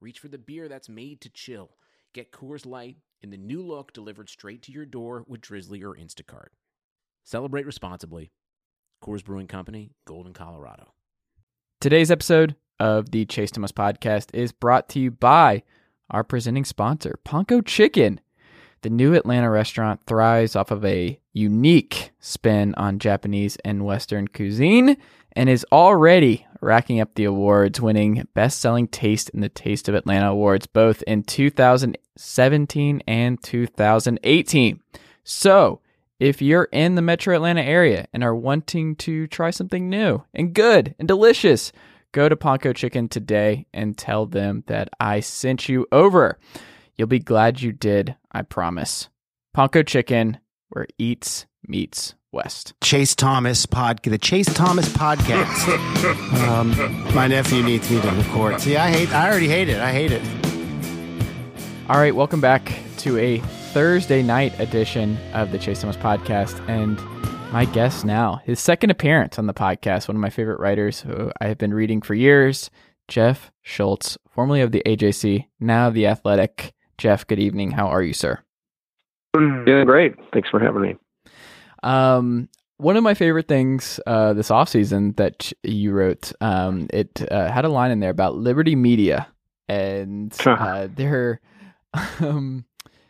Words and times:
reach 0.00 0.18
for 0.18 0.28
the 0.28 0.38
beer 0.38 0.68
that's 0.68 0.88
made 0.88 1.20
to 1.20 1.28
chill. 1.28 1.76
Get 2.14 2.32
Coors 2.32 2.66
Light 2.66 2.96
in 3.22 3.30
the 3.30 3.36
new 3.36 3.62
look 3.62 3.92
delivered 3.92 4.28
straight 4.28 4.62
to 4.62 4.72
your 4.72 4.86
door 4.86 5.24
with 5.28 5.40
Drizzly 5.40 5.82
or 5.82 5.94
Instacart. 5.94 6.48
Celebrate 7.24 7.66
responsibly. 7.66 8.32
Coors 9.02 9.24
Brewing 9.24 9.46
Company, 9.46 9.92
Golden, 10.06 10.32
Colorado. 10.32 10.92
Today's 11.80 12.10
episode 12.10 12.56
of 12.78 13.10
the 13.10 13.24
Chase 13.26 13.50
Thomas 13.50 13.72
podcast 13.72 14.28
is 14.34 14.52
brought 14.52 14.88
to 14.90 15.00
you 15.00 15.10
by 15.10 15.62
our 16.10 16.24
presenting 16.24 16.64
sponsor, 16.64 17.18
Ponko 17.24 17.64
Chicken. 17.64 18.20
The 18.82 18.90
new 18.90 19.14
Atlanta 19.14 19.50
restaurant 19.50 20.00
thrives 20.06 20.56
off 20.56 20.70
of 20.70 20.84
a 20.84 21.20
unique 21.32 22.12
spin 22.18 22.74
on 22.76 22.98
Japanese 22.98 23.56
and 23.64 23.84
Western 23.84 24.26
cuisine 24.28 24.96
and 25.32 25.48
is 25.48 25.66
already 25.70 26.46
racking 26.60 27.00
up 27.00 27.14
the 27.14 27.24
awards, 27.24 27.80
winning 27.80 28.26
Best 28.34 28.60
Selling 28.60 28.88
Taste 28.88 29.30
in 29.30 29.40
the 29.40 29.48
Taste 29.48 29.88
of 29.88 29.94
Atlanta 29.94 30.30
Awards 30.30 30.66
both 30.66 31.02
in 31.02 31.22
2017 31.22 33.02
and 33.06 33.42
2018. 33.42 34.80
So, 35.24 35.80
if 36.18 36.42
you're 36.42 36.68
in 36.70 36.96
the 36.96 37.02
metro 37.02 37.34
Atlanta 37.34 37.62
area 37.62 38.06
and 38.12 38.22
are 38.22 38.34
wanting 38.34 38.94
to 38.96 39.26
try 39.26 39.50
something 39.50 39.88
new 39.88 40.22
and 40.34 40.54
good 40.54 40.94
and 40.98 41.08
delicious, 41.08 41.72
go 42.12 42.28
to 42.28 42.36
Ponko 42.36 42.74
Chicken 42.74 43.08
today 43.08 43.66
and 43.72 43.96
tell 43.96 44.26
them 44.26 44.62
that 44.66 44.90
I 45.00 45.20
sent 45.20 45.68
you 45.68 45.86
over. 45.90 46.38
You'll 46.96 47.08
be 47.08 47.20
glad 47.20 47.62
you 47.62 47.72
did, 47.72 48.16
I 48.30 48.42
promise. 48.42 49.08
Ponko 49.56 49.86
Chicken, 49.86 50.38
where 50.68 50.86
eats 50.98 51.46
meets 51.66 52.14
West. 52.32 52.74
Chase 52.82 53.14
Thomas 53.14 53.66
pod, 53.66 54.00
the 54.02 54.18
Chase 54.18 54.52
Thomas 54.54 54.88
podcast. 54.90 56.46
um, 56.48 57.14
my 57.14 57.26
nephew 57.26 57.62
needs 57.62 57.90
me 57.90 58.00
to 58.00 58.10
record. 58.10 58.60
See, 58.60 58.76
I 58.76 58.90
hate. 58.90 59.12
I 59.12 59.28
already 59.28 59.48
hate 59.48 59.68
it. 59.68 59.80
I 59.80 59.90
hate 59.92 60.12
it. 60.12 60.22
All 61.88 61.96
right, 61.96 62.14
welcome 62.14 62.40
back 62.40 62.72
to 62.98 63.18
a 63.18 63.38
Thursday 63.72 64.22
night 64.22 64.58
edition 64.60 65.18
of 65.34 65.50
the 65.50 65.58
Chase 65.58 65.80
Thomas 65.80 65.96
podcast, 65.96 66.60
and 66.68 66.98
my 67.52 67.64
guest 67.64 68.04
now, 68.04 68.40
his 68.44 68.60
second 68.60 68.90
appearance 68.90 69.38
on 69.38 69.46
the 69.46 69.54
podcast, 69.54 70.06
one 70.06 70.16
of 70.16 70.20
my 70.20 70.30
favorite 70.30 70.60
writers 70.60 71.00
who 71.00 71.32
I 71.40 71.48
have 71.48 71.58
been 71.58 71.74
reading 71.74 72.00
for 72.00 72.14
years, 72.14 72.70
Jeff 73.08 73.50
Schultz, 73.62 74.16
formerly 74.28 74.60
of 74.60 74.70
the 74.70 74.82
AJC, 74.86 75.46
now 75.58 75.90
the 75.90 76.06
Athletic. 76.06 76.72
Jeff, 76.96 77.26
good 77.26 77.40
evening. 77.40 77.72
How 77.72 77.88
are 77.88 78.02
you, 78.02 78.12
sir? 78.12 78.38
Doing 79.34 79.84
great. 79.86 80.14
Thanks 80.32 80.48
for 80.48 80.60
having 80.60 80.82
me. 80.82 80.96
Um, 81.82 82.48
one 82.76 82.96
of 82.96 83.02
my 83.02 83.14
favorite 83.14 83.46
things 83.48 84.00
uh, 84.06 84.32
this 84.32 84.48
offseason 84.48 85.16
that 85.16 85.52
you 85.62 85.92
wrote, 85.92 86.32
um, 86.40 86.88
it 86.92 87.30
uh, 87.30 87.50
had 87.50 87.64
a 87.64 87.68
line 87.68 87.90
in 87.90 88.00
there 88.00 88.10
about 88.10 88.36
Liberty 88.36 88.74
Media, 88.74 89.28
and 89.68 90.34
uh, 90.46 90.88
they're 90.94 91.40
um, 92.20 92.64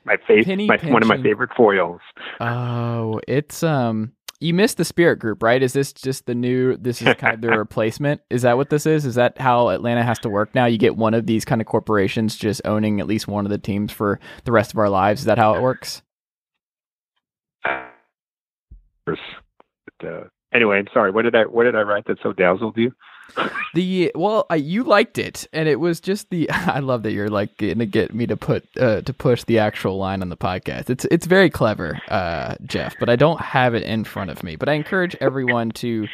my 0.05 0.17
favorite, 0.27 0.83
one 0.85 1.03
of 1.03 1.09
my 1.09 1.23
favorite 1.23 1.51
foils. 1.57 2.01
Oh, 2.41 3.21
it's 3.29 3.62
um, 3.62 4.12
you 4.41 4.55
missed 4.55 4.79
the 4.79 4.84
Spirit 4.84 5.19
Group, 5.19 5.43
right? 5.43 5.62
Is 5.62 5.73
this 5.73 5.93
just 5.93 6.27
the 6.27 6.34
new? 6.34 6.77
This 6.77 7.03
is 7.03 7.15
kind 7.15 7.34
of 7.34 7.41
the 7.43 7.49
replacement. 7.59 8.23
Is 8.31 8.43
that 8.43 8.56
what 8.56 8.71
this 8.71 8.87
is? 8.87 9.05
Is 9.05 9.15
that 9.17 9.39
how 9.39 9.69
Atlanta 9.69 10.03
has 10.03 10.19
to 10.21 10.28
work 10.28 10.55
now? 10.55 10.65
You 10.65 10.78
get 10.78 10.97
one 10.97 11.15
of 11.15 11.27
these 11.27 11.44
kind 11.44 11.61
of 11.61 11.67
corporations 11.67 12.37
just 12.37 12.62
owning 12.65 13.00
at 13.00 13.06
least 13.06 13.28
one 13.28 13.44
of 13.44 13.50
the 13.50 13.59
teams 13.59 13.93
for 13.93 14.19
the 14.44 14.53
rest 14.53 14.73
of 14.73 14.78
our 14.78 14.89
lives. 14.89 15.21
Is 15.21 15.27
that 15.27 15.39
how 15.39 15.55
it 15.55 15.62
works? 15.62 16.03
But, 19.98 20.09
uh, 20.09 20.25
anyway, 20.53 20.78
I'm 20.78 20.88
sorry. 20.93 21.10
What 21.10 21.22
did 21.22 21.34
I 21.34 21.43
what 21.43 21.65
did 21.65 21.76
I 21.76 21.82
write 21.82 22.06
that 22.06 22.19
so 22.22 22.32
dazzled 22.32 22.76
you? 22.76 22.93
the 23.75 24.10
well, 24.15 24.47
I, 24.50 24.56
you 24.56 24.84
liked 24.84 25.19
it, 25.19 25.47
and 25.53 25.69
it 25.69 25.78
was 25.78 26.00
just 26.00 26.31
the. 26.31 26.50
I 26.50 26.81
love 26.81 27.03
that 27.04 27.12
you're 27.12 27.28
like 27.28 27.56
gonna 27.59 27.87
get 27.87 28.15
me 28.15 28.26
to 28.26 28.37
put 28.37 28.65
uh, 28.78 29.03
to 29.03 29.12
push 29.12 29.44
the 29.44 29.59
actual 29.59 29.99
line 29.99 30.22
on 30.22 30.28
the 30.28 30.37
podcast. 30.37 30.91
It's 30.91 31.04
it's 31.06 31.26
very 31.26 31.50
clever, 31.50 32.00
uh, 32.09 32.56
Jeff, 32.65 32.97
but 32.99 33.09
I 33.09 33.16
don't 33.16 33.41
have 33.41 33.75
it 33.75 33.82
in 33.82 34.04
front 34.04 34.31
of 34.31 34.43
me. 34.43 34.56
But 34.56 34.69
I 34.69 34.75
encourage 34.75 35.16
everyone 35.20 35.70
to 35.72 36.06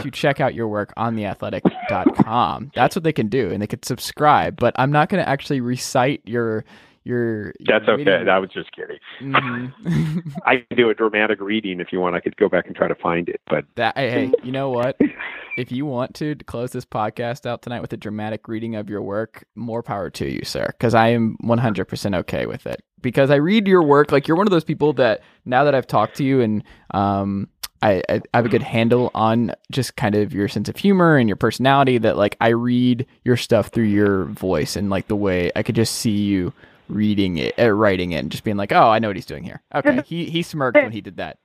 to 0.00 0.10
check 0.10 0.40
out 0.40 0.54
your 0.54 0.68
work 0.68 0.92
on 0.96 1.16
theathletic.com. 1.16 2.72
That's 2.74 2.96
what 2.96 3.04
they 3.04 3.12
can 3.12 3.28
do, 3.28 3.50
and 3.50 3.60
they 3.60 3.66
could 3.66 3.84
subscribe. 3.84 4.56
But 4.58 4.74
I'm 4.76 4.92
not 4.92 5.08
going 5.08 5.22
to 5.22 5.28
actually 5.28 5.60
recite 5.60 6.22
your 6.24 6.64
your 7.04 7.52
that's 7.66 7.88
okay. 7.88 8.04
reading. 8.04 8.28
i 8.28 8.38
was 8.38 8.50
just 8.50 8.70
kidding. 8.72 8.98
Mm-hmm. 9.20 10.28
i 10.46 10.56
can 10.56 10.76
do 10.76 10.90
a 10.90 10.94
dramatic 10.94 11.40
reading 11.40 11.80
if 11.80 11.92
you 11.92 12.00
want. 12.00 12.14
I 12.14 12.20
could 12.20 12.36
go 12.36 12.48
back 12.48 12.66
and 12.66 12.76
try 12.76 12.88
to 12.88 12.94
find 12.94 13.28
it 13.28 13.40
but 13.48 13.64
that 13.76 13.96
hey 13.96 14.32
you 14.42 14.52
know 14.52 14.70
what? 14.70 14.98
If 15.58 15.70
you 15.70 15.84
want 15.84 16.14
to 16.14 16.34
close 16.46 16.72
this 16.72 16.86
podcast 16.86 17.44
out 17.44 17.60
tonight 17.60 17.82
with 17.82 17.92
a 17.92 17.98
dramatic 17.98 18.48
reading 18.48 18.74
of 18.74 18.88
your 18.88 19.02
work 19.02 19.44
more 19.54 19.82
power 19.82 20.08
to 20.08 20.26
you 20.26 20.44
sir 20.44 20.66
because 20.68 20.94
i 20.94 21.08
am 21.08 21.36
100% 21.44 22.16
okay 22.20 22.46
with 22.46 22.66
it. 22.66 22.82
Because 23.02 23.30
i 23.30 23.34
read 23.34 23.68
your 23.68 23.82
work 23.82 24.12
like 24.12 24.26
you're 24.26 24.36
one 24.36 24.46
of 24.46 24.50
those 24.50 24.64
people 24.64 24.94
that 24.94 25.20
now 25.44 25.64
that 25.64 25.74
i've 25.74 25.86
talked 25.86 26.16
to 26.16 26.24
you 26.24 26.40
and 26.40 26.64
um 26.92 27.48
I, 27.82 28.00
I, 28.08 28.20
have 28.32 28.46
a 28.46 28.48
good 28.48 28.62
handle 28.62 29.10
on 29.12 29.52
just 29.70 29.96
kind 29.96 30.14
of 30.14 30.32
your 30.32 30.48
sense 30.48 30.68
of 30.68 30.76
humor 30.76 31.16
and 31.16 31.28
your 31.28 31.36
personality 31.36 31.98
that 31.98 32.16
like 32.16 32.36
I 32.40 32.48
read 32.48 33.06
your 33.24 33.36
stuff 33.36 33.68
through 33.68 33.84
your 33.84 34.26
voice 34.26 34.76
and 34.76 34.88
like 34.88 35.08
the 35.08 35.16
way 35.16 35.50
I 35.56 35.64
could 35.64 35.74
just 35.74 35.96
see 35.96 36.10
you 36.10 36.52
reading 36.88 37.38
it, 37.38 37.58
uh, 37.58 37.70
writing 37.70 38.12
it, 38.12 38.18
and 38.18 38.30
just 38.30 38.44
being 38.44 38.56
like, 38.56 38.72
"Oh, 38.72 38.88
I 38.90 38.98
know 38.98 39.08
what 39.08 39.16
he's 39.16 39.26
doing 39.26 39.44
here." 39.44 39.62
Okay, 39.74 40.02
he 40.06 40.26
he 40.26 40.42
smirked 40.42 40.76
when 40.76 40.92
he 40.92 41.00
did 41.00 41.16
that. 41.16 41.38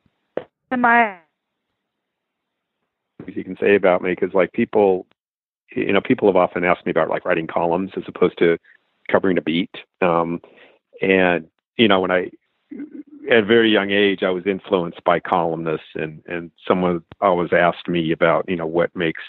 Am 0.71 0.85
I? 0.85 1.17
You 3.25 3.43
can 3.43 3.57
say 3.59 3.75
about 3.75 4.01
me 4.01 4.11
because 4.11 4.33
like 4.33 4.53
people, 4.53 5.05
you 5.75 5.91
know, 5.91 6.01
people 6.01 6.27
have 6.27 6.35
often 6.35 6.63
asked 6.63 6.85
me 6.85 6.91
about 6.91 7.09
like 7.09 7.25
writing 7.25 7.47
columns 7.47 7.91
as 7.97 8.03
opposed 8.07 8.37
to 8.39 8.57
covering 9.09 9.37
a 9.37 9.41
beat. 9.41 9.75
Um, 10.01 10.41
and 11.01 11.47
you 11.77 11.87
know, 11.87 11.99
when 11.99 12.11
I 12.11 12.31
at 13.29 13.39
a 13.39 13.45
very 13.45 13.71
young 13.71 13.91
age, 13.91 14.23
I 14.23 14.29
was 14.29 14.45
influenced 14.45 15.03
by 15.03 15.19
columnists, 15.19 15.87
and 15.95 16.21
and 16.27 16.51
someone 16.67 17.03
always 17.21 17.53
asked 17.53 17.87
me 17.87 18.11
about 18.11 18.47
you 18.47 18.55
know 18.55 18.67
what 18.67 18.95
makes 18.95 19.23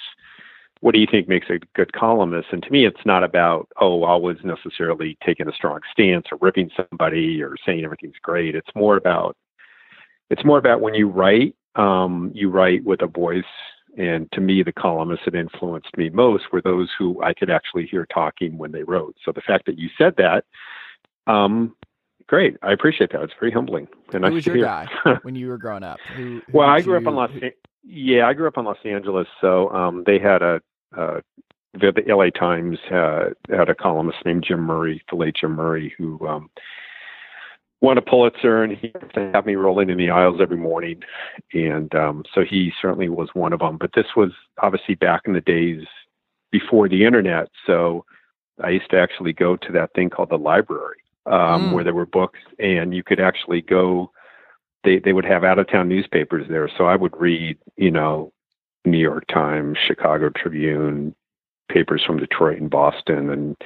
what 0.81 0.95
do 0.95 1.01
you 1.01 1.07
think 1.11 1.29
makes 1.29 1.49
a 1.51 1.59
good 1.75 1.93
columnist? 1.93 2.49
And 2.53 2.63
to 2.63 2.71
me, 2.71 2.87
it's 2.87 3.05
not 3.05 3.25
about, 3.25 3.69
oh, 3.81 4.05
always 4.05 4.39
necessarily 4.45 5.19
taking 5.25 5.49
a 5.49 5.53
strong 5.53 5.81
stance 5.93 6.27
or 6.31 6.39
ripping 6.41 6.71
somebody 6.77 7.43
or 7.43 7.57
saying 7.67 7.85
everything's 7.85 8.19
great. 8.23 8.55
It's 8.55 8.71
more 8.75 8.97
about, 8.97 9.37
it's 10.31 10.45
more 10.45 10.59
about 10.59 10.81
when 10.81 10.95
you 10.95 11.09
write, 11.09 11.57
um, 11.75 12.31
you 12.35 12.51
write 12.51 12.85
with 12.85 13.03
a 13.03 13.07
voice. 13.07 13.45
And 13.97 14.31
to 14.33 14.41
me, 14.41 14.63
the 14.63 14.73
columnists 14.73 15.25
that 15.25 15.35
influenced 15.35 15.97
me 15.97 16.11
most 16.11 16.45
were 16.53 16.63
those 16.63 16.91
who 16.97 17.21
I 17.23 17.35
could 17.35 17.51
actually 17.51 17.87
hear 17.87 18.07
talking 18.07 18.57
when 18.57 18.71
they 18.71 18.85
wrote. 18.85 19.17
So 19.25 19.33
the 19.33 19.41
fact 19.41 19.67
that 19.67 19.79
you 19.79 19.89
said 19.99 20.15
that, 20.19 20.45
um, 21.27 21.75
great. 22.29 22.57
I 22.63 22.73
appreciate 22.73 23.11
that. 23.13 23.23
It's 23.23 23.33
very 23.41 23.51
humbling. 23.51 23.89
And 24.13 24.25
who 24.25 24.35
was 24.35 24.47
your 24.47 24.59
guy 24.59 24.87
when 25.23 25.35
you 25.35 25.49
were 25.49 25.59
growing 25.59 25.83
up? 25.83 25.99
Who, 26.17 26.41
who 26.47 26.59
well, 26.59 26.69
I 26.69 26.81
grew 26.81 26.95
you, 26.95 27.01
up 27.01 27.09
in 27.09 27.15
Los. 27.17 27.31
Yeah, 27.83 28.29
I 28.29 28.35
grew 28.35 28.47
up 28.47 28.59
in 28.59 28.65
Los 28.65 28.77
Angeles, 28.85 29.27
so 29.41 29.71
um, 29.71 30.05
they 30.07 30.19
had 30.19 30.43
a 30.43 30.61
uh, 30.97 31.21
the, 31.75 31.93
the 31.93 32.15
LA 32.15 32.31
Times 32.31 32.79
had, 32.89 33.35
had 33.51 33.69
a 33.69 33.75
columnist 33.75 34.19
named 34.25 34.45
Jim 34.47 34.61
Murray, 34.61 35.03
the 35.11 35.17
late 35.17 35.37
Jim 35.37 35.53
Murray, 35.53 35.95
who 35.99 36.27
um, 36.27 36.51
won 37.81 37.99
a 37.99 38.03
Pulitzer, 38.03 38.63
and 38.63 38.77
he 38.77 38.93
used 38.95 39.15
to 39.15 39.31
have 39.33 39.47
me 39.47 39.55
rolling 39.55 39.91
in 39.91 39.99
the 39.99 40.11
aisles 40.11 40.41
every 40.41 40.57
morning, 40.57 41.03
and 41.53 41.95
um, 41.95 42.25
so 42.35 42.43
he 42.45 42.73
certainly 42.81 43.09
was 43.09 43.29
one 43.35 43.53
of 43.53 43.61
them. 43.61 43.77
But 43.79 43.91
this 43.95 44.07
was 44.17 44.33
obviously 44.63 44.95
back 44.95 45.23
in 45.27 45.33
the 45.33 45.41
days 45.41 45.83
before 46.51 46.89
the 46.89 47.05
internet, 47.05 47.49
so 47.67 48.05
I 48.63 48.71
used 48.71 48.91
to 48.91 48.99
actually 48.99 49.33
go 49.33 49.57
to 49.57 49.73
that 49.73 49.93
thing 49.95 50.11
called 50.11 50.31
the 50.31 50.39
library, 50.39 50.99
um, 51.27 51.71
mm. 51.71 51.73
where 51.73 51.85
there 51.85 51.95
were 51.95 52.07
books, 52.07 52.41
and 52.59 52.95
you 52.95 53.03
could 53.03 53.21
actually 53.21 53.63
go. 53.63 54.11
They 54.85 55.01
they 55.01 55.13
would 55.13 55.25
have 55.25 55.45
out 55.45 55.59
of 55.59 55.69
town 55.69 55.89
newspapers 55.89 56.47
there, 56.49 56.71
so 56.77 56.85
I 56.85 56.97
would 56.97 57.17
read, 57.21 57.59
you 57.77 57.91
know, 57.91 58.33
New 58.85 58.99
York 58.99 59.25
Times, 59.33 59.77
Chicago 59.87 60.31
Tribune, 60.37 61.15
papers 61.71 62.03
from 62.07 62.19
Detroit 62.19 62.61
and 62.61 62.71
Boston, 62.71 63.31
and 63.31 63.57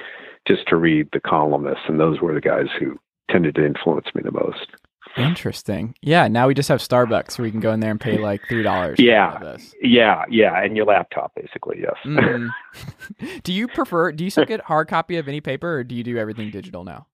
just 0.47 0.67
to 0.67 0.75
read 0.75 1.07
the 1.13 1.19
columnists. 1.19 1.83
And 1.87 1.99
those 1.99 2.19
were 2.19 2.33
the 2.33 2.41
guys 2.41 2.67
who 2.79 2.99
tended 3.29 3.55
to 3.55 3.65
influence 3.65 4.07
me 4.13 4.21
the 4.23 4.31
most. 4.31 4.67
Interesting. 5.15 5.95
Yeah. 6.01 6.27
Now 6.27 6.47
we 6.47 6.53
just 6.53 6.69
have 6.69 6.79
Starbucks 6.79 7.37
where 7.37 7.43
we 7.43 7.51
can 7.51 7.59
go 7.59 7.71
in 7.71 7.79
there 7.79 7.91
and 7.91 8.01
pay 8.01 8.17
like 8.17 8.41
three 8.49 8.63
dollars. 8.63 8.99
Yeah. 8.99 9.57
Yeah, 9.81 10.23
yeah, 10.29 10.59
and 10.63 10.75
your 10.75 10.85
laptop 10.85 11.33
basically, 11.35 11.81
yes. 11.81 11.95
Mm. 12.05 12.49
do 13.43 13.53
you 13.53 13.67
prefer? 13.67 14.11
Do 14.11 14.23
you 14.23 14.29
still 14.29 14.45
get 14.45 14.61
hard 14.61 14.87
copy 14.87 15.17
of 15.17 15.27
any 15.27 15.41
paper, 15.41 15.77
or 15.77 15.83
do 15.83 15.93
you 15.93 16.03
do 16.03 16.17
everything 16.17 16.49
digital 16.49 16.83
now? 16.83 17.05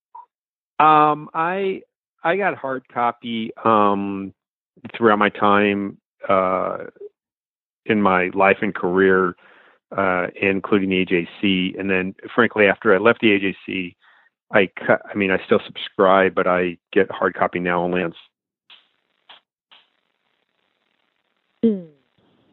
Um, 0.80 1.30
I 1.34 1.82
I 2.24 2.38
got 2.38 2.56
hard 2.56 2.88
copy 2.88 3.52
um, 3.66 4.34
throughout 4.96 5.20
my 5.20 5.30
time 5.30 5.98
uh, 6.28 6.86
in 7.90 8.02
my 8.02 8.30
life 8.34 8.58
and 8.62 8.74
career, 8.74 9.36
uh, 9.96 10.28
including 10.40 10.90
the 10.90 11.06
AJC, 11.06 11.80
and 11.80 11.90
then 11.90 12.16
frankly, 12.34 12.68
after 12.68 12.94
I 12.94 12.98
left 12.98 13.22
the 13.22 13.28
AJC, 13.28 13.96
I 14.52 14.70
cut. 14.86 15.02
I 15.10 15.16
mean, 15.16 15.32
I 15.32 15.44
still 15.46 15.60
subscribe, 15.66 16.34
but 16.34 16.48
I 16.48 16.78
get 16.92 17.12
hard 17.12 17.36
copy 17.36 17.60
now 17.60 17.82
only 17.84 18.04
on. 18.04 18.14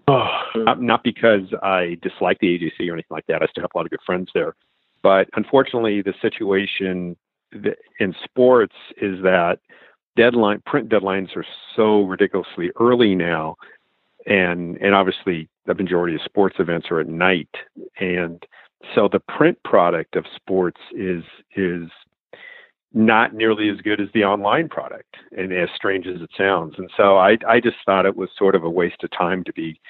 Oh, 0.09 0.43
not, 0.56 0.81
not 0.81 1.05
because 1.05 1.53
I 1.62 1.99
dislike 2.03 2.38
the 2.41 2.59
AJC 2.59 2.88
or 2.88 2.93
anything 2.93 3.05
like 3.11 3.27
that. 3.27 3.43
I 3.43 3.47
still 3.47 3.62
have 3.62 3.71
a 3.75 3.79
lot 3.79 3.87
of 3.87 3.91
good 3.91 4.03
friends 4.05 4.31
there, 4.35 4.55
but 5.03 5.29
unfortunately, 5.35 6.03
the 6.03 6.15
situation 6.21 7.17
in 7.53 8.15
sports 8.25 8.75
is 9.00 9.23
that 9.23 9.59
deadline 10.17 10.62
print 10.67 10.88
deadlines 10.88 11.37
are 11.37 11.44
so 11.75 12.03
ridiculously 12.03 12.71
early 12.81 13.15
now 13.15 13.56
and 14.26 14.76
and 14.78 14.94
obviously 14.94 15.49
the 15.67 15.75
majority 15.75 16.14
of 16.14 16.23
sports 16.23 16.56
events 16.58 16.88
are 16.90 17.00
at 17.00 17.08
night 17.08 17.49
and 17.99 18.44
so 18.94 19.08
the 19.11 19.20
print 19.20 19.58
product 19.64 20.17
of 20.17 20.25
sports 20.34 20.81
is 20.93 21.25
is 21.56 21.88
not 22.93 23.34
nearly 23.34 23.69
as 23.69 23.81
good 23.82 24.00
as 24.00 24.08
the 24.14 24.25
online 24.25 24.69
product 24.69 25.17
and 25.37 25.52
as 25.52 25.69
strange 25.75 26.06
as 26.06 26.20
it 26.20 26.31
sounds 26.37 26.75
and 26.78 26.90
so 26.96 27.17
i 27.17 27.37
i 27.49 27.61
just 27.61 27.76
thought 27.84 28.06
it 28.06 28.17
was 28.17 28.28
sort 28.38 28.55
of 28.55 28.64
a 28.64 28.70
waste 28.70 29.02
of 29.02 29.11
time 29.11 29.44
to 29.44 29.52
be 29.52 29.81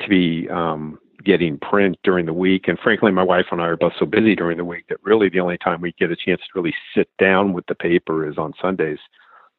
to 0.00 0.08
be 0.08 0.48
um 0.50 0.98
getting 1.24 1.58
print 1.58 1.96
during 2.02 2.26
the 2.26 2.32
week. 2.32 2.68
And 2.68 2.78
frankly, 2.78 3.12
my 3.12 3.22
wife 3.22 3.46
and 3.50 3.60
I 3.60 3.66
are 3.66 3.76
both 3.76 3.92
so 3.98 4.06
busy 4.06 4.34
during 4.34 4.58
the 4.58 4.64
week 4.64 4.86
that 4.88 4.98
really 5.02 5.28
the 5.28 5.40
only 5.40 5.58
time 5.58 5.80
we 5.80 5.92
get 5.92 6.10
a 6.10 6.16
chance 6.16 6.40
to 6.40 6.48
really 6.54 6.74
sit 6.94 7.08
down 7.18 7.52
with 7.52 7.66
the 7.66 7.74
paper 7.74 8.28
is 8.28 8.38
on 8.38 8.52
Sundays. 8.60 8.98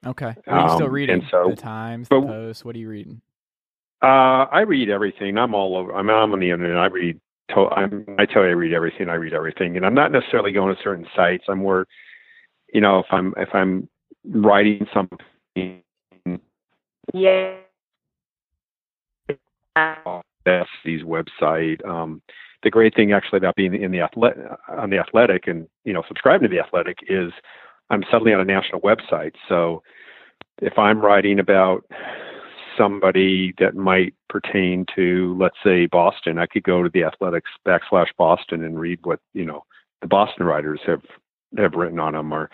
Okay. 0.05 0.35
Are 0.47 0.67
you 0.67 0.75
still 0.75 0.87
um, 0.87 0.91
reading 0.91 1.25
so, 1.31 1.51
the 1.51 1.55
Times, 1.55 2.07
but, 2.09 2.21
the 2.21 2.27
Post? 2.27 2.65
What 2.65 2.75
are 2.75 2.79
you 2.79 2.89
reading? 2.89 3.21
Uh, 4.03 4.47
I 4.51 4.61
read 4.61 4.89
everything. 4.89 5.37
I'm 5.37 5.55
all 5.55 5.77
over. 5.77 5.95
I'm, 5.95 6.09
I'm 6.09 6.33
on 6.33 6.39
the 6.39 6.51
internet. 6.51 6.77
I 6.77 6.87
read. 6.87 7.19
To, 7.51 7.67
I'm, 7.69 8.05
I 8.19 8.25
tell 8.25 8.43
you, 8.43 8.49
I 8.49 8.51
read 8.51 8.73
everything. 8.73 9.07
I 9.07 9.13
read 9.13 9.33
everything, 9.33 9.77
and 9.77 9.85
I'm 9.85 9.93
not 9.93 10.11
necessarily 10.11 10.51
going 10.51 10.75
to 10.75 10.81
certain 10.83 11.05
sites. 11.15 11.45
I'm 11.47 11.59
more, 11.59 11.87
you 12.73 12.81
know, 12.81 12.99
if 12.99 13.05
I'm 13.11 13.33
if 13.37 13.49
I'm 13.53 13.87
writing 14.25 14.85
something. 14.93 15.81
Yeah. 17.13 17.55
Uh, 19.75 20.21
Beth's 20.43 20.69
website. 20.85 21.85
Um, 21.87 22.21
the 22.63 22.69
great 22.69 22.95
thing 22.95 23.13
actually 23.13 23.37
about 23.37 23.55
being 23.55 23.73
in 23.73 23.91
the 23.91 24.01
athletic 24.01 24.43
on 24.69 24.89
the 24.89 24.97
athletic 24.97 25.47
and 25.47 25.67
you 25.85 25.93
know 25.93 26.03
subscribing 26.07 26.49
to 26.49 26.55
the 26.55 26.61
athletic 26.61 26.97
is 27.07 27.31
I'm 27.89 28.03
suddenly 28.11 28.33
on 28.33 28.41
a 28.41 28.45
national 28.45 28.81
website. 28.81 29.33
So 29.47 29.81
if 30.61 30.77
I'm 30.77 30.99
writing 30.99 31.39
about 31.39 31.85
somebody 32.77 33.53
that 33.59 33.75
might 33.75 34.13
pertain 34.29 34.85
to, 34.95 35.35
let's 35.39 35.57
say, 35.63 35.85
Boston, 35.85 36.39
I 36.39 36.45
could 36.45 36.63
go 36.63 36.83
to 36.83 36.89
the 36.89 37.03
athletics 37.03 37.51
backslash 37.67 38.07
Boston 38.17 38.63
and 38.63 38.79
read 38.79 38.99
what 39.03 39.19
you 39.33 39.45
know 39.45 39.63
the 40.01 40.07
Boston 40.07 40.45
writers 40.45 40.79
have 40.85 41.01
have 41.57 41.73
written 41.73 41.99
on 41.99 42.13
them, 42.13 42.33
or 42.33 42.49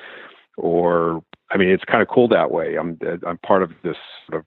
or 0.57 1.23
I 1.51 1.57
mean, 1.57 1.69
it's 1.69 1.83
kind 1.85 2.01
of 2.01 2.07
cool 2.07 2.27
that 2.29 2.51
way. 2.51 2.75
I'm 2.77 2.97
I'm 3.25 3.37
part 3.39 3.63
of 3.63 3.71
this 3.83 3.97
sort 4.29 4.41
of. 4.41 4.45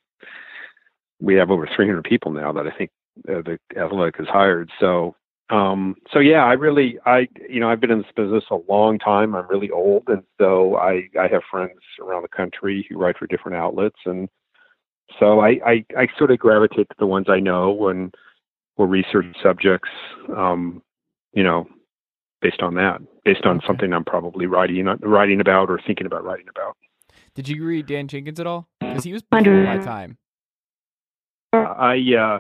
We 1.21 1.35
have 1.37 1.51
over 1.51 1.69
300 1.77 2.03
people 2.03 2.33
now 2.33 2.53
that 2.53 2.67
I 2.67 2.71
think 2.77 2.91
uh, 3.29 3.43
the 3.43 3.59
athletic 3.77 4.17
has 4.17 4.27
hired. 4.27 4.71
So, 4.81 5.15
um, 5.51 5.95
so 6.13 6.19
yeah, 6.19 6.45
I 6.45 6.55
really, 6.55 6.99
I, 7.07 7.29
you 7.49 7.61
know, 7.61 7.69
I've 7.69 7.81
been 7.81 7.93
in 7.93 7.99
this 7.99 8.11
business 8.17 8.45
a 8.51 8.59
long 8.69 8.99
time. 8.99 9.37
I'm 9.37 9.47
really 9.49 9.71
old, 9.71 10.05
and 10.09 10.23
so 10.41 10.77
I, 10.77 11.09
I 11.21 11.29
have 11.29 11.43
friends 11.51 11.79
around 12.01 12.23
the 12.23 12.29
country 12.29 12.87
who 12.89 12.99
write 12.99 13.19
for 13.19 13.27
different 13.27 13.57
outlets, 13.57 13.99
and 14.05 14.29
so 15.19 15.41
I, 15.41 15.59
I, 15.67 15.85
I 15.97 16.07
sort 16.19 16.31
of 16.31 16.39
gravitate 16.39 16.89
to 16.89 16.97
the 16.99 17.07
ones 17.07 17.27
I 17.29 17.41
know 17.41 17.89
and 17.89 18.15
or 18.77 18.87
research 18.87 19.27
subjects, 19.43 19.89
um, 20.37 20.83
you 21.33 21.43
know, 21.43 21.67
based 22.41 22.63
on 22.63 22.75
that, 22.75 23.01
based 23.25 23.45
on 23.45 23.59
okay. 23.59 23.67
something 23.67 23.93
I'm 23.93 24.05
probably 24.05 24.47
writing 24.47 24.87
writing 25.03 25.41
about 25.41 25.71
or 25.71 25.81
thinking 25.87 26.07
about 26.07 26.25
writing 26.25 26.47
about. 26.49 26.77
Did 27.35 27.49
you 27.49 27.65
read 27.65 27.87
Dan 27.87 28.09
Jenkins 28.09 28.41
at 28.41 28.47
all? 28.47 28.69
Because 28.81 29.05
he 29.05 29.13
was 29.13 29.23
before 29.23 29.63
my 29.63 29.79
time. 29.79 30.19
Uh, 31.53 31.59
I 31.59 31.99
uh, 32.19 32.39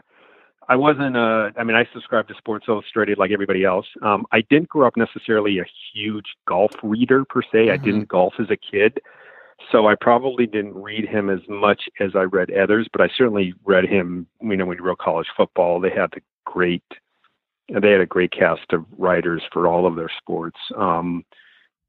I 0.68 0.76
wasn't 0.76 1.16
a, 1.16 1.52
I 1.56 1.64
mean, 1.64 1.76
I 1.76 1.86
subscribed 1.92 2.28
to 2.28 2.34
Sports 2.34 2.66
Illustrated 2.68 3.18
like 3.18 3.30
everybody 3.30 3.64
else. 3.64 3.86
Um, 4.02 4.24
I 4.32 4.42
didn't 4.48 4.68
grow 4.68 4.86
up 4.86 4.96
necessarily 4.96 5.58
a 5.58 5.64
huge 5.92 6.34
golf 6.46 6.72
reader 6.82 7.24
per 7.24 7.42
se. 7.42 7.48
Mm-hmm. 7.52 7.72
I 7.72 7.76
didn't 7.76 8.08
golf 8.08 8.34
as 8.38 8.46
a 8.50 8.56
kid. 8.56 8.98
So 9.70 9.86
I 9.86 9.94
probably 9.94 10.46
didn't 10.46 10.74
read 10.74 11.08
him 11.08 11.30
as 11.30 11.40
much 11.48 11.82
as 12.00 12.10
I 12.14 12.22
read 12.22 12.50
others, 12.52 12.88
but 12.92 13.00
I 13.00 13.08
certainly 13.16 13.54
read 13.64 13.84
him, 13.84 14.26
you 14.40 14.56
know, 14.56 14.66
when 14.66 14.76
he 14.76 14.82
wrote 14.82 14.98
college 14.98 15.28
football, 15.36 15.80
they 15.80 15.90
had 15.90 16.10
the 16.12 16.20
great, 16.44 16.84
they 17.68 17.90
had 17.90 18.00
a 18.00 18.06
great 18.06 18.32
cast 18.32 18.72
of 18.72 18.84
writers 18.98 19.42
for 19.52 19.66
all 19.66 19.86
of 19.86 19.96
their 19.96 20.10
sports. 20.18 20.58
Um, 20.76 21.24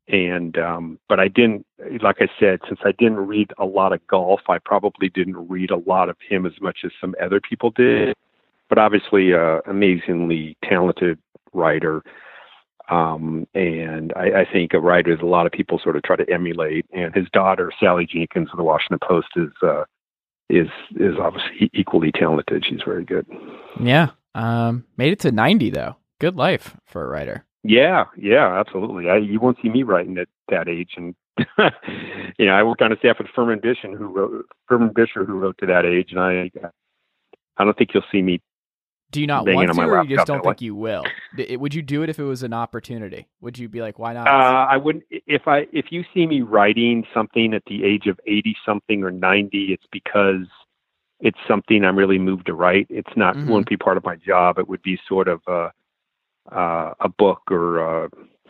and, 0.08 0.58
um, 0.58 1.00
but 1.08 1.20
I 1.20 1.30
didn't, 1.30 1.66
like 2.02 2.18
I 2.20 2.28
said, 2.40 2.60
since 2.68 2.80
I 2.84 2.92
didn't 2.92 3.26
read 3.26 3.52
a 3.58 3.66
lot 3.66 3.94
of 3.94 4.06
golf, 4.08 4.42
I 4.50 4.60
probably 4.60 5.10
didn't 5.10 5.48
read 5.48 5.72
a 5.72 5.78
lot 5.78 6.10
of 6.10 6.18
him 6.28 6.46
as 6.46 6.54
much 6.62 6.80
as 6.84 6.92
some 7.00 7.16
other 7.22 7.40
people 7.40 7.72
did 7.72 8.16
but 8.74 8.82
obviously 8.82 9.36
uh, 9.36 9.60
amazingly 9.68 10.58
talented 10.64 11.20
writer. 11.54 12.02
Um, 12.90 13.48
and 13.54 14.12
I, 14.16 14.42
I 14.42 14.46
think 14.52 14.74
a 14.74 14.80
writer 14.80 15.16
that 15.16 15.24
a 15.24 15.28
lot 15.28 15.46
of 15.46 15.52
people 15.52 15.80
sort 15.82 15.96
of 15.96 16.04
try 16.04 16.16
to 16.16 16.30
emulate. 16.32 16.86
And 16.92 17.14
his 17.16 17.28
daughter, 17.32 17.72
Sally 17.80 18.06
Jenkins 18.06 18.50
of 18.52 18.58
the 18.58 18.64
Washington 18.64 19.00
Post, 19.08 19.28
is 19.36 19.52
uh, 19.62 19.84
is 20.50 20.68
is 20.96 21.16
obviously 21.20 21.70
equally 21.74 22.12
talented. 22.12 22.66
She's 22.68 22.82
very 22.86 23.06
good. 23.06 23.26
Yeah, 23.80 24.10
um, 24.36 24.86
made 24.98 25.14
it 25.14 25.20
to 25.22 25.32
ninety 25.32 25.70
though. 25.70 25.96
Good 26.20 26.36
life 26.36 26.76
for 26.86 27.04
a 27.04 27.08
writer. 27.08 27.46
Yeah, 27.64 28.06
yeah, 28.18 28.60
absolutely. 28.60 29.10
I, 29.10 29.18
you 29.18 29.40
won't 29.40 29.58
see 29.62 29.70
me 29.70 29.84
writing 29.84 30.18
at 30.18 30.28
that 30.50 30.68
age, 30.68 30.92
and 30.98 31.16
you 32.38 32.46
know, 32.46 32.54
I 32.54 32.64
worked 32.64 32.82
on 32.82 32.92
a 32.92 32.98
staff 32.98 33.18
with 33.20 33.28
Furman 33.34 33.60
Bisher, 33.60 33.98
who 33.98 34.08
wrote 34.08 34.46
Furman 34.68 34.90
Bisher, 34.90 35.26
who 35.26 35.40
wrote 35.40 35.58
to 35.60 35.66
that 35.68 35.86
age, 35.86 36.10
and 36.12 36.20
I, 36.20 36.52
I 37.58 37.64
don't 37.64 37.78
think 37.78 37.92
you'll 37.94 38.04
see 38.12 38.22
me 38.22 38.42
do 39.14 39.22
you 39.22 39.28
not 39.28 39.46
want 39.48 39.72
to, 39.72 39.82
or 39.82 40.04
you 40.04 40.16
just 40.16 40.28
don't 40.28 40.44
think 40.44 40.62
you 40.62 40.76
will? 40.76 41.04
Would 41.38 41.74
you 41.74 41.82
do 41.82 42.02
it 42.02 42.10
if 42.10 42.20
it 42.20 42.24
was 42.24 42.44
an 42.44 42.52
opportunity? 42.52 43.28
Would 43.42 43.58
you 43.58 43.70
be 43.70 43.80
like, 43.80 44.00
why 44.00 44.14
not? 44.14 44.28
Uh, 44.28 44.68
I 44.70 44.78
wouldn't. 44.78 45.06
If 45.10 45.48
I 45.48 45.68
if 45.72 45.86
you 45.92 46.04
see 46.14 46.26
me 46.26 46.42
writing 46.42 47.06
something 47.14 47.54
at 47.54 47.64
the 47.68 47.84
age 47.84 48.08
of 48.08 48.20
eighty 48.26 48.56
something 48.66 49.04
or 49.04 49.12
ninety, 49.12 49.68
it's 49.72 49.86
because 49.92 50.48
it's 51.20 51.38
something 51.48 51.86
I'm 51.86 51.98
really 51.98 52.18
moved 52.18 52.48
to 52.48 52.54
write. 52.54 52.88
It's 52.90 53.16
not 53.16 53.36
mm-hmm. 53.36 53.50
won't 53.50 53.70
be 53.70 53.78
part 53.78 53.98
of 53.98 54.04
my 54.04 54.16
job. 54.16 54.58
It 54.58 54.68
would 54.68 54.82
be 54.82 55.00
sort 55.08 55.28
of 55.28 55.42
a 55.48 55.72
uh, 56.52 56.94
a 57.00 57.08
book 57.08 57.44
or 57.52 58.06
uh, 58.06 58.10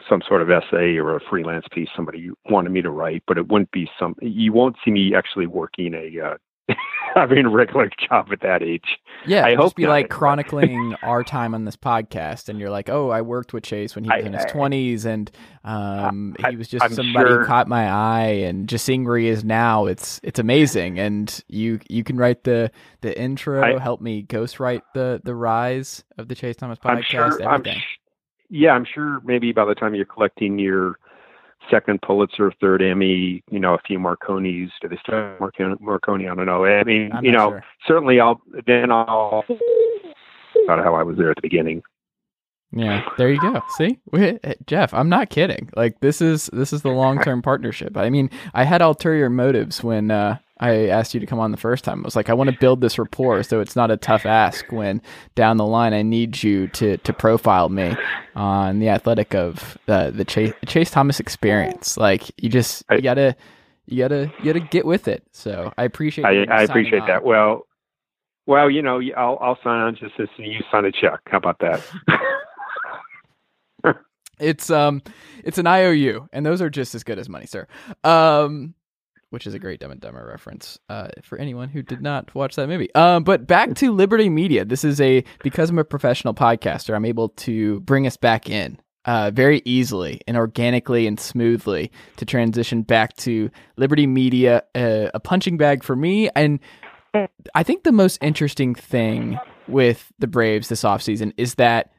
some 0.10 0.22
sort 0.28 0.42
of 0.42 0.50
essay 0.50 0.98
or 0.98 1.16
a 1.16 1.20
freelance 1.30 1.66
piece 1.72 1.90
somebody 1.96 2.32
wanted 2.50 2.72
me 2.72 2.82
to 2.82 2.90
write, 2.90 3.24
but 3.28 3.38
it 3.38 3.50
wouldn't 3.50 3.72
be 3.72 3.90
some. 4.00 4.16
You 4.22 4.54
won't 4.54 4.78
see 4.84 4.92
me 4.92 5.14
actually 5.14 5.48
working 5.48 5.94
a 5.94 6.26
uh, 6.26 6.38
having 7.16 7.46
a 7.46 7.50
regular 7.50 7.90
job 8.10 8.30
at 8.32 8.42
that 8.42 8.64
age. 8.64 8.98
Yeah, 9.26 9.46
I 9.46 9.56
hope 9.56 9.76
be 9.76 9.88
like 9.88 10.10
chronicling 10.10 10.96
our 11.04 11.24
time 11.24 11.54
on 11.54 11.66
this 11.66 11.76
podcast, 11.76 12.50
and 12.50 12.60
you're 12.60 12.70
like, 12.70 12.90
"Oh, 12.90 13.10
I 13.10 13.22
worked 13.22 13.54
with 13.54 13.64
Chase 13.64 13.96
when 13.96 14.04
he 14.04 14.10
was 14.10 14.24
I, 14.24 14.28
in 14.28 14.34
his 14.34 14.46
twenties, 14.46 15.06
and 15.06 15.32
um, 15.64 16.36
I, 16.44 16.52
he 16.52 16.58
was 16.58 16.68
just 16.68 16.84
I'm 16.84 16.94
somebody 16.94 17.30
sure. 17.30 17.42
who 17.42 17.46
caught 17.46 17.68
my 17.68 17.90
eye, 17.90 18.42
and 18.46 18.68
just 18.68 18.86
seeing 18.86 19.06
where 19.06 19.18
he 19.18 19.28
is 19.28 19.44
now, 19.44 19.86
it's 19.86 20.20
it's 20.24 20.40
amazing." 20.40 21.00
And 21.00 21.44
you 21.48 21.80
you 21.90 22.04
can 22.04 22.18
write 22.18 22.44
the 22.44 22.72
the 23.02 23.18
intro, 23.20 23.76
I, 23.76 23.80
help 23.80 24.02
me 24.02 24.24
ghostwrite 24.24 24.82
the 24.94 25.22
the 25.24 25.36
rise 25.36 26.04
of 26.18 26.28
the 26.28 26.36
Chase 26.36 26.56
Thomas 26.56 26.80
podcast. 26.80 26.96
I'm 26.96 27.04
sure, 27.04 27.48
I'm 27.48 27.64
sh- 27.64 28.00
yeah, 28.50 28.72
I'm 28.72 28.86
sure. 28.86 29.22
Maybe 29.24 29.52
by 29.52 29.66
the 29.66 29.76
time 29.76 29.96
you're 29.96 30.06
collecting 30.06 30.60
your 30.60 31.00
second 31.70 32.02
Pulitzer, 32.02 32.52
third 32.60 32.82
Emmy, 32.82 33.44
you 33.52 33.60
know, 33.60 33.74
a 33.74 33.80
few 33.86 34.00
Marconis. 34.00 34.70
Do 34.82 34.90
they 34.90 34.98
start 34.98 35.40
Marconi? 35.40 36.28
I 36.28 36.36
don't 36.36 36.46
know. 36.46 36.66
I 36.66 36.84
mean, 36.84 37.12
I'm 37.14 37.24
you 37.24 37.32
know, 37.32 37.52
sure. 37.52 37.64
certainly 37.88 38.20
I'll 38.20 38.42
then 38.66 38.92
I'll 38.92 39.44
about 40.66 40.84
how 40.84 40.96
I 40.96 41.04
was 41.04 41.18
there 41.18 41.32
at 41.32 41.38
the 41.38 41.42
beginning. 41.42 41.84
Yeah, 42.76 43.08
there 43.18 43.30
you 43.30 43.40
go. 43.40 43.62
See, 43.78 44.00
Jeff, 44.66 44.94
I'm 44.96 45.10
not 45.10 45.30
kidding. 45.30 45.70
Like 45.76 46.00
this 46.00 46.22
is 46.22 46.50
this 46.54 46.74
is 46.74 46.82
the 46.82 46.90
long 46.92 47.22
term 47.22 47.42
partnership. 47.42 47.96
I 47.96 48.10
mean, 48.10 48.30
I 48.54 48.64
had 48.64 48.82
ulterior 48.82 49.30
motives 49.30 49.84
when 49.84 50.10
uh, 50.10 50.38
I 50.60 50.88
asked 50.88 51.14
you 51.14 51.20
to 51.20 51.26
come 51.26 51.40
on 51.40 51.52
the 51.52 51.58
first 51.58 51.84
time. 51.84 52.02
I 52.02 52.06
was 52.06 52.16
like, 52.16 52.30
I 52.30 52.34
want 52.34 52.50
to 52.50 52.58
build 52.60 52.82
this 52.82 53.00
rapport 53.00 53.44
so 53.44 53.60
it's 53.60 53.76
not 53.76 53.92
a 53.92 53.98
tough 53.98 54.26
ask 54.26 54.72
when 54.72 55.02
down 55.36 55.58
the 55.58 55.66
line 55.66 55.94
I 55.94 56.04
need 56.04 56.44
you 56.44 56.68
to 56.70 56.98
to 56.98 57.14
profile 57.14 57.70
me 57.70 57.96
on 58.36 58.80
the 58.80 58.90
athletic 58.90 59.34
of 59.34 59.78
uh, 59.88 60.12
the 60.12 60.26
Chase, 60.26 60.54
Chase 60.66 60.92
Thomas 60.92 61.20
experience. 61.20 61.98
Like 61.98 62.32
you 62.42 62.50
just 62.50 62.84
you 62.92 63.02
gotta 63.02 63.36
you 63.86 63.98
gotta 63.98 64.32
you 64.40 64.46
gotta 64.46 64.66
get 64.66 64.86
with 64.86 65.08
it. 65.08 65.24
So 65.32 65.74
I 65.78 65.84
appreciate. 65.84 66.26
I, 66.26 66.32
you 66.32 66.46
I 66.50 66.64
appreciate 66.64 67.02
on. 67.02 67.08
that. 67.08 67.24
Well, 67.24 67.66
well, 68.46 68.70
you 68.70 68.82
know, 68.82 69.02
I'll 69.18 69.38
I'll 69.42 69.60
sign 69.64 69.80
on 69.80 69.96
just 69.96 70.14
as 70.20 70.28
you 70.38 70.60
sign 70.72 70.86
a 70.86 70.92
check. 70.92 71.20
How 71.26 71.38
about 71.38 71.60
that? 71.60 71.82
It's 74.40 74.70
um, 74.70 75.02
it's 75.44 75.58
an 75.58 75.68
IOU, 75.68 76.28
and 76.34 76.46
those 76.46 76.62
are 76.62 76.70
just 76.70 76.96
as 76.96 77.04
good 77.04 77.20
as 77.20 77.30
money, 77.30 77.46
sir. 77.46 77.68
Um, 78.04 78.74
which 79.34 79.48
is 79.48 79.56
a 79.56 79.60
great 79.60 79.80
Dumb 79.80 79.90
and 79.90 80.00
Dumber 80.00 80.24
reference 80.24 80.78
uh, 80.90 81.08
for 81.24 81.40
anyone 81.40 81.68
who 81.68 81.82
did 81.82 82.04
not 82.04 82.36
watch 82.36 82.56
that 82.56 82.70
movie. 82.70 82.94
Um, 82.94 83.24
but 83.24 83.48
back 83.48 83.74
to 83.78 83.92
Liberty 83.92 84.30
Media. 84.30 84.64
This 84.64 84.84
is 84.84 85.02
a 85.02 85.24
because 85.42 85.72
I'm 85.72 85.80
a 85.80 85.84
professional 85.84 86.36
podcaster, 86.36 86.96
I'm 86.96 87.04
able 87.04 87.30
to 87.30 87.80
bring 87.80 88.06
us 88.06 88.16
back 88.16 88.48
in 88.48 88.80
uh, 89.06 89.32
very 89.34 89.64
easily 89.66 90.22
and 90.28 90.38
organically 90.38 91.08
and 91.08 91.20
smoothly 91.20 91.92
to 92.18 92.26
transition 92.26 92.84
back 92.84 93.16
to 93.18 93.50
Liberty 93.76 94.06
Media, 94.06 94.66
uh, 94.76 95.10
a 95.16 95.20
punching 95.20 95.58
bag 95.58 95.84
for 95.84 95.96
me. 95.96 96.30
And 96.36 96.60
I 97.56 97.64
think 97.64 97.84
the 97.84 97.92
most 97.92 98.20
interesting 98.22 98.76
thing 98.76 99.40
with 99.68 100.12
the 100.20 100.28
Braves 100.28 100.70
this 100.70 100.84
offseason 100.84 101.34
is 101.38 101.56
that 101.56 101.92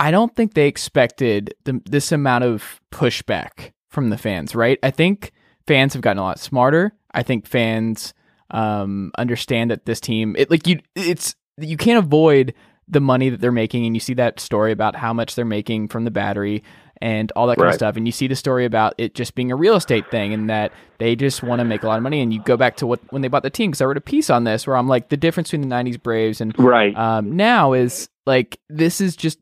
I 0.00 0.10
don't 0.10 0.34
think 0.34 0.54
they 0.54 0.66
expected 0.66 1.54
the, 1.62 1.80
this 1.88 2.10
amount 2.10 2.42
of 2.42 2.80
pushback 2.90 3.70
from 3.88 4.10
the 4.10 4.18
fans, 4.18 4.56
right? 4.56 4.80
I 4.82 4.90
think 4.90 5.32
fans 5.66 5.92
have 5.94 6.02
gotten 6.02 6.18
a 6.18 6.22
lot 6.22 6.38
smarter. 6.38 6.92
I 7.12 7.22
think 7.22 7.46
fans 7.46 8.14
um, 8.50 9.10
understand 9.18 9.70
that 9.70 9.86
this 9.86 10.00
team, 10.00 10.34
it, 10.38 10.50
like 10.50 10.66
you, 10.66 10.80
it's 10.94 11.34
you 11.58 11.76
can't 11.76 11.98
avoid 11.98 12.54
the 12.88 13.00
money 13.00 13.30
that 13.30 13.40
they're 13.40 13.52
making, 13.52 13.84
and 13.86 13.96
you 13.96 14.00
see 14.00 14.14
that 14.14 14.38
story 14.38 14.72
about 14.72 14.94
how 14.94 15.12
much 15.12 15.34
they're 15.34 15.44
making 15.44 15.88
from 15.88 16.04
the 16.04 16.10
battery 16.10 16.62
and 17.02 17.30
all 17.36 17.46
that 17.46 17.58
kind 17.58 17.68
of 17.68 17.74
stuff. 17.74 17.96
And 17.96 18.06
you 18.06 18.12
see 18.12 18.26
the 18.26 18.36
story 18.36 18.64
about 18.64 18.94
it 18.96 19.14
just 19.14 19.34
being 19.34 19.50
a 19.52 19.56
real 19.56 19.76
estate 19.76 20.10
thing, 20.10 20.32
and 20.32 20.48
that 20.50 20.72
they 20.98 21.16
just 21.16 21.42
want 21.42 21.60
to 21.60 21.64
make 21.64 21.82
a 21.82 21.86
lot 21.86 21.96
of 21.96 22.02
money. 22.02 22.20
And 22.20 22.32
you 22.32 22.42
go 22.42 22.56
back 22.56 22.76
to 22.76 22.86
what 22.86 23.00
when 23.10 23.22
they 23.22 23.28
bought 23.28 23.42
the 23.42 23.50
team, 23.50 23.70
because 23.70 23.80
I 23.80 23.86
wrote 23.86 23.96
a 23.96 24.02
piece 24.02 24.30
on 24.30 24.44
this 24.44 24.66
where 24.66 24.76
I'm 24.76 24.88
like, 24.88 25.08
the 25.08 25.16
difference 25.16 25.50
between 25.50 25.68
the 25.68 25.74
'90s 25.74 26.00
Braves 26.00 26.40
and 26.40 26.56
right. 26.58 26.96
um, 26.96 27.36
now 27.36 27.72
is 27.72 28.08
like 28.26 28.58
this 28.68 29.00
is 29.00 29.16
just 29.16 29.38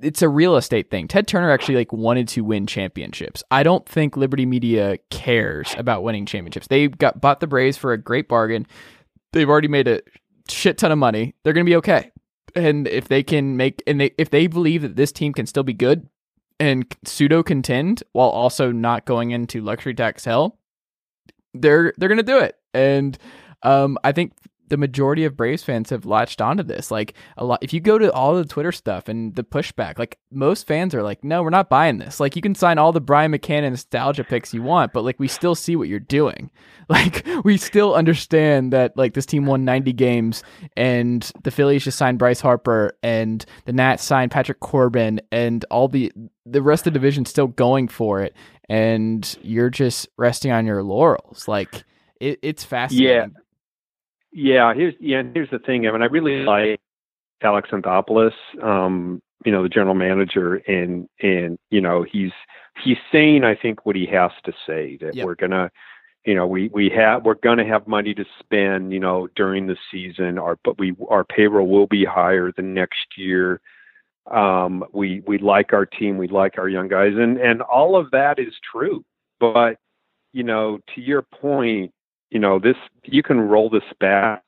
it's 0.00 0.22
a 0.22 0.28
real 0.28 0.56
estate 0.56 0.90
thing. 0.90 1.08
Ted 1.08 1.26
Turner 1.26 1.50
actually 1.50 1.74
like 1.74 1.92
wanted 1.92 2.28
to 2.28 2.42
win 2.42 2.66
championships. 2.66 3.42
I 3.50 3.64
don't 3.64 3.86
think 3.88 4.16
Liberty 4.16 4.46
Media 4.46 4.98
cares 5.10 5.74
about 5.76 6.04
winning 6.04 6.26
championships. 6.26 6.68
They 6.68 6.88
got 6.88 7.20
bought 7.20 7.40
the 7.40 7.48
Braves 7.48 7.76
for 7.76 7.92
a 7.92 7.98
great 7.98 8.28
bargain. 8.28 8.66
They've 9.32 9.48
already 9.48 9.68
made 9.68 9.88
a 9.88 10.00
shit 10.48 10.78
ton 10.78 10.92
of 10.92 10.98
money. 10.98 11.34
They're 11.42 11.52
going 11.52 11.66
to 11.66 11.70
be 11.70 11.76
okay. 11.76 12.12
And 12.54 12.86
if 12.88 13.08
they 13.08 13.22
can 13.22 13.56
make 13.56 13.82
and 13.86 14.00
they, 14.00 14.12
if 14.16 14.30
they 14.30 14.46
believe 14.46 14.82
that 14.82 14.96
this 14.96 15.12
team 15.12 15.32
can 15.32 15.46
still 15.46 15.62
be 15.62 15.74
good 15.74 16.08
and 16.60 16.86
pseudo 17.04 17.42
contend 17.42 18.02
while 18.12 18.28
also 18.28 18.70
not 18.70 19.06
going 19.06 19.32
into 19.32 19.60
luxury 19.60 19.94
tax 19.94 20.24
hell, 20.24 20.58
they're 21.52 21.92
they're 21.96 22.08
going 22.08 22.18
to 22.18 22.22
do 22.22 22.38
it. 22.38 22.56
And 22.74 23.18
um, 23.62 23.98
I 24.04 24.12
think 24.12 24.34
the 24.70 24.76
majority 24.76 25.24
of 25.24 25.36
Braves 25.36 25.62
fans 25.62 25.90
have 25.90 26.06
latched 26.06 26.40
onto 26.40 26.62
this. 26.62 26.90
Like 26.90 27.14
a 27.36 27.44
lot, 27.44 27.58
if 27.62 27.72
you 27.72 27.80
go 27.80 27.98
to 27.98 28.10
all 28.12 28.34
the 28.34 28.44
Twitter 28.44 28.72
stuff 28.72 29.08
and 29.08 29.34
the 29.34 29.44
pushback, 29.44 29.98
like 29.98 30.18
most 30.30 30.66
fans 30.66 30.94
are 30.94 31.02
like, 31.02 31.22
"No, 31.22 31.42
we're 31.42 31.50
not 31.50 31.68
buying 31.68 31.98
this." 31.98 32.20
Like 32.20 32.36
you 32.36 32.42
can 32.42 32.54
sign 32.54 32.78
all 32.78 32.92
the 32.92 33.00
Brian 33.00 33.32
McCann 33.32 33.68
nostalgia 33.68 34.24
picks 34.24 34.54
you 34.54 34.62
want, 34.62 34.92
but 34.92 35.04
like 35.04 35.18
we 35.18 35.28
still 35.28 35.54
see 35.54 35.76
what 35.76 35.88
you're 35.88 36.00
doing. 36.00 36.50
Like 36.90 37.24
we 37.44 37.56
still 37.56 37.94
understand 37.94 38.72
that 38.72 38.96
like 38.96 39.14
this 39.14 39.24
team 39.24 39.46
won 39.46 39.64
90 39.64 39.92
games, 39.92 40.42
and 40.76 41.22
the 41.44 41.52
Phillies 41.52 41.84
just 41.84 41.96
signed 41.96 42.18
Bryce 42.18 42.40
Harper, 42.40 42.96
and 43.00 43.44
the 43.64 43.72
Nats 43.72 44.02
signed 44.02 44.32
Patrick 44.32 44.58
Corbin, 44.58 45.20
and 45.30 45.64
all 45.70 45.86
the 45.86 46.10
the 46.44 46.60
rest 46.60 46.88
of 46.88 46.92
the 46.92 46.98
division 46.98 47.24
still 47.26 47.46
going 47.46 47.86
for 47.86 48.22
it, 48.22 48.34
and 48.68 49.38
you're 49.40 49.70
just 49.70 50.08
resting 50.16 50.50
on 50.50 50.66
your 50.66 50.82
laurels. 50.82 51.46
Like 51.46 51.84
it, 52.20 52.40
it's 52.42 52.64
fascinating. 52.64 53.08
Yeah, 53.08 53.26
here's 54.32 54.94
yeah, 55.00 55.22
here's 55.34 55.50
the 55.50 55.58
thing. 55.58 55.86
I 55.86 55.92
mean, 55.92 56.02
I 56.02 56.06
really 56.06 56.44
like 56.44 56.80
Alex 57.42 57.70
Anthopoulos, 57.70 58.32
um, 58.62 59.20
you 59.44 59.52
know, 59.52 59.62
the 59.62 59.68
general 59.68 59.94
manager, 59.94 60.56
and 60.56 61.08
and 61.20 61.58
you 61.70 61.80
know, 61.80 62.02
he's 62.02 62.32
he's 62.82 62.98
saying, 63.10 63.44
I 63.44 63.54
think, 63.54 63.86
what 63.86 63.96
he 63.96 64.06
has 64.06 64.30
to 64.44 64.52
say 64.66 64.98
that 65.00 65.14
Yep. 65.14 65.24
we're 65.26 65.34
gonna, 65.34 65.70
you 66.24 66.34
know, 66.34 66.46
we 66.46 66.68
we 66.68 66.90
have 66.90 67.24
we're 67.24 67.34
gonna 67.34 67.66
have 67.66 67.86
money 67.86 68.14
to 68.14 68.24
spend, 68.38 68.92
you 68.92 69.00
know, 69.00 69.28
during 69.36 69.66
the 69.66 69.76
season. 69.90 70.38
Our 70.38 70.58
but 70.64 70.78
we 70.78 70.94
our 71.08 71.24
payroll 71.24 71.66
will 71.66 71.86
be 71.86 72.04
higher 72.04 72.52
the 72.52 72.62
next 72.62 73.16
year. 73.16 73.60
Um, 74.30 74.84
we 74.92 75.22
we 75.26 75.38
like 75.38 75.72
our 75.72 75.86
team, 75.86 76.18
we 76.18 76.28
like 76.28 76.58
our 76.58 76.68
young 76.68 76.88
guys, 76.88 77.14
and 77.16 77.38
and 77.38 77.62
all 77.62 77.96
of 77.96 78.10
that 78.10 78.38
is 78.38 78.54
true. 78.70 79.04
But 79.40 79.78
you 80.32 80.44
know, 80.44 80.78
to 80.94 81.00
your 81.00 81.22
point, 81.22 81.92
you 82.30 82.38
know, 82.38 82.58
this 82.58 82.76
you 83.04 83.22
can 83.22 83.40
roll 83.40 83.68
this 83.70 83.82
back 83.98 84.42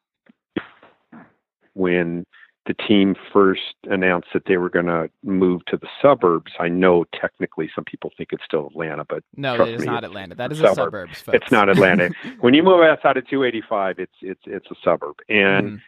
when 1.74 2.24
the 2.66 2.74
team 2.74 3.16
first 3.32 3.74
announced 3.90 4.28
that 4.32 4.44
they 4.46 4.56
were 4.56 4.70
going 4.70 4.86
to 4.86 5.10
move 5.24 5.64
to 5.66 5.76
the 5.76 5.88
suburbs. 6.00 6.52
I 6.60 6.68
know 6.68 7.04
technically 7.20 7.68
some 7.74 7.84
people 7.84 8.12
think 8.16 8.28
it's 8.32 8.44
still 8.44 8.68
Atlanta, 8.68 9.04
but 9.04 9.24
No, 9.36 9.60
it 9.60 9.74
is 9.74 9.80
me, 9.80 9.86
not 9.86 10.04
Atlanta. 10.04 10.36
That 10.36 10.52
a 10.52 10.54
suburb. 10.54 10.74
suburbs. 10.76 11.20
Folks. 11.22 11.38
it's 11.42 11.50
not 11.50 11.68
Atlanta. 11.68 12.10
when 12.40 12.54
you 12.54 12.62
move 12.62 12.82
outside 12.82 13.16
of 13.16 13.26
285, 13.26 13.98
it's 13.98 14.12
it's 14.20 14.42
it's 14.46 14.70
a 14.70 14.74
suburb, 14.84 15.16
and 15.28 15.80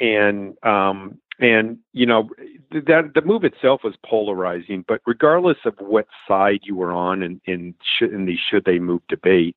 Mhm. 0.00 0.56
and 0.60 0.64
um 0.64 1.18
and 1.38 1.78
you 1.92 2.06
know 2.06 2.28
that 2.72 3.12
the 3.14 3.22
move 3.22 3.44
itself 3.44 3.82
was 3.84 3.94
polarizing 4.04 4.84
but 4.88 5.00
regardless 5.06 5.58
of 5.66 5.74
what 5.78 6.06
side 6.26 6.60
you 6.62 6.74
were 6.74 6.92
on 6.92 7.22
in 7.22 7.40
in, 7.44 7.74
should, 7.98 8.12
in 8.12 8.24
the 8.24 8.36
should 8.50 8.64
they 8.64 8.78
move 8.78 9.02
debate 9.08 9.54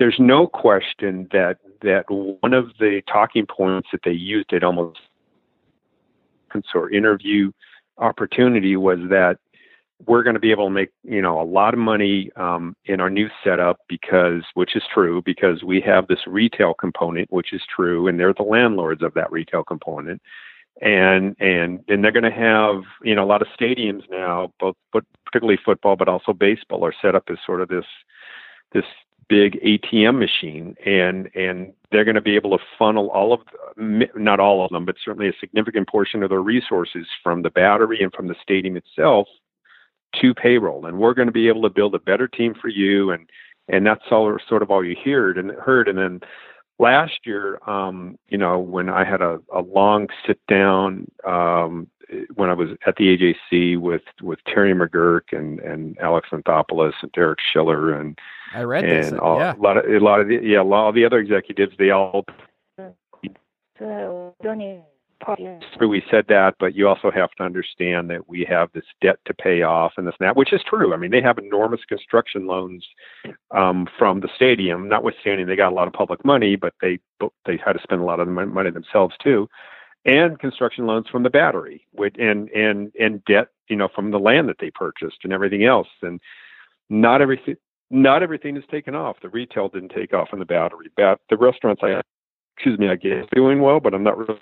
there's 0.00 0.16
no 0.18 0.46
question 0.46 1.28
that 1.30 1.58
that 1.82 2.04
one 2.10 2.54
of 2.54 2.70
the 2.80 3.02
talking 3.06 3.46
points 3.46 3.88
that 3.92 4.00
they 4.02 4.10
used 4.10 4.52
at 4.52 4.64
almost 4.64 4.98
or 6.74 6.90
interview 6.90 7.52
opportunity 7.98 8.76
was 8.76 8.98
that 9.10 9.36
we're 10.06 10.22
going 10.22 10.34
to 10.34 10.40
be 10.40 10.50
able 10.50 10.66
to 10.66 10.70
make 10.70 10.88
you 11.04 11.20
know 11.20 11.40
a 11.40 11.44
lot 11.44 11.74
of 11.74 11.78
money 11.78 12.30
um, 12.36 12.74
in 12.86 12.98
our 12.98 13.10
new 13.10 13.28
setup 13.44 13.78
because 13.88 14.42
which 14.54 14.74
is 14.74 14.82
true 14.92 15.22
because 15.22 15.62
we 15.62 15.80
have 15.82 16.08
this 16.08 16.26
retail 16.26 16.72
component 16.72 17.30
which 17.30 17.52
is 17.52 17.60
true 17.72 18.08
and 18.08 18.18
they're 18.18 18.34
the 18.34 18.42
landlords 18.42 19.02
of 19.02 19.14
that 19.14 19.30
retail 19.30 19.62
component. 19.62 20.20
And 20.80 21.36
and 21.38 21.84
and 21.88 22.02
they're 22.02 22.10
going 22.10 22.22
to 22.22 22.30
have 22.30 22.84
you 23.04 23.14
know 23.14 23.22
a 23.22 23.26
lot 23.26 23.42
of 23.42 23.48
stadiums 23.48 24.08
now 24.10 24.50
both 24.58 24.76
but 24.94 25.04
particularly 25.26 25.58
football 25.62 25.94
but 25.94 26.08
also 26.08 26.32
baseball 26.32 26.86
are 26.86 26.94
set 27.02 27.14
up 27.14 27.24
as 27.28 27.36
sort 27.44 27.60
of 27.60 27.68
this 27.68 27.84
this 28.72 28.84
big 29.28 29.60
ATM 29.62 30.18
machine 30.18 30.74
and 30.84 31.30
and 31.34 31.72
they're 31.90 32.04
going 32.04 32.14
to 32.14 32.20
be 32.20 32.36
able 32.36 32.56
to 32.56 32.64
funnel 32.78 33.08
all 33.10 33.32
of 33.32 33.40
not 33.76 34.40
all 34.40 34.64
of 34.64 34.70
them 34.70 34.84
but 34.84 34.96
certainly 35.04 35.28
a 35.28 35.32
significant 35.40 35.88
portion 35.88 36.22
of 36.22 36.30
their 36.30 36.42
resources 36.42 37.06
from 37.22 37.42
the 37.42 37.50
battery 37.50 38.02
and 38.02 38.12
from 38.12 38.28
the 38.28 38.34
stadium 38.42 38.76
itself 38.76 39.28
to 40.20 40.34
payroll. 40.34 40.86
And 40.86 40.98
we're 40.98 41.14
going 41.14 41.28
to 41.28 41.32
be 41.32 41.48
able 41.48 41.62
to 41.62 41.70
build 41.70 41.94
a 41.94 42.00
better 42.00 42.26
team 42.26 42.54
for 42.60 42.68
you 42.68 43.10
and 43.10 43.28
and 43.68 43.86
that's 43.86 44.04
all 44.10 44.36
sort 44.48 44.62
of 44.62 44.70
all 44.70 44.84
you 44.84 44.96
heard 45.04 45.38
and 45.38 45.52
heard. 45.52 45.86
And 45.86 45.98
then 45.98 46.20
last 46.80 47.20
year 47.24 47.60
um 47.68 48.18
you 48.28 48.38
know 48.38 48.58
when 48.58 48.88
i 48.88 49.04
had 49.04 49.20
a, 49.20 49.38
a 49.54 49.60
long 49.60 50.08
sit 50.26 50.40
down 50.48 51.06
um 51.26 51.86
when 52.40 52.50
i 52.50 52.54
was 52.54 52.70
at 52.86 52.96
the 52.96 53.16
ajc 53.16 53.78
with 53.78 54.02
with 54.22 54.38
terry 54.46 54.74
mcguirk 54.74 55.32
and 55.32 55.60
and 55.60 55.98
alex 56.00 56.28
anthopoulos 56.32 56.94
and 57.02 57.12
derek 57.12 57.38
schiller 57.52 57.92
and 57.92 58.18
I 58.52 58.62
read 58.62 58.84
this. 58.84 59.10
and 59.10 59.20
all, 59.20 59.38
yeah. 59.38 59.54
a 59.54 59.62
lot 59.62 59.76
of 59.76 59.84
a 59.84 59.98
lot 59.98 60.20
of 60.20 60.26
the, 60.28 60.40
yeah 60.42 60.60
a 60.60 60.64
lot 60.64 60.88
of 60.88 60.94
the 60.96 61.04
other 61.04 61.18
executives 61.18 61.74
they 61.78 61.90
all 61.90 62.24
So 63.78 64.34
don't 64.42 64.58
need 64.58 64.82
party. 65.20 65.46
we 65.80 66.02
said 66.10 66.24
that, 66.28 66.54
but 66.58 66.74
you 66.74 66.88
also 66.88 67.10
have 67.10 67.30
to 67.32 67.42
understand 67.44 68.10
that 68.10 68.28
we 68.28 68.44
have 68.48 68.70
this 68.72 68.84
debt 69.00 69.18
to 69.26 69.34
pay 69.34 69.62
off 69.62 69.92
and 69.96 70.06
this 70.06 70.14
and 70.18 70.26
that, 70.26 70.36
which 70.36 70.52
is 70.52 70.62
true. 70.66 70.92
I 70.92 70.96
mean, 70.96 71.10
they 71.10 71.22
have 71.22 71.38
enormous 71.38 71.80
construction 71.88 72.46
loans 72.46 72.84
um, 73.50 73.86
from 73.98 74.20
the 74.20 74.28
stadium, 74.34 74.88
notwithstanding 74.88 75.46
they 75.46 75.56
got 75.56 75.72
a 75.72 75.74
lot 75.74 75.86
of 75.86 75.92
public 75.92 76.24
money, 76.24 76.56
but 76.56 76.74
they 76.80 76.98
they 77.46 77.58
had 77.64 77.74
to 77.74 77.82
spend 77.82 78.00
a 78.00 78.04
lot 78.04 78.20
of 78.20 78.26
the 78.26 78.32
money 78.32 78.70
themselves 78.70 79.14
too, 79.22 79.48
and 80.04 80.38
construction 80.38 80.86
loans 80.86 81.06
from 81.10 81.22
the 81.22 81.30
battery, 81.30 81.86
with 81.94 82.14
and 82.18 82.48
and 82.50 82.92
and 82.98 83.24
debt, 83.24 83.48
you 83.68 83.76
know, 83.76 83.88
from 83.94 84.10
the 84.10 84.18
land 84.18 84.48
that 84.48 84.56
they 84.60 84.70
purchased 84.70 85.18
and 85.24 85.32
everything 85.32 85.64
else, 85.64 85.88
and 86.02 86.20
not 86.88 87.22
everything. 87.22 87.56
Not 87.92 88.22
everything 88.22 88.56
is 88.56 88.62
taken 88.70 88.94
off. 88.94 89.16
The 89.20 89.28
retail 89.28 89.68
didn't 89.68 89.88
take 89.88 90.14
off 90.14 90.28
in 90.32 90.38
the 90.38 90.44
battery. 90.44 90.86
Bat- 90.96 91.18
the 91.28 91.36
restaurants, 91.36 91.82
I 91.82 92.00
excuse 92.56 92.78
me, 92.78 92.88
I 92.88 92.94
guess 92.94 93.24
doing 93.34 93.60
well, 93.60 93.80
but 93.80 93.94
I'm 93.94 94.04
not 94.04 94.16
really 94.16 94.38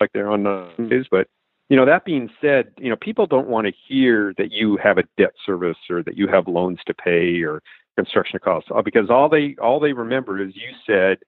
like 0.00 0.10
they're 0.12 0.30
on 0.30 0.42
the 0.42 0.68
news. 0.78 1.06
But 1.08 1.28
you 1.68 1.76
know, 1.76 1.86
that 1.86 2.04
being 2.04 2.28
said, 2.40 2.72
you 2.78 2.90
know, 2.90 2.96
people 2.96 3.26
don't 3.26 3.48
want 3.48 3.66
to 3.66 3.72
hear 3.88 4.34
that 4.36 4.50
you 4.50 4.76
have 4.82 4.98
a 4.98 5.04
debt 5.16 5.32
service 5.46 5.76
or 5.88 6.02
that 6.02 6.16
you 6.16 6.26
have 6.26 6.48
loans 6.48 6.80
to 6.86 6.94
pay 6.94 7.42
or 7.42 7.62
construction 7.96 8.40
costs 8.42 8.68
uh, 8.74 8.82
because 8.82 9.08
all 9.08 9.28
they 9.28 9.54
all 9.62 9.78
they 9.78 9.92
remember 9.92 10.42
is 10.42 10.54
you 10.54 10.72
said 10.86 11.18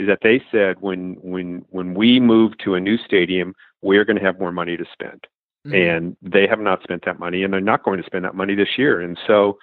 is 0.00 0.06
that 0.06 0.20
they 0.22 0.42
said 0.50 0.76
when 0.80 1.16
when 1.20 1.62
when 1.68 1.92
we 1.94 2.18
move 2.18 2.56
to 2.64 2.74
a 2.74 2.80
new 2.80 2.96
stadium, 2.96 3.54
we're 3.82 4.04
going 4.04 4.16
to 4.18 4.24
have 4.24 4.40
more 4.40 4.50
money 4.52 4.76
to 4.76 4.84
spend 4.92 5.26
Mhm. 5.66 5.74
and 5.88 6.16
they 6.22 6.46
have 6.46 6.58
not 6.60 6.82
spent 6.82 7.04
that 7.04 7.18
money 7.18 7.44
and 7.44 7.52
they're 7.52 7.60
not 7.60 7.82
going 7.82 7.98
to 8.00 8.06
spend 8.06 8.24
that 8.24 8.34
money 8.34 8.54
this 8.54 8.78
year 8.78 9.02
and 9.02 9.18
so 9.26 9.58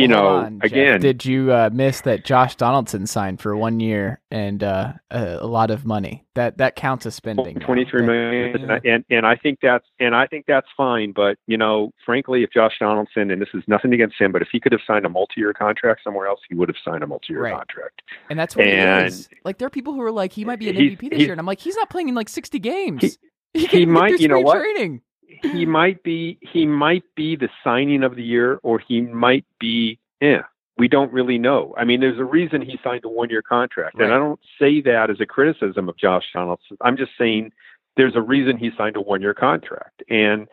you 0.00 0.14
Hold 0.14 0.24
know, 0.24 0.36
on, 0.46 0.60
Jeff. 0.60 0.72
again, 0.72 1.00
did 1.00 1.24
you 1.24 1.52
uh, 1.52 1.70
miss 1.72 2.00
that 2.02 2.24
Josh 2.24 2.56
Donaldson 2.56 3.06
signed 3.06 3.40
for 3.40 3.56
one 3.56 3.80
year 3.80 4.20
and 4.30 4.62
uh, 4.62 4.92
a, 5.10 5.38
a 5.40 5.46
lot 5.46 5.70
of 5.70 5.84
money? 5.86 6.24
That 6.34 6.58
that 6.58 6.76
counts 6.76 7.06
as 7.06 7.14
spending. 7.14 7.58
now. 7.58 7.66
twenty 7.66 7.84
three 7.84 8.00
That- 8.00 8.06
million, 8.06 8.60
yeah. 8.60 8.74
and, 8.76 8.84
and 8.86 9.04
and 9.10 9.26
I 9.26 9.36
think 9.36 9.58
that's 9.62 9.84
and 9.98 10.14
I 10.14 10.26
think 10.26 10.46
that's 10.46 10.66
fine. 10.76 11.12
But 11.12 11.36
you 11.46 11.56
know, 11.56 11.92
frankly, 12.06 12.42
if 12.42 12.50
Josh 12.52 12.72
Donaldson, 12.80 13.30
and 13.30 13.40
this 13.40 13.48
is 13.54 13.62
nothing 13.66 13.92
against 13.92 14.20
him, 14.20 14.32
but 14.32 14.42
if 14.42 14.48
he 14.50 14.58
could 14.60 14.72
have 14.72 14.80
signed 14.86 15.04
a 15.06 15.08
multi 15.08 15.34
year 15.36 15.52
contract 15.52 16.00
somewhere 16.04 16.26
else, 16.26 16.40
he 16.48 16.54
would 16.54 16.68
have 16.68 16.76
signed 16.84 17.02
a 17.02 17.06
multi 17.06 17.32
year 17.32 17.42
Right. 17.42 17.54
contract. 17.56 18.02
And 18.28 18.38
that's 18.38 18.56
what 18.56 18.66
And- 18.66 19.02
he 19.02 19.06
is. 19.08 19.28
Like 19.44 19.58
there 19.58 19.66
are 19.66 19.70
people 19.70 19.92
who 19.94 20.02
are 20.02 20.12
like, 20.12 20.32
he 20.32 20.44
might 20.44 20.58
be 20.58 20.68
an 20.70 20.76
MVP 20.76 21.10
this 21.10 21.20
year, 21.20 21.32
and 21.32 21.40
I'm 21.40 21.46
like, 21.46 21.60
he's 21.60 21.76
not 21.76 21.90
playing 21.90 22.08
in 22.08 22.14
like 22.14 22.28
60 22.28 22.58
games. 22.58 23.02
He- 23.02 23.10
He, 23.52 23.60
he 23.60 23.66
can't 23.66 23.74
even 23.82 23.94
get 23.94 24.00
might- 24.00 24.20
you 24.20 24.28
know 24.28 24.40
what? 24.40 24.58
Training. 24.60 25.02
He 25.42 25.66
might 25.66 26.02
be 26.02 26.38
he 26.40 26.66
might 26.66 27.04
be 27.14 27.36
the 27.36 27.48
signing 27.62 28.02
of 28.02 28.16
the 28.16 28.22
year 28.22 28.60
or 28.62 28.78
he 28.78 29.00
might 29.00 29.44
be 29.58 29.98
yeah 30.20 30.42
we 30.78 30.88
don't 30.88 31.12
really 31.12 31.36
know. 31.36 31.74
I 31.76 31.84
mean 31.84 32.00
there's 32.00 32.18
a 32.18 32.24
reason 32.24 32.62
he 32.62 32.78
signed 32.82 33.04
a 33.04 33.08
one 33.08 33.30
year 33.30 33.42
contract. 33.42 34.00
And 34.00 34.12
i 34.12 34.18
don't 34.18 34.40
say 34.58 34.80
that 34.82 35.10
as 35.10 35.20
a 35.20 35.26
criticism 35.26 35.88
of 35.88 35.96
josh 35.96 36.24
donaldson. 36.32 36.76
I'm 36.80 36.96
just 36.96 37.12
saying 37.18 37.52
there's 37.96 38.16
a 38.16 38.22
reason 38.22 38.56
he 38.56 38.70
signed 38.76 38.96
a 38.96 39.00
one 39.00 39.20
year 39.20 39.34
contract. 39.34 40.02
And 40.08 40.48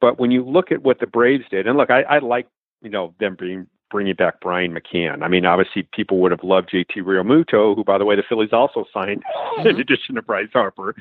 but 0.00 0.18
when 0.18 0.30
you 0.30 0.44
look 0.44 0.70
at 0.70 0.82
what 0.82 1.00
the 1.00 1.06
braves 1.06 1.44
did 1.50 1.66
and 1.66 1.76
look 1.76 1.90
i, 1.90 2.02
I 2.02 2.18
like 2.18 2.46
you 2.82 2.90
know 2.90 3.14
them 3.18 3.36
being 3.38 3.66
bringing 3.90 4.14
back 4.14 4.40
brian 4.40 4.74
mccann 4.74 5.22
i 5.22 5.28
mean 5.28 5.44
obviously 5.44 5.86
people 5.92 6.18
would 6.18 6.30
have 6.30 6.42
loved 6.42 6.70
jt 6.70 6.96
realmuto 6.96 7.74
who 7.74 7.84
by 7.84 7.98
the 7.98 8.04
way 8.04 8.16
the 8.16 8.22
phillies 8.28 8.52
also 8.52 8.84
signed 8.92 9.22
in 9.64 9.80
addition 9.80 10.14
to 10.14 10.22
bryce 10.22 10.48
harper 10.52 10.94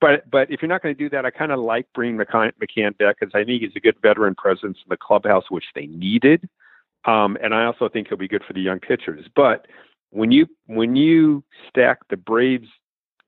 but 0.00 0.28
but 0.30 0.50
if 0.50 0.62
you're 0.62 0.68
not 0.68 0.82
going 0.82 0.94
to 0.94 0.98
do 0.98 1.10
that, 1.10 1.24
I 1.24 1.30
kind 1.30 1.52
of 1.52 1.60
like 1.60 1.86
bringing 1.94 2.18
McCann, 2.18 2.52
McCann 2.62 2.96
back 2.98 3.20
because 3.20 3.32
I 3.34 3.44
think 3.44 3.62
he's 3.62 3.76
a 3.76 3.80
good 3.80 3.96
veteran 4.02 4.34
presence 4.34 4.78
in 4.78 4.88
the 4.88 4.96
clubhouse, 4.96 5.44
which 5.50 5.64
they 5.74 5.86
needed. 5.86 6.48
Um, 7.04 7.36
and 7.42 7.54
I 7.54 7.64
also 7.64 7.88
think 7.88 8.08
he'll 8.08 8.18
be 8.18 8.28
good 8.28 8.44
for 8.46 8.52
the 8.52 8.60
young 8.60 8.80
pitchers. 8.80 9.26
But 9.34 9.66
when 10.10 10.30
you 10.30 10.46
when 10.66 10.96
you 10.96 11.42
stack 11.68 11.98
the 12.10 12.16
Braves 12.16 12.68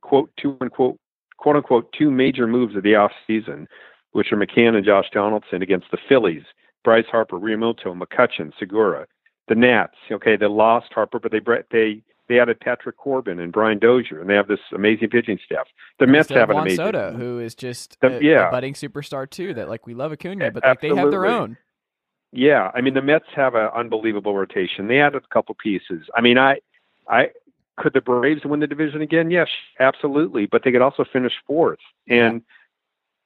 quote 0.03 0.31
two 0.41 0.57
unquote 0.61 0.99
quote 1.39 1.57
unquote 1.57 1.93
two 1.97 2.11
major 2.11 2.47
moves 2.47 2.77
of 2.77 2.83
the 2.83 2.95
off 2.95 3.13
season, 3.27 3.69
which 4.13 4.33
are 4.33 4.37
McCann 4.37 4.77
and 4.77 4.85
Josh 4.85 5.07
Donaldson 5.13 5.63
against 5.63 5.91
the 5.91 5.99
Phillies, 6.09 6.45
Bryce 6.85 7.07
Harper, 7.11 7.39
Realmuto, 7.39 7.87
McCutcheon, 7.99 8.53
Segura, 8.59 9.07
the 9.49 9.55
Nats. 9.55 9.95
Okay, 10.13 10.37
they 10.37 10.47
lost 10.47 10.93
Harper, 10.93 11.19
but 11.19 11.33
they 11.33 11.41
they 11.71 12.03
they 12.29 12.39
added 12.41 12.61
Patrick 12.61 12.97
Corbin 12.97 13.39
and 13.41 13.53
Brian 13.53 13.79
Dozier, 13.79 14.21
and 14.21 14.31
they 14.31 14.35
have 14.35 14.49
this 14.49 14.61
amazing 14.75 15.11
pitching 15.11 15.39
staff. 15.45 15.67
The 15.99 16.07
Mets 16.07 16.29
have 16.31 16.49
an 16.51 16.55
Juan 16.55 16.63
amazing. 16.67 16.85
Soto, 16.85 17.13
who 17.13 17.39
is 17.41 17.55
just 17.55 18.01
The- 18.01 18.19
a, 18.19 18.21
yeah. 18.23 18.49
a 18.49 18.51
budding 18.51 18.75
superstar 18.75 19.29
too. 19.29 19.55
That 19.55 19.69
like 19.69 19.87
we 19.87 19.95
love 19.95 20.13
Acuna, 20.13 20.51
but 20.51 20.63
like 20.65 20.81
they 20.81 20.95
have 20.95 21.11
their 21.11 21.27
own. 21.27 21.57
Yeah, 22.33 22.71
I 22.75 22.81
mean 22.81 22.95
the 22.95 23.03
Mets 23.03 23.27
have 23.37 23.55
an 23.55 23.69
unbelievable 23.75 24.35
rotation. 24.37 24.89
They 24.89 25.01
added 25.01 25.23
a 25.25 25.33
couple 25.35 25.55
pieces. 25.55 26.03
I 26.17 26.21
mean, 26.21 26.37
I, 26.39 26.59
I 27.09 27.29
could 27.77 27.93
the 27.93 28.01
Braves 28.01 28.45
win 28.45 28.61
the 28.61 28.67
division 28.67 29.03
again? 29.03 29.31
Yes, 29.31 29.49
absolutely. 29.79 30.47
But 30.47 30.63
they 30.65 30.73
could 30.73 30.83
also 30.83 31.05
finish 31.13 31.33
fourth. 31.47 31.79
And 32.09 32.39
a- 32.41 32.43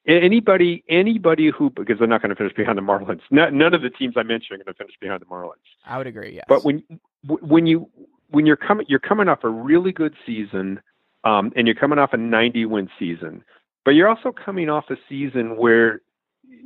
anybody, 0.08 0.82
anybody 0.88 1.50
who 1.50 1.70
because 1.70 1.98
they're 1.98 2.08
not 2.08 2.22
going 2.22 2.30
to 2.30 2.36
finish 2.36 2.54
behind 2.54 2.78
the 2.78 2.82
Marlins. 2.82 3.20
No, 3.30 3.48
none 3.50 3.74
of 3.74 3.82
the 3.82 3.90
teams 3.90 4.14
I 4.16 4.22
mentioned 4.22 4.60
are 4.60 4.64
going 4.64 4.74
to 4.74 4.78
finish 4.78 4.94
behind 5.00 5.20
the 5.20 5.26
Marlins. 5.26 5.52
I 5.86 5.98
would 5.98 6.06
agree. 6.06 6.34
Yes, 6.34 6.44
But 6.48 6.64
when 6.64 6.82
when 7.24 7.66
you 7.66 7.88
when 8.30 8.46
you're 8.46 8.56
coming 8.56 8.86
you're 8.88 8.98
coming 8.98 9.28
off 9.28 9.44
a 9.44 9.48
really 9.48 9.92
good 9.92 10.14
season, 10.26 10.80
um, 11.24 11.52
and 11.54 11.66
you're 11.66 11.76
coming 11.76 11.98
off 11.98 12.12
a 12.12 12.16
90 12.16 12.66
win 12.66 12.88
season, 12.98 13.44
but 13.84 13.92
you're 13.92 14.08
also 14.08 14.32
coming 14.32 14.68
off 14.68 14.84
a 14.90 14.96
season 15.08 15.56
where 15.56 16.00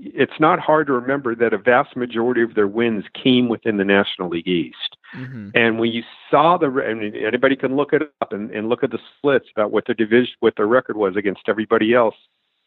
it's 0.04 0.40
not 0.40 0.58
hard 0.58 0.87
to 0.88 0.92
remember 0.92 1.34
that 1.34 1.52
a 1.52 1.58
vast 1.58 1.96
majority 1.96 2.42
of 2.42 2.54
their 2.54 2.66
wins 2.66 3.04
came 3.14 3.49
within 3.49 3.76
the 3.76 3.84
National 3.84 4.28
League 4.28 4.49
East. 4.49 4.96
hmm 5.12 5.50
And 5.54 5.78
when 5.78 5.92
you 5.92 6.02
saw 6.30 6.56
the, 6.56 6.66
I 6.88 6.94
mean, 6.94 7.14
anybody 7.14 7.54
can 7.56 7.76
look 7.76 7.92
it 7.92 8.02
up 8.20 8.32
and, 8.32 8.50
and 8.50 8.68
look 8.68 8.82
at 8.82 8.90
the 8.90 8.99
splits 9.16 9.46
about 9.54 9.70
what 9.70 9.87
their 9.87 9.94
division, 9.94 10.34
what 10.40 10.54
their 10.56 10.66
record 10.66 10.96
was 10.96 11.14
against 11.16 11.42
everybody 11.49 11.94
else 11.94 12.14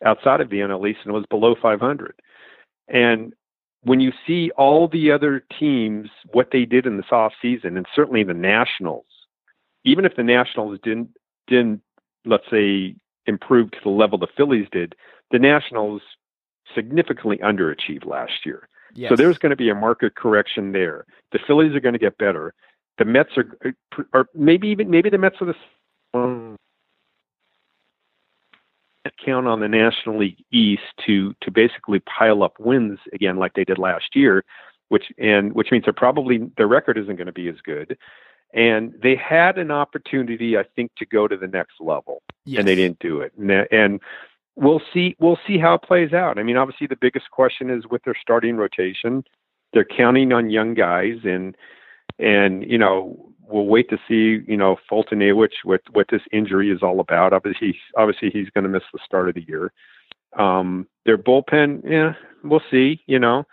outside 0.03 0.41
of 0.41 0.49
the 0.49 0.57
NL 0.57 0.89
East, 0.89 0.99
and 1.05 1.13
was 1.13 1.25
below 1.29 1.55
500. 1.61 2.15
And 2.87 3.33
when 3.83 3.99
you 3.99 4.11
see 4.25 4.51
all 4.57 4.87
the 4.87 5.11
other 5.11 5.43
teams, 5.59 6.09
what 6.31 6.49
they 6.51 6.65
did 6.65 6.85
in 6.85 6.97
this 6.97 7.11
off 7.11 7.33
season, 7.41 7.77
and 7.77 7.85
certainly 7.95 8.23
the 8.23 8.33
Nationals, 8.33 9.05
even 9.83 10.05
if 10.05 10.15
the 10.15 10.23
Nationals 10.23 10.79
didn't 10.83 11.09
didn't 11.47 11.81
let's 12.25 12.45
say 12.49 12.95
improve 13.27 13.71
to 13.71 13.77
the 13.83 13.89
level 13.89 14.17
the 14.17 14.27
Phillies 14.35 14.67
did, 14.71 14.95
the 15.31 15.39
Nationals 15.39 16.01
significantly 16.73 17.37
underachieved 17.37 18.05
last 18.05 18.45
year. 18.45 18.67
yes. 18.95 19.09
So 19.09 19.15
there's 19.15 19.37
going 19.37 19.51
to 19.51 19.55
be 19.55 19.69
a 19.69 19.75
market 19.75 20.15
correction 20.15 20.71
there. 20.71 21.05
The 21.31 21.39
Phillies 21.45 21.75
are 21.75 21.79
going 21.79 21.93
to 21.93 21.99
get 21.99 22.17
better. 22.17 22.53
The 22.97 23.05
Mets 23.05 23.37
are, 23.37 23.45
uh, 23.65 24.03
or 24.13 24.27
maybe 24.33 24.69
even 24.69 24.89
maybe 24.89 25.09
the 25.09 25.17
Mets 25.17 25.37
are 25.41 25.45
the 25.45 26.57
count 29.23 29.47
on 29.47 29.59
the 29.59 29.67
National 29.67 30.19
League 30.19 30.43
East 30.51 30.83
to 31.05 31.33
to 31.41 31.51
basically 31.51 31.99
pile 31.99 32.43
up 32.43 32.59
wins 32.59 32.99
again 33.13 33.37
like 33.37 33.53
they 33.53 33.63
did 33.63 33.77
last 33.77 34.15
year, 34.15 34.43
which 34.89 35.11
and 35.17 35.53
which 35.53 35.71
means 35.71 35.85
they're 35.85 35.93
probably 35.93 36.49
their 36.57 36.67
record 36.67 36.97
isn't 36.97 37.15
going 37.15 37.27
to 37.27 37.33
be 37.33 37.47
as 37.47 37.61
good. 37.63 37.97
And 38.53 38.93
they 39.03 39.15
had 39.15 39.57
an 39.57 39.69
opportunity, 39.69 40.57
I 40.57 40.63
think, 40.75 40.91
to 40.97 41.05
go 41.05 41.27
to 41.27 41.35
the 41.35 41.47
next 41.47 41.73
level 41.81 42.21
yes. 42.45 42.59
and 42.59 42.67
they 42.67 42.75
didn't 42.75 42.99
do 42.99 43.19
it. 43.19 43.33
And, 43.37 43.67
and 43.69 43.99
we'll 44.55 44.81
see 44.93 45.15
we'll 45.19 45.39
see 45.45 45.57
how 45.57 45.73
it 45.75 45.81
plays 45.81 46.13
out. 46.13 46.39
I 46.39 46.43
mean, 46.43 46.57
obviously 46.57 46.87
the 46.87 46.95
biggest 46.95 47.29
question 47.31 47.69
is 47.69 47.85
with 47.89 48.03
their 48.03 48.15
starting 48.19 48.55
rotation. 48.55 49.23
They're 49.73 49.85
counting 49.85 50.31
on 50.31 50.49
young 50.49 50.73
guys 50.73 51.17
and 51.23 51.55
and 52.17 52.69
you 52.69 52.77
know, 52.77 53.33
we'll 53.47 53.65
wait 53.65 53.89
to 53.89 53.97
see, 54.07 54.43
you 54.49 54.57
know, 54.57 54.77
Foltynewicz 54.91 55.63
what 55.63 55.81
what 55.91 56.07
this 56.09 56.21
injury 56.31 56.71
is 56.71 56.81
all 56.81 56.99
about. 56.99 57.33
Obviously 57.33 57.67
he's 57.67 57.81
obviously 57.97 58.29
he's 58.31 58.49
gonna 58.49 58.69
miss 58.69 58.83
the 58.93 58.99
start 59.05 59.29
of 59.29 59.35
the 59.35 59.45
year. 59.47 59.71
Um 60.37 60.87
their 61.05 61.17
bullpen, 61.17 61.81
yeah, 61.89 62.13
we'll 62.43 62.61
see, 62.71 63.01
you 63.07 63.19
know. 63.19 63.45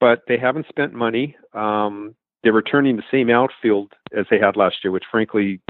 But 0.00 0.22
they 0.28 0.38
haven't 0.38 0.68
spent 0.68 0.92
money. 0.92 1.36
Um 1.54 2.14
they're 2.42 2.52
returning 2.52 2.96
the 2.96 3.02
same 3.10 3.30
outfield 3.30 3.92
as 4.16 4.26
they 4.30 4.38
had 4.38 4.56
last 4.56 4.76
year, 4.84 4.92
which 4.92 5.04
frankly 5.10 5.60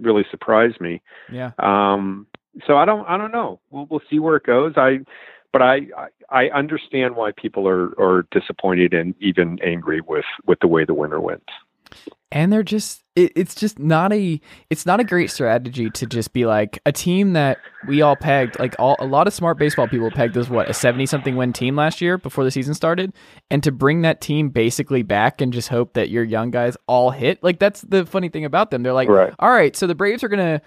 really 0.00 0.24
surprised 0.30 0.80
me. 0.80 1.02
Yeah. 1.32 1.52
Um, 1.58 2.26
so 2.66 2.76
I 2.76 2.84
don't, 2.84 3.06
I 3.06 3.16
don't 3.16 3.32
know. 3.32 3.60
We'll, 3.70 3.86
we'll 3.90 4.02
see 4.10 4.18
where 4.18 4.36
it 4.36 4.44
goes. 4.44 4.74
I, 4.76 4.98
but 5.52 5.62
I, 5.62 5.80
I, 5.96 6.08
I 6.30 6.50
understand 6.50 7.16
why 7.16 7.32
people 7.32 7.66
are, 7.68 7.98
are 8.00 8.26
disappointed 8.30 8.92
and 8.92 9.14
even 9.20 9.58
angry 9.64 10.00
with, 10.00 10.24
with 10.46 10.58
the 10.60 10.68
way 10.68 10.84
the 10.84 10.94
winter 10.94 11.20
went. 11.20 11.48
And 12.32 12.52
they're 12.52 12.62
just 12.62 13.02
it, 13.16 13.32
it's 13.34 13.54
just 13.54 13.78
not 13.78 14.12
a 14.12 14.40
it's 14.70 14.86
not 14.86 15.00
a 15.00 15.04
great 15.04 15.30
strategy 15.30 15.90
to 15.90 16.06
just 16.06 16.32
be 16.32 16.46
like 16.46 16.78
a 16.86 16.92
team 16.92 17.32
that 17.32 17.58
we 17.88 18.02
all 18.02 18.14
pegged 18.14 18.58
like 18.60 18.74
all 18.78 18.94
a 19.00 19.04
lot 19.04 19.26
of 19.26 19.32
smart 19.34 19.58
baseball 19.58 19.88
people 19.88 20.10
pegged 20.12 20.36
as 20.36 20.48
what 20.48 20.70
a 20.70 20.72
70 20.74 21.06
something 21.06 21.34
win 21.36 21.52
team 21.52 21.74
last 21.74 22.00
year 22.00 22.18
before 22.18 22.44
the 22.44 22.50
season 22.50 22.72
started 22.74 23.12
and 23.50 23.62
to 23.64 23.72
bring 23.72 24.02
that 24.02 24.20
team 24.20 24.48
basically 24.48 25.02
back 25.02 25.40
and 25.40 25.52
just 25.52 25.68
hope 25.68 25.94
that 25.94 26.08
your 26.08 26.22
young 26.22 26.50
guys 26.52 26.76
all 26.86 27.10
hit 27.10 27.42
like 27.42 27.58
that's 27.58 27.80
the 27.82 28.06
funny 28.06 28.28
thing 28.28 28.44
about 28.44 28.70
them 28.70 28.82
they're 28.84 28.92
like 28.92 29.08
Right. 29.08 29.34
all 29.40 29.50
right 29.50 29.74
so 29.74 29.86
the 29.88 29.94
braves 29.96 30.22
are 30.22 30.28
gonna 30.28 30.62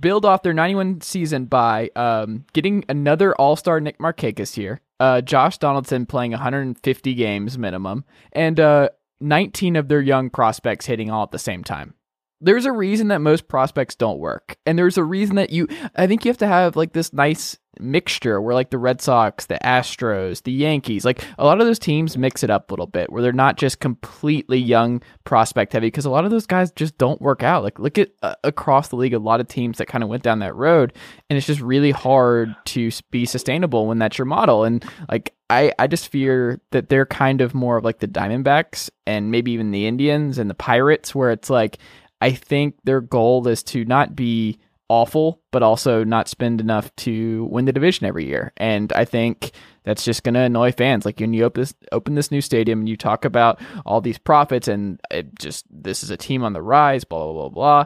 build 0.00 0.24
off 0.24 0.42
their 0.42 0.54
91 0.54 1.00
season 1.02 1.44
by 1.44 1.90
um, 1.94 2.44
getting 2.54 2.84
another 2.88 3.34
all-star 3.36 3.80
nick 3.80 3.98
markakis 3.98 4.54
here 4.54 4.80
uh, 4.98 5.20
josh 5.20 5.58
donaldson 5.58 6.06
playing 6.06 6.30
150 6.32 7.14
games 7.14 7.56
minimum 7.58 8.04
and 8.32 8.58
uh, 8.58 8.88
19 9.24 9.76
of 9.76 9.88
their 9.88 10.00
young 10.00 10.30
prospects 10.30 10.86
hitting 10.86 11.10
all 11.10 11.24
at 11.24 11.30
the 11.32 11.38
same 11.38 11.64
time. 11.64 11.94
There's 12.40 12.66
a 12.66 12.72
reason 12.72 13.08
that 13.08 13.22
most 13.22 13.48
prospects 13.48 13.94
don't 13.94 14.18
work. 14.18 14.56
And 14.66 14.78
there's 14.78 14.98
a 14.98 15.04
reason 15.04 15.36
that 15.36 15.50
you 15.50 15.66
I 15.96 16.06
think 16.06 16.24
you 16.24 16.28
have 16.28 16.38
to 16.38 16.46
have 16.46 16.76
like 16.76 16.92
this 16.92 17.12
nice 17.12 17.56
mixture 17.80 18.40
where 18.40 18.54
like 18.54 18.70
the 18.70 18.78
Red 18.78 19.00
Sox, 19.00 19.46
the 19.46 19.58
Astros, 19.64 20.42
the 20.42 20.52
Yankees, 20.52 21.04
like 21.04 21.24
a 21.38 21.44
lot 21.44 21.60
of 21.60 21.66
those 21.66 21.78
teams 21.78 22.18
mix 22.18 22.42
it 22.42 22.50
up 22.50 22.70
a 22.70 22.72
little 22.72 22.86
bit 22.86 23.10
where 23.10 23.22
they're 23.22 23.32
not 23.32 23.56
just 23.56 23.80
completely 23.80 24.58
young 24.58 25.02
prospect 25.24 25.72
heavy 25.72 25.86
because 25.86 26.04
a 26.04 26.10
lot 26.10 26.24
of 26.24 26.30
those 26.30 26.46
guys 26.46 26.70
just 26.72 26.98
don't 26.98 27.22
work 27.22 27.42
out. 27.42 27.62
Like 27.62 27.78
look 27.78 27.96
at 27.96 28.10
uh, 28.22 28.34
across 28.44 28.88
the 28.88 28.96
league 28.96 29.14
a 29.14 29.18
lot 29.18 29.40
of 29.40 29.48
teams 29.48 29.78
that 29.78 29.86
kind 29.86 30.04
of 30.04 30.10
went 30.10 30.22
down 30.22 30.40
that 30.40 30.54
road 30.54 30.92
and 31.30 31.36
it's 31.38 31.46
just 31.46 31.60
really 31.60 31.92
hard 31.92 32.54
to 32.66 32.90
be 33.10 33.24
sustainable 33.24 33.86
when 33.86 33.98
that's 33.98 34.18
your 34.18 34.26
model 34.26 34.64
and 34.64 34.84
like 35.08 35.34
I, 35.54 35.72
I 35.78 35.86
just 35.86 36.08
fear 36.08 36.60
that 36.72 36.88
they're 36.88 37.06
kind 37.06 37.40
of 37.40 37.54
more 37.54 37.76
of 37.76 37.84
like 37.84 38.00
the 38.00 38.08
Diamondbacks 38.08 38.90
and 39.06 39.30
maybe 39.30 39.52
even 39.52 39.70
the 39.70 39.86
Indians 39.86 40.38
and 40.38 40.50
the 40.50 40.54
Pirates, 40.54 41.14
where 41.14 41.30
it's 41.30 41.48
like, 41.48 41.78
I 42.20 42.32
think 42.32 42.76
their 42.84 43.00
goal 43.00 43.46
is 43.46 43.62
to 43.64 43.84
not 43.84 44.16
be 44.16 44.58
awful, 44.88 45.40
but 45.50 45.62
also 45.62 46.04
not 46.04 46.28
spend 46.28 46.60
enough 46.60 46.94
to 46.96 47.44
win 47.50 47.64
the 47.64 47.72
division 47.72 48.06
every 48.06 48.26
year. 48.26 48.52
And 48.56 48.92
I 48.92 49.04
think 49.04 49.52
that's 49.84 50.04
just 50.04 50.22
going 50.24 50.34
to 50.34 50.40
annoy 50.40 50.72
fans. 50.72 51.04
Like 51.04 51.20
when 51.20 51.32
you 51.32 51.44
open 51.44 51.62
this, 51.62 51.74
open 51.92 52.14
this 52.14 52.30
new 52.30 52.40
stadium 52.40 52.80
and 52.80 52.88
you 52.88 52.96
talk 52.96 53.24
about 53.24 53.60
all 53.86 54.00
these 54.00 54.18
profits 54.18 54.68
and 54.68 55.00
it 55.10 55.38
just, 55.38 55.64
this 55.70 56.02
is 56.02 56.10
a 56.10 56.16
team 56.16 56.42
on 56.42 56.52
the 56.52 56.62
rise, 56.62 57.04
blah, 57.04 57.24
blah, 57.24 57.32
blah, 57.32 57.48
blah. 57.48 57.84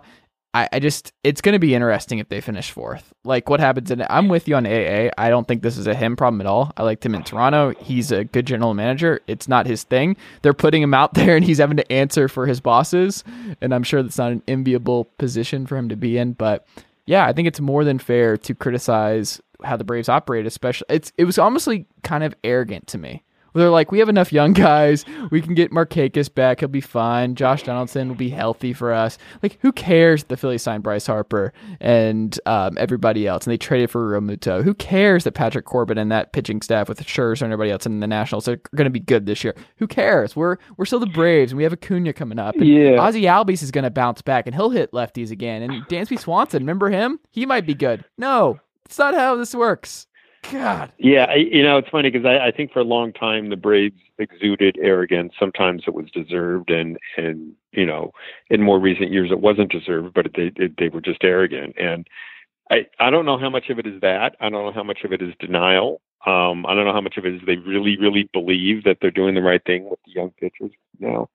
I, 0.54 0.68
I 0.72 0.78
just 0.78 1.12
it's 1.22 1.40
going 1.40 1.52
to 1.52 1.58
be 1.58 1.74
interesting 1.74 2.18
if 2.18 2.28
they 2.28 2.40
finish 2.40 2.70
fourth. 2.70 3.12
Like 3.24 3.50
what 3.50 3.60
happens 3.60 3.90
in 3.90 4.04
I'm 4.08 4.28
with 4.28 4.48
you 4.48 4.56
on 4.56 4.66
AA. 4.66 5.10
I 5.18 5.28
don't 5.28 5.46
think 5.46 5.62
this 5.62 5.76
is 5.76 5.86
a 5.86 5.94
him 5.94 6.16
problem 6.16 6.40
at 6.40 6.46
all. 6.46 6.72
I 6.76 6.82
liked 6.82 7.04
him 7.04 7.14
in 7.14 7.22
Toronto. 7.22 7.74
He's 7.80 8.10
a 8.10 8.24
good 8.24 8.46
general 8.46 8.74
manager. 8.74 9.20
It's 9.26 9.48
not 9.48 9.66
his 9.66 9.84
thing. 9.84 10.16
They're 10.42 10.54
putting 10.54 10.82
him 10.82 10.94
out 10.94 11.14
there 11.14 11.36
and 11.36 11.44
he's 11.44 11.58
having 11.58 11.76
to 11.76 11.92
answer 11.92 12.28
for 12.28 12.46
his 12.46 12.60
bosses, 12.60 13.24
and 13.60 13.74
I'm 13.74 13.82
sure 13.82 14.02
that's 14.02 14.18
not 14.18 14.32
an 14.32 14.42
enviable 14.48 15.04
position 15.18 15.66
for 15.66 15.76
him 15.76 15.88
to 15.90 15.96
be 15.96 16.16
in, 16.18 16.32
but 16.32 16.66
yeah, 17.06 17.26
I 17.26 17.32
think 17.32 17.48
it's 17.48 17.60
more 17.60 17.84
than 17.84 17.98
fair 17.98 18.36
to 18.36 18.54
criticize 18.54 19.40
how 19.64 19.76
the 19.76 19.84
Braves 19.84 20.08
operate, 20.08 20.46
especially 20.46 20.86
it's 20.90 21.12
it 21.16 21.24
was 21.24 21.38
honestly 21.38 21.86
kind 22.02 22.24
of 22.24 22.34
arrogant 22.44 22.86
to 22.88 22.98
me 22.98 23.22
they're 23.54 23.70
like, 23.70 23.90
we 23.90 23.98
have 23.98 24.08
enough 24.08 24.32
young 24.32 24.52
guys. 24.52 25.04
We 25.30 25.40
can 25.40 25.54
get 25.54 25.70
Markakis 25.70 26.32
back. 26.32 26.60
He'll 26.60 26.68
be 26.68 26.80
fine. 26.80 27.34
Josh 27.34 27.62
Donaldson 27.62 28.08
will 28.08 28.14
be 28.16 28.30
healthy 28.30 28.72
for 28.72 28.92
us. 28.92 29.18
Like, 29.42 29.58
who 29.60 29.72
cares? 29.72 30.24
The 30.24 30.36
Phillies 30.36 30.62
signed 30.62 30.82
Bryce 30.82 31.06
Harper 31.06 31.52
and 31.80 32.38
um, 32.46 32.76
everybody 32.78 33.26
else, 33.26 33.44
and 33.46 33.52
they 33.52 33.58
traded 33.58 33.90
for 33.90 34.10
Realmuto. 34.10 34.62
Who 34.62 34.74
cares 34.74 35.24
that 35.24 35.32
Patrick 35.32 35.64
Corbin 35.64 35.98
and 35.98 36.10
that 36.12 36.32
pitching 36.32 36.60
staff 36.62 36.88
with 36.88 37.00
Scherzer 37.04 37.42
and 37.42 37.52
everybody 37.52 37.70
else 37.70 37.86
in 37.86 38.00
the 38.00 38.06
Nationals 38.06 38.48
are 38.48 38.56
going 38.74 38.84
to 38.86 38.90
be 38.90 39.00
good 39.00 39.26
this 39.26 39.44
year? 39.44 39.54
Who 39.76 39.86
cares? 39.86 40.34
We're 40.34 40.56
we're 40.76 40.84
still 40.84 41.00
the 41.00 41.06
Braves, 41.06 41.52
and 41.52 41.56
we 41.56 41.62
have 41.64 41.72
Acuna 41.72 42.12
coming 42.12 42.38
up. 42.38 42.56
And 42.56 42.66
Yeah. 42.66 42.98
Ozzie 42.98 43.22
Albies 43.22 43.62
is 43.62 43.70
going 43.70 43.84
to 43.84 43.90
bounce 43.90 44.22
back, 44.22 44.46
and 44.46 44.54
he'll 44.54 44.70
hit 44.70 44.92
lefties 44.92 45.30
again. 45.30 45.62
And 45.62 45.84
Dansby 45.86 46.18
Swanson, 46.18 46.62
remember 46.62 46.90
him? 46.90 47.20
He 47.30 47.46
might 47.46 47.66
be 47.66 47.74
good. 47.74 48.04
No, 48.16 48.58
it's 48.84 48.98
not 48.98 49.14
how 49.14 49.36
this 49.36 49.54
works. 49.54 50.07
God. 50.52 50.92
Yeah, 50.98 51.34
you 51.34 51.62
know, 51.62 51.78
it's 51.78 51.88
funny 51.88 52.10
because 52.10 52.26
I, 52.26 52.48
I 52.48 52.50
think 52.50 52.72
for 52.72 52.80
a 52.80 52.84
long 52.84 53.12
time 53.12 53.50
the 53.50 53.56
Braves 53.56 54.00
exuded 54.18 54.76
arrogance. 54.80 55.32
Sometimes 55.38 55.84
it 55.86 55.94
was 55.94 56.10
deserved, 56.10 56.70
and 56.70 56.98
and 57.16 57.52
you 57.72 57.86
know, 57.86 58.12
in 58.50 58.62
more 58.62 58.78
recent 58.78 59.10
years 59.10 59.30
it 59.30 59.40
wasn't 59.40 59.72
deserved, 59.72 60.14
but 60.14 60.26
they 60.34 60.50
they, 60.56 60.68
they 60.78 60.88
were 60.88 61.00
just 61.00 61.24
arrogant. 61.24 61.76
And 61.78 62.06
I 62.70 62.86
I 62.98 63.10
don't 63.10 63.26
know 63.26 63.38
how 63.38 63.50
much 63.50 63.70
of 63.70 63.78
it 63.78 63.86
is 63.86 64.00
that. 64.00 64.36
I 64.40 64.48
don't 64.48 64.64
know 64.64 64.72
how 64.72 64.82
much 64.82 65.04
of 65.04 65.12
it 65.12 65.22
is 65.22 65.34
denial. 65.38 66.00
Um, 66.26 66.66
I 66.66 66.74
don't 66.74 66.84
know 66.84 66.92
how 66.92 67.00
much 67.00 67.16
of 67.16 67.24
it 67.24 67.34
is 67.34 67.40
they 67.46 67.56
really 67.56 67.96
really 67.98 68.28
believe 68.32 68.84
that 68.84 68.98
they're 69.00 69.10
doing 69.10 69.34
the 69.34 69.42
right 69.42 69.64
thing 69.64 69.88
with 69.88 70.00
the 70.04 70.12
young 70.12 70.30
pitchers 70.38 70.72
now. 70.98 71.28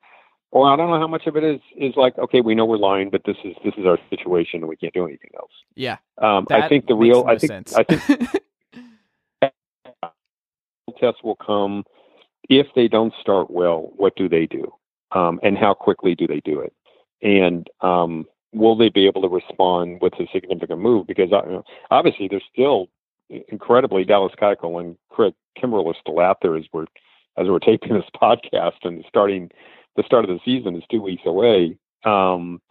Or 0.52 0.72
I 0.72 0.76
don't 0.76 0.92
know 0.92 1.00
how 1.00 1.08
much 1.08 1.26
of 1.26 1.36
it 1.36 1.44
is 1.44 1.62
is 1.76 1.96
like, 1.96 2.16
okay, 2.20 2.42
we 2.42 2.54
know 2.54 2.66
we're 2.66 2.78
lying, 2.78 3.10
but 3.10 3.24
this 3.26 3.38
is 3.44 3.56
this 3.64 3.74
is 3.78 3.88
our 3.88 3.98
situation 4.12 4.60
and 4.60 4.68
we 4.68 4.76
can't 4.76 4.94
do 4.94 5.08
anything 5.08 5.32
else. 5.36 5.52
Yeah. 5.74 5.98
Um, 6.20 6.46
I 6.52 6.68
think 6.68 6.86
the 6.86 6.94
real, 6.94 7.26
I 7.28 7.40
think, 7.40 7.52
sense. 7.52 7.74
I 7.74 7.84
think 7.84 8.30
test 10.92 11.24
will 11.24 11.36
come 11.36 11.84
if 12.50 12.68
they 12.76 12.88
don't 12.88 13.14
start 13.22 13.50
well. 13.50 13.92
What 13.96 14.16
do 14.16 14.28
they 14.28 14.46
do, 14.46 14.74
um, 15.12 15.40
and 15.44 15.58
how 15.58 15.74
quickly 15.74 16.16
do 16.16 16.28
they 16.28 16.42
do 16.42 16.60
it? 16.60 16.74
And 17.22 17.70
um, 17.82 18.26
will 18.54 18.76
they 18.76 18.90
be 18.90 19.06
able 19.06 19.22
to 19.22 19.30
respond 19.30 20.00
with 20.02 20.14
a 20.20 20.28
significant 20.32 20.80
move? 20.80 21.08
Because 21.08 21.32
uh, 21.32 21.62
obviously, 21.90 22.28
they're 22.28 22.42
still 22.52 22.90
incredibly 23.48 24.04
Dallas 24.04 24.34
Keuchel 24.40 24.80
and 24.80 24.98
Craig 25.10 25.34
Kimbrel 25.58 25.88
are 25.88 26.00
still 26.00 26.20
out 26.20 26.40
there 26.42 26.56
as 26.56 26.66
we're 26.74 26.86
as 27.38 27.48
we're 27.48 27.60
taping 27.60 27.94
this 27.94 28.06
podcast, 28.22 28.84
and 28.84 29.04
starting 29.08 29.50
the 29.96 30.04
start 30.04 30.26
of 30.26 30.30
the 30.30 30.40
season 30.44 30.76
is 30.76 30.84
two 30.90 31.02
weeks 31.02 31.24
away. 31.26 31.78
Um, 32.04 32.62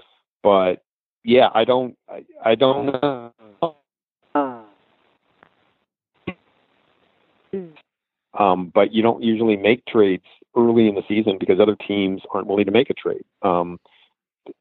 but 0.43 0.83
yeah, 1.25 1.49
I 1.55 1.65
don't, 1.65 1.97
I, 2.09 2.25
I 2.45 2.55
don't 2.55 2.87
know. 2.87 3.33
Um, 8.39 8.71
but 8.75 8.93
you 8.93 9.03
don't 9.03 9.23
usually 9.23 9.57
make 9.57 9.85
trades 9.87 10.25
early 10.57 10.89
in 10.89 10.95
the 10.95 11.03
season 11.09 11.39
because 11.39 11.61
other 11.61 11.77
teams 11.77 12.23
aren't 12.33 12.47
willing 12.47 12.67
to 12.67 12.73
make 12.73 12.91
a 12.91 12.95
trade. 12.95 13.25
Um, 13.43 13.79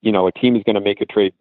you 0.02 0.12
know, 0.12 0.28
a 0.28 0.32
team 0.32 0.56
is 0.56 0.64
going 0.64 0.76
to 0.76 0.82
make 0.82 1.02
a 1.02 1.06
trade 1.06 1.34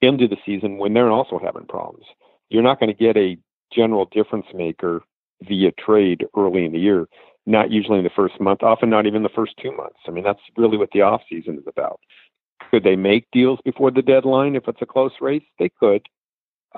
into 0.00 0.28
the 0.28 0.36
season 0.44 0.78
when 0.78 0.94
they're 0.94 1.10
also 1.10 1.38
having 1.38 1.66
problems. 1.66 2.06
You're 2.48 2.62
not 2.62 2.80
going 2.80 2.94
to 2.94 2.98
get 2.98 3.16
a 3.16 3.38
general 3.72 4.06
difference 4.06 4.46
maker 4.54 5.02
via 5.42 5.72
trade 5.72 6.26
early 6.36 6.64
in 6.64 6.72
the 6.72 6.78
year. 6.78 7.08
Not 7.46 7.70
usually 7.70 7.98
in 7.98 8.04
the 8.04 8.10
first 8.10 8.40
month, 8.40 8.62
often 8.62 8.88
not 8.88 9.06
even 9.06 9.22
the 9.22 9.28
first 9.28 9.54
two 9.60 9.72
months. 9.72 9.98
I 10.06 10.10
mean, 10.10 10.24
that's 10.24 10.40
really 10.56 10.78
what 10.78 10.90
the 10.92 11.02
off 11.02 11.22
season 11.28 11.58
is 11.58 11.66
about. 11.66 12.00
Could 12.70 12.84
they 12.84 12.96
make 12.96 13.30
deals 13.32 13.58
before 13.64 13.90
the 13.90 14.02
deadline 14.02 14.56
if 14.56 14.66
it's 14.66 14.80
a 14.80 14.86
close 14.86 15.12
race? 15.20 15.42
They 15.58 15.68
could. 15.68 16.08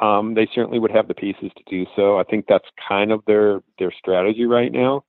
Um, 0.01 0.35
they 0.35 0.47
certainly 0.55 0.79
would 0.79 0.91
have 0.91 1.09
the 1.09 1.15
pieces 1.15 1.51
to 1.57 1.63
do 1.67 1.87
so. 1.97 2.19
I 2.19 2.25
think 2.25 2.47
that's 2.49 2.69
kind 2.87 3.11
of 3.11 3.23
their 3.27 3.61
their 3.79 3.93
strategy 3.99 4.45
right 4.45 4.73
now. 4.73 5.05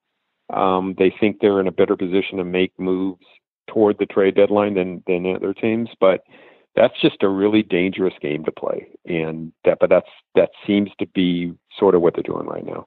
Um, 0.54 0.96
they 0.98 1.14
think 1.20 1.38
they're 1.40 1.60
in 1.60 1.68
a 1.68 1.72
better 1.72 1.98
position 1.98 2.38
to 2.38 2.46
make 2.46 2.72
moves 2.80 3.26
toward 3.70 3.98
the 4.00 4.06
trade 4.06 4.36
deadline 4.36 4.76
than 4.76 5.04
than 5.06 5.36
other 5.36 5.54
teams, 5.54 5.90
but 6.00 6.22
that's 6.76 6.94
just 7.02 7.24
a 7.24 7.28
really 7.28 7.64
dangerous 7.64 8.14
game 8.22 8.46
to 8.46 8.52
play. 8.52 8.88
And 9.06 9.52
that, 9.66 9.80
but 9.80 9.90
that's 9.90 10.10
that 10.36 10.52
seems 10.66 10.90
to 11.00 11.08
be 11.08 11.54
sort 11.78 11.96
of 11.96 12.02
what 12.02 12.14
they're 12.16 12.24
doing 12.24 12.48
right 12.48 12.66
now. 12.66 12.86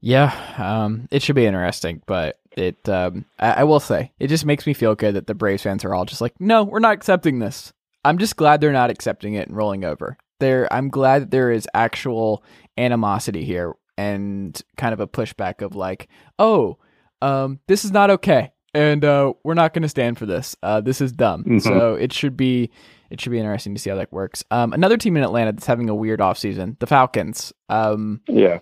Yeah, 0.00 0.32
um, 0.56 1.08
it 1.10 1.22
should 1.22 1.36
be 1.36 1.46
interesting, 1.46 2.02
but 2.06 2.38
it 2.52 2.88
um, 2.88 3.24
I, 3.38 3.52
I 3.52 3.64
will 3.64 3.80
say 3.80 4.12
it 4.18 4.28
just 4.28 4.46
makes 4.46 4.66
me 4.66 4.74
feel 4.74 4.94
good 4.94 5.14
that 5.14 5.26
the 5.26 5.34
Braves 5.34 5.62
fans 5.62 5.84
are 5.84 5.94
all 5.94 6.04
just 6.04 6.20
like, 6.20 6.40
no, 6.40 6.62
we're 6.62 6.78
not 6.78 6.94
accepting 6.94 7.38
this. 7.38 7.72
I'm 8.04 8.18
just 8.18 8.36
glad 8.36 8.60
they're 8.60 8.72
not 8.72 8.90
accepting 8.90 9.34
it 9.34 9.48
and 9.48 9.56
rolling 9.56 9.84
over. 9.84 10.16
There, 10.40 10.70
I'm 10.72 10.88
glad 10.88 11.22
that 11.22 11.30
there 11.30 11.50
is 11.52 11.68
actual 11.74 12.42
animosity 12.76 13.44
here 13.44 13.74
and 13.96 14.60
kind 14.76 14.92
of 14.92 15.00
a 15.00 15.06
pushback 15.06 15.62
of 15.62 15.76
like, 15.76 16.08
oh, 16.38 16.78
um, 17.22 17.60
this 17.68 17.84
is 17.84 17.92
not 17.92 18.10
okay, 18.10 18.50
and 18.74 19.04
uh, 19.04 19.34
we're 19.44 19.54
not 19.54 19.74
going 19.74 19.82
to 19.82 19.88
stand 19.88 20.18
for 20.18 20.26
this. 20.26 20.56
Uh, 20.62 20.80
this 20.80 21.00
is 21.00 21.12
dumb. 21.12 21.44
Mhm. 21.44 21.62
So 21.62 21.94
it 21.94 22.12
should 22.12 22.36
be 22.36 22.70
it 23.10 23.20
should 23.20 23.30
be 23.32 23.38
interesting 23.38 23.74
to 23.74 23.80
see 23.80 23.90
how 23.90 23.96
that 23.96 24.12
works. 24.12 24.44
Um, 24.50 24.72
another 24.72 24.96
team 24.96 25.16
in 25.16 25.22
Atlanta 25.24 25.52
that's 25.52 25.66
having 25.66 25.88
a 25.90 25.94
weird 25.94 26.20
offseason, 26.20 26.78
the 26.78 26.86
Falcons. 26.86 27.52
Um, 27.68 28.20
Yeah. 28.28 28.60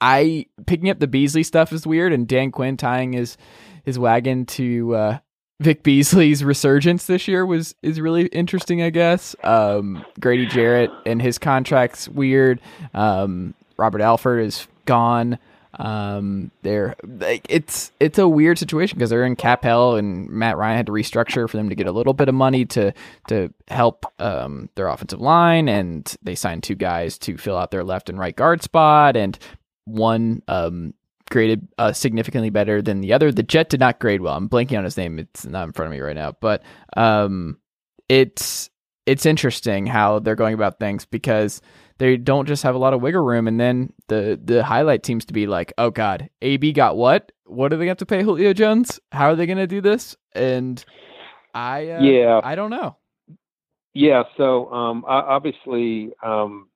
I 0.00 0.46
picking 0.66 0.90
up 0.90 1.00
the 1.00 1.06
Beasley 1.08 1.42
stuff 1.42 1.72
is 1.72 1.86
weird, 1.86 2.12
and 2.12 2.28
Dan 2.28 2.52
Quinn 2.52 2.76
tying 2.76 3.14
his 3.14 3.36
his 3.84 3.98
wagon 3.98 4.46
to 4.46 4.94
uh, 4.94 5.18
Vic 5.60 5.82
Beasley's 5.82 6.44
resurgence 6.44 7.06
this 7.06 7.26
year 7.26 7.44
was 7.44 7.74
is 7.82 8.00
really 8.00 8.26
interesting. 8.26 8.82
I 8.82 8.90
guess 8.90 9.34
um, 9.42 10.04
Grady 10.20 10.46
Jarrett 10.46 10.90
and 11.04 11.20
his 11.20 11.38
contract's 11.38 12.08
weird. 12.08 12.60
Um, 12.94 13.54
Robert 13.76 14.00
Alford 14.00 14.44
is 14.44 14.68
gone. 14.84 15.38
Um, 15.74 16.50
they're 16.62 16.96
like 17.04 17.46
it's 17.48 17.92
it's 18.00 18.18
a 18.18 18.28
weird 18.28 18.58
situation 18.58 18.98
because 18.98 19.10
they're 19.10 19.24
in 19.24 19.36
cap 19.36 19.64
hell, 19.64 19.96
and 19.96 20.28
Matt 20.28 20.56
Ryan 20.56 20.76
had 20.76 20.86
to 20.86 20.92
restructure 20.92 21.48
for 21.48 21.56
them 21.56 21.68
to 21.68 21.74
get 21.74 21.86
a 21.86 21.92
little 21.92 22.14
bit 22.14 22.28
of 22.28 22.34
money 22.34 22.64
to 22.66 22.92
to 23.28 23.52
help 23.68 24.06
um, 24.18 24.70
their 24.76 24.88
offensive 24.88 25.20
line, 25.20 25.68
and 25.68 26.16
they 26.22 26.34
signed 26.34 26.62
two 26.62 26.74
guys 26.74 27.18
to 27.18 27.36
fill 27.36 27.56
out 27.56 27.70
their 27.70 27.84
left 27.84 28.08
and 28.08 28.18
right 28.18 28.34
guard 28.34 28.62
spot, 28.62 29.16
and 29.16 29.38
one 29.84 30.42
um, 30.48 30.94
graded 31.28 31.68
uh, 31.78 31.92
significantly 31.92 32.50
better 32.50 32.82
than 32.82 33.00
the 33.00 33.12
other. 33.12 33.32
The 33.32 33.42
Jet 33.42 33.68
did 33.70 33.80
not 33.80 34.00
grade 34.00 34.20
well. 34.20 34.34
I'm 34.36 34.48
blanking 34.48 34.78
on 34.78 34.84
his 34.84 34.96
name. 34.96 35.18
It's 35.18 35.46
not 35.46 35.64
in 35.66 35.72
front 35.72 35.88
of 35.88 35.92
me 35.92 36.00
right 36.00 36.16
now, 36.16 36.34
but 36.40 36.62
um, 36.96 37.58
it's 38.08 38.70
it's 39.06 39.24
interesting 39.24 39.86
how 39.86 40.18
they're 40.18 40.34
going 40.34 40.54
about 40.54 40.78
things 40.78 41.06
because 41.06 41.62
they 41.98 42.16
don't 42.16 42.46
just 42.46 42.62
have 42.62 42.74
a 42.74 42.78
lot 42.78 42.94
of 42.94 43.00
wiggle 43.00 43.24
room, 43.24 43.48
and 43.48 43.58
then 43.58 43.92
the 44.08 44.38
the 44.42 44.62
highlight 44.64 45.04
seems 45.06 45.24
to 45.26 45.32
be 45.32 45.46
like, 45.46 45.72
oh 45.78 45.90
god, 45.90 46.28
AB 46.42 46.72
got 46.72 46.96
what? 46.96 47.32
What 47.44 47.68
do 47.68 47.76
they 47.76 47.86
have 47.88 47.96
to 47.98 48.06
pay 48.06 48.22
Julio 48.22 48.52
Jones? 48.52 49.00
How 49.12 49.28
are 49.30 49.36
they 49.36 49.46
going 49.46 49.58
to 49.58 49.66
do 49.66 49.80
this? 49.80 50.16
And 50.34 50.84
I 51.54 51.90
uh, 51.90 52.02
Yeah. 52.02 52.40
I 52.44 52.54
don't 52.54 52.70
know. 52.70 52.96
Yeah. 53.94 54.24
So 54.36 54.72
um, 54.72 55.04
obviously, 55.06 56.10
um, 56.22 56.68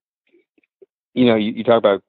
you 1.15 1.27
know, 1.27 1.37
you, 1.37 1.53
you 1.53 1.65
talk 1.65 1.79
about 1.79 2.03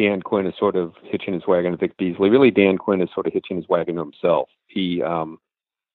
Dan 0.00 0.22
Quinn 0.22 0.46
is 0.46 0.54
sort 0.58 0.76
of 0.76 0.94
hitching 1.02 1.34
his 1.34 1.46
wagon 1.46 1.72
to 1.72 1.76
Vic 1.76 1.94
Beasley. 1.98 2.30
Really, 2.30 2.50
Dan 2.50 2.78
Quinn 2.78 3.02
is 3.02 3.10
sort 3.12 3.26
of 3.26 3.34
hitching 3.34 3.58
his 3.58 3.68
wagon 3.68 3.96
to 3.96 4.00
himself. 4.00 4.48
He, 4.66 5.02
um, 5.02 5.38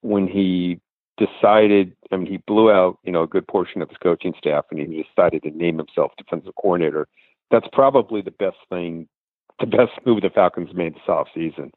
when 0.01 0.27
he 0.27 0.79
decided, 1.17 1.95
I 2.11 2.17
mean, 2.17 2.27
he 2.27 2.37
blew 2.37 2.69
out, 2.69 2.99
you 3.03 3.11
know, 3.11 3.23
a 3.23 3.27
good 3.27 3.47
portion 3.47 3.81
of 3.81 3.89
his 3.89 3.97
coaching 3.97 4.35
staff, 4.37 4.65
and 4.69 4.79
he 4.79 5.03
decided 5.03 5.41
to 5.41 5.49
name 5.49 5.79
himself 5.79 6.11
defensive 6.19 6.53
coordinator. 6.55 7.07
That's 7.49 7.65
probably 7.73 8.21
the 8.21 8.29
best 8.29 8.57
thing, 8.69 9.07
the 9.59 9.65
best 9.65 9.93
move 10.05 10.21
the 10.21 10.29
Falcons 10.29 10.75
made 10.75 10.93
this 10.93 11.01
offseason, 11.07 11.71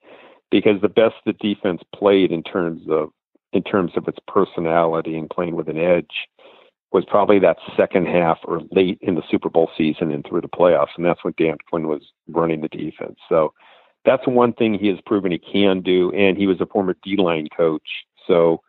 because 0.51 0.83
the 0.83 0.91
best 0.91 1.15
the 1.25 1.33
defense 1.33 1.81
played 1.95 2.31
in 2.31 2.43
terms 2.43 2.83
of 2.91 3.09
in 3.55 3.63
terms 3.63 3.93
of 3.97 4.07
its 4.07 4.19
personality 4.29 5.17
and 5.17 5.31
playing 5.31 5.57
with 5.57 5.71
an 5.71 5.79
edge 5.79 6.29
was 6.93 7.05
probably 7.05 7.39
that 7.39 7.59
second 7.77 8.07
half 8.07 8.39
or 8.45 8.63
late 8.71 8.99
in 9.03 9.15
the 9.15 9.23
Super 9.31 9.51
Bowl 9.51 9.71
season 9.77 10.11
and 10.11 10.25
through 10.27 10.41
the 10.41 10.49
playoffs. 10.49 10.97
And 10.97 11.05
that's 11.05 11.23
when 11.23 11.35
Dan 11.37 11.57
Quinn 11.69 11.87
was 11.87 12.03
running 12.29 12.63
the 12.63 12.69
defense. 12.69 13.19
So 13.29 13.53
that's 14.05 14.27
one 14.27 14.55
thing 14.55 14.75
he 14.75 14.89
has 14.89 14.99
proven 15.05 15.33
he 15.33 15.39
can 15.39 15.83
do. 15.83 16.11
And 16.13 16.39
he 16.39 16.47
was 16.47 16.61
a 16.61 16.67
former 16.67 16.97
D 17.03 17.17
line 17.17 17.49
coach. 17.55 17.89
So 18.27 18.63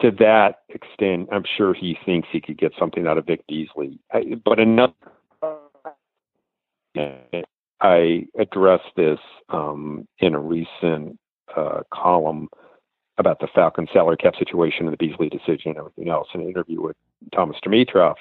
to 0.00 0.10
that 0.12 0.60
extent, 0.68 1.28
I'm 1.32 1.44
sure 1.56 1.72
he 1.72 1.96
thinks 2.04 2.28
he 2.30 2.40
could 2.40 2.58
get 2.58 2.72
something 2.78 3.06
out 3.06 3.16
of 3.16 3.26
Vic 3.26 3.46
Beasley. 3.48 3.98
I, 4.12 4.34
but 4.44 4.58
another, 4.58 4.92
I 7.80 8.26
addressed 8.38 8.92
this 8.96 9.18
um, 9.48 10.06
in 10.18 10.34
a 10.34 10.40
recent 10.40 11.18
uh, 11.56 11.82
column 11.92 12.48
about 13.18 13.38
the 13.40 13.48
Falcons 13.54 13.88
salary 13.92 14.16
cap 14.16 14.34
situation 14.36 14.86
and 14.86 14.92
the 14.92 14.96
Beasley 14.96 15.28
decision 15.28 15.70
and 15.70 15.78
everything 15.78 16.08
else 16.08 16.28
in 16.34 16.40
an 16.40 16.48
interview 16.48 16.82
with 16.82 16.96
Thomas 17.32 17.56
Dimitroff 17.64 18.16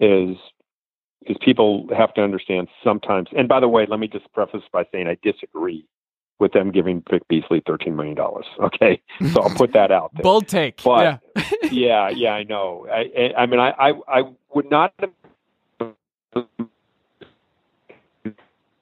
is 0.00 0.36
is 1.26 1.36
people 1.40 1.86
have 1.96 2.14
to 2.14 2.22
understand 2.22 2.68
sometimes. 2.82 3.28
And 3.36 3.48
by 3.48 3.60
the 3.60 3.68
way, 3.68 3.86
let 3.88 4.00
me 4.00 4.08
just 4.08 4.32
preface 4.32 4.62
by 4.72 4.84
saying 4.92 5.08
I 5.08 5.18
disagree 5.22 5.84
with 6.38 6.52
them 6.52 6.70
giving 6.70 7.02
Vic 7.10 7.26
Beasley 7.28 7.62
thirteen 7.66 7.96
million 7.96 8.14
dollars. 8.14 8.46
Okay, 8.60 9.00
so 9.32 9.42
I'll 9.42 9.54
put 9.54 9.72
that 9.72 9.90
out 9.90 10.12
there. 10.14 10.22
Bold 10.22 10.48
take. 10.48 10.82
But 10.82 11.20
yeah. 11.36 11.44
yeah, 11.70 12.08
yeah, 12.10 12.32
I 12.32 12.44
know. 12.44 12.86
I, 12.90 13.10
I, 13.16 13.42
I 13.42 13.46
mean, 13.46 13.60
I, 13.60 13.70
I, 13.70 13.92
I 14.08 14.22
would 14.54 14.70
not 14.70 14.94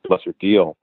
lesser 0.09 0.35
deal, 0.41 0.77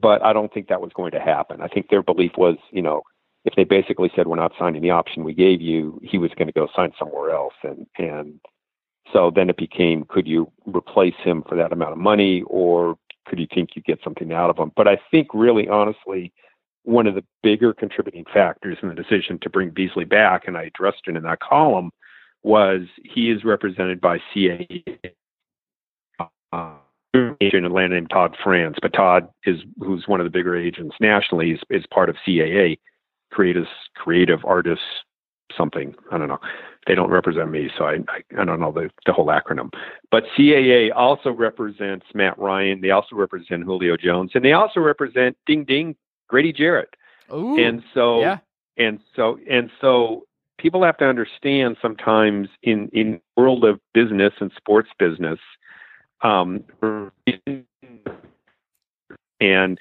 but 0.00 0.22
I 0.22 0.32
don't 0.32 0.52
think 0.52 0.68
that 0.68 0.80
was 0.80 0.92
going 0.94 1.12
to 1.12 1.20
happen. 1.20 1.60
I 1.60 1.68
think 1.68 1.88
their 1.88 2.02
belief 2.02 2.32
was, 2.36 2.56
you 2.70 2.82
know, 2.82 3.02
if 3.44 3.54
they 3.56 3.64
basically 3.64 4.10
said 4.14 4.26
we're 4.26 4.36
not 4.36 4.52
signing 4.58 4.82
the 4.82 4.90
option 4.90 5.24
we 5.24 5.34
gave 5.34 5.60
you, 5.60 6.00
he 6.02 6.18
was 6.18 6.30
going 6.36 6.46
to 6.46 6.52
go 6.52 6.68
sign 6.74 6.92
somewhere 6.98 7.30
else, 7.30 7.54
and 7.62 7.86
and 7.98 8.40
so 9.12 9.30
then 9.34 9.50
it 9.50 9.56
became, 9.56 10.04
could 10.08 10.26
you 10.26 10.50
replace 10.66 11.14
him 11.22 11.44
for 11.48 11.56
that 11.56 11.72
amount 11.72 11.92
of 11.92 11.98
money, 11.98 12.42
or 12.46 12.96
could 13.26 13.38
you 13.38 13.46
think 13.54 13.70
you 13.76 13.82
get 13.82 14.00
something 14.02 14.32
out 14.32 14.50
of 14.50 14.58
him? 14.58 14.72
But 14.76 14.88
I 14.88 14.98
think 15.10 15.28
really, 15.34 15.68
honestly, 15.68 16.32
one 16.84 17.06
of 17.06 17.14
the 17.14 17.24
bigger 17.42 17.72
contributing 17.72 18.24
factors 18.32 18.78
in 18.82 18.88
the 18.88 18.94
decision 18.94 19.38
to 19.42 19.50
bring 19.50 19.70
Beasley 19.70 20.04
back, 20.04 20.46
and 20.46 20.56
I 20.56 20.64
addressed 20.64 21.02
it 21.06 21.16
in 21.16 21.22
that 21.22 21.40
column, 21.40 21.90
was 22.42 22.82
he 23.02 23.30
is 23.30 23.44
represented 23.44 24.00
by 24.00 24.18
CAA 24.34 24.84
uh, 26.52 26.74
agent 27.40 27.54
in 27.54 27.64
Atlanta 27.64 27.94
named 27.94 28.10
Todd 28.10 28.36
France, 28.42 28.76
but 28.80 28.92
Todd 28.92 29.28
is 29.44 29.60
who's 29.78 30.06
one 30.06 30.20
of 30.20 30.24
the 30.24 30.30
bigger 30.30 30.56
agents 30.56 30.96
nationally 31.00 31.52
is, 31.52 31.60
is 31.70 31.84
part 31.90 32.08
of 32.08 32.16
CAA, 32.26 32.78
creative 33.34 33.66
creative 33.96 34.40
artists 34.44 34.84
something. 35.56 35.94
I 36.10 36.18
don't 36.18 36.28
know. 36.28 36.38
They 36.86 36.94
don't 36.94 37.10
represent 37.10 37.50
me, 37.50 37.70
so 37.76 37.84
I 37.84 37.94
I, 38.08 38.40
I 38.40 38.44
don't 38.44 38.60
know 38.60 38.72
the, 38.72 38.90
the 39.06 39.12
whole 39.12 39.26
acronym. 39.26 39.72
But 40.10 40.24
CAA 40.36 40.90
also 40.94 41.30
represents 41.30 42.06
Matt 42.14 42.38
Ryan. 42.38 42.80
They 42.80 42.90
also 42.90 43.16
represent 43.16 43.64
Julio 43.64 43.96
Jones, 43.96 44.32
and 44.34 44.44
they 44.44 44.52
also 44.52 44.80
represent 44.80 45.36
Ding 45.46 45.64
Ding 45.64 45.96
Grady 46.28 46.52
Jarrett. 46.52 46.94
Ooh, 47.32 47.58
and 47.58 47.82
so 47.92 48.20
yeah. 48.20 48.38
and 48.76 49.00
so 49.16 49.38
and 49.50 49.70
so 49.80 50.24
people 50.58 50.84
have 50.84 50.96
to 50.98 51.04
understand 51.04 51.76
sometimes 51.82 52.48
in 52.62 52.88
in 52.92 53.20
world 53.36 53.64
of 53.64 53.80
business 53.92 54.32
and 54.40 54.52
sports 54.56 54.90
business 54.98 55.38
um 56.22 56.62
and 59.40 59.78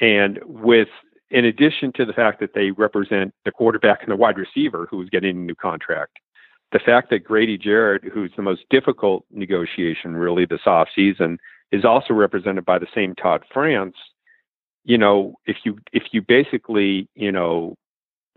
and 0.00 0.40
with 0.44 0.88
in 1.30 1.44
addition 1.44 1.92
to 1.92 2.04
the 2.04 2.12
fact 2.12 2.40
that 2.40 2.54
they 2.54 2.70
represent 2.70 3.34
the 3.44 3.50
quarterback 3.50 4.02
and 4.02 4.10
the 4.10 4.16
wide 4.16 4.38
receiver 4.38 4.86
who's 4.90 5.10
getting 5.10 5.36
a 5.36 5.40
new 5.40 5.54
contract 5.54 6.18
the 6.72 6.80
fact 6.80 7.10
that 7.10 7.24
Grady 7.24 7.56
Jarrett 7.56 8.04
who's 8.04 8.32
the 8.36 8.42
most 8.42 8.62
difficult 8.70 9.24
negotiation 9.30 10.16
really 10.16 10.44
this 10.46 10.66
off 10.66 10.88
season 10.94 11.38
is 11.72 11.84
also 11.84 12.14
represented 12.14 12.64
by 12.64 12.78
the 12.78 12.86
same 12.94 13.14
Todd 13.14 13.42
France 13.52 13.94
you 14.86 14.96
know, 14.96 15.34
if 15.46 15.56
you 15.64 15.78
if 15.92 16.04
you 16.12 16.22
basically, 16.22 17.08
you 17.16 17.32
know, 17.32 17.74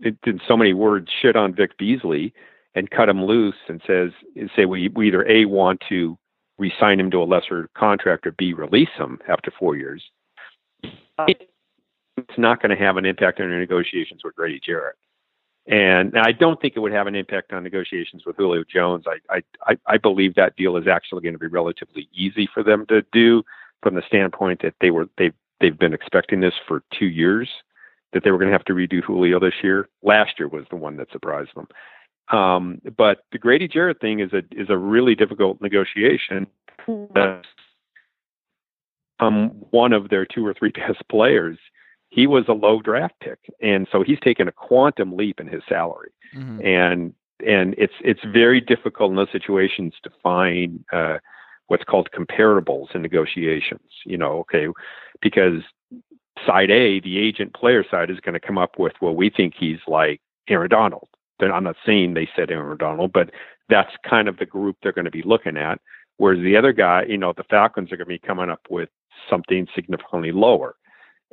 in 0.00 0.40
so 0.46 0.56
many 0.56 0.74
words, 0.74 1.08
shit 1.22 1.36
on 1.36 1.54
Vic 1.54 1.78
Beasley 1.78 2.34
and 2.74 2.90
cut 2.90 3.08
him 3.08 3.24
loose 3.24 3.54
and 3.68 3.80
says 3.86 4.10
say 4.56 4.64
we, 4.64 4.88
we 4.88 5.08
either 5.08 5.26
a 5.28 5.44
want 5.44 5.80
to 5.88 6.18
resign 6.58 6.98
him 6.98 7.10
to 7.12 7.22
a 7.22 7.24
lesser 7.24 7.70
contract 7.76 8.26
or 8.26 8.32
b 8.32 8.52
release 8.52 8.88
him 8.98 9.20
after 9.28 9.52
four 9.56 9.76
years, 9.76 10.02
uh, 11.18 11.26
it's 12.28 12.38
not 12.38 12.62
going 12.62 12.76
to 12.76 12.82
have 12.82 12.96
an 12.96 13.04
impact 13.04 13.40
on 13.40 13.48
your 13.48 13.58
negotiations 13.58 14.22
with 14.24 14.36
Grady 14.36 14.60
Jarrett. 14.64 14.96
And 15.66 16.16
I 16.18 16.32
don't 16.32 16.60
think 16.60 16.74
it 16.76 16.80
would 16.80 16.92
have 16.92 17.06
an 17.06 17.14
impact 17.14 17.52
on 17.52 17.62
negotiations 17.62 18.24
with 18.24 18.36
Julio 18.36 18.64
Jones. 18.64 19.04
I, 19.06 19.42
I, 19.66 19.76
I 19.86 19.98
believe 19.98 20.34
that 20.34 20.56
deal 20.56 20.76
is 20.76 20.88
actually 20.88 21.22
going 21.22 21.34
to 21.34 21.38
be 21.38 21.46
relatively 21.46 22.08
easy 22.12 22.48
for 22.52 22.62
them 22.62 22.86
to 22.86 23.02
do 23.12 23.42
from 23.82 23.94
the 23.94 24.02
standpoint 24.06 24.62
that 24.62 24.74
they 24.80 24.90
were 24.90 25.08
they 25.16 25.32
they've 25.60 25.78
been 25.78 25.94
expecting 25.94 26.40
this 26.40 26.54
for 26.66 26.82
two 26.98 27.06
years 27.06 27.48
that 28.12 28.24
they 28.24 28.30
were 28.30 28.38
going 28.38 28.48
to 28.48 28.52
have 28.52 28.64
to 28.64 28.72
redo 28.72 29.02
Julio 29.02 29.38
this 29.38 29.54
year. 29.62 29.88
Last 30.02 30.32
year 30.38 30.48
was 30.48 30.64
the 30.70 30.76
one 30.76 30.96
that 30.96 31.12
surprised 31.12 31.50
them. 31.54 31.68
Um, 32.36 32.80
but 32.96 33.24
the 33.32 33.38
Grady 33.38 33.68
Jarrett 33.68 34.00
thing 34.00 34.20
is 34.20 34.32
a 34.32 34.42
is 34.52 34.70
a 34.70 34.76
really 34.76 35.14
difficult 35.14 35.60
negotiation. 35.60 36.46
That's 37.14 37.46
um, 39.20 39.50
one 39.70 39.92
of 39.92 40.08
their 40.08 40.24
two 40.26 40.46
or 40.46 40.54
three 40.54 40.70
best 40.74 41.02
players. 41.08 41.58
He 42.10 42.26
was 42.26 42.44
a 42.48 42.52
low 42.52 42.80
draft 42.80 43.14
pick, 43.20 43.38
and 43.62 43.86
so 43.90 44.02
he's 44.02 44.20
taken 44.20 44.48
a 44.48 44.52
quantum 44.52 45.16
leap 45.16 45.40
in 45.40 45.46
his 45.46 45.62
salary. 45.68 46.10
Mhm. 46.34 46.64
And 46.64 47.14
and 47.44 47.74
it's 47.78 47.94
it's 48.00 48.22
very 48.24 48.60
difficult 48.60 49.10
in 49.10 49.16
those 49.16 49.30
situations 49.32 49.94
to 50.02 50.10
find 50.22 50.84
uh, 50.92 51.18
what's 51.68 51.84
called 51.84 52.10
comparables 52.12 52.94
in 52.94 53.02
negotiations. 53.02 53.90
You 54.04 54.18
know, 54.18 54.38
okay, 54.40 54.66
because 55.22 55.62
side 56.46 56.70
A, 56.70 57.00
the 57.00 57.18
agent 57.18 57.54
player 57.54 57.84
side, 57.88 58.10
is 58.10 58.20
going 58.20 58.34
to 58.34 58.40
come 58.40 58.58
up 58.58 58.78
with, 58.78 58.94
well, 59.00 59.14
we 59.14 59.30
think 59.30 59.54
he's 59.58 59.80
like 59.86 60.20
Aaron 60.48 60.68
Donald. 60.68 61.08
Then 61.38 61.52
I'm 61.52 61.64
not 61.64 61.76
saying 61.84 62.14
they 62.14 62.28
said 62.34 62.50
Aaron 62.50 62.76
Donald, 62.76 63.12
but 63.12 63.30
that's 63.68 63.92
kind 64.08 64.28
of 64.28 64.38
the 64.38 64.46
group 64.46 64.76
they're 64.82 64.92
going 64.92 65.04
to 65.04 65.10
be 65.10 65.22
looking 65.22 65.56
at. 65.56 65.80
Whereas 66.16 66.40
the 66.40 66.56
other 66.56 66.72
guy, 66.72 67.04
you 67.08 67.16
know, 67.16 67.32
the 67.34 67.44
Falcons 67.44 67.90
are 67.92 67.96
going 67.96 68.06
to 68.06 68.14
be 68.14 68.18
coming 68.18 68.50
up 68.50 68.60
with 68.68 68.90
something 69.28 69.66
significantly 69.74 70.32
lower. 70.32 70.74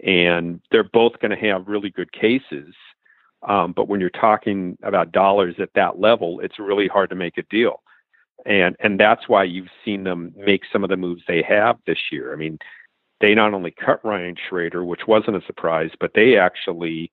And 0.06 0.62
they're 0.72 0.84
both 0.84 1.20
going 1.20 1.32
to 1.32 1.48
have 1.48 1.68
really 1.68 1.90
good 1.90 2.12
cases. 2.12 2.74
Um, 3.48 3.74
but 3.74 3.88
when 3.88 4.00
you're 4.00 4.10
talking 4.10 4.78
about 4.84 5.12
dollars 5.12 5.56
at 5.60 5.70
that 5.76 6.00
level, 6.00 6.40
it's 6.40 6.60
really 6.60 6.88
hard 6.88 7.10
to 7.10 7.16
make 7.16 7.38
a 7.38 7.44
deal. 7.44 7.82
And 8.46 8.76
and 8.80 9.00
that's 9.00 9.28
why 9.28 9.44
you've 9.44 9.70
seen 9.84 10.04
them 10.04 10.34
make 10.38 10.62
some 10.72 10.84
of 10.84 10.90
the 10.90 10.98
moves 10.98 11.24
they 11.28 11.44
have 11.48 11.78
this 11.86 11.98
year. 12.12 12.34
I 12.34 12.36
mean, 12.36 12.60
they 13.20 13.34
not 13.34 13.54
only 13.54 13.72
cut 13.72 14.04
Ryan 14.06 14.36
Schraeder, 14.48 14.86
which 14.86 15.08
wasn't 15.08 15.38
a 15.38 15.46
surprise, 15.46 15.92
but 16.00 16.12
they 16.14 16.38
actually 16.38 17.12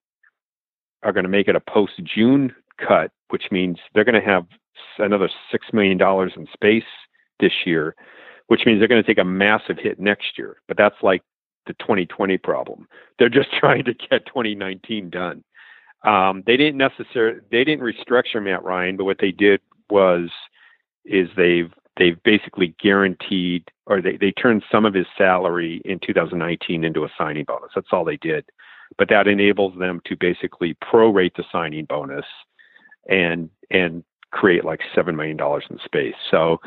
are 1.02 1.12
going 1.12 1.24
to 1.24 1.30
make 1.30 1.48
it 1.48 1.56
a 1.56 1.60
post 1.60 1.92
June 2.02 2.54
cut, 2.78 3.10
which 3.28 3.44
means 3.50 3.78
they're 3.94 4.04
going 4.04 4.20
to 4.20 4.26
have 4.26 4.46
another 4.98 5.30
six 5.50 5.66
million 5.72 5.98
dollars 5.98 6.32
in 6.36 6.46
space 6.52 6.84
this 7.40 7.52
year, 7.64 7.94
which 8.48 8.66
means 8.66 8.78
they're 8.78 8.88
going 8.88 9.02
to 9.02 9.06
take 9.06 9.18
a 9.18 9.24
massive 9.24 9.78
hit 9.78 9.98
next 9.98 10.38
year. 10.38 10.56
But 10.68 10.76
that's 10.76 11.02
like 11.02 11.22
the 11.66 11.74
2020 11.74 12.38
problem. 12.38 12.88
They're 13.18 13.28
just 13.28 13.52
trying 13.58 13.84
to 13.84 13.94
get 13.94 14.26
2019 14.26 15.10
done. 15.10 15.44
Um, 16.04 16.42
they 16.46 16.56
didn't 16.56 16.76
necessarily 16.76 17.40
they 17.50 17.64
didn't 17.64 17.84
restructure 17.84 18.42
Matt 18.42 18.62
Ryan, 18.62 18.96
but 18.96 19.04
what 19.04 19.18
they 19.20 19.32
did 19.32 19.60
was 19.88 20.28
is 21.04 21.28
they've 21.36 21.72
they've 21.96 22.22
basically 22.24 22.74
guaranteed 22.82 23.70
or 23.86 24.02
they, 24.02 24.16
they 24.16 24.32
turned 24.32 24.62
some 24.70 24.84
of 24.84 24.94
his 24.94 25.06
salary 25.16 25.80
in 25.84 25.98
2019 26.00 26.84
into 26.84 27.04
a 27.04 27.08
signing 27.16 27.44
bonus. 27.44 27.70
That's 27.74 27.88
all 27.92 28.04
they 28.04 28.16
did. 28.16 28.44
But 28.98 29.08
that 29.08 29.26
enables 29.26 29.78
them 29.78 30.00
to 30.06 30.16
basically 30.16 30.74
prorate 30.74 31.36
the 31.36 31.44
signing 31.50 31.86
bonus 31.86 32.26
and 33.08 33.48
and 33.70 34.04
create 34.30 34.64
like 34.64 34.80
seven 34.94 35.16
million 35.16 35.36
dollars 35.36 35.64
in 35.70 35.78
space. 35.84 36.14
So 36.30 36.60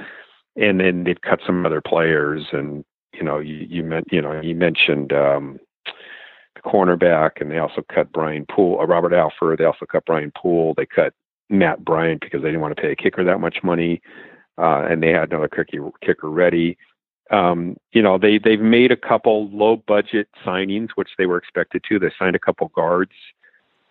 and 0.56 0.80
then 0.80 1.04
they've 1.04 1.22
cut 1.22 1.40
some 1.46 1.66
other 1.66 1.82
players 1.82 2.44
and 2.52 2.84
you 3.18 3.24
know 3.24 3.40
you 3.40 3.66
you 3.70 3.84
meant 3.84 4.08
you 4.12 4.22
know 4.22 4.40
you 4.42 4.56
mentioned 4.56 5.12
um 5.14 5.60
the 6.56 6.62
cornerback 6.62 7.42
and 7.42 7.52
they 7.52 7.60
also 7.60 7.84
cut 7.94 8.12
Brian 8.12 8.46
Poole, 8.50 8.80
uh, 8.80 8.86
Robert 8.86 9.14
Alford. 9.14 9.60
They 9.60 9.66
also 9.66 9.86
cut 9.86 10.06
Brian 10.06 10.32
Poole. 10.36 10.74
They 10.76 10.86
cut 10.86 11.14
Matt 11.50 11.84
Bryant 11.86 12.22
because 12.22 12.42
they 12.42 12.48
didn't 12.48 12.62
want 12.62 12.76
to 12.76 12.82
pay 12.82 12.92
a 12.92 12.96
kicker 12.96 13.24
that 13.24 13.40
much 13.40 13.58
money 13.64 14.02
uh, 14.58 14.86
and 14.90 15.02
they 15.02 15.10
had 15.10 15.32
another 15.32 15.48
kicker, 15.48 15.90
kicker 16.04 16.30
ready. 16.30 16.78
Um, 17.30 17.76
you 17.92 18.02
know, 18.02 18.18
they 18.18 18.38
they've 18.38 18.60
made 18.60 18.92
a 18.92 18.98
couple 18.98 19.50
low 19.50 19.76
budget 19.88 20.30
signings, 20.46 20.90
which 20.96 21.10
they 21.18 21.26
were 21.26 21.38
expected 21.38 21.84
to. 21.90 22.00
They 22.00 22.12
signed 22.18 22.36
a 22.36 22.40
couple 22.40 22.70
guards. 22.70 23.12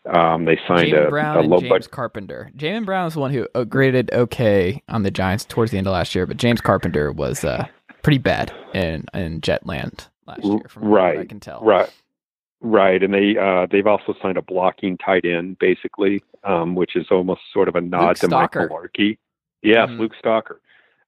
Um, 0.07 0.45
they 0.45 0.59
signed 0.67 0.93
Jamon 0.93 1.07
a, 1.07 1.11
Brown 1.11 1.37
a 1.37 1.41
low 1.43 1.59
James 1.59 1.69
budget. 1.69 1.91
Carpenter. 1.91 2.51
Jamon 2.57 2.87
Brown 2.87 3.05
was 3.05 3.15
the 3.15 3.21
one 3.21 3.33
who 3.33 3.47
graded 3.67 4.11
okay 4.13 4.83
on 4.89 5.03
the 5.03 5.11
Giants 5.11 5.45
towards 5.45 5.73
the 5.73 5.79
end 5.79 5.87
of 5.87 5.93
last 5.93 6.15
year, 6.15 6.27
but 6.27 6.37
James 6.39 6.61
Carpenter 6.61 7.13
was 7.13 7.45
uh, 7.45 7.67
pretty 8.03 8.19
bad 8.19 8.53
in 8.75 9.05
in 9.15 9.41
Jetland 9.41 10.09
last 10.27 10.45
year, 10.45 10.61
from 10.69 10.89
what 10.89 11.01
I 11.19 11.25
can 11.25 11.41
tell. 11.41 11.61
Right, 11.63 11.91
right, 12.61 13.03
and 13.03 13.13
they 13.13 13.37
uh, 13.37 13.67
they've 13.71 13.87
also 13.87 14.15
signed 14.23 14.37
a 14.39 14.43
blocking 14.43 14.97
tight 14.99 15.25
end, 15.25 15.59
basically, 15.59 16.23
um, 16.45 16.75
which 16.75 16.97
is 16.97 17.07
almost 17.11 17.41
sort 17.53 17.69
of 17.69 17.77
a 17.77 17.81
nod 17.81 18.09
Luke 18.09 18.17
to 18.19 18.29
Mike 18.29 18.51
Stocker. 18.53 18.69
Malarkey. 18.69 19.19
Yes, 19.63 19.89
Mhm. 19.89 19.99
Luke 19.99 20.13
Stocker. 20.23 20.57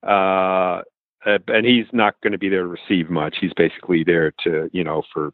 Uh, 0.03 0.83
uh, 1.27 1.39
and 1.49 1.67
he's 1.67 1.87
not 1.93 2.15
going 2.23 2.33
to 2.33 2.39
be 2.39 2.49
there 2.49 2.63
to 2.63 2.69
receive 2.69 3.11
much. 3.11 3.37
He's 3.41 3.53
basically 3.55 4.05
there 4.05 4.33
to, 4.45 4.71
you 4.73 4.85
know, 4.85 5.03
for 5.13 5.33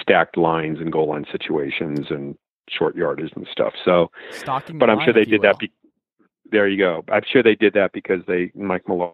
stacked 0.00 0.36
lines 0.36 0.78
and 0.80 0.92
goal 0.92 1.08
line 1.08 1.26
situations 1.32 2.06
and 2.10 2.36
short 2.68 2.94
yardage 2.94 3.32
and 3.34 3.46
stuff. 3.50 3.74
So, 3.84 4.10
Stalking 4.30 4.78
but 4.78 4.88
I'm 4.88 4.98
line, 4.98 5.06
sure 5.06 5.12
they 5.12 5.24
did 5.24 5.42
that. 5.42 5.58
Be- 5.58 5.72
there 6.52 6.68
you 6.68 6.78
go. 6.78 7.04
I'm 7.10 7.22
sure 7.30 7.42
they 7.42 7.56
did 7.56 7.74
that 7.74 7.92
because 7.92 8.24
they 8.26 8.52
Mike 8.54 8.86
Malone. 8.88 9.12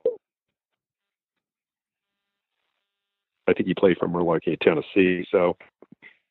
I 3.48 3.52
think 3.52 3.66
he 3.66 3.74
played 3.74 3.98
for 3.98 4.08
Milwaukee 4.08 4.56
Tennessee. 4.60 5.26
So, 5.30 5.56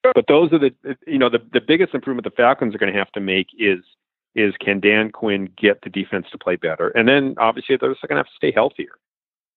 but 0.04 0.26
those 0.28 0.52
are 0.54 0.60
the 0.60 0.74
you 1.08 1.18
know 1.18 1.30
the 1.30 1.40
the 1.54 1.62
biggest 1.62 1.94
improvement 1.94 2.26
the 2.26 2.32
Falcons 2.32 2.76
are 2.76 2.78
going 2.78 2.92
to 2.92 3.00
have 3.00 3.12
to 3.14 3.20
make 3.20 3.48
is 3.58 3.80
is 4.36 4.54
can 4.60 4.80
Dan 4.80 5.12
Quinn 5.12 5.50
get 5.58 5.82
the 5.82 5.90
defense 5.90 6.28
to 6.32 6.38
play 6.38 6.58
better? 6.58 6.90
And 6.90 7.08
then 7.08 7.36
obviously 7.38 7.78
they're 7.78 7.90
going 7.90 8.10
to 8.10 8.16
have 8.18 8.26
to 8.26 8.32
stay 8.36 8.52
healthier. 8.52 8.98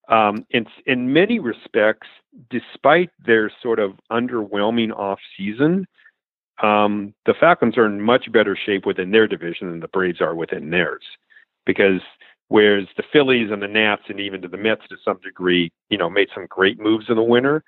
Um, 0.09 0.47
in, 0.51 0.67
in 0.87 1.13
many 1.13 1.39
respects, 1.39 2.07
despite 2.49 3.11
their 3.25 3.51
sort 3.63 3.79
of 3.79 3.93
underwhelming 4.11 4.93
off 4.93 5.19
season, 5.37 5.87
um, 6.63 7.13
the 7.27 7.35
Falcons 7.39 7.77
are 7.77 7.87
in 7.87 8.01
much 8.01 8.33
better 8.33 8.57
shape 8.57 8.87
within 8.87 9.11
their 9.11 9.29
division 9.29 9.69
than 9.69 9.81
the 9.81 9.89
Braves 9.89 10.21
are 10.21 10.35
within 10.35 10.71
theirs. 10.71 11.03
Because 11.67 12.01
whereas 12.49 12.87
the 12.97 13.03
Phillies 13.13 13.51
and 13.51 13.63
the 13.63 13.69
Nats 13.69 14.03
and 14.09 14.21
even 14.21 14.43
to 14.43 14.49
the 14.49 14.57
Mets 14.57 14.83
to 14.89 14.97
some 15.05 15.19
degree, 15.23 15.71
you 15.91 15.99
know, 15.99 16.11
made 16.11 16.29
some 16.35 16.47
great 16.49 16.81
moves 16.81 17.07
in 17.09 17.17
the 17.17 17.23
winter 17.23 17.63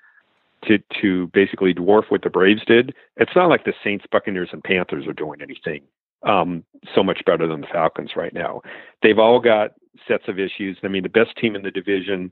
to 0.67 0.79
to 1.01 1.27
basically 1.27 1.73
dwarf 1.73 2.03
what 2.09 2.21
the 2.21 2.29
Braves 2.29 2.63
did. 2.65 2.93
It's 3.17 3.35
not 3.35 3.49
like 3.49 3.65
the 3.65 3.73
Saints, 3.83 4.05
Buccaneers, 4.11 4.49
and 4.51 4.63
Panthers 4.63 5.07
are 5.07 5.13
doing 5.13 5.41
anything 5.41 5.81
um, 6.23 6.63
so 6.93 7.03
much 7.03 7.21
better 7.25 7.47
than 7.47 7.61
the 7.61 7.67
Falcons 7.67 8.11
right 8.15 8.33
now. 8.33 8.61
They've 9.01 9.19
all 9.19 9.39
got 9.39 9.71
sets 10.07 10.27
of 10.27 10.39
issues. 10.39 10.77
I 10.83 10.87
mean, 10.87 11.03
the 11.03 11.09
best 11.09 11.35
team 11.37 11.55
in 11.55 11.63
the 11.63 11.71
division 11.71 12.31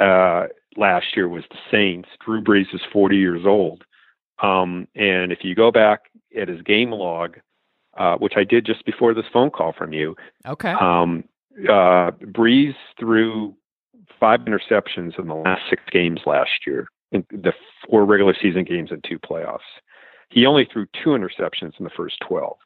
uh, 0.00 0.46
last 0.76 1.16
year 1.16 1.28
was 1.28 1.44
the 1.50 1.58
Saints. 1.70 2.08
Drew 2.24 2.42
Brees 2.42 2.74
is 2.74 2.80
40 2.92 3.16
years 3.16 3.42
old. 3.44 3.84
Um, 4.42 4.86
and 4.94 5.32
if 5.32 5.38
you 5.42 5.54
go 5.54 5.70
back 5.70 6.02
at 6.38 6.48
his 6.48 6.62
game 6.62 6.90
log, 6.90 7.38
uh, 7.96 8.16
which 8.16 8.34
I 8.36 8.44
did 8.44 8.66
just 8.66 8.84
before 8.84 9.14
this 9.14 9.24
phone 9.32 9.50
call 9.50 9.72
from 9.72 9.92
you, 9.92 10.16
okay. 10.46 10.72
Um, 10.72 11.24
uh, 11.64 12.10
Brees 12.32 12.74
threw 12.98 13.54
five 14.18 14.40
interceptions 14.40 15.18
in 15.18 15.28
the 15.28 15.34
last 15.34 15.62
six 15.68 15.82
games 15.90 16.20
last 16.26 16.66
year, 16.66 16.88
in 17.12 17.24
the 17.30 17.52
four 17.88 18.04
regular 18.04 18.34
season 18.40 18.64
games 18.64 18.90
and 18.90 19.04
two 19.04 19.18
playoffs. 19.18 19.58
He 20.28 20.46
only 20.46 20.68
threw 20.70 20.86
two 21.02 21.10
interceptions 21.10 21.72
in 21.78 21.84
the 21.84 21.90
first 21.96 22.16
12. 22.26 22.56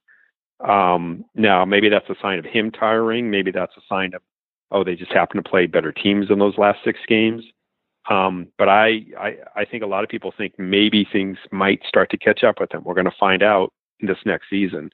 Um, 0.61 1.25
now, 1.35 1.65
maybe 1.65 1.89
that's 1.89 2.09
a 2.09 2.15
sign 2.21 2.39
of 2.39 2.45
him 2.45 2.71
tiring. 2.71 3.31
Maybe 3.31 3.51
that's 3.51 3.77
a 3.77 3.83
sign 3.89 4.15
of, 4.15 4.23
oh, 4.71 4.85
they 4.85 4.95
just 4.95 5.13
happen 5.13 5.43
to 5.43 5.49
play 5.49 5.67
better 5.67 5.93
teams 5.93 6.31
in 6.31 6.39
those 6.39 6.59
last 6.59 6.79
six 6.85 6.99
games. 7.07 7.45
Um, 8.09 8.49
but 8.59 8.69
I, 8.69 9.05
I, 9.19 9.37
I 9.57 9.65
think 9.65 9.83
a 9.83 9.87
lot 9.87 10.05
of 10.05 10.11
people 10.11 10.33
think 10.37 10.59
maybe 10.59 11.07
things 11.11 11.39
might 11.53 11.81
start 11.87 12.11
to 12.11 12.19
catch 12.19 12.43
up 12.43 12.61
with 12.61 12.71
them. 12.71 12.83
We're 12.85 12.95
going 12.95 13.05
to 13.05 13.13
find 13.19 13.43
out 13.43 13.73
this 14.01 14.19
next 14.25 14.49
season. 14.49 14.91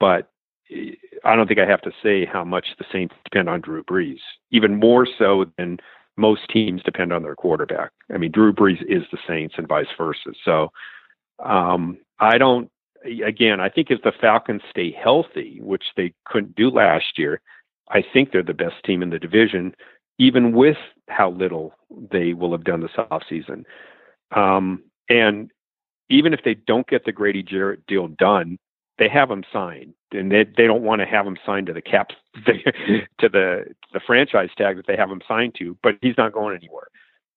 But 0.00 0.30
eh, 0.70 0.92
I 1.24 1.36
don't 1.36 1.46
think 1.46 1.60
I 1.60 1.66
have 1.66 1.82
to 1.82 1.92
say 2.02 2.24
how 2.24 2.44
much 2.44 2.66
the 2.78 2.84
Saints 2.92 3.14
depend 3.24 3.48
on 3.48 3.60
Drew 3.60 3.84
Brees, 3.84 4.20
even 4.50 4.78
more 4.78 5.06
so 5.18 5.46
than 5.56 5.78
most 6.16 6.42
teams 6.50 6.82
depend 6.82 7.12
on 7.12 7.22
their 7.22 7.36
quarterback. 7.36 7.90
I 8.12 8.18
mean, 8.18 8.32
Drew 8.32 8.52
Brees 8.52 8.82
is 8.88 9.02
the 9.10 9.18
Saints 9.26 9.54
and 9.56 9.68
vice 9.68 9.86
versa. 9.96 10.32
So 10.44 10.70
um, 11.42 11.98
I 12.18 12.38
don't 12.38 12.70
again, 13.24 13.60
I 13.60 13.68
think 13.68 13.90
if 13.90 14.02
the 14.02 14.12
Falcons 14.20 14.62
stay 14.70 14.92
healthy, 14.92 15.58
which 15.60 15.84
they 15.96 16.14
couldn't 16.24 16.54
do 16.54 16.70
last 16.70 17.18
year, 17.18 17.40
I 17.88 18.02
think 18.12 18.30
they're 18.30 18.42
the 18.42 18.54
best 18.54 18.76
team 18.84 19.02
in 19.02 19.10
the 19.10 19.18
division, 19.18 19.74
even 20.18 20.52
with 20.52 20.76
how 21.08 21.30
little 21.30 21.74
they 22.10 22.32
will 22.32 22.52
have 22.52 22.64
done 22.64 22.80
this 22.80 22.92
offseason. 22.96 23.64
Um, 24.34 24.82
and 25.08 25.50
even 26.08 26.32
if 26.32 26.40
they 26.44 26.54
don't 26.54 26.86
get 26.86 27.04
the 27.04 27.12
Grady 27.12 27.42
Jarrett 27.42 27.86
deal 27.86 28.08
done, 28.08 28.58
they 28.98 29.08
have 29.08 29.30
him 29.30 29.44
signed, 29.52 29.94
and 30.12 30.30
they 30.30 30.44
they 30.44 30.66
don't 30.66 30.82
want 30.82 31.00
to 31.00 31.06
have 31.06 31.26
him 31.26 31.36
signed 31.44 31.66
to 31.66 31.72
the 31.72 31.82
cap 31.82 32.10
to 32.46 33.28
the 33.28 33.64
the 33.92 34.00
franchise 34.06 34.50
tag 34.56 34.76
that 34.76 34.86
they 34.86 34.96
have 34.96 35.10
him 35.10 35.22
signed 35.26 35.54
to. 35.58 35.76
But 35.82 35.96
he's 36.00 36.16
not 36.18 36.32
going 36.32 36.56
anywhere. 36.56 36.88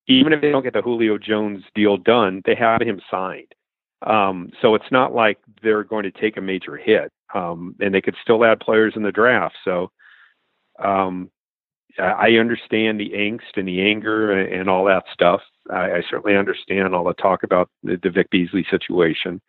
Even 0.08 0.34
if 0.34 0.42
they 0.42 0.52
don't 0.52 0.64
get 0.64 0.74
the 0.74 0.82
Julio 0.82 1.18
Jones 1.18 1.64
deal 1.74 1.98
done, 1.98 2.42
they 2.46 2.56
have 2.56 2.82
him 2.82 3.02
signed. 3.10 3.54
Um, 4.06 4.52
so 4.62 4.76
it's 4.76 4.92
not 4.92 5.16
like 5.16 5.40
they're 5.64 5.84
going 5.84 6.04
to 6.04 6.12
take 6.12 6.38
a 6.38 6.42
major 6.42 6.78
hit, 6.78 7.12
um, 7.34 7.76
and 7.80 7.94
they 7.94 8.02
could 8.02 8.16
still 8.22 8.46
add 8.46 8.60
players 8.60 8.94
in 8.96 9.02
the 9.02 9.12
draft. 9.12 9.56
So 9.64 9.92
um, 10.84 11.32
I 11.98 12.32
understand 12.38 13.00
the 13.00 13.12
angst 13.12 13.56
and 13.56 13.68
the 13.68 13.82
anger 13.82 14.32
and, 14.32 14.54
and 14.54 14.70
all 14.70 14.86
that 14.86 15.06
stuff. 15.14 15.42
I, 15.72 15.92
I, 15.94 16.04
certainly 16.10 16.38
understand 16.38 16.94
all 16.94 17.06
the 17.06 17.14
talk 17.14 17.44
about 17.44 17.70
the, 17.84 17.98
the 18.02 18.10
Vic 18.10 18.30
Beasley 18.30 18.66
situation. 18.70 19.42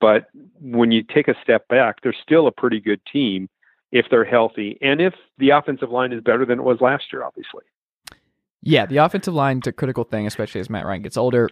But 0.00 0.26
when 0.60 0.90
you 0.90 1.02
take 1.02 1.28
a 1.28 1.34
step 1.42 1.66
back, 1.68 1.96
they're 2.02 2.16
still 2.22 2.46
a 2.46 2.52
pretty 2.52 2.80
good 2.80 3.00
team 3.10 3.48
if 3.92 4.06
they're 4.10 4.24
healthy 4.24 4.76
and 4.82 5.00
if 5.00 5.14
the 5.38 5.50
offensive 5.50 5.90
line 5.90 6.12
is 6.12 6.20
better 6.20 6.44
than 6.44 6.58
it 6.58 6.62
was 6.62 6.80
last 6.80 7.04
year, 7.12 7.22
obviously. 7.22 7.64
Yeah, 8.62 8.84
the 8.86 8.98
offensive 8.98 9.32
line's 9.32 9.66
a 9.66 9.72
critical 9.72 10.04
thing, 10.04 10.26
especially 10.26 10.60
as 10.60 10.68
Matt 10.68 10.84
Ryan 10.84 11.02
gets 11.02 11.16
older. 11.16 11.48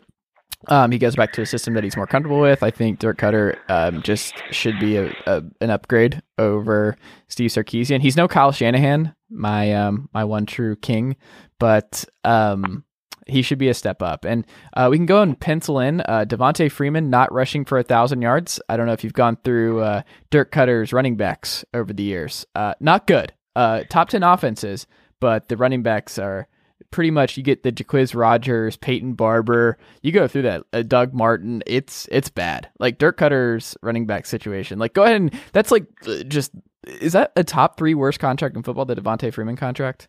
Um, 0.68 0.90
he 0.90 0.98
goes 0.98 1.14
back 1.14 1.32
to 1.34 1.42
a 1.42 1.46
system 1.46 1.74
that 1.74 1.84
he's 1.84 1.96
more 1.96 2.06
comfortable 2.06 2.40
with. 2.40 2.62
I 2.62 2.70
think 2.70 2.98
Dirk 2.98 3.18
Koetter 3.18 3.56
um, 3.68 4.02
just 4.02 4.34
should 4.50 4.78
be 4.80 4.96
a, 4.96 5.14
a, 5.26 5.42
an 5.60 5.70
upgrade 5.70 6.22
over 6.38 6.96
Steve 7.28 7.50
Sarkisian. 7.50 8.00
He's 8.00 8.16
no 8.16 8.26
Kyle 8.26 8.52
Shanahan, 8.52 9.14
my 9.30 9.72
um, 9.74 10.08
my 10.12 10.24
one 10.24 10.46
true 10.46 10.76
king, 10.76 11.16
but 11.58 12.04
um, 12.24 12.84
he 13.26 13.42
should 13.42 13.58
be 13.58 13.68
a 13.68 13.74
step 13.74 14.02
up. 14.02 14.24
And 14.24 14.46
uh, 14.74 14.88
we 14.90 14.96
can 14.96 15.06
go 15.06 15.22
and 15.22 15.38
pencil 15.38 15.78
in 15.78 16.00
uh, 16.02 16.24
Freeman 16.70 17.10
not 17.10 17.32
rushing 17.32 17.64
for 17.64 17.78
a 17.78 17.82
thousand 17.82 18.22
yards. 18.22 18.60
I 18.68 18.76
don't 18.76 18.86
know 18.86 18.92
if 18.92 19.04
you've 19.04 19.12
gone 19.12 19.38
through 19.44 19.80
uh, 19.80 20.02
Koetter's 20.30 20.92
running 20.92 21.16
backs 21.16 21.64
over 21.74 21.92
the 21.92 22.02
years. 22.02 22.46
Uh, 22.54 22.74
not 22.80 23.06
good. 23.06 23.32
Uh, 23.56 23.84
top 23.88 24.08
ten 24.08 24.22
offenses, 24.22 24.86
but 25.20 25.48
the 25.48 25.56
running 25.56 25.82
backs 25.82 26.18
are 26.18 26.48
pretty 26.90 27.10
much 27.10 27.36
you 27.36 27.42
get 27.42 27.62
the 27.62 27.72
Jacquizz 27.72 28.14
Rodgers, 28.14 28.76
Peyton 28.76 29.14
Barber. 29.14 29.78
You 30.02 30.12
go 30.12 30.28
through 30.28 30.42
that. 30.42 30.64
Uh, 30.72 30.82
Doug 30.82 31.14
Martin. 31.14 31.62
It's 31.66 32.08
it's 32.10 32.28
bad. 32.28 32.68
Like 32.78 32.98
Dirk 32.98 33.18
Koetter's 33.18 33.76
running 33.82 34.06
back 34.06 34.26
situation. 34.26 34.78
Like 34.78 34.94
go 34.94 35.04
ahead 35.04 35.16
and 35.16 35.34
that's 35.52 35.70
like 35.70 35.86
uh, 36.06 36.22
just 36.24 36.52
is 36.86 37.12
that 37.14 37.32
a 37.36 37.44
top 37.44 37.76
three 37.76 37.94
worst 37.94 38.18
contract 38.18 38.56
in 38.56 38.62
football? 38.62 38.84
The 38.84 38.96
Devonta 38.96 39.32
Freeman 39.32 39.56
contract. 39.56 40.08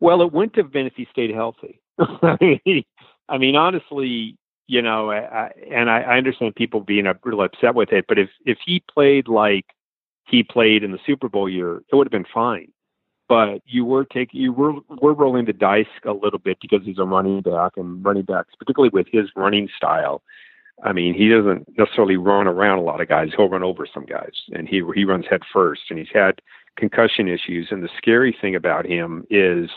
Well, 0.00 0.22
it 0.22 0.32
wouldn't 0.32 0.56
have 0.56 0.72
been 0.72 0.86
if 0.86 0.94
he 0.96 1.06
stayed 1.10 1.34
healthy. 1.34 1.80
I 3.28 3.38
mean, 3.38 3.56
honestly, 3.56 4.36
you 4.66 4.82
know, 4.82 5.10
I, 5.10 5.50
and 5.70 5.90
I, 5.90 6.00
I 6.02 6.16
understand 6.18 6.54
people 6.54 6.80
being 6.80 7.06
real 7.22 7.42
upset 7.42 7.74
with 7.74 7.92
it, 7.92 8.06
but 8.08 8.18
if 8.18 8.30
if 8.44 8.58
he 8.64 8.82
played 8.92 9.28
like 9.28 9.66
he 10.26 10.42
played 10.42 10.82
in 10.82 10.92
the 10.92 10.98
Super 11.06 11.28
Bowl 11.28 11.48
year, 11.48 11.82
it 11.90 11.94
would 11.94 12.06
have 12.06 12.12
been 12.12 12.26
fine 12.32 12.68
but 13.28 13.60
you 13.64 13.84
were 13.84 14.04
taking 14.04 14.40
you 14.40 14.52
were 14.52 14.74
were 15.00 15.14
rolling 15.14 15.46
the 15.46 15.52
dice 15.52 15.86
a 16.04 16.12
little 16.12 16.38
bit 16.38 16.58
because 16.60 16.84
he's 16.84 16.98
a 16.98 17.04
running 17.04 17.40
back 17.40 17.72
and 17.76 18.04
running 18.04 18.24
backs, 18.24 18.54
particularly 18.58 18.90
with 18.92 19.06
his 19.10 19.30
running 19.36 19.68
style. 19.76 20.22
I 20.82 20.92
mean, 20.92 21.14
he 21.14 21.28
doesn't 21.28 21.66
necessarily 21.78 22.16
run 22.16 22.46
around 22.46 22.78
a 22.78 22.82
lot 22.82 23.00
of 23.00 23.08
guys. 23.08 23.30
He'll 23.34 23.48
run 23.48 23.62
over 23.62 23.86
some 23.92 24.04
guys, 24.04 24.32
and 24.52 24.68
he 24.68 24.82
he 24.94 25.04
runs 25.04 25.24
head 25.28 25.42
first. 25.52 25.82
And 25.88 25.98
he's 25.98 26.08
had 26.12 26.40
concussion 26.76 27.28
issues. 27.28 27.68
And 27.70 27.82
the 27.82 27.88
scary 27.96 28.36
thing 28.40 28.56
about 28.56 28.86
him 28.86 29.24
is 29.30 29.70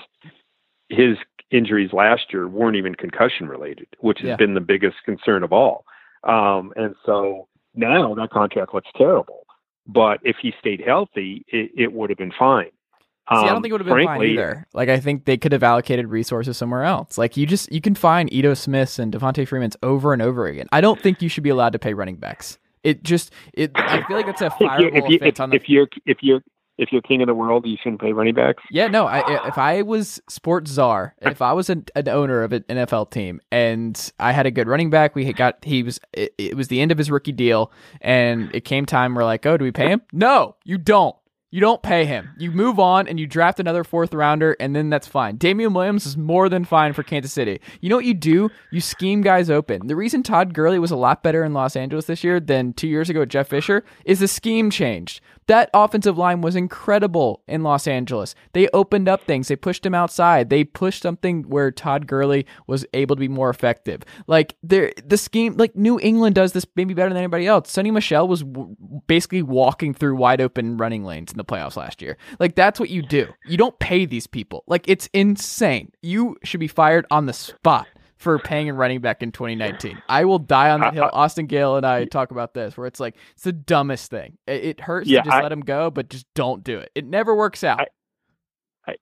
his 0.90 1.18
injuries 1.52 1.92
last 1.94 2.34
year 2.34 2.48
weren't 2.48 2.76
even 2.76 2.96
concussion 2.96 3.48
related, 3.48 3.88
which 4.00 4.20
has 4.20 4.30
yeah. 4.30 4.36
been 4.36 4.54
the 4.54 4.62
biggest 4.62 4.98
concern 5.06 5.44
of 5.44 5.54
all. 5.54 5.86
Um, 6.24 6.74
and 6.76 6.96
so 7.06 7.48
now 7.76 8.14
that 8.16 8.30
contract 8.32 8.74
looks 8.74 8.90
terrible. 8.98 9.46
But 9.88 10.20
if 10.24 10.36
he 10.42 10.54
stayed 10.60 10.82
healthy, 10.86 11.46
it, 11.48 11.72
it 11.78 11.94
would 11.94 12.10
have 12.10 12.18
been 12.18 12.34
fine. 12.38 12.66
See, 12.66 13.36
I 13.36 13.48
don't 13.48 13.58
um, 13.58 13.62
think 13.62 13.72
it 13.72 13.74
would 13.74 13.82
have 13.82 13.88
been 13.88 14.06
frankly, 14.06 14.28
fine 14.28 14.34
either. 14.34 14.68
Like, 14.74 14.88
I 14.88 15.02
think 15.02 15.26
they 15.26 15.36
could 15.36 15.52
have 15.52 15.64
allocated 15.64 16.08
resources 16.08 16.58
somewhere 16.58 16.84
else. 16.84 17.18
Like, 17.18 17.36
you 17.36 17.46
just 17.46 17.70
you 17.72 17.82
can 17.82 17.94
find 17.94 18.32
Ito 18.32 18.54
Smiths 18.54 19.00
and 19.00 19.14
Devonta 19.14 19.46
Freeman's 19.46 19.76
over 19.84 20.14
and 20.14 20.22
over 20.22 20.48
again. 20.48 20.68
I 20.72 20.80
don't 20.80 21.02
think 21.02 21.22
you 21.22 21.28
should 21.28 21.44
be 21.44 21.50
allowed 21.50 21.74
to 21.74 21.80
pay 21.80 21.94
running 21.94 22.16
backs. 22.16 22.58
It 22.84 23.04
just 23.04 23.34
it. 23.54 23.72
I 23.76 24.02
feel 24.08 24.16
like 24.16 24.28
it's 24.28 24.42
a 24.42 24.50
fireball 24.50 24.80
if, 24.94 25.10
you, 25.10 25.20
if, 25.22 25.40
on 25.42 25.50
the. 25.50 25.58
If 25.58 25.68
you're 25.68 25.90
if 26.06 26.20
you're 26.22 26.42
if 26.78 26.92
you're 26.92 27.02
king 27.02 27.22
of 27.22 27.28
the 27.28 27.34
world, 27.34 27.66
you 27.66 27.78
shouldn't 27.82 28.02
pay 28.02 28.14
running 28.14 28.36
backs. 28.36 28.64
Yeah, 28.70 28.88
no. 28.88 29.08
I, 29.08 29.48
if 29.48 29.58
I 29.58 29.82
was 29.82 30.22
sports 30.30 30.72
czar, 30.72 31.16
if 31.22 31.42
I 31.42 31.54
was 31.54 31.70
an, 31.70 31.86
an, 31.96 32.08
owner 32.08 32.44
of 32.44 32.54
an 32.54 32.64
NFL 32.70 33.12
team 33.12 33.42
and 33.52 34.12
I 34.20 34.32
had 34.32 34.46
a 34.46 34.52
good 34.52 34.68
running 34.68 34.90
back, 34.90 35.16
we 35.16 35.32
got 35.34 35.64
he 35.64 35.84
was 35.84 36.00
it, 36.14 36.34
it 36.38 36.56
was 36.56 36.68
the 36.68 36.82
end 36.82 36.92
of 36.92 36.98
his 36.98 37.10
rookie 37.10 37.32
deal, 37.32 37.72
and 38.02 38.54
it 38.54 38.62
came 38.62 38.86
time 38.86 39.16
we're 39.16 39.26
like, 39.26 39.46
oh, 39.46 39.58
do 39.58 39.64
we 39.64 39.72
pay 39.72 39.90
him? 39.90 40.02
No, 40.12 40.56
you 40.64 40.78
don't. 40.78 41.16
You 41.50 41.62
don't 41.62 41.82
pay 41.82 42.04
him. 42.04 42.30
You 42.38 42.52
move 42.52 42.78
on 42.78 43.08
and 43.08 43.18
you 43.18 43.26
draft 43.26 43.62
another 43.62 43.86
fourth 43.86 44.14
rounder, 44.14 44.58
and 44.60 44.76
then 44.76 44.90
that's 44.90 45.08
fine. 45.08 45.38
Damien 45.38 45.74
Williams 45.74 46.06
is 46.06 46.18
more 46.18 46.50
than 46.50 46.66
fine 46.66 46.92
for 46.92 47.04
Kansas 47.04 47.32
City. 47.32 47.62
You 47.80 47.90
know 47.90 47.96
what 47.96 48.04
you 48.04 48.14
do? 48.14 48.50
You 48.70 48.82
scheme 48.82 49.22
guys 49.22 49.50
open. 49.50 49.88
The 49.88 49.96
reason 49.96 50.24
Todd 50.24 50.54
Gurley 50.54 50.78
was 50.78 50.92
a 50.92 50.98
lot 50.98 51.24
better 51.24 51.46
in 51.46 51.54
Los 51.54 51.78
Angeles 51.78 52.06
this 52.06 52.22
year 52.22 52.42
than 52.42 52.74
two 52.74 52.90
years 52.90 53.10
ago 53.10 53.22
with 53.22 53.30
Jeff 53.30 53.48
Fisher 53.48 53.86
is 54.04 54.20
the 54.20 54.28
scheme 54.28 54.70
changed. 54.70 55.22
That 55.48 55.70
offensive 55.74 56.18
line 56.18 56.42
was 56.42 56.56
incredible 56.56 57.42
in 57.48 57.64
Los 57.64 57.88
Angeles. 57.88 58.36
They 58.54 58.68
opened 58.74 59.08
up 59.08 59.24
things. 59.24 59.48
They 59.48 59.56
pushed 59.56 59.86
him 59.86 59.96
outside. 59.96 60.50
They 60.50 60.64
pushed 60.64 61.02
something 61.02 61.44
where 61.44 61.72
Todd 61.72 62.06
Gurley 62.06 62.46
was 62.68 62.86
able 62.94 63.16
to 63.16 63.20
be 63.22 63.28
more 63.28 63.50
effective. 63.50 64.04
Like 64.28 64.56
the 64.62 64.92
scheme, 65.16 65.56
like 65.56 65.76
New 65.76 66.00
England 66.00 66.36
does 66.36 66.52
this 66.52 66.66
maybe 66.76 66.94
better 66.94 67.10
than 67.10 67.18
anybody 67.18 67.48
else. 67.48 67.72
Sony 67.72 67.94
Michel 67.94 68.28
was 68.28 68.44
w- 68.44 68.76
basically 69.08 69.42
walking 69.42 69.94
through 69.94 70.16
wide 70.16 70.42
open 70.42 70.78
running 70.78 71.04
lanes 71.04 71.32
in 71.32 71.38
the 71.38 71.46
playoffs 71.46 71.78
last 71.78 72.02
year. 72.02 72.18
Like 72.40 72.56
that's 72.56 72.80
what 72.80 72.90
you 72.90 73.02
do. 73.02 73.28
You 73.46 73.58
don't 73.58 73.80
pay 73.80 74.06
these 74.06 74.28
people. 74.28 74.64
Like 74.68 74.88
it's 74.88 75.08
insane. 75.14 75.92
You 76.02 76.38
should 76.44 76.60
be 76.60 76.68
fired 76.68 77.06
on 77.10 77.26
the 77.26 77.34
spot 77.34 77.88
for 78.18 78.40
paying 78.40 78.70
a 78.70 78.74
running 78.74 79.00
back 79.00 79.22
in 79.24 79.32
2019. 79.32 80.02
I 80.10 80.26
will 80.26 80.40
die 80.40 80.72
on 80.72 80.80
the 80.82 80.92
hill. 80.92 81.10
Austin 81.14 81.46
Gale 81.46 81.76
and 81.78 81.86
I 81.86 82.06
talk 82.06 82.32
about 82.32 82.54
this, 82.54 82.76
where 82.78 82.88
it's 82.88 83.00
like 83.00 83.16
it's 83.34 83.44
the 83.44 83.52
dumbest 83.54 84.10
thing. 84.10 84.38
It, 84.48 84.64
it 84.66 84.80
hurts 84.82 85.08
Yeah, 85.08 85.22
to 85.22 85.26
just 85.26 85.36
I- 85.38 85.44
let 85.44 85.52
him 85.52 85.62
go, 85.62 85.90
but 85.92 86.10
just 86.10 86.26
don't 86.34 86.64
do 86.64 86.78
it. 86.80 86.92
It 86.96 87.06
never 87.06 87.36
works 87.36 87.64
out. 87.64 87.80
I- 87.82 87.88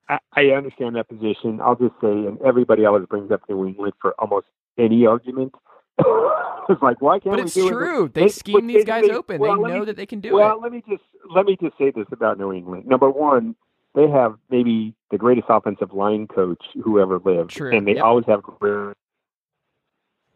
I, 0.10 0.18
I, 0.34 0.42
understand 0.48 0.96
that 0.96 1.08
position. 1.08 1.62
I'll 1.62 1.76
just 1.76 1.94
say, 2.02 2.08
and 2.10 2.42
everybody 2.42 2.86
always 2.86 3.06
brings 3.06 3.30
up 3.32 3.42
New 3.48 3.68
England 3.68 3.94
for 4.02 4.16
almost 4.18 4.48
any 4.80 5.06
argument. 5.06 5.54
it's 6.00 6.82
like, 6.82 7.00
why 7.02 7.20
can't 7.20 7.34
but 7.34 7.40
we 7.40 7.42
it's 7.44 7.54
do 7.54 7.68
it? 7.68 7.72
true. 7.72 8.10
They 8.12 8.22
They- 8.24 8.30
scheme 8.30 8.66
these 8.66 8.78
they- 8.80 8.84
guys 8.86 9.06
they- 9.08 9.14
open. 9.14 9.40
well, 9.40 9.62
they 9.62 9.70
know 9.70 9.80
me- 9.82 9.86
that 9.86 9.96
they 9.96 10.08
can 10.08 10.22
do 10.22 10.34
well, 10.34 10.44
it. 10.44 10.50
Well, 10.54 10.62
let 10.62 10.72
me 10.72 10.84
just 10.90 11.04
let 11.36 11.46
me 11.46 11.56
just 11.62 11.78
say 11.78 11.92
this 11.92 12.08
about 12.12 12.40
New 12.40 12.52
England. 12.52 12.88
Number 12.88 13.12
one, 13.12 13.56
they 13.94 14.10
have 14.10 14.36
maybe 14.50 14.96
the 15.12 15.18
greatest 15.20 15.46
offensive 15.50 15.94
line 15.94 16.26
coach 16.28 16.64
who 16.84 17.00
ever 17.00 17.20
lived, 17.24 17.52
True. 17.52 17.72
and 17.72 17.88
they 17.88 17.94
Yep. 17.96 18.04
always 18.04 18.26
have 18.26 18.42
great. 18.42 18.96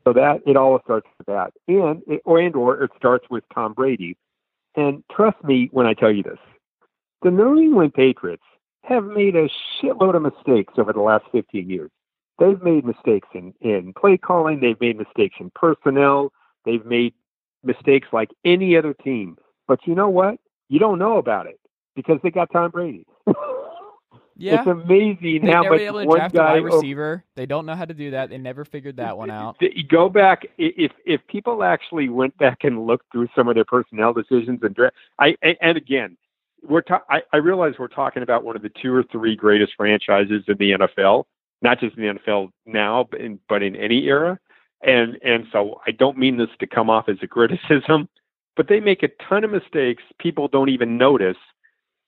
So 0.10 0.14
that 0.14 0.41
it 0.47 0.57
all 0.57 0.80
starts 0.84 1.07
with 1.20 1.28
that, 1.28 1.53
and 1.68 2.01
it, 2.07 2.24
or 2.26 2.39
and 2.39 2.55
or 2.55 2.82
it 2.82 2.89
starts 2.97 3.28
with 3.30 3.43
Tom 3.53 3.74
Brady. 3.74 4.18
And 4.76 5.03
trust 5.12 5.38
me 5.43 5.70
when 5.72 5.86
I 5.86 5.93
tell 5.93 6.12
you 6.12 6.24
this, 6.24 6.39
the 7.22 7.30
New 7.30 7.60
England 7.60 7.93
Patriots 7.93 8.41
have 8.86 9.03
made 9.03 9.36
a 9.36 9.47
shitload 9.78 10.16
of 10.16 10.24
mistakes 10.24 10.74
over 10.80 10.93
the 10.93 11.01
last 11.01 11.26
15 11.32 11.70
years. 11.70 11.91
They've 12.39 12.60
made 12.60 12.86
mistakes 12.86 13.28
in, 13.36 13.53
in 13.62 13.93
play 13.93 14.18
calling. 14.18 14.62
They've 14.62 14.82
made 14.82 14.97
mistakes 14.97 15.36
in 15.39 15.51
personnel. 15.53 16.32
They've 16.66 16.86
made 16.86 17.14
mistakes 17.64 18.07
like 18.12 18.32
any 18.43 18.76
other 18.78 18.95
team. 18.95 19.38
But 19.68 19.86
you 19.86 19.93
know 19.93 20.10
what? 20.10 20.39
You 20.70 20.80
don't 20.80 20.97
know 20.97 21.20
about 21.20 21.45
it 21.45 21.60
because 21.95 22.18
they 22.24 22.32
got 22.32 22.51
Tom 22.51 22.72
Brady. 22.72 23.05
yeah. 24.40 24.60
It's 24.60 24.68
amazing 24.68 25.42
They've 25.44 25.54
how 25.54 25.64
much 25.64 25.82
able 25.82 26.02
to 26.02 26.08
one 26.08 26.18
draft 26.18 26.34
a 26.34 26.38
guy 26.38 26.54
wide 26.54 26.64
receiver. 26.64 27.24
They 27.36 27.46
don't 27.46 27.66
know 27.66 27.76
how 27.76 27.86
to 27.86 27.94
do 27.94 28.12
that. 28.12 28.30
They 28.30 28.38
never 28.38 28.66
figured 28.66 28.98
that 28.98 29.18
one 29.18 29.30
out. 29.30 29.58
Go 29.90 30.10
back 30.10 30.46
if 30.58 30.92
if 31.06 31.22
people 31.28 31.64
actually 31.64 32.10
went 32.10 32.38
back 32.38 32.64
and 32.64 32.88
looked 32.88 33.12
through 33.12 33.28
some 33.36 33.48
of 33.48 33.56
their 33.56 33.66
personnel 33.66 34.14
decisions 34.14 34.60
and 34.64 34.74
draft. 34.74 34.96
I 35.20 35.36
and, 35.42 35.58
and 35.62 35.78
again, 35.78 36.18
we're 36.68 36.82
ta- 36.82 37.04
I, 37.10 37.22
I 37.34 37.38
realize 37.38 37.74
we're 37.78 37.88
talking 37.88 38.24
about 38.24 38.44
one 38.44 38.56
of 38.56 38.62
the 38.62 38.72
two 38.82 38.94
or 38.94 39.04
three 39.04 39.36
greatest 39.36 39.74
franchises 39.78 40.44
in 40.48 40.58
the 40.58 40.72
NFL, 40.72 41.26
not 41.62 41.80
just 41.80 41.98
in 41.98 42.04
the 42.04 42.20
NFL 42.20 42.52
now, 42.66 43.08
but 43.10 43.22
in, 43.22 43.40
but 43.48 43.64
in 43.64 43.76
any 43.76 44.06
era. 44.06 44.40
And 44.82 45.18
and 45.24 45.46
so 45.52 45.82
I 45.86 45.92
don't 45.92 46.18
mean 46.18 46.38
this 46.38 46.50
to 46.60 46.68
come 46.68 46.90
off 46.90 47.10
as 47.10 47.18
a 47.22 47.28
criticism, 47.28 48.08
but 48.56 48.68
they 48.68 48.80
make 48.80 49.04
a 49.04 49.10
ton 49.28 49.44
of 49.44 49.52
mistakes 49.52 50.04
people 50.20 50.48
don't 50.48 50.70
even 50.70 50.98
notice. 50.98 51.38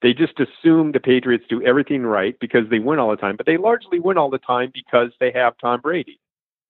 They 0.02 0.14
just 0.14 0.40
assume 0.40 0.92
the 0.92 1.00
Patriots 1.00 1.46
do 1.48 1.62
everything 1.64 2.04
right 2.04 2.36
because 2.40 2.70
they 2.70 2.80
win 2.80 3.00
all 3.00 3.12
the 3.12 3.18
time, 3.18 3.36
but 3.38 3.46
they 3.46 3.58
largely 3.58 4.00
win 4.00 4.18
all 4.18 4.30
the 4.30 4.40
time 4.40 4.72
because 4.74 5.12
they 5.20 5.32
have 5.32 5.54
Tom 5.60 5.80
Brady. 5.82 6.20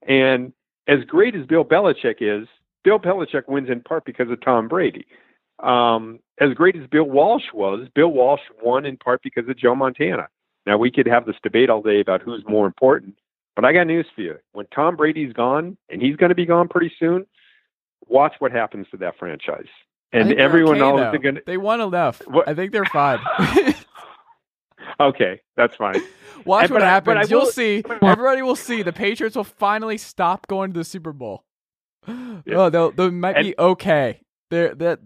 And 0.08 0.52
as 0.88 1.04
great 1.06 1.36
as 1.36 1.46
Bill 1.46 1.64
Belichick 1.64 2.18
is, 2.20 2.48
Bill 2.84 3.00
Belichick 3.00 3.48
wins 3.48 3.70
in 3.70 3.82
part 3.82 4.04
because 4.06 4.30
of 4.30 4.42
Tom 4.42 4.68
Brady. 4.68 5.06
Um, 5.60 6.20
as 6.40 6.54
great 6.54 6.76
as 6.76 6.88
Bill 6.88 7.04
Walsh 7.04 7.54
was, 7.54 7.88
Bill 7.94 8.10
Walsh 8.10 8.42
won 8.62 8.86
in 8.86 8.98
part 8.98 9.22
because 9.24 9.48
of 9.48 9.58
Joe 9.58 9.76
Montana. 9.76 10.28
Now 10.66 10.78
we 10.78 10.92
could 10.92 11.08
have 11.08 11.26
this 11.26 11.36
debate 11.44 11.70
all 11.70 11.82
day 11.82 12.02
about 12.02 12.22
who's 12.22 12.44
more 12.48 12.66
important, 12.66 13.16
but 13.56 13.64
I 13.64 13.74
got 13.74 13.88
news 13.88 14.08
for 14.14 14.22
you. 14.22 14.38
When 14.54 14.66
Tom 14.74 14.96
Brady's 14.96 15.34
gone, 15.34 15.78
and 15.90 16.02
he's 16.02 16.16
going 16.16 16.30
to 16.30 16.36
be 16.36 16.46
gone 16.46 16.68
pretty 16.68 16.92
soon, 17.00 17.26
watch 18.08 18.34
what 18.40 18.52
happens 18.52 18.88
to 18.92 18.98
that 18.98 19.18
franchise. 19.18 19.70
And 20.14 20.34
everyone 20.34 20.82
okay, 20.82 20.98
though. 20.98 21.12
they're 21.12 21.20
going 21.20 21.36
to. 21.36 21.44
They 21.46 21.58
won 21.58 21.80
enough. 21.82 22.22
What- 22.28 22.48
I 22.48 22.54
think 22.54 22.72
they're 22.72 22.86
fine. 22.86 23.20
Okay, 25.00 25.42
that's 25.56 25.76
fine. 25.76 25.96
Watch 26.46 26.66
And- 26.66 26.72
what 26.72 26.80
but 26.80 26.84
I- 26.84 26.86
happens. 26.90 27.18
I 27.18 27.30
You'll 27.30 27.42
will- 27.42 27.48
see. 27.52 27.84
Everybody 28.02 28.42
will 28.42 28.56
see. 28.56 28.84
The 28.84 28.94
Patriots 28.94 29.36
will 29.36 29.44
finally 29.44 29.98
stop 29.98 30.48
going 30.48 30.74
to 30.74 30.80
the 30.80 30.84
Super 30.84 31.14
Bowl. 31.14 31.44
Oh, 32.08 32.70
they'll 32.70 32.92
they 32.92 33.10
might 33.10 33.38
And- 33.38 33.46
be 33.46 33.56
okay. 33.58 34.22
They're 34.50 34.76
that. 34.76 35.00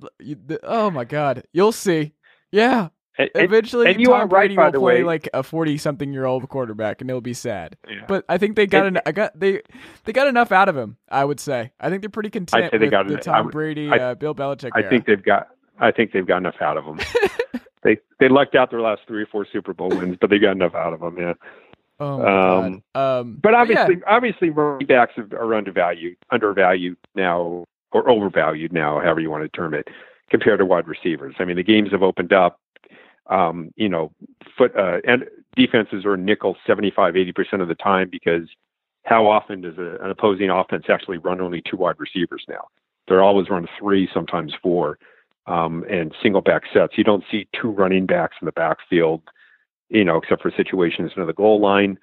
Oh 0.63 0.89
my 0.89 1.03
God, 1.05 1.43
you'll 1.53 1.71
see. 1.71 2.13
Yeah, 2.51 2.87
And- 3.17 3.29
eventually 3.35 3.87
and 3.91 3.99
you 4.01 4.07
Tom 4.07 4.15
are 4.15 4.19
right, 4.23 4.29
Brady 4.29 4.55
by 4.57 4.65
will 4.69 4.71
play 4.81 4.95
way. 4.97 5.03
like 5.03 5.29
a 5.33 5.41
forty-something-year-old 5.43 6.49
quarterback, 6.49 7.01
and 7.01 7.09
it'll 7.09 7.21
be 7.21 7.33
sad. 7.33 7.77
yeah. 7.89 8.03
But 8.07 8.25
I 8.27 8.37
think 8.37 8.55
they 8.55 8.67
got 8.67 8.85
And- 8.85 8.97
en- 8.97 9.03
I 9.05 9.11
got 9.11 9.39
they 9.39 9.61
they 10.03 10.11
got 10.13 10.27
enough 10.27 10.51
out 10.51 10.67
of 10.69 10.75
him. 10.75 10.97
I 11.09 11.23
would 11.25 11.39
say. 11.39 11.71
I 11.79 11.89
think 11.89 12.01
they're 12.01 12.09
pretty 12.09 12.29
content 12.29 12.71
with 12.73 12.91
got 12.91 13.07
the. 13.07 13.15
I 13.15 13.19
Tom 13.19 13.45
would- 13.45 13.51
Brady, 13.53 13.89
I- 13.89 13.97
uh, 13.97 14.15
Bill 14.15 14.35
Belichick. 14.35 14.71
I 14.75 14.81
era. 14.81 14.89
think 14.89 15.05
they've 15.05 15.23
got. 15.23 15.47
I 15.79 15.91
think 15.91 16.11
they've 16.11 16.25
got 16.27 16.37
enough 16.37 16.55
out 16.61 16.77
of 16.77 16.85
them. 16.85 16.99
they 17.83 17.97
they 18.19 18.27
lucked 18.29 18.55
out 18.55 18.69
their 18.71 18.81
last 18.81 19.01
three 19.07 19.23
or 19.23 19.27
four 19.27 19.45
Super 19.51 19.73
Bowl 19.73 19.89
wins, 19.89 20.17
but 20.19 20.29
they 20.29 20.39
got 20.39 20.51
enough 20.51 20.75
out 20.75 20.93
of 20.93 20.99
them. 20.99 21.17
Yeah. 21.17 21.33
Oh 21.99 22.17
my 22.19 22.25
um, 22.65 22.83
God. 22.93 23.19
Um, 23.19 23.39
But 23.41 23.51
yeah. 23.53 23.59
obviously, 23.61 23.95
obviously, 24.07 24.49
running 24.49 24.87
backs 24.87 25.13
are 25.17 25.53
undervalued, 25.53 26.17
undervalued 26.31 26.97
now, 27.15 27.63
or 27.93 28.09
overvalued 28.09 28.73
now, 28.73 28.99
however 28.99 29.21
you 29.21 29.29
want 29.31 29.43
to 29.43 29.49
term 29.57 29.73
it, 29.73 29.87
compared 30.29 30.59
to 30.59 30.65
wide 30.65 30.87
receivers. 30.89 31.35
I 31.39 31.45
mean, 31.45 31.55
the 31.55 31.63
games 31.63 31.91
have 31.91 32.03
opened 32.03 32.33
up. 32.33 32.59
Um, 33.27 33.71
you 33.75 33.89
know, 33.89 34.11
foot 34.57 34.75
uh, 34.75 34.99
and 35.07 35.25
defenses 35.55 36.05
are 36.05 36.17
nickel 36.17 36.55
75, 36.67 37.15
80 37.15 37.31
percent 37.31 37.61
of 37.61 37.67
the 37.67 37.75
time 37.75 38.09
because 38.09 38.47
how 39.03 39.27
often 39.27 39.61
does 39.61 39.77
a, 39.77 40.03
an 40.03 40.09
opposing 40.09 40.49
offense 40.49 40.85
actually 40.89 41.17
run 41.17 41.41
only 41.41 41.61
two 41.61 41.77
wide 41.77 41.95
receivers 41.99 42.43
now? 42.47 42.67
They're 43.07 43.23
always 43.23 43.49
running 43.49 43.69
three, 43.79 44.09
sometimes 44.13 44.53
four, 44.61 44.97
um, 45.47 45.85
and 45.89 46.13
single 46.21 46.41
back 46.41 46.63
sets. 46.73 46.97
You 46.97 47.03
don't 47.03 47.23
see 47.31 47.47
two 47.59 47.69
running 47.69 48.05
backs 48.05 48.35
in 48.41 48.45
the 48.45 48.51
backfield, 48.51 49.21
you 49.89 50.03
know, 50.03 50.17
except 50.17 50.41
for 50.41 50.51
situations 50.55 51.11
near 51.15 51.25
the 51.25 51.33
goal 51.33 51.61
line. 51.61 51.99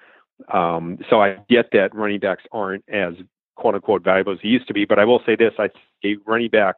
Um, 0.53 0.99
so 1.11 1.21
I 1.21 1.39
get 1.49 1.71
that 1.73 1.95
running 1.95 2.21
backs 2.21 2.45
aren't 2.53 2.85
as 2.89 3.15
quote 3.57 3.75
unquote 3.75 4.03
valuable 4.03 4.33
as 4.33 4.39
they 4.43 4.49
used 4.49 4.69
to 4.69 4.75
be, 4.75 4.85
but 4.85 4.99
I 4.99 5.05
will 5.05 5.23
say 5.27 5.37
this: 5.37 5.53
I 5.59 5.69
a 6.05 6.17
running 6.27 6.51
back 6.51 6.77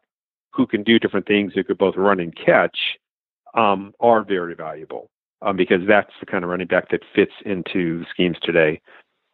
who 0.53 0.67
can 0.67 0.83
do 0.83 0.99
different 0.99 1.27
things, 1.27 1.53
who 1.55 1.65
could 1.65 1.79
both 1.79 1.97
run 1.97 2.21
and 2.21 2.35
catch, 2.35 2.77
um, 3.55 3.93
are 4.01 4.25
very 4.25 4.55
valuable 4.55 5.11
um, 5.43 5.57
because 5.57 5.81
that's 5.87 6.13
the 6.21 6.27
kind 6.27 6.45
of 6.45 6.51
running 6.51 6.67
back 6.67 6.91
that 6.91 7.01
fits 7.15 7.33
into 7.45 8.05
schemes 8.11 8.37
today. 8.43 8.81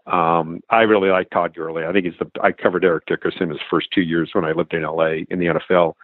Um, 0.07 0.61
I 0.71 0.83
really 0.83 1.11
like 1.11 1.31
Todd 1.31 1.55
Gurley. 1.55 1.85
I 1.85 1.93
think 1.93 2.07
he's 2.07 2.19
the. 2.19 2.31
I 2.43 2.53
covered 2.53 2.85
Eric 2.85 3.07
Dickerson 3.07 3.51
his 3.51 3.59
first 3.71 3.89
two 3.95 4.03
years 4.03 4.31
when 4.33 4.45
I 4.45 4.53
lived 4.53 4.75
in 4.75 4.83
LA 4.83 5.25
in 5.29 5.39
the 5.39 5.47
NFL, 5.47 5.95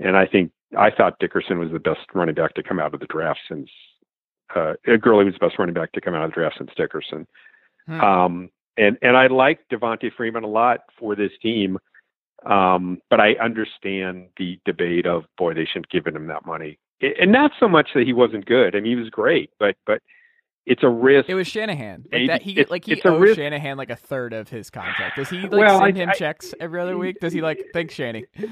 and 0.00 0.16
I 0.16 0.26
think 0.26 0.50
I 0.76 0.90
thought 0.90 1.18
Dickerson 1.20 1.58
was 1.58 1.70
the 1.70 1.78
best 1.78 2.00
running 2.14 2.34
back 2.34 2.54
to 2.54 2.62
come 2.62 2.80
out 2.80 2.94
of 2.94 3.00
the 3.00 3.06
draft 3.06 3.40
since. 3.48 3.68
Uh, 4.54 4.74
Gurley 5.00 5.24
was 5.24 5.34
the 5.34 5.46
best 5.46 5.58
running 5.58 5.74
back 5.74 5.92
to 5.92 6.00
come 6.00 6.14
out 6.14 6.24
of 6.24 6.30
the 6.30 6.34
draft 6.34 6.56
since 6.58 6.70
Dickerson. 6.76 7.26
Hmm. 7.86 8.00
Um, 8.00 8.50
and 8.76 8.98
and 9.02 9.16
I 9.16 9.26
like 9.26 9.60
Devonta 9.70 10.10
Freeman 10.16 10.44
a 10.44 10.48
lot 10.48 10.80
for 10.98 11.14
this 11.14 11.32
team, 11.40 11.78
um, 12.44 13.00
but 13.10 13.20
I 13.20 13.34
understand 13.34 14.28
the 14.38 14.58
debate 14.64 15.06
of 15.06 15.24
boy 15.36 15.54
they 15.54 15.66
shouldn't 15.66 15.86
have 15.86 16.04
given 16.04 16.16
him 16.16 16.26
that 16.28 16.46
money, 16.46 16.78
and 17.20 17.32
not 17.32 17.50
so 17.60 17.68
much 17.68 17.90
that 17.94 18.04
he 18.06 18.12
wasn't 18.12 18.46
good. 18.46 18.74
I 18.76 18.80
mean 18.80 18.96
he 18.96 19.02
was 19.02 19.10
great, 19.10 19.50
but 19.58 19.76
but 19.86 20.00
it's 20.64 20.82
a 20.84 20.88
risk. 20.88 21.28
It 21.28 21.34
was 21.34 21.48
Shanahan. 21.48 22.04
Like 22.12 22.28
that. 22.28 22.42
He 22.42 22.52
it's- 22.52 22.70
like 22.70 22.84
he 22.84 23.00
owes 23.02 23.20
risk- 23.20 23.36
Shanahan 23.36 23.76
like 23.76 23.90
a 23.90 23.96
third 23.96 24.32
of 24.32 24.48
his 24.48 24.70
contract. 24.70 25.16
Does 25.16 25.28
he 25.28 25.40
like 25.42 25.50
Well, 25.52 25.80
send 25.80 25.96
I- 25.98 26.00
him 26.02 26.08
I- 26.10 26.12
checks 26.12 26.54
every 26.60 26.80
other 26.80 26.96
week? 26.96 27.18
Does 27.20 27.32
he 27.32 27.40
like 27.42 27.60
thanks 27.72 27.94
Shanny? 27.94 28.24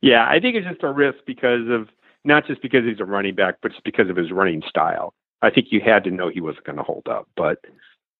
Yeah, 0.00 0.26
I 0.28 0.40
think 0.40 0.56
it's 0.56 0.66
just 0.66 0.82
a 0.82 0.92
risk 0.92 1.18
because 1.26 1.68
of 1.68 1.88
not 2.24 2.46
just 2.46 2.62
because 2.62 2.84
he's 2.84 3.00
a 3.00 3.04
running 3.04 3.34
back, 3.34 3.56
but 3.62 3.72
just 3.72 3.84
because 3.84 4.08
of 4.10 4.16
his 4.16 4.30
running 4.32 4.62
style. 4.68 5.14
I 5.42 5.50
think 5.50 5.68
you 5.70 5.80
had 5.80 6.04
to 6.04 6.10
know 6.10 6.28
he 6.28 6.40
wasn't 6.40 6.64
going 6.64 6.78
to 6.78 6.82
hold 6.82 7.06
up, 7.08 7.28
but 7.36 7.58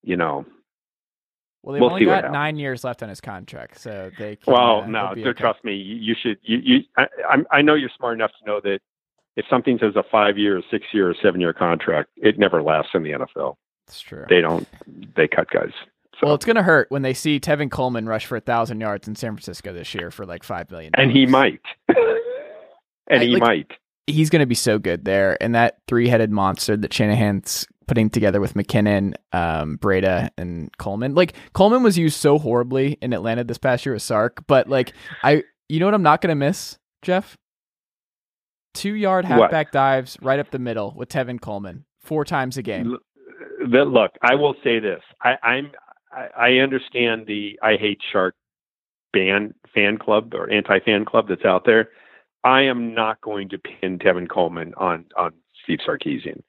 you 0.03 0.17
know, 0.17 0.45
Well, 1.63 1.73
they've 1.75 1.81
We'll 1.81 1.91
only 1.91 2.05
got 2.05 2.31
nine 2.33 2.57
years 2.57 2.85
left 2.85 3.03
on 3.03 3.09
his 3.09 3.21
contract, 3.21 3.81
so 3.81 4.11
they. 4.19 4.37
Can, 4.37 4.53
well, 4.55 4.83
uh, 4.83 4.87
no, 4.87 5.13
so 5.17 5.21
okay. 5.31 5.41
trust 5.41 5.65
me, 5.65 5.75
you, 5.75 6.15
should. 6.21 6.39
You, 6.43 6.59
you 6.63 6.81
I, 6.97 7.07
I'm- 7.29 7.47
I 7.51 7.63
know 7.63 7.75
you're 7.75 7.91
smart 7.97 8.15
enough 8.15 8.31
to 8.41 8.47
know 8.47 8.61
that 8.63 8.79
if 9.37 9.45
something 9.51 9.79
says 9.81 9.95
a 9.97 10.03
five-year, 10.11 10.63
six-year, 10.71 11.11
or 11.11 11.15
seven-year 11.23 11.53
contract, 11.53 12.11
it 12.17 12.39
never 12.39 12.63
lasts 12.63 12.91
in 12.95 13.03
the 13.03 13.11
NFL. 13.11 13.55
It's 13.87 14.01
true. 14.01 14.25
They 14.29 14.41
don't. 14.41 14.67
They 15.17 15.27
cut 15.29 15.51
guys. 15.51 15.71
So. 16.21 16.27
Well, 16.27 16.35
it's 16.35 16.45
gonna 16.45 16.63
hurt 16.63 16.91
when 16.91 17.03
they 17.03 17.15
see 17.15 17.39
Tevin 17.41 17.71
Coleman 17.71 18.07
rush 18.09 18.27
for 18.27 18.37
a 18.37 18.41
thousand 18.41 18.81
yards 18.81 19.07
in 19.09 19.15
San 19.15 19.35
Francisco 19.35 19.73
this 19.73 19.95
year 19.95 20.11
for 20.11 20.27
like 20.27 20.43
five 20.45 20.71
million. 20.71 20.93
and 20.97 21.11
he 21.13 21.27
might. 21.27 21.61
and 23.09 23.21
I- 23.21 23.25
he 23.25 23.33
like- 23.33 23.41
might. 23.41 23.73
He's 24.07 24.31
gonna 24.31 24.47
be 24.47 24.55
so 24.55 24.79
good 24.79 25.05
there, 25.05 25.37
and 25.41 25.55
that 25.55 25.79
three-headed 25.87 26.31
monster 26.31 26.77
that 26.79 26.95
Shanahan's 26.95 27.67
putting 27.89 28.11
together 28.11 28.41
with 28.41 28.55
McKinnon, 28.55 29.15
um, 29.33 29.79
Breida, 29.79 30.31
and 30.39 30.71
Coleman. 30.79 31.15
Like 31.15 31.35
Coleman 31.55 31.83
was 31.83 31.99
used 31.99 32.19
so 32.21 32.39
horribly 32.39 32.99
in 33.03 33.13
Atlanta 33.13 33.43
this 33.43 33.59
past 33.59 33.85
year 33.85 33.95
with 33.95 34.03
Sark, 34.03 34.45
but 34.47 34.69
like 34.69 34.93
I, 35.25 35.43
you 35.69 35.81
know 35.81 35.87
what 35.87 35.95
I'm 35.95 36.03
not 36.03 36.21
gonna 36.21 36.37
miss, 36.37 36.79
Jeff? 37.03 37.37
Two-yard 38.75 39.25
What? 39.25 39.41
halfback 39.41 39.73
dives 39.73 40.17
right 40.23 40.39
up 40.39 40.51
the 40.51 40.59
middle 40.59 40.95
with 40.97 41.09
Tevin 41.09 41.41
Coleman 41.41 41.85
four 42.01 42.25
times 42.25 42.57
a 42.57 42.63
game. 42.63 42.97
That 43.73 43.87
look, 43.87 44.13
I 44.23 44.37
will 44.37 44.55
say 44.63 44.79
this. 44.79 45.01
I, 45.23 45.35
I'm 45.43 45.73
I, 46.13 46.29
I 46.37 46.51
understand 46.59 47.27
the 47.27 47.59
I 47.63 47.77
hate 47.77 47.99
shark 48.13 48.35
ban 49.13 49.55
fan 49.75 49.99
club 49.99 50.35
or 50.35 50.51
anti 50.51 50.79
fan 50.81 51.05
club 51.05 51.27
that's 51.29 51.45
out 51.45 51.65
there. 51.65 51.89
I 52.45 52.63
am 52.63 52.95
not 52.95 53.21
going 53.21 53.49
to 53.49 53.59
pin 53.59 53.99
Tevin 53.99 54.29
Coleman 54.29 54.75
on 54.77 55.07
on 55.17 55.33
Steve 55.65 55.81
Sarkisian. 55.87 56.43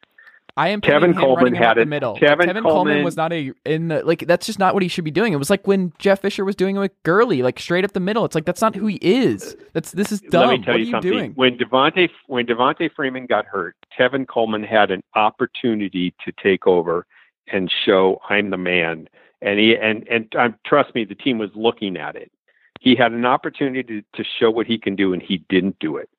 I 0.59 0.67
am 0.69 0.81
Tevin 0.81 1.17
Coleman 1.17 1.55
had 1.55 1.77
it. 1.77 1.87
middle. 1.87 2.17
Tevin 2.17 2.41
Tevin 2.41 2.63
Coleman 2.63 2.63
Coleman- 2.63 3.03
was 3.05 3.15
not 3.15 3.31
a 3.31 3.53
in 3.65 3.87
the 3.87 4.03
like 4.03 4.27
that's 4.27 4.45
just 4.45 4.59
not 4.59 4.73
what 4.73 4.83
he 4.83 4.89
should 4.89 5.05
be 5.05 5.11
doing. 5.11 5.31
It 5.31 5.37
was 5.37 5.49
like 5.49 5.65
when 5.65 5.93
Jeff 5.99 6.19
Fisher 6.19 6.43
was 6.43 6.53
doing 6.53 6.75
it 6.75 6.79
with 6.79 6.91
Gurley, 7.03 7.41
like 7.41 7.57
straight 7.61 7.85
up 7.85 7.93
the 7.93 8.01
middle. 8.01 8.25
It's 8.25 8.35
like 8.35 8.43
that's 8.43 8.59
not 8.59 8.75
who 8.75 8.87
he 8.87 8.97
is. 8.97 9.55
That's 9.71 9.93
this 9.93 10.11
is 10.11 10.19
dumb. 10.19 10.49
Let 10.49 10.59
me 10.59 10.65
tell 10.65 10.73
what 10.73 10.79
you 10.79 10.83
are 10.83 10.85
you 10.85 10.91
something. 10.91 11.11
doing? 11.11 11.31
When 11.35 11.57
Devonta 11.57 12.09
when 12.27 12.45
Devonta 12.45 12.91
Freeman 12.93 13.25
got 13.25 13.45
hurt, 13.45 13.77
Tevin 13.97 14.27
Coleman 14.27 14.63
had 14.63 14.91
an 14.91 15.01
opportunity 15.15 16.13
to 16.25 16.33
take 16.43 16.67
over 16.67 17.05
and 17.47 17.71
show 17.85 18.19
I'm 18.29 18.49
the 18.49 18.57
man. 18.57 19.07
And 19.41 19.59
he 19.59 19.77
and 19.77 20.05
and 20.09 20.35
um, 20.35 20.55
trust 20.65 20.93
me, 20.93 21.05
the 21.05 21.15
team 21.15 21.37
was 21.37 21.51
looking 21.55 21.95
at 21.95 22.17
it. 22.17 22.33
He 22.81 22.95
had 22.95 23.13
an 23.13 23.25
opportunity 23.25 23.83
to, 23.83 24.01
to 24.21 24.29
show 24.37 24.51
what 24.51 24.67
he 24.67 24.77
can 24.77 24.97
do, 24.97 25.13
and 25.13 25.21
he 25.21 25.37
didn't 25.47 25.79
do 25.79 25.95
it. 25.95 26.09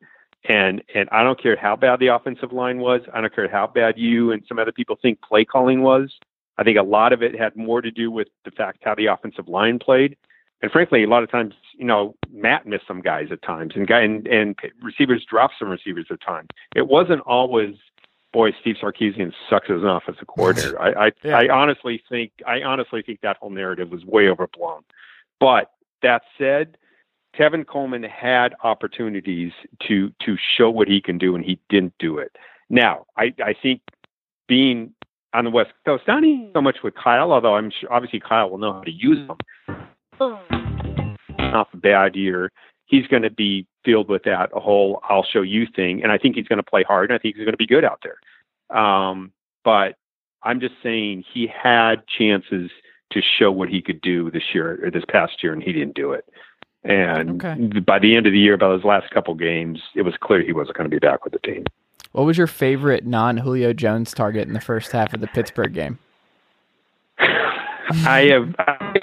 And 0.49 0.83
and 0.95 1.09
I 1.13 1.23
don't 1.23 1.41
care 1.41 1.57
how 1.57 1.77
bad 1.77 2.01
the 2.01 2.09
offensive 2.09 2.53
line 2.53 2.79
was. 2.79 3.03
I 3.13 3.21
don't 3.21 3.35
care 3.35 3.49
how 3.49 3.67
bad 3.67 3.99
you 3.99 4.33
and 4.33 4.43
some 4.49 4.59
other 4.59 4.73
people 4.73 4.97
think 5.01 5.21
play 5.21 5.45
calling 5.45 5.83
was. 5.83 6.19
I 6.57 6.65
think 6.65 6.79
a 6.79 6.83
lot 6.83 7.13
of 7.13 7.23
it 7.23 7.39
had 7.39 7.57
more 7.57 7.81
to 7.81 7.91
do 7.91 8.11
with 8.11 8.29
the 8.45 8.51
fact 8.51 8.79
how 8.83 8.95
the 8.95 9.07
offensive 9.07 9.49
line 9.49 9.79
played. 9.79 10.17
And 10.63 10.71
frankly, 10.71 11.03
a 11.03 11.09
lot 11.09 11.23
of 11.23 11.31
times, 11.31 11.55
you 11.79 11.87
know, 11.87 12.15
Matt 12.31 12.67
missed 12.67 12.87
some 12.87 13.01
guys 13.01 13.29
at 13.31 13.41
times, 13.43 13.73
and 13.77 13.87
guy 13.87 14.01
and, 14.01 14.27
and 14.27 14.57
receivers 14.83 15.25
dropped 15.29 15.55
some 15.59 15.69
receivers 15.69 16.07
at 16.11 16.21
times. 16.21 16.49
It 16.77 16.87
wasn't 16.87 17.21
always, 17.23 17.77
boy, 18.33 18.51
Steve 18.61 18.77
Sarkisian 18.81 19.33
sucks 19.49 19.71
as 19.71 19.83
an 19.83 19.89
offensive 19.89 20.27
coordinator. 20.27 20.81
I 20.81 21.07
I, 21.07 21.13
Yeah. 21.25 21.39
I 21.39 21.49
honestly 21.49 22.03
think 22.11 22.33
I 22.47 22.63
honestly 22.63 23.03
think 23.03 23.21
that 23.23 23.39
whole 23.39 23.51
narrative 23.51 23.91
was 23.91 24.05
way 24.05 24.29
overblown. 24.29 24.83
But 25.39 25.71
that 26.03 26.23
said, 26.37 26.77
Tevin 27.39 27.67
Coleman 27.67 28.03
had 28.03 28.55
opportunities 28.65 29.53
to 29.87 30.13
to 30.25 30.37
show 30.57 30.71
what 30.71 30.89
he 30.89 31.01
can 31.01 31.19
do, 31.19 31.35
and 31.35 31.45
he 31.45 31.59
didn't 31.69 31.95
do 31.99 32.19
it. 32.19 32.37
Now, 32.69 33.07
I 33.17 33.35
I 33.45 33.55
think 33.61 33.83
being 34.49 34.93
on 35.33 35.45
the 35.45 35.51
West 35.51 35.71
Coast, 35.85 36.05
not 36.09 36.25
even 36.25 36.51
so 36.55 36.61
much 36.61 36.79
with 36.83 36.95
Kyle, 36.95 37.33
although 37.33 37.55
I'm 37.55 37.71
sure 37.71 37.93
obviously 37.93 38.21
Kyle 38.21 38.51
will 38.51 38.59
know 38.59 38.73
how 38.73 38.81
to 38.83 38.91
use 38.91 39.29
them. 39.29 39.39
Off 41.39 41.69
a 41.73 41.77
bad 41.77 42.15
year, 42.17 42.51
he's 42.87 43.07
going 43.07 43.23
to 43.23 43.31
be 43.31 43.67
filled 43.85 44.09
with 44.09 44.25
that 44.25 44.51
whole 44.53 45.01
"I'll 45.09 45.25
show 45.25 45.43
you" 45.43 45.67
thing, 45.75 46.03
and 46.03 46.13
I 46.13 46.19
think 46.19 46.37
he's 46.37 46.49
going 46.49 46.59
to 46.59 46.63
play 46.63 46.83
hard, 46.83 47.11
and 47.11 47.19
I 47.19 47.21
think 47.21 47.37
he's 47.37 47.45
going 47.45 47.53
to 47.53 47.59
be 47.59 47.67
good 47.67 47.85
out 47.85 48.03
there. 48.03 48.77
Um, 48.77 49.33
but 49.65 49.97
I'm 50.43 50.61
just 50.61 50.75
saying 50.83 51.25
he 51.33 51.47
had 51.47 52.07
chances 52.07 52.71
to 53.13 53.21
show 53.39 53.51
what 53.51 53.69
he 53.69 53.83
could 53.83 54.01
do 54.01 54.31
this 54.31 54.55
year 54.55 54.85
or 54.85 54.91
this 54.91 55.05
past 55.09 55.43
year, 55.43 55.53
and 55.53 55.63
he 55.63 55.73
didn't 55.73 55.95
do 55.95 56.13
it. 56.13 56.25
And 56.85 57.45
Okay. 57.45 57.81
by 57.81 57.99
the 57.99 58.17
end 58.17 58.27
of 58.27 58.33
the 58.33 58.39
year, 58.39 58.57
by 58.57 58.73
his 58.73 58.85
last 58.85 59.11
couple 59.11 59.35
games, 59.35 59.81
it 59.95 60.03
was 60.03 60.15
clear 60.21 60.43
he 60.43 60.53
wasn't 60.53 60.77
going 60.77 60.89
to 60.89 60.95
be 60.95 60.99
back 60.99 61.25
with 61.25 61.33
the 61.35 61.39
team. 61.41 61.65
What 62.13 62.25
was 62.25 62.39
your 62.39 62.47
favorite 62.47 63.07
non 63.07 63.37
Julio 63.37 63.73
Jones 63.73 64.13
target 64.15 64.49
in 64.49 64.55
the 64.55 64.61
first 64.61 64.91
half 64.93 65.13
of 65.15 65.21
the 65.21 65.27
Pittsburgh 65.29 65.73
game? 65.75 65.99
I 67.19 68.31
have 68.33 68.55
I 68.59 68.97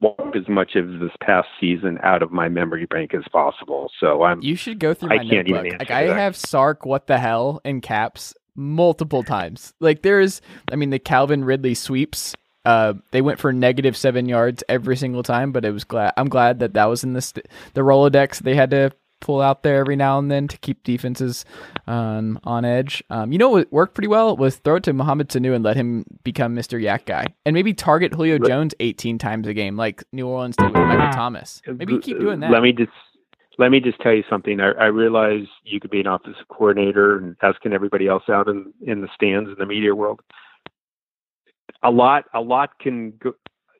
wiped 0.00 0.36
as 0.36 0.48
much 0.48 0.74
of 0.76 1.00
this 1.00 1.10
past 1.22 1.48
season 1.60 1.98
out 2.02 2.22
of 2.22 2.30
my 2.32 2.48
memory 2.48 2.86
bank 2.86 3.14
as 3.14 3.22
possible. 3.32 3.90
So 4.00 4.22
I'm 4.22 4.40
You 4.42 4.56
should 4.56 4.78
go 4.78 4.94
through 4.94 5.10
I 5.12 5.18
can't 5.18 5.48
even 5.48 5.54
notebook. 5.64 5.64
answer 5.74 5.76
Like 5.78 5.90
I 5.90 6.06
that. 6.06 6.16
have 6.16 6.36
Sark 6.36 6.84
what 6.86 7.06
the 7.06 7.18
hell 7.18 7.60
in 7.64 7.80
caps 7.80 8.34
multiple 8.56 9.22
times. 9.22 9.72
Like 9.80 10.02
there's 10.02 10.40
I 10.72 10.76
mean 10.76 10.90
the 10.90 10.98
Calvin 10.98 11.44
Ridley 11.44 11.74
sweeps 11.74 12.34
uh 12.64 12.94
they 13.10 13.22
went 13.22 13.38
for 13.38 13.52
negative 13.52 13.96
7 13.96 14.26
yards 14.26 14.62
every 14.68 14.96
single 14.96 15.22
time, 15.22 15.52
but 15.52 15.64
it 15.64 15.72
was 15.72 15.84
glad 15.84 16.12
I'm 16.16 16.28
glad 16.28 16.60
that 16.60 16.74
that 16.74 16.86
was 16.86 17.04
in 17.04 17.12
the 17.12 17.22
st- 17.22 17.46
the 17.74 17.82
Rolodex 17.82 18.40
they 18.40 18.54
had 18.54 18.70
to 18.70 18.92
pull 19.24 19.40
out 19.40 19.62
there 19.62 19.78
every 19.78 19.96
now 19.96 20.18
and 20.18 20.30
then 20.30 20.46
to 20.46 20.58
keep 20.58 20.84
defenses 20.84 21.44
um, 21.86 22.38
on 22.44 22.64
edge. 22.64 23.02
Um, 23.08 23.32
you 23.32 23.38
know 23.38 23.48
what 23.48 23.72
worked 23.72 23.94
pretty 23.94 24.08
well 24.08 24.36
was 24.36 24.56
throw 24.56 24.76
it 24.76 24.84
to 24.84 24.92
Mohamed 24.92 25.28
Sanu 25.30 25.54
and 25.54 25.64
let 25.64 25.76
him 25.76 26.04
become 26.22 26.54
Mr. 26.54 26.80
YAC 26.80 27.06
guy, 27.06 27.26
and 27.44 27.54
maybe 27.54 27.72
target 27.72 28.12
Julio 28.12 28.38
Jones 28.38 28.74
18 28.80 29.18
times 29.18 29.48
a 29.48 29.54
game 29.54 29.76
like 29.76 30.04
New 30.12 30.28
Orleans 30.28 30.56
did 30.56 30.66
with 30.66 30.74
Michael 30.74 31.12
Thomas. 31.12 31.62
Maybe 31.66 31.98
keep 31.98 32.18
doing 32.20 32.40
that. 32.40 32.50
Let 32.50 32.62
me 32.62 32.72
just 32.72 32.92
let 33.58 33.70
me 33.70 33.80
just 33.80 34.00
tell 34.00 34.12
you 34.12 34.24
something. 34.28 34.60
I, 34.60 34.72
I 34.72 34.86
realize 34.86 35.46
you 35.64 35.80
could 35.80 35.90
be 35.90 36.00
an 36.00 36.06
offensive 36.06 36.46
coordinator, 36.48 37.16
and 37.16 37.36
asking 37.42 37.72
everybody 37.72 38.06
else 38.06 38.24
out 38.28 38.48
in 38.48 38.72
in 38.86 39.00
the 39.00 39.08
stands 39.14 39.48
in 39.48 39.56
the 39.58 39.66
media 39.66 39.94
world. 39.94 40.20
A 41.84 41.90
lot, 41.90 42.24
a 42.34 42.40
lot 42.40 42.78
can 42.78 43.12
go. 43.22 43.34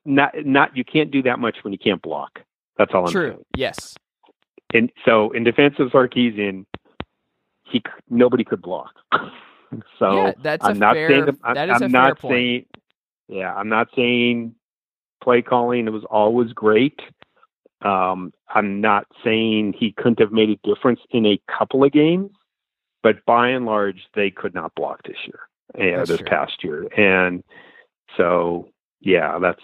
Not, 0.04 0.34
not 0.44 0.76
you 0.76 0.84
can't 0.84 1.10
do 1.10 1.22
that 1.22 1.38
much 1.38 1.56
when 1.62 1.72
you 1.72 1.78
can't 1.78 2.02
block. 2.02 2.40
That's 2.76 2.92
all 2.94 3.06
I'm 3.06 3.06
saying. 3.06 3.12
True. 3.12 3.30
saying. 3.30 3.44
Yes. 3.56 3.94
And 4.74 4.90
so, 5.04 5.30
in 5.30 5.44
defense 5.44 5.76
of 5.78 5.88
Sarkisian, 5.88 6.66
he 7.64 7.82
nobody 8.10 8.44
could 8.44 8.60
block. 8.60 8.92
so 9.98 10.26
yeah, 10.26 10.32
that's 10.42 10.64
I'm 10.64 10.76
a 10.76 10.78
not 10.78 10.94
fair. 10.94 11.08
saying 11.08 11.38
I'm, 11.42 11.54
that 11.54 11.68
is 11.70 11.76
I'm 11.76 11.82
a 11.84 11.88
not 11.88 12.06
fair 12.06 12.14
point. 12.16 12.32
saying 12.34 12.66
yeah 13.28 13.54
i'm 13.54 13.68
not 13.68 13.88
saying 13.96 14.54
play 15.22 15.40
calling 15.42 15.86
it 15.86 15.90
was 15.90 16.04
always 16.10 16.52
great 16.52 17.00
um 17.82 18.32
i'm 18.54 18.80
not 18.80 19.06
saying 19.24 19.74
he 19.76 19.92
couldn't 19.92 20.20
have 20.20 20.30
made 20.30 20.50
a 20.50 20.56
difference 20.68 21.00
in 21.10 21.24
a 21.26 21.40
couple 21.50 21.82
of 21.82 21.90
games 21.90 22.30
but 23.02 23.24
by 23.26 23.48
and 23.48 23.64
large 23.66 24.06
they 24.14 24.30
could 24.30 24.54
not 24.54 24.74
block 24.74 25.00
this 25.04 25.16
year 25.26 25.40
yeah 25.78 25.96
That's 25.96 26.10
this 26.10 26.18
true. 26.18 26.26
past 26.28 26.62
year 26.62 26.86
and 26.96 27.42
so 28.16 28.68
yeah 29.00 29.38
that's 29.38 29.60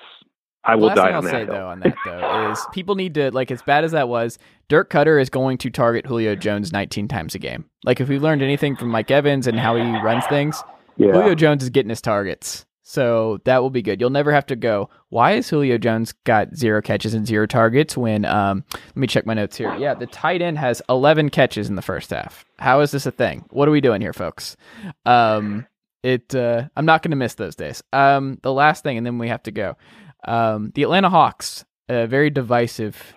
i 0.64 0.74
will 0.74 0.88
Last 0.88 0.96
die 0.96 1.07
thing 1.07 1.12
I'll 1.14 1.18
on 1.18 1.24
that 1.24 1.30
say 1.30 1.44
though 1.44 1.66
on 1.68 1.80
that 1.80 1.94
though 2.05 2.51
is 2.51 2.66
people 2.72 2.94
need 2.94 3.14
to 3.14 3.30
like 3.30 3.51
as 3.51 3.62
bad 3.62 3.84
as 3.84 3.92
that 3.92 4.09
was. 4.09 4.38
Dirk 4.68 4.90
Koetter 4.90 5.20
is 5.20 5.30
going 5.30 5.59
to 5.59 5.70
target 5.70 6.07
Julio 6.07 6.36
Jones 6.36 6.72
19 6.72 7.09
times 7.09 7.34
a 7.34 7.38
game. 7.40 7.64
Like 7.84 8.01
if 8.01 8.09
we've 8.09 8.22
learned 8.22 8.42
anything 8.42 8.76
from 8.76 8.88
Mike 8.88 9.11
Evans 9.11 9.46
and 9.48 9.59
how 9.59 9.74
he 9.76 9.82
runs 9.82 10.24
things, 10.26 10.62
yeah 10.96 11.12
Julio 11.12 11.34
Jones 11.34 11.62
is 11.62 11.70
getting 11.70 11.90
his 11.90 12.01
targets. 12.01 12.66
So 12.82 13.38
that 13.44 13.62
will 13.62 13.70
be 13.70 13.82
good. 13.82 14.01
You'll 14.01 14.11
never 14.11 14.32
have 14.32 14.46
to 14.46 14.57
go. 14.57 14.90
Why 15.11 15.34
is 15.34 15.48
Julio 15.48 15.78
Jones 15.78 16.12
got 16.24 16.57
zero 16.57 16.82
catches 16.82 17.14
and 17.14 17.24
zero 17.24 17.46
targets 17.46 17.96
when 17.96 18.24
um 18.24 18.64
let 18.72 18.96
me 18.96 19.07
check 19.07 19.24
my 19.26 19.34
notes 19.34 19.57
here. 19.57 19.72
Yeah, 19.76 19.94
the 19.94 20.09
tight 20.09 20.42
end 20.42 20.59
has 20.59 20.82
11 20.88 21.30
catches 21.30 21.68
in 21.68 21.76
the 21.76 21.82
first 21.82 22.11
half. 22.11 22.44
How 22.59 22.80
is 22.80 22.90
this 22.90 23.07
a 23.07 23.12
thing? 23.12 23.44
What 23.51 23.68
are 23.68 23.70
we 23.70 23.80
doing 23.80 24.01
here, 24.01 24.12
folks? 24.12 24.57
Um 25.07 25.66
it 26.03 26.34
uh 26.34 26.68
I'm 26.76 26.86
not 26.86 27.03
going 27.03 27.11
to 27.11 27.16
miss 27.16 27.34
those 27.34 27.57
days. 27.57 27.82
Um 27.92 28.38
the 28.42 28.53
last 28.53 28.82
thing 28.82 28.96
and 28.96 29.07
then 29.07 29.18
we 29.18 29.28
have 29.28 29.42
to 29.44 29.51
go. 29.51 29.76
Um 30.24 30.72
the 30.74 30.82
Atlanta 30.82 31.11
Hawks, 31.11 31.64
a 31.88 32.07
very 32.07 32.30
divisive 32.30 33.14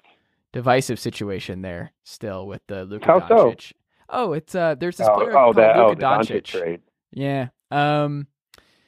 divisive 0.51 0.99
situation 0.99 1.61
there 1.61 1.93
still 2.03 2.45
with 2.47 2.61
the 2.67 2.85
Luka 2.85 3.05
How 3.05 3.27
so? 3.27 3.35
Doncic. 3.35 3.73
Oh, 4.09 4.33
it's 4.33 4.53
uh 4.55 4.75
there's 4.75 4.97
this 4.97 5.07
oh, 5.09 5.15
player 5.15 5.31
oh 5.31 5.33
called 5.33 5.55
that 5.57 5.75
oh 5.77 5.89
Luka 5.89 5.95
the 5.99 6.05
Doncic 6.05 6.41
Doncic. 6.41 6.43
trade 6.43 6.81
Yeah. 7.11 7.47
Um 7.71 8.27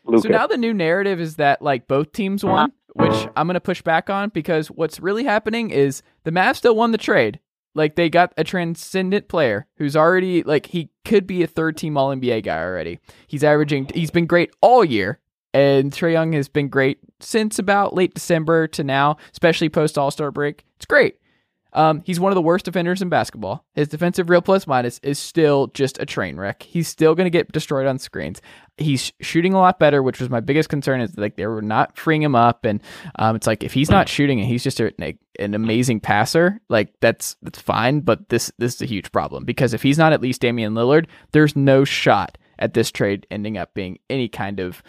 Luka. 0.06 0.22
so 0.24 0.30
now 0.30 0.48
the 0.48 0.58
new 0.58 0.74
narrative 0.74 1.20
is 1.20 1.38
that 1.38 1.62
like 1.62 1.88
both 1.88 2.12
teams 2.12 2.44
won, 2.44 2.72
which 2.94 3.28
I'm 3.36 3.48
going 3.48 3.56
to 3.56 3.62
push 3.62 3.82
back 3.82 4.10
on 4.10 4.30
because 4.30 4.68
what's 4.70 5.00
really 5.00 5.24
happening 5.24 5.72
is 5.72 6.04
the 6.24 6.32
Mavs 6.32 6.58
still 6.58 6.76
won 6.76 6.92
the 6.92 6.98
trade. 6.98 7.40
Like 7.76 7.96
they 7.96 8.10
got 8.10 8.34
a 8.38 8.44
transcendent 8.44 9.28
player 9.28 9.68
who's 9.78 9.96
already 9.96 10.42
like 10.42 10.68
he 10.68 10.90
could 11.04 11.28
be 11.28 11.44
a 11.44 11.48
third 11.48 11.78
team 11.78 11.98
All 11.98 12.16
NBA 12.16 12.44
guy 12.44 12.60
already. 12.60 13.00
He's 13.28 13.44
averaging 13.44 13.92
he's 13.94 14.12
been 14.12 14.26
great 14.26 14.52
all 14.62 14.84
year 14.84 15.20
and 15.54 15.92
Trae 15.92 16.12
Young 16.12 16.34
has 16.34 16.50
been 16.50 16.68
great 16.68 17.00
since 17.22 17.60
about 17.60 17.94
late 17.94 18.14
December 18.14 18.68
to 18.68 18.84
now, 18.84 19.16
especially 19.32 19.70
post 19.70 19.98
All-Star 19.98 20.30
break. 20.30 20.66
It's 20.76 20.86
great. 20.86 21.16
Um, 21.76 22.02
he's 22.06 22.22
one 22.22 22.32
of 22.32 22.36
the 22.36 22.42
worst 22.42 22.64
defenders 22.64 23.02
in 23.02 23.10
basketball. 23.10 23.66
His 23.74 23.90
defensive 23.90 24.30
real 24.30 24.42
plus 24.42 24.66
minus 24.66 25.00
is 25.04 25.20
still 25.20 25.68
just 25.68 26.02
a 26.02 26.06
train 26.06 26.38
wreck. 26.38 26.64
He's 26.64 26.88
still 26.88 27.16
going 27.16 27.26
to 27.26 27.30
get 27.30 27.52
destroyed 27.52 27.86
on 27.86 28.00
screens. 28.00 28.42
He's 28.78 29.12
shooting 29.20 29.54
a 29.54 29.60
lot 29.60 29.78
better, 29.78 30.02
which 30.02 30.22
was 30.22 30.30
my 30.30 30.40
biggest 30.40 30.70
concern. 30.70 31.02
Is 31.02 31.18
like 31.18 31.36
they 31.36 31.46
were 31.46 31.62
not 31.62 31.98
freeing 31.98 32.24
him 32.24 32.34
up, 32.34 32.64
and 32.64 32.82
um, 33.20 33.36
it's 33.36 33.46
like 33.46 33.64
if 33.64 33.74
he's 33.74 33.92
not 33.92 34.08
shooting 34.08 34.40
and 34.40 34.48
he's 34.48 34.64
just 34.64 34.80
a, 34.80 34.94
an 35.38 35.54
amazing 35.54 36.00
passer, 36.00 36.62
like 36.70 36.94
that's 37.02 37.36
that's 37.42 37.60
fine. 37.60 38.00
But 38.00 38.30
this 38.30 38.52
this 38.58 38.76
is 38.76 38.82
a 38.82 38.86
huge 38.86 39.12
problem 39.12 39.44
because 39.44 39.74
if 39.74 39.84
he's 39.84 39.98
not 39.98 40.14
at 40.14 40.22
least 40.22 40.42
Damian 40.42 40.74
Lillard, 40.74 41.08
there's 41.34 41.56
no 41.58 41.84
shot 41.84 42.38
at 42.58 42.74
this 42.74 42.90
trade 42.90 43.28
ending 43.30 43.58
up 43.58 43.74
being 43.74 44.00
any 44.10 44.30
kind 44.30 44.62
of 44.62 44.82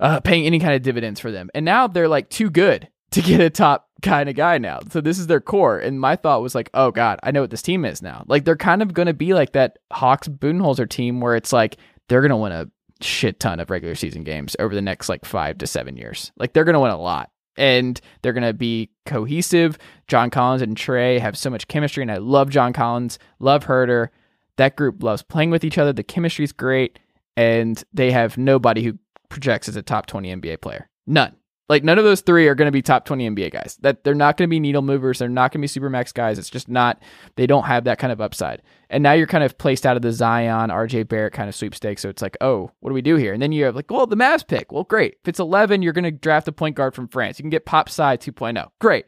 uh, 0.00 0.20
paying 0.20 0.46
any 0.46 0.58
kind 0.58 0.74
of 0.74 0.82
dividends 0.82 1.20
for 1.20 1.30
them. 1.30 1.50
And 1.54 1.66
now 1.66 1.86
they're 1.86 2.08
like 2.08 2.30
too 2.30 2.48
good 2.48 2.88
to 3.10 3.22
get 3.22 3.40
a 3.40 3.50
top 3.50 3.88
kind 4.02 4.28
of 4.28 4.36
guy 4.36 4.58
now. 4.58 4.80
So 4.90 5.00
this 5.00 5.18
is 5.18 5.26
their 5.26 5.40
core. 5.40 5.78
And 5.78 6.00
my 6.00 6.16
thought 6.16 6.42
was 6.42 6.54
like, 6.54 6.70
oh 6.74 6.90
God, 6.90 7.18
I 7.22 7.30
know 7.30 7.40
what 7.40 7.50
this 7.50 7.62
team 7.62 7.84
is 7.84 8.02
now. 8.02 8.24
Like 8.26 8.44
they're 8.44 8.56
kind 8.56 8.82
of 8.82 8.94
going 8.94 9.06
to 9.06 9.14
be 9.14 9.34
like 9.34 9.52
that 9.52 9.78
Hawks 9.92 10.28
Budenholzer 10.28 10.88
team 10.88 11.20
where 11.20 11.34
it's 11.34 11.52
like 11.52 11.78
they're 12.08 12.20
going 12.20 12.30
to 12.30 12.36
win 12.36 12.52
a 12.52 12.66
shit 13.00 13.40
ton 13.40 13.60
of 13.60 13.70
regular 13.70 13.94
season 13.94 14.24
games 14.24 14.56
over 14.58 14.74
the 14.74 14.82
next 14.82 15.08
like 15.08 15.24
five 15.24 15.58
to 15.58 15.66
seven 15.66 15.96
years. 15.96 16.32
Like 16.36 16.52
they're 16.52 16.64
going 16.64 16.74
to 16.74 16.80
win 16.80 16.90
a 16.90 17.00
lot. 17.00 17.30
And 17.56 18.00
they're 18.22 18.32
going 18.32 18.46
to 18.46 18.52
be 18.52 18.90
cohesive. 19.04 19.78
John 20.06 20.30
Collins 20.30 20.62
and 20.62 20.76
Trae 20.76 21.18
have 21.18 21.36
so 21.36 21.50
much 21.50 21.66
chemistry, 21.66 22.02
and 22.02 22.12
I 22.12 22.18
love 22.18 22.50
John 22.50 22.72
Collins, 22.72 23.18
love 23.40 23.64
Huerter. 23.64 24.10
That 24.58 24.76
group 24.76 25.02
loves 25.02 25.22
playing 25.22 25.50
with 25.50 25.64
each 25.64 25.76
other. 25.76 25.92
The 25.92 26.04
chemistry's 26.04 26.52
great, 26.52 27.00
and 27.36 27.82
they 27.92 28.12
have 28.12 28.38
nobody 28.38 28.84
who 28.84 28.96
projects 29.28 29.68
as 29.68 29.74
a 29.74 29.82
top 29.82 30.06
20 30.06 30.36
NBA 30.36 30.60
player. 30.60 30.88
None. 31.04 31.34
Like 31.68 31.84
none 31.84 31.98
of 31.98 32.04
those 32.04 32.22
three 32.22 32.48
are 32.48 32.54
going 32.54 32.66
to 32.66 32.72
be 32.72 32.80
top 32.80 33.04
20 33.04 33.30
NBA 33.30 33.52
guys. 33.52 33.76
That 33.82 34.02
they're 34.02 34.14
not 34.14 34.36
going 34.36 34.48
to 34.48 34.50
be 34.50 34.60
needle 34.60 34.82
movers. 34.82 35.18
They're 35.18 35.28
not 35.28 35.52
going 35.52 35.60
to 35.66 35.80
be 35.80 35.80
supermax 35.80 36.14
guys. 36.14 36.38
It's 36.38 36.48
just 36.48 36.68
not. 36.68 37.02
They 37.36 37.46
don't 37.46 37.64
have 37.64 37.84
that 37.84 37.98
kind 37.98 38.12
of 38.12 38.20
upside. 38.20 38.62
And 38.88 39.02
now 39.02 39.12
you're 39.12 39.26
kind 39.26 39.44
of 39.44 39.58
placed 39.58 39.84
out 39.84 39.96
of 39.96 40.02
the 40.02 40.12
Zion, 40.12 40.70
RJ 40.70 41.08
Barrett 41.08 41.34
kind 41.34 41.48
of 41.48 41.54
sweepstakes. 41.54 42.00
So 42.00 42.08
it's 42.08 42.22
like, 42.22 42.38
oh, 42.40 42.70
what 42.80 42.90
do 42.90 42.94
we 42.94 43.02
do 43.02 43.16
here? 43.16 43.34
And 43.34 43.42
then 43.42 43.52
you 43.52 43.64
have 43.64 43.76
like, 43.76 43.90
well, 43.90 44.06
the 44.06 44.16
Mavs 44.16 44.46
pick. 44.46 44.72
Well, 44.72 44.84
great. 44.84 45.16
If 45.22 45.28
it's 45.28 45.40
11, 45.40 45.82
you're 45.82 45.92
going 45.92 46.04
to 46.04 46.10
draft 46.10 46.48
a 46.48 46.52
point 46.52 46.74
guard 46.74 46.94
from 46.94 47.08
France. 47.08 47.38
You 47.38 47.42
can 47.42 47.50
get 47.50 47.66
Pape 47.66 47.90
Sy 47.90 48.16
2.0. 48.16 48.70
Great. 48.80 49.06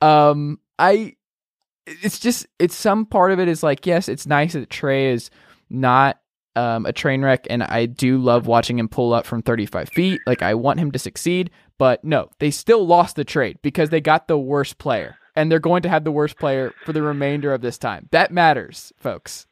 Um, 0.00 0.60
I. 0.78 1.14
It's 1.86 2.18
just 2.18 2.46
it's 2.58 2.74
some 2.74 3.06
part 3.06 3.32
of 3.32 3.40
it 3.40 3.48
is 3.48 3.62
like 3.62 3.86
yes, 3.86 4.10
it's 4.10 4.26
nice 4.26 4.52
that 4.52 4.68
Trae 4.68 5.10
is 5.10 5.30
not 5.70 6.18
um, 6.58 6.86
a 6.86 6.92
train 6.92 7.22
wreck, 7.22 7.46
and 7.48 7.62
I 7.62 7.86
do 7.86 8.18
love 8.18 8.46
watching 8.46 8.78
him 8.78 8.88
pull 8.88 9.12
up 9.14 9.24
from 9.26 9.42
35 9.42 9.88
feet. 9.90 10.20
Like 10.26 10.42
I 10.42 10.54
want 10.54 10.80
him 10.80 10.90
to 10.92 10.98
succeed, 10.98 11.50
but 11.78 12.02
no, 12.04 12.30
they 12.40 12.50
still 12.50 12.86
lost 12.86 13.16
the 13.16 13.24
trade 13.24 13.58
because 13.62 13.90
they 13.90 14.00
got 14.00 14.26
the 14.28 14.38
worst 14.38 14.78
player, 14.78 15.16
and 15.36 15.50
they're 15.50 15.58
going 15.60 15.82
to 15.82 15.88
have 15.88 16.04
the 16.04 16.10
worst 16.12 16.36
player 16.38 16.72
for 16.84 16.92
the 16.92 17.02
remainder 17.02 17.52
of 17.54 17.60
this 17.60 17.78
time. 17.78 18.08
That 18.10 18.30
matters, 18.32 18.92
folks. 18.96 19.46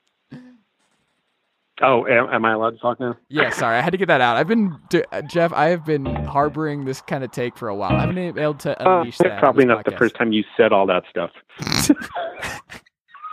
Oh, 1.82 2.06
am, 2.06 2.28
am 2.32 2.42
I 2.46 2.52
allowed 2.54 2.70
to 2.70 2.78
talk 2.78 2.98
now? 3.00 3.18
Yeah, 3.28 3.50
sorry, 3.50 3.76
I 3.76 3.82
had 3.82 3.90
to 3.90 3.98
get 3.98 4.08
that 4.08 4.22
out. 4.22 4.38
I've 4.38 4.48
been 4.48 4.74
uh, 5.12 5.20
Jeff. 5.22 5.52
I 5.52 5.66
have 5.66 5.84
been 5.84 6.06
harboring 6.06 6.86
this 6.86 7.02
kind 7.02 7.22
of 7.22 7.30
take 7.32 7.54
for 7.58 7.68
a 7.68 7.74
while. 7.74 7.92
I 7.92 8.00
haven't 8.00 8.14
been 8.14 8.38
able 8.38 8.54
to 8.54 8.82
Uh, 8.82 9.00
unleash 9.00 9.18
that. 9.18 9.38
probably 9.38 9.66
not 9.66 9.84
the 9.84 9.90
first 9.92 10.14
time 10.16 10.32
you 10.32 10.42
said 10.56 10.72
all 10.72 10.86
that 10.86 11.02
stuff. 11.10 11.30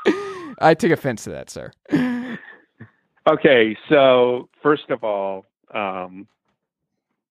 I 0.60 0.74
take 0.74 0.92
offense 0.92 1.24
to 1.24 1.30
that, 1.32 1.50
sir. 1.50 1.72
Okay, 3.28 3.78
so 3.90 4.50
first 4.62 4.90
of 4.90 5.04
all, 5.04 5.46
um, 5.74 6.28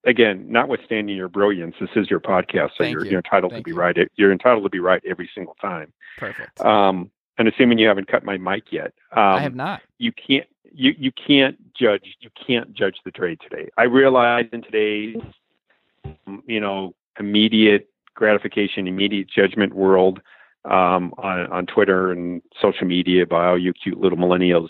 again, 0.04 0.46
notwithstanding 0.48 1.16
your 1.16 1.28
brilliance, 1.28 1.74
this 1.80 1.90
is 1.96 2.10
your 2.10 2.20
podcast, 2.20 2.70
so 2.78 2.84
you're, 2.84 3.04
you. 3.04 3.12
you're 3.12 3.20
entitled 3.20 3.52
Thank 3.52 3.66
to 3.66 3.70
be 3.70 3.74
you. 3.74 3.80
right. 3.80 3.96
You're 4.16 4.32
entitled 4.32 4.64
to 4.64 4.70
be 4.70 4.80
right 4.80 5.02
every 5.06 5.30
single 5.34 5.54
time. 5.60 5.92
Perfect. 6.18 6.60
Um, 6.60 7.10
and 7.38 7.48
assuming 7.48 7.78
you 7.78 7.88
haven't 7.88 8.08
cut 8.08 8.24
my 8.24 8.38
mic 8.38 8.64
yet, 8.70 8.92
um, 9.12 9.22
I 9.22 9.40
have 9.40 9.54
not. 9.54 9.82
you 9.98 10.12
can't 10.12 10.46
you 10.72 10.94
you 10.98 11.12
can't 11.12 11.56
judge 11.74 12.16
you 12.20 12.30
can't 12.46 12.72
judge 12.74 12.96
the 13.04 13.10
trade 13.10 13.38
today. 13.40 13.68
I 13.76 13.84
realize 13.84 14.46
in 14.52 14.62
today's 14.62 15.16
you 16.46 16.60
know 16.60 16.94
immediate 17.18 17.88
gratification, 18.14 18.86
immediate 18.86 19.28
judgment 19.28 19.74
world 19.74 20.20
um, 20.64 21.14
on 21.18 21.46
on 21.46 21.66
Twitter 21.66 22.12
and 22.12 22.42
social 22.60 22.86
media 22.86 23.26
by 23.26 23.46
all 23.46 23.58
you 23.58 23.72
cute 23.72 23.98
little 23.98 24.18
millennials, 24.18 24.68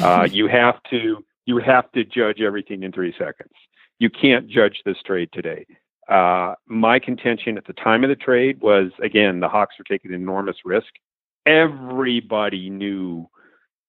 uh, 0.00 0.28
you 0.30 0.48
have 0.48 0.82
to 0.90 1.24
you 1.44 1.58
have 1.58 1.90
to 1.92 2.04
judge 2.04 2.40
everything 2.40 2.82
in 2.82 2.92
three 2.92 3.14
seconds. 3.18 3.52
You 3.98 4.10
can't 4.10 4.48
judge 4.48 4.80
this 4.84 4.96
trade 5.04 5.30
today. 5.32 5.66
Uh, 6.08 6.54
my 6.66 6.98
contention 6.98 7.56
at 7.56 7.66
the 7.66 7.72
time 7.72 8.04
of 8.04 8.10
the 8.10 8.16
trade 8.16 8.60
was 8.60 8.90
again 9.02 9.40
the 9.40 9.48
Hawks 9.48 9.74
were 9.78 9.84
taking 9.84 10.12
enormous 10.12 10.56
risk. 10.64 10.88
Everybody 11.46 12.70
knew 12.70 13.28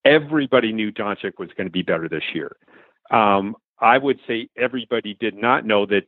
everybody 0.05 0.71
knew 0.71 0.91
Doncic 0.91 1.33
was 1.39 1.49
going 1.55 1.67
to 1.67 1.71
be 1.71 1.81
better 1.81 2.09
this 2.09 2.23
year. 2.33 2.55
Um, 3.11 3.55
I 3.79 3.97
would 3.97 4.19
say 4.27 4.49
everybody 4.57 5.15
did 5.19 5.35
not 5.35 5.65
know 5.65 5.85
that 5.87 6.03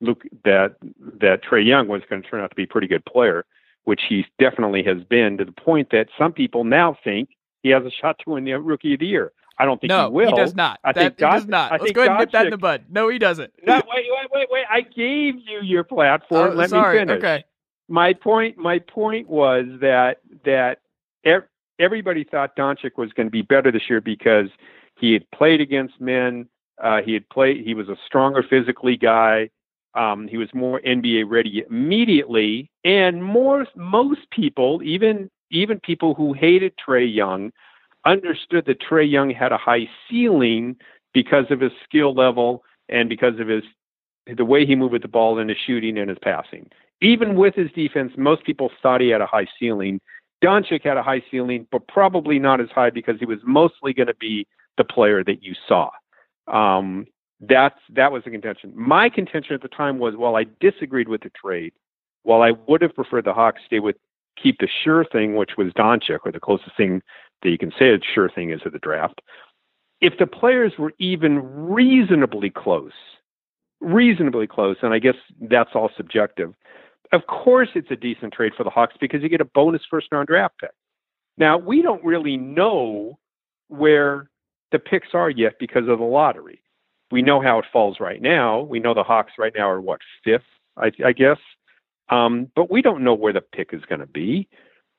Luke 0.00 0.22
that 0.44 0.76
that 1.20 1.42
Trae 1.42 1.66
Young 1.66 1.88
was 1.88 2.02
going 2.08 2.22
to 2.22 2.28
turn 2.28 2.40
out 2.40 2.50
to 2.50 2.56
be 2.56 2.64
a 2.64 2.68
pretty 2.68 2.86
good 2.86 3.04
player, 3.04 3.44
which 3.84 4.02
he 4.08 4.24
definitely 4.38 4.82
has 4.84 5.02
been 5.04 5.38
to 5.38 5.44
the 5.44 5.52
point 5.52 5.88
that 5.90 6.08
some 6.16 6.32
people 6.32 6.64
now 6.64 6.96
think 7.02 7.30
he 7.62 7.70
has 7.70 7.84
a 7.84 7.90
shot 7.90 8.18
to 8.20 8.30
win 8.30 8.44
the 8.44 8.52
Rookie 8.54 8.94
of 8.94 9.00
the 9.00 9.06
Year. 9.06 9.32
I 9.58 9.64
don't 9.64 9.80
think 9.80 9.88
no, 9.88 10.06
he 10.08 10.12
will. 10.14 10.28
He 10.30 10.36
does 10.36 10.54
not. 10.54 10.78
I 10.84 10.92
that, 10.92 11.00
think 11.00 11.18
he 11.18 11.24
does 11.24 11.46
not. 11.46 11.72
I 11.72 11.76
Let's 11.78 11.92
go 11.92 12.02
ahead 12.02 12.12
and 12.12 12.20
nip 12.20 12.30
that 12.32 12.46
in 12.46 12.50
the 12.50 12.58
bud. 12.58 12.84
No, 12.88 13.08
he 13.08 13.18
doesn't. 13.18 13.52
No, 13.66 13.74
wait, 13.74 14.06
wait, 14.08 14.28
wait, 14.32 14.48
wait! 14.50 14.64
I 14.70 14.82
gave 14.82 15.34
you 15.36 15.60
your 15.62 15.84
platform. 15.84 16.52
Oh, 16.52 16.54
Let 16.54 16.70
sorry. 16.70 16.94
me 16.94 17.00
finish 17.00 17.18
Okay. 17.18 17.44
my 17.88 18.12
point 18.12 18.56
my 18.56 18.78
point 18.78 19.28
was 19.28 19.66
that 19.80 20.20
that 20.44 20.80
ev- 21.24 21.48
everybody 21.78 22.24
thought 22.24 22.56
Doncic 22.56 22.96
was 22.96 23.12
going 23.12 23.26
to 23.26 23.30
be 23.32 23.42
better 23.42 23.72
this 23.72 23.88
year 23.88 24.00
because 24.00 24.48
he 24.96 25.12
had 25.12 25.28
played 25.32 25.60
against 25.60 26.00
men. 26.00 26.48
Uh, 26.82 27.02
he 27.02 27.12
had 27.12 27.28
played. 27.28 27.64
He 27.64 27.74
was 27.74 27.88
a 27.88 27.96
stronger 28.06 28.44
physically 28.48 28.96
guy. 28.96 29.50
Um, 29.94 30.28
he 30.28 30.36
was 30.36 30.48
more 30.54 30.80
NBA 30.82 31.24
ready 31.28 31.64
immediately, 31.68 32.70
and 32.84 33.24
more 33.24 33.66
most 33.74 34.30
people, 34.30 34.80
even 34.84 35.30
even 35.50 35.80
people 35.80 36.14
who 36.14 36.32
hated 36.34 36.74
Trae 36.76 37.12
Young, 37.12 37.50
understood 38.04 38.64
that 38.66 38.80
Trae 38.80 39.10
Young 39.10 39.30
had 39.30 39.52
a 39.52 39.58
high 39.58 39.88
ceiling 40.08 40.76
because 41.12 41.46
of 41.50 41.60
his 41.60 41.72
skill 41.84 42.14
level 42.14 42.64
and 42.88 43.08
because 43.08 43.38
of 43.40 43.48
his 43.48 43.64
the 44.36 44.44
way 44.44 44.66
he 44.66 44.76
moved 44.76 44.92
with 44.92 45.02
the 45.02 45.08
ball 45.08 45.38
and 45.38 45.48
his 45.48 45.58
shooting 45.66 45.96
and 45.96 46.10
his 46.10 46.18
passing 46.22 46.68
even 47.00 47.36
with 47.36 47.54
his 47.54 47.70
defense, 47.72 48.12
most 48.16 48.44
people 48.44 48.70
thought 48.82 49.00
he 49.00 49.08
had 49.08 49.20
a 49.20 49.26
high 49.26 49.46
ceiling. 49.58 50.00
Doncic 50.42 50.84
had 50.84 50.96
a 50.96 51.02
high 51.02 51.22
ceiling, 51.30 51.66
but 51.70 51.86
probably 51.88 52.38
not 52.38 52.60
as 52.60 52.68
high 52.70 52.90
because 52.90 53.16
he 53.18 53.26
was 53.26 53.38
mostly 53.44 53.92
going 53.92 54.06
to 54.08 54.14
be 54.14 54.46
the 54.76 54.84
player 54.84 55.22
that 55.24 55.42
you 55.42 55.54
saw. 55.66 55.90
Um, 56.46 57.06
that's 57.40 57.78
that 57.90 58.10
was 58.10 58.24
the 58.24 58.30
contention. 58.30 58.72
My 58.74 59.08
contention 59.08 59.54
at 59.54 59.62
the 59.62 59.68
time 59.68 59.98
was, 59.98 60.16
while 60.16 60.34
I 60.34 60.46
disagreed 60.60 61.08
with 61.08 61.22
the 61.22 61.30
trade, 61.30 61.72
while 62.24 62.42
I 62.42 62.52
would 62.66 62.82
have 62.82 62.94
preferred 62.94 63.26
the 63.26 63.32
Hawks 63.32 63.60
stay 63.66 63.78
with 63.78 63.96
keep 64.40 64.58
the 64.58 64.68
sure 64.84 65.04
thing, 65.04 65.36
which 65.36 65.52
was 65.56 65.72
Doncic, 65.72 66.18
or 66.24 66.32
the 66.32 66.40
closest 66.40 66.76
thing 66.76 67.02
that 67.42 67.50
you 67.50 67.58
can 67.58 67.72
say 67.78 67.94
a 67.94 67.98
sure 68.14 68.30
thing 68.30 68.50
is 68.50 68.60
at 68.64 68.72
the 68.72 68.78
draft. 68.78 69.20
If 70.00 70.14
the 70.18 70.26
players 70.26 70.72
were 70.78 70.92
even 70.98 71.40
reasonably 71.42 72.50
close, 72.50 72.92
reasonably 73.80 74.46
close, 74.46 74.76
and 74.82 74.94
I 74.94 74.98
guess 74.98 75.16
that's 75.40 75.70
all 75.74 75.90
subjective 75.96 76.54
of 77.12 77.26
course 77.26 77.68
it's 77.74 77.90
a 77.90 77.96
decent 77.96 78.32
trade 78.32 78.52
for 78.56 78.64
the 78.64 78.70
Hawks 78.70 78.94
because 79.00 79.22
you 79.22 79.28
get 79.28 79.40
a 79.40 79.46
bonus 79.46 79.82
first 79.90 80.08
round 80.12 80.28
draft 80.28 80.54
pick. 80.60 80.70
Now, 81.36 81.56
we 81.56 81.82
don't 81.82 82.04
really 82.04 82.36
know 82.36 83.18
where 83.68 84.30
the 84.72 84.78
picks 84.78 85.08
are 85.14 85.30
yet 85.30 85.54
because 85.58 85.88
of 85.88 85.98
the 85.98 86.04
lottery. 86.04 86.62
We 87.10 87.22
know 87.22 87.40
how 87.40 87.58
it 87.58 87.64
falls 87.72 88.00
right 88.00 88.20
now. 88.20 88.60
We 88.60 88.80
know 88.80 88.92
the 88.92 89.02
Hawks 89.02 89.32
right 89.38 89.52
now 89.56 89.70
are 89.70 89.80
what, 89.80 90.00
fifth, 90.24 90.42
I, 90.76 90.90
I 91.04 91.12
guess. 91.12 91.38
Um, 92.10 92.50
but 92.54 92.70
we 92.70 92.82
don't 92.82 93.04
know 93.04 93.14
where 93.14 93.32
the 93.32 93.40
pick 93.40 93.70
is 93.72 93.82
going 93.88 94.00
to 94.00 94.06
be. 94.06 94.48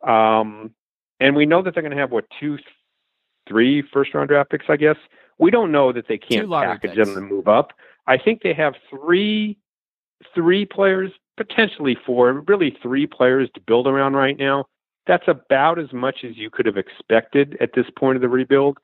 Um, 0.07 0.71
and 1.19 1.35
we 1.35 1.45
know 1.45 1.61
that 1.61 1.73
they're 1.73 1.83
going 1.83 1.95
to 1.95 2.01
have 2.01 2.11
what, 2.11 2.25
two, 2.39 2.57
three 3.47 3.83
first 3.93 4.13
round 4.13 4.29
draft 4.29 4.49
picks, 4.49 4.65
I 4.69 4.77
guess. 4.77 4.97
We 5.37 5.51
don't 5.51 5.71
know 5.71 5.91
that 5.93 6.07
they 6.07 6.17
can't 6.17 6.49
package 6.49 6.95
picks. 6.95 7.07
them 7.07 7.17
and 7.17 7.27
move 7.27 7.47
up. 7.47 7.73
I 8.07 8.17
think 8.17 8.41
they 8.41 8.53
have 8.53 8.73
three 8.89 9.57
three 10.35 10.65
players, 10.65 11.11
potentially 11.37 11.97
four, 12.05 12.43
really 12.47 12.77
three 12.81 13.07
players 13.07 13.49
to 13.53 13.61
build 13.61 13.87
around 13.87 14.13
right 14.13 14.37
now. 14.37 14.65
That's 15.07 15.27
about 15.27 15.79
as 15.79 15.91
much 15.93 16.23
as 16.23 16.37
you 16.37 16.49
could 16.49 16.65
have 16.65 16.77
expected 16.77 17.57
at 17.61 17.71
this 17.73 17.85
point 17.97 18.15
of 18.17 18.21
the 18.21 18.29
rebuild. 18.29 18.77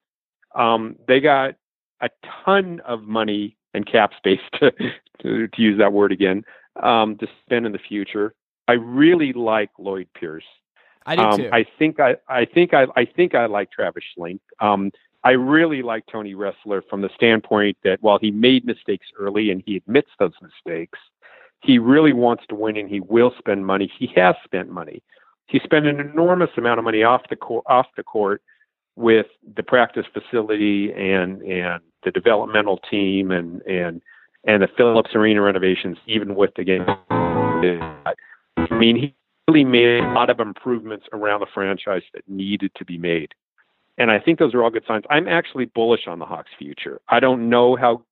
Um, 0.55 0.95
they 1.07 1.19
got 1.19 1.55
a 2.01 2.09
ton 2.43 2.81
of 2.85 3.03
money 3.03 3.57
and 3.73 3.85
cap 3.85 4.11
space 4.17 4.39
to, 4.59 4.71
to, 5.21 5.47
to 5.47 5.61
use 5.61 5.77
that 5.77 5.93
word 5.93 6.11
again 6.11 6.43
um, 6.81 7.17
to 7.17 7.27
spend 7.45 7.65
in 7.65 7.71
the 7.71 7.79
future. 7.79 8.33
I 8.67 8.73
really 8.73 9.33
like 9.33 9.69
Lloyd 9.77 10.07
Pierce. 10.17 10.45
I 11.05 11.15
do 11.15 11.21
Um, 11.21 11.37
too. 11.37 11.49
I 11.51 11.65
think 11.77 11.99
I, 11.99 12.15
I 12.27 12.45
think 12.45 12.73
I, 12.73 12.87
I 12.95 13.05
think 13.05 13.35
I 13.35 13.45
like 13.45 13.71
Travis 13.71 14.03
Schlenk. 14.17 14.39
Um, 14.59 14.91
I 15.23 15.31
really 15.31 15.81
like 15.81 16.05
Tony 16.05 16.35
Ressler 16.35 16.81
from 16.89 17.01
the 17.01 17.09
standpoint 17.15 17.77
that 17.83 18.01
while 18.01 18.19
he 18.19 18.31
made 18.31 18.65
mistakes 18.65 19.07
early 19.17 19.49
and 19.49 19.63
he 19.65 19.75
admits 19.75 20.09
those 20.19 20.33
mistakes, 20.41 20.99
he 21.61 21.79
really 21.79 22.13
wants 22.13 22.43
to 22.49 22.55
win 22.55 22.77
and 22.77 22.87
he 22.87 22.99
will 22.99 23.33
spend 23.37 23.65
money. 23.65 23.91
He 23.97 24.07
has 24.15 24.35
spent 24.43 24.69
money. 24.69 25.01
He 25.47 25.59
spent 25.63 25.87
an 25.87 25.99
enormous 25.99 26.51
amount 26.57 26.79
of 26.79 26.85
money 26.85 27.03
off 27.03 27.23
the 27.29 27.35
court, 27.35 27.63
off 27.67 27.87
the 27.97 28.03
court 28.03 28.41
with 28.95 29.27
the 29.55 29.63
practice 29.63 30.05
facility 30.13 30.91
and 30.93 31.41
and 31.41 31.81
the 32.03 32.11
developmental 32.11 32.79
team 32.89 33.31
and 33.31 33.61
and 33.63 34.01
and 34.45 34.61
the 34.61 34.67
Phillips 34.77 35.15
Arena 35.15 35.41
renovations, 35.41 35.97
even 36.05 36.35
with 36.35 36.51
the 36.55 36.63
game. 36.63 36.85
I 36.87 38.13
mean, 38.71 38.95
he 38.95 39.15
really 39.47 39.63
made 39.63 39.99
a 39.99 40.13
lot 40.13 40.29
of 40.29 40.39
improvements 40.39 41.05
around 41.13 41.39
the 41.39 41.47
franchise 41.53 42.01
that 42.13 42.27
needed 42.27 42.71
to 42.75 42.85
be 42.85 42.97
made. 42.97 43.33
And 43.97 44.11
I 44.11 44.19
think 44.19 44.39
those 44.39 44.53
are 44.53 44.63
all 44.63 44.69
good 44.69 44.83
signs. 44.87 45.05
I'm 45.09 45.27
actually 45.27 45.65
bullish 45.65 46.07
on 46.07 46.19
the 46.19 46.25
Hawks' 46.25 46.49
future. 46.57 46.99
I 47.07 47.19
don't 47.19 47.49
know 47.49 47.75
how 47.75 48.03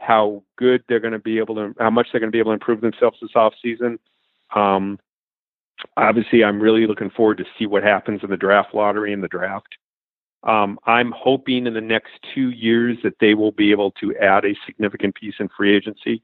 how 0.00 0.42
good 0.56 0.84
they're 0.88 1.00
going 1.00 1.12
to 1.12 1.18
be 1.18 1.38
able 1.38 1.54
to, 1.54 1.74
how 1.78 1.88
much 1.88 2.08
they're 2.12 2.20
going 2.20 2.30
to 2.30 2.34
be 2.34 2.38
able 2.38 2.50
to 2.50 2.54
improve 2.54 2.80
themselves 2.82 3.16
this 3.22 3.30
offseason. 3.34 3.98
Um, 4.54 4.98
obviously, 5.96 6.44
I'm 6.44 6.60
really 6.60 6.86
looking 6.86 7.10
forward 7.10 7.38
to 7.38 7.44
see 7.58 7.66
what 7.66 7.82
happens 7.82 8.20
in 8.22 8.28
the 8.28 8.36
draft 8.36 8.74
lottery 8.74 9.12
and 9.12 9.22
the 9.22 9.28
draft. 9.28 9.76
Um, 10.42 10.78
I'm 10.84 11.12
hoping 11.16 11.66
in 11.66 11.72
the 11.72 11.80
next 11.80 12.10
two 12.34 12.50
years 12.50 12.98
that 13.02 13.14
they 13.18 13.34
will 13.34 13.52
be 13.52 13.70
able 13.70 13.92
to 13.92 14.14
add 14.16 14.44
a 14.44 14.54
significant 14.66 15.14
piece 15.14 15.34
in 15.38 15.48
free 15.56 15.74
agency. 15.74 16.22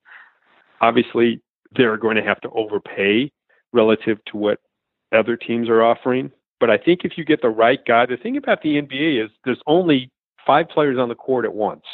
Obviously, 0.83 1.41
they're 1.75 1.97
going 1.97 2.17
to 2.17 2.23
have 2.23 2.41
to 2.43 2.51
overpay 2.51 3.33
relative 3.73 4.19
to 4.27 4.37
what 4.37 4.61
other 5.13 5.37
teams 5.37 5.69
are 5.69 5.83
offering. 5.83 6.31
But 6.59 6.71
I 6.71 6.77
think 6.77 7.05
if 7.05 7.17
you 7.17 7.25
get 7.25 7.43
the 7.43 7.49
right 7.49 7.85
guy, 7.85 8.07
the 8.07 8.17
thing 8.17 8.37
about 8.37 8.63
the 8.63 8.81
NBA 8.81 9.25
is 9.25 9.31
there's 9.45 9.63
only 9.67 10.11
five 10.47 10.69
players 10.69 10.99
on 10.99 11.09
the 11.09 11.15
court 11.15 11.45
at 11.45 11.55
once. 11.55 11.85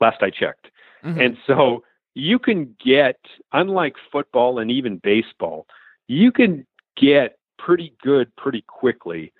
Last 0.00 0.22
I 0.22 0.30
checked. 0.30 0.70
Mhm. 1.02 1.24
And 1.24 1.38
so 1.46 1.84
you 2.14 2.38
can 2.38 2.74
get, 2.84 3.18
unlike 3.52 3.96
football 4.10 4.58
and 4.58 4.70
even 4.70 4.98
baseball, 4.98 5.66
you 6.06 6.32
can 6.32 6.66
get 6.96 7.38
pretty 7.58 7.94
good 8.02 8.34
pretty 8.36 8.62
quickly 8.62 9.32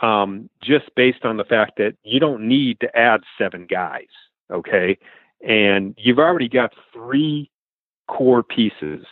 um, 0.00 0.50
just 0.62 0.94
based 0.94 1.24
on 1.24 1.36
the 1.36 1.44
fact 1.44 1.76
that 1.78 1.94
you 2.02 2.20
don't 2.20 2.46
need 2.46 2.80
to 2.80 2.96
add 2.96 3.22
seven 3.38 3.66
guys. 3.66 4.08
Okay. 4.50 4.98
And 5.46 5.94
you've 5.98 6.18
already 6.18 6.48
got 6.48 6.72
three 6.92 7.50
core 8.08 8.42
pieces. 8.42 9.04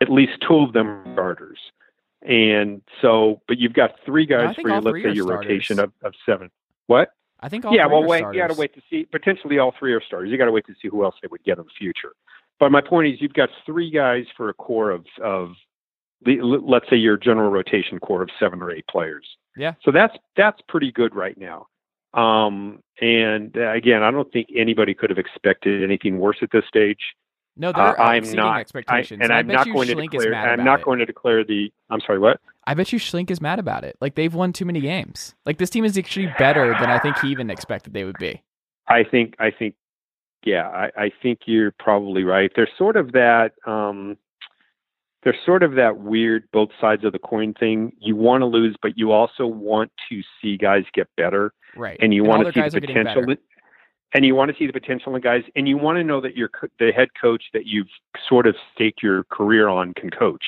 At 0.00 0.10
least 0.10 0.32
two 0.46 0.58
of 0.58 0.72
them 0.72 0.88
are 0.88 1.12
starters. 1.12 1.58
And 2.22 2.82
so, 3.00 3.40
but 3.46 3.58
you've 3.58 3.74
got 3.74 3.92
three 4.04 4.26
guys 4.26 4.54
for 4.56 4.68
your, 4.68 4.80
let's 4.80 5.02
say, 5.02 5.12
your 5.12 5.26
rotation 5.26 5.78
of, 5.78 5.92
of 6.02 6.14
seven. 6.26 6.50
What? 6.86 7.12
I 7.40 7.48
think 7.48 7.64
all 7.64 7.72
yeah, 7.72 7.86
well, 7.86 8.04
wait, 8.04 8.18
starters. 8.18 8.36
you 8.36 8.42
got 8.42 8.54
to 8.54 8.58
wait 8.58 8.74
to 8.74 8.82
see. 8.90 9.04
Potentially, 9.04 9.58
all 9.58 9.72
three 9.78 9.92
are 9.92 10.02
starters. 10.02 10.30
You 10.30 10.38
got 10.38 10.46
to 10.46 10.52
wait 10.52 10.66
to 10.66 10.74
see 10.82 10.88
who 10.88 11.04
else 11.04 11.14
they 11.22 11.28
would 11.30 11.44
get 11.44 11.58
in 11.58 11.64
the 11.64 11.70
future. 11.78 12.12
But 12.58 12.72
my 12.72 12.80
point 12.80 13.08
is, 13.08 13.20
you've 13.20 13.34
got 13.34 13.50
three 13.64 13.90
guys 13.90 14.24
for 14.36 14.48
a 14.48 14.54
core 14.54 14.90
of 14.90 15.04
of 15.22 15.50
let's 16.26 16.90
say 16.90 16.96
your 16.96 17.16
general 17.16 17.50
rotation 17.50 18.00
core 18.00 18.22
of 18.22 18.30
seven 18.40 18.60
or 18.60 18.72
eight 18.72 18.86
players. 18.88 19.24
Yeah. 19.56 19.74
So 19.84 19.92
that's 19.92 20.16
that's 20.36 20.60
pretty 20.68 20.90
good 20.90 21.14
right 21.14 21.38
now. 21.38 21.66
Um, 22.14 22.80
and 23.00 23.56
uh, 23.56 23.72
again, 23.72 24.02
I 24.02 24.10
don't 24.10 24.30
think 24.32 24.48
anybody 24.56 24.94
could 24.94 25.10
have 25.10 25.18
expected 25.18 25.84
anything 25.84 26.18
worse 26.18 26.38
at 26.42 26.50
this 26.52 26.64
stage. 26.66 26.98
No, 27.58 27.70
Uh, 27.70 27.72
they're 27.72 28.00
I'm 28.00 28.18
exceeding 28.18 28.36
not, 28.44 28.56
I, 28.56 28.60
expectations. 28.60 29.20
and 29.22 29.32
I 29.32 29.38
I'm 29.38 29.46
not 29.46 29.66
going 29.66 29.88
to 29.88 29.94
Schlenk 29.96 30.10
declare. 30.12 30.34
I'm 30.34 30.64
not 30.64 30.80
it. 30.80 30.84
going 30.84 30.98
to 31.00 31.06
declare 31.06 31.44
the. 31.44 31.72
I'm 31.90 32.00
sorry. 32.00 32.18
What? 32.18 32.40
I 32.66 32.74
bet 32.74 32.92
you 32.92 32.98
Schlenk 32.98 33.30
is 33.30 33.40
mad 33.40 33.58
about 33.58 33.84
it. 33.84 33.96
Like 34.00 34.14
they've 34.14 34.32
won 34.34 34.52
too 34.52 34.64
many 34.64 34.80
games. 34.80 35.34
Like 35.46 35.58
this 35.58 35.70
team 35.70 35.84
is 35.84 35.96
actually 35.98 36.32
better 36.38 36.74
than 36.80 36.90
I 36.90 36.98
think 36.98 37.18
he 37.18 37.28
even 37.28 37.50
expected 37.50 37.94
they 37.94 38.04
would 38.04 38.18
be. 38.18 38.42
I 38.88 39.04
think 39.04 39.34
I 39.38 39.50
think 39.50 39.74
yeah, 40.44 40.68
I, 40.68 40.90
I 40.96 41.10
think 41.22 41.40
you're 41.46 41.72
probably 41.78 42.24
right. 42.24 42.50
There's 42.54 42.70
sort 42.78 42.96
of 42.96 43.12
that 43.12 43.52
um 43.66 44.16
there's 45.24 45.36
sort 45.44 45.62
of 45.64 45.74
that 45.74 45.98
weird 45.98 46.44
both 46.52 46.68
sides 46.80 47.04
of 47.04 47.12
the 47.12 47.18
coin 47.18 47.52
thing. 47.54 47.92
You 47.98 48.14
want 48.16 48.42
to 48.42 48.46
lose, 48.46 48.76
but 48.80 48.96
you 48.96 49.10
also 49.12 49.46
want 49.46 49.90
to 50.10 50.20
see 50.40 50.56
guys 50.56 50.84
get 50.94 51.08
better 51.16 51.52
Right. 51.76 51.98
and 52.00 52.14
you 52.14 52.22
all 52.24 52.38
want 52.38 52.46
to 52.46 52.52
see 52.52 52.68
the 52.68 52.80
potential 52.86 53.24
and 54.14 54.24
you 54.24 54.34
want 54.34 54.50
to 54.50 54.56
see 54.56 54.66
the 54.66 54.72
potential 54.72 55.14
in 55.14 55.20
guys 55.20 55.42
and 55.54 55.68
you 55.68 55.76
want 55.76 55.96
to 55.98 56.04
know 56.04 56.20
that 56.20 56.36
your 56.36 56.48
co- 56.48 56.68
the 56.78 56.92
head 56.92 57.08
coach 57.20 57.44
that 57.52 57.66
you've 57.66 57.88
sort 58.28 58.46
of 58.46 58.56
staked 58.74 59.02
your 59.02 59.24
career 59.24 59.68
on 59.68 59.94
can 59.94 60.10
coach. 60.10 60.44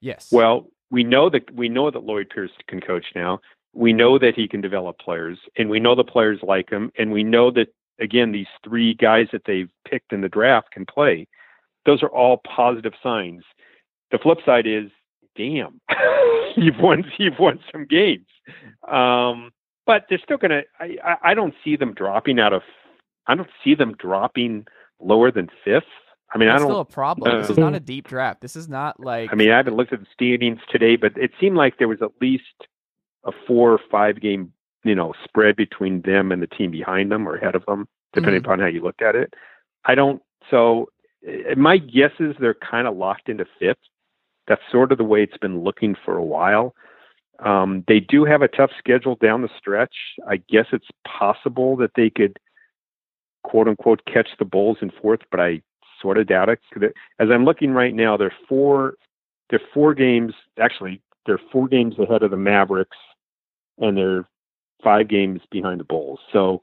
Yes. 0.00 0.28
Well, 0.32 0.68
we 0.90 1.04
know 1.04 1.30
that 1.30 1.52
we 1.54 1.68
know 1.68 1.90
that 1.90 2.04
Lloyd 2.04 2.30
Pierce 2.30 2.50
can 2.68 2.80
coach 2.80 3.06
now. 3.14 3.40
We 3.72 3.92
know 3.92 4.18
that 4.18 4.34
he 4.36 4.46
can 4.46 4.60
develop 4.60 4.98
players, 4.98 5.38
and 5.56 5.68
we 5.68 5.80
know 5.80 5.94
the 5.94 6.04
players 6.04 6.38
like 6.42 6.70
him, 6.70 6.92
and 6.98 7.10
we 7.10 7.24
know 7.24 7.50
that 7.52 7.68
again 8.00 8.32
these 8.32 8.46
three 8.62 8.94
guys 8.94 9.28
that 9.32 9.42
they've 9.46 9.70
picked 9.88 10.12
in 10.12 10.20
the 10.20 10.28
draft 10.28 10.70
can 10.70 10.86
play. 10.86 11.26
Those 11.86 12.02
are 12.02 12.08
all 12.08 12.40
positive 12.46 12.92
signs. 13.02 13.42
The 14.10 14.18
flip 14.18 14.38
side 14.44 14.66
is, 14.66 14.90
damn, 15.36 15.80
you've 16.56 16.78
won 16.78 17.04
you've 17.18 17.38
won 17.38 17.58
some 17.72 17.86
games, 17.86 18.26
um, 18.86 19.50
but 19.86 20.04
they're 20.08 20.20
still 20.22 20.38
gonna. 20.38 20.62
I, 20.78 20.96
I 21.04 21.16
I 21.30 21.34
don't 21.34 21.54
see 21.64 21.76
them 21.76 21.94
dropping 21.94 22.38
out 22.38 22.52
of. 22.52 22.62
I 23.26 23.34
don't 23.34 23.48
see 23.62 23.74
them 23.74 23.94
dropping 23.98 24.66
lower 25.00 25.30
than 25.30 25.48
fifth. 25.64 25.84
I 26.34 26.38
mean, 26.38 26.48
That's 26.48 26.56
I 26.56 26.58
don't. 26.64 26.68
still 26.72 26.80
a 26.80 26.84
problem. 26.84 27.40
this 27.40 27.50
is 27.50 27.58
uh, 27.58 27.60
not 27.60 27.74
a 27.74 27.80
deep 27.80 28.08
draft. 28.08 28.40
This 28.40 28.56
is 28.56 28.68
not 28.68 28.98
like 29.00 29.30
I 29.32 29.36
mean, 29.36 29.50
I 29.50 29.56
haven't 29.56 29.76
looked 29.76 29.92
at 29.92 30.00
the 30.00 30.06
standings 30.12 30.60
today, 30.70 30.96
but 30.96 31.12
it 31.16 31.30
seemed 31.40 31.56
like 31.56 31.78
there 31.78 31.88
was 31.88 32.02
at 32.02 32.10
least 32.20 32.44
a 33.24 33.32
four 33.46 33.72
or 33.72 33.80
five 33.90 34.20
game, 34.20 34.52
you 34.82 34.94
know, 34.94 35.14
spread 35.24 35.56
between 35.56 36.02
them 36.02 36.32
and 36.32 36.42
the 36.42 36.46
team 36.46 36.70
behind 36.70 37.10
them 37.12 37.28
or 37.28 37.36
ahead 37.36 37.54
of 37.54 37.64
them, 37.66 37.86
depending 38.12 38.42
Mhm. 38.42 38.44
upon 38.46 38.58
how 38.58 38.66
you 38.66 38.80
looked 38.82 39.02
at 39.02 39.14
it. 39.14 39.32
I 39.84 39.94
don't. 39.94 40.22
So 40.50 40.88
uh, 41.26 41.54
my 41.56 41.78
guess 41.78 42.12
is 42.18 42.34
they're 42.40 42.54
kind 42.54 42.86
of 42.88 42.96
locked 42.96 43.28
into 43.28 43.46
fifth. 43.58 43.78
That's 44.48 44.60
sort 44.70 44.92
of 44.92 44.98
the 44.98 45.04
way 45.04 45.22
it's 45.22 45.38
been 45.38 45.62
looking 45.62 45.94
for 46.04 46.16
a 46.16 46.24
while. 46.24 46.74
Um, 47.38 47.84
they 47.88 48.00
do 48.00 48.24
have 48.24 48.42
a 48.42 48.48
tough 48.48 48.70
schedule 48.78 49.16
down 49.16 49.42
the 49.42 49.48
stretch. 49.56 49.94
I 50.28 50.36
guess 50.36 50.66
it's 50.72 50.88
possible 51.06 51.76
that 51.76 51.92
they 51.96 52.10
could, 52.10 52.38
quote 53.44 53.68
unquote, 53.68 54.02
catch 54.06 54.28
the 54.38 54.44
Bulls 54.44 54.78
in 54.82 54.90
fourth, 55.00 55.20
but 55.30 55.38
I 55.40 55.62
sort 56.02 56.18
of 56.18 56.26
doubt 56.26 56.48
it. 56.48 56.60
As 57.20 57.28
I'm 57.30 57.44
looking 57.44 57.70
right 57.72 57.94
now, 57.94 58.16
they're 58.16 58.34
four, 58.48 58.94
they're 59.50 59.60
four 59.72 59.94
games. 59.94 60.34
Actually, 60.58 61.00
they're 61.26 61.40
four 61.52 61.68
games 61.68 61.94
ahead 61.98 62.22
of 62.22 62.30
the 62.32 62.36
Mavericks, 62.36 62.96
and 63.78 63.96
they're 63.96 64.26
five 64.82 65.08
games 65.08 65.40
behind 65.50 65.80
the 65.80 65.84
Bulls. 65.84 66.18
So, 66.32 66.62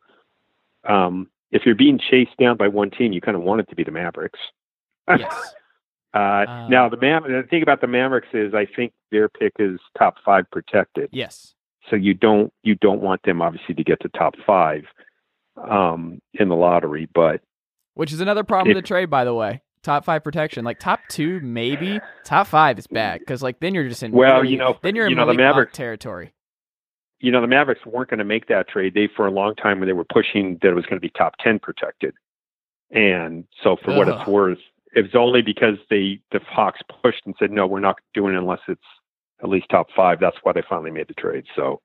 um, 0.88 1.28
if 1.52 1.66
you're 1.66 1.76
being 1.76 1.98
chased 2.00 2.36
down 2.38 2.58
by 2.58 2.68
one 2.68 2.92
team, 2.92 3.12
you 3.14 3.22
kind 3.22 3.36
of 3.38 3.44
want 3.44 3.62
it 3.62 3.70
to 3.70 3.76
be 3.76 3.84
the 3.84 3.92
Mavericks. 3.92 4.40
yes. 5.08 5.54
Uh, 6.14 6.18
Uh, 6.46 6.68
now 6.70 6.90
the 6.90 6.98
Mav- 6.98 7.24
the 7.24 7.44
thing 7.50 7.64
about 7.64 7.80
the 7.80 7.88
Mavericks 7.88 8.28
is 8.34 8.54
I 8.54 8.66
think 8.66 8.92
their 9.12 9.30
pick 9.30 9.54
is 9.60 9.80
top 9.98 10.18
five 10.26 10.44
protected, 10.52 11.08
Yes. 11.14 11.56
so 11.90 11.96
you 11.96 12.14
don't 12.14 12.52
you 12.64 12.76
don't 12.76 13.00
want 13.00 13.24
them 13.24 13.42
obviously 13.42 13.76
to 13.76 13.84
get 13.86 14.02
to 14.02 14.10
top 14.10 14.36
five 14.46 14.84
um, 15.58 16.20
in 16.34 16.50
the 16.50 16.56
lottery. 16.56 17.08
But 17.14 17.42
Which 17.96 18.12
is 18.14 18.22
another 18.22 18.44
problem 18.44 18.70
with 18.70 18.78
If- 18.78 18.84
the 18.84 18.88
trade, 18.88 19.10
by 19.10 19.24
the 19.26 19.34
way. 19.34 19.62
Top 19.84 20.06
five 20.06 20.24
protection, 20.24 20.64
like 20.64 20.78
top 20.80 21.00
two, 21.10 21.40
maybe 21.40 22.00
top 22.24 22.46
five 22.46 22.78
is 22.78 22.86
bad 22.86 23.18
because 23.20 23.42
like 23.42 23.60
then 23.62 23.74
you're 23.74 23.88
just 23.90 24.04
in 24.04 24.12
Well, 24.12 24.46
you 24.46 24.56
know, 24.58 24.78
then 24.84 24.96
you're 24.96 25.06
in 25.06 25.10
you 25.10 25.16
know, 25.16 25.26
the 25.26 25.34
Malik 25.34 25.40
Mavericks- 25.56 25.76
territory. 25.78 26.34
you 27.20 27.32
know 27.32 27.42
the 27.42 27.48
Mavericks 27.48 27.84
weren't 27.84 28.08
going 28.12 28.20
to 28.20 28.24
make 28.24 28.48
that 28.48 28.68
trade. 28.70 28.94
They 28.94 29.08
for 29.16 29.26
a 29.26 29.32
long 29.32 29.56
time 29.56 29.80
when 29.80 29.88
they 29.88 29.94
were 29.94 30.04
pushing 30.06 30.60
that 30.62 30.70
it 30.70 30.76
was 30.76 30.86
going 30.86 30.98
to 30.98 31.02
be 31.02 31.10
top 31.10 31.34
ten 31.40 31.58
protected, 31.58 32.14
and 32.92 33.46
so 33.64 33.76
for 33.84 33.96
what 33.96 34.08
it's 34.08 34.28
worth, 34.28 34.60
it 34.96 35.02
was 35.02 35.16
only 35.16 35.42
because 35.42 35.78
they 35.90 36.20
the 36.32 36.40
Hawks 36.48 36.82
pushed 37.02 37.24
and 37.26 37.34
said 37.40 37.50
no, 37.50 37.66
we're 37.66 37.80
not 37.80 37.98
doing 38.14 38.36
it 38.36 38.38
unless 38.38 38.60
it's 38.68 38.80
at 39.42 39.50
least 39.50 39.66
top 39.72 39.88
five. 39.96 40.20
That's 40.20 40.38
why 40.44 40.52
they 40.54 40.62
finally 40.70 40.92
made 40.92 41.08
the 41.08 41.16
trade. 41.16 41.46
So. 41.56 41.82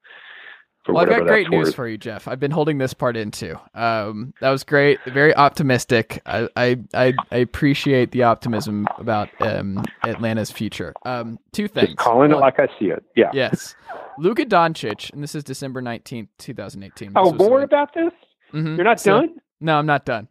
Well, 0.95 0.99
I've 1.03 1.09
got 1.09 1.27
great 1.27 1.51
news 1.51 1.67
worth. 1.69 1.75
for 1.75 1.89
you, 1.89 1.99
Jeff. 1.99 2.29
I've 2.29 2.39
been 2.41 2.51
holding 2.51 2.79
this 2.79 2.95
part 2.95 3.17
in 3.17 3.31
too. 3.31 3.59
Um, 3.75 4.33
that 4.41 4.51
was 4.51 4.63
great, 4.65 4.99
very 5.07 5.35
optimistic. 5.35 6.23
I 6.27 6.49
I, 6.57 6.79
I, 6.95 7.15
I 7.31 7.37
appreciate 7.39 8.13
the 8.13 8.23
optimism 8.25 8.87
about 8.99 9.29
um, 9.41 9.85
Atlanta's 10.05 10.51
future. 10.51 10.95
Um, 11.05 11.39
two 11.53 11.69
things. 11.69 11.89
Just 11.89 11.99
calling 11.99 12.31
One- 12.31 12.39
it 12.39 12.41
like 12.41 12.59
I 12.61 12.69
see 12.79 12.87
it. 12.87 13.03
Yeah. 13.17 13.31
yes, 13.35 13.75
Luka 14.19 14.45
Doncic, 14.45 15.13
and 15.13 15.23
this 15.23 15.35
is 15.35 15.43
December 15.45 15.81
nineteenth, 15.83 16.29
two 16.39 16.55
thousand 16.55 16.83
eighteen. 16.83 17.13
Oh, 17.17 17.33
more 17.33 17.63
about 17.63 17.93
this? 17.95 18.13
Mhm. 18.53 18.77
You're 18.77 18.85
not 18.85 19.01
So- 19.01 19.21
done? 19.23 19.37
No, 19.61 19.79
I'm 19.79 19.87
not 19.87 20.05
done. 20.05 20.29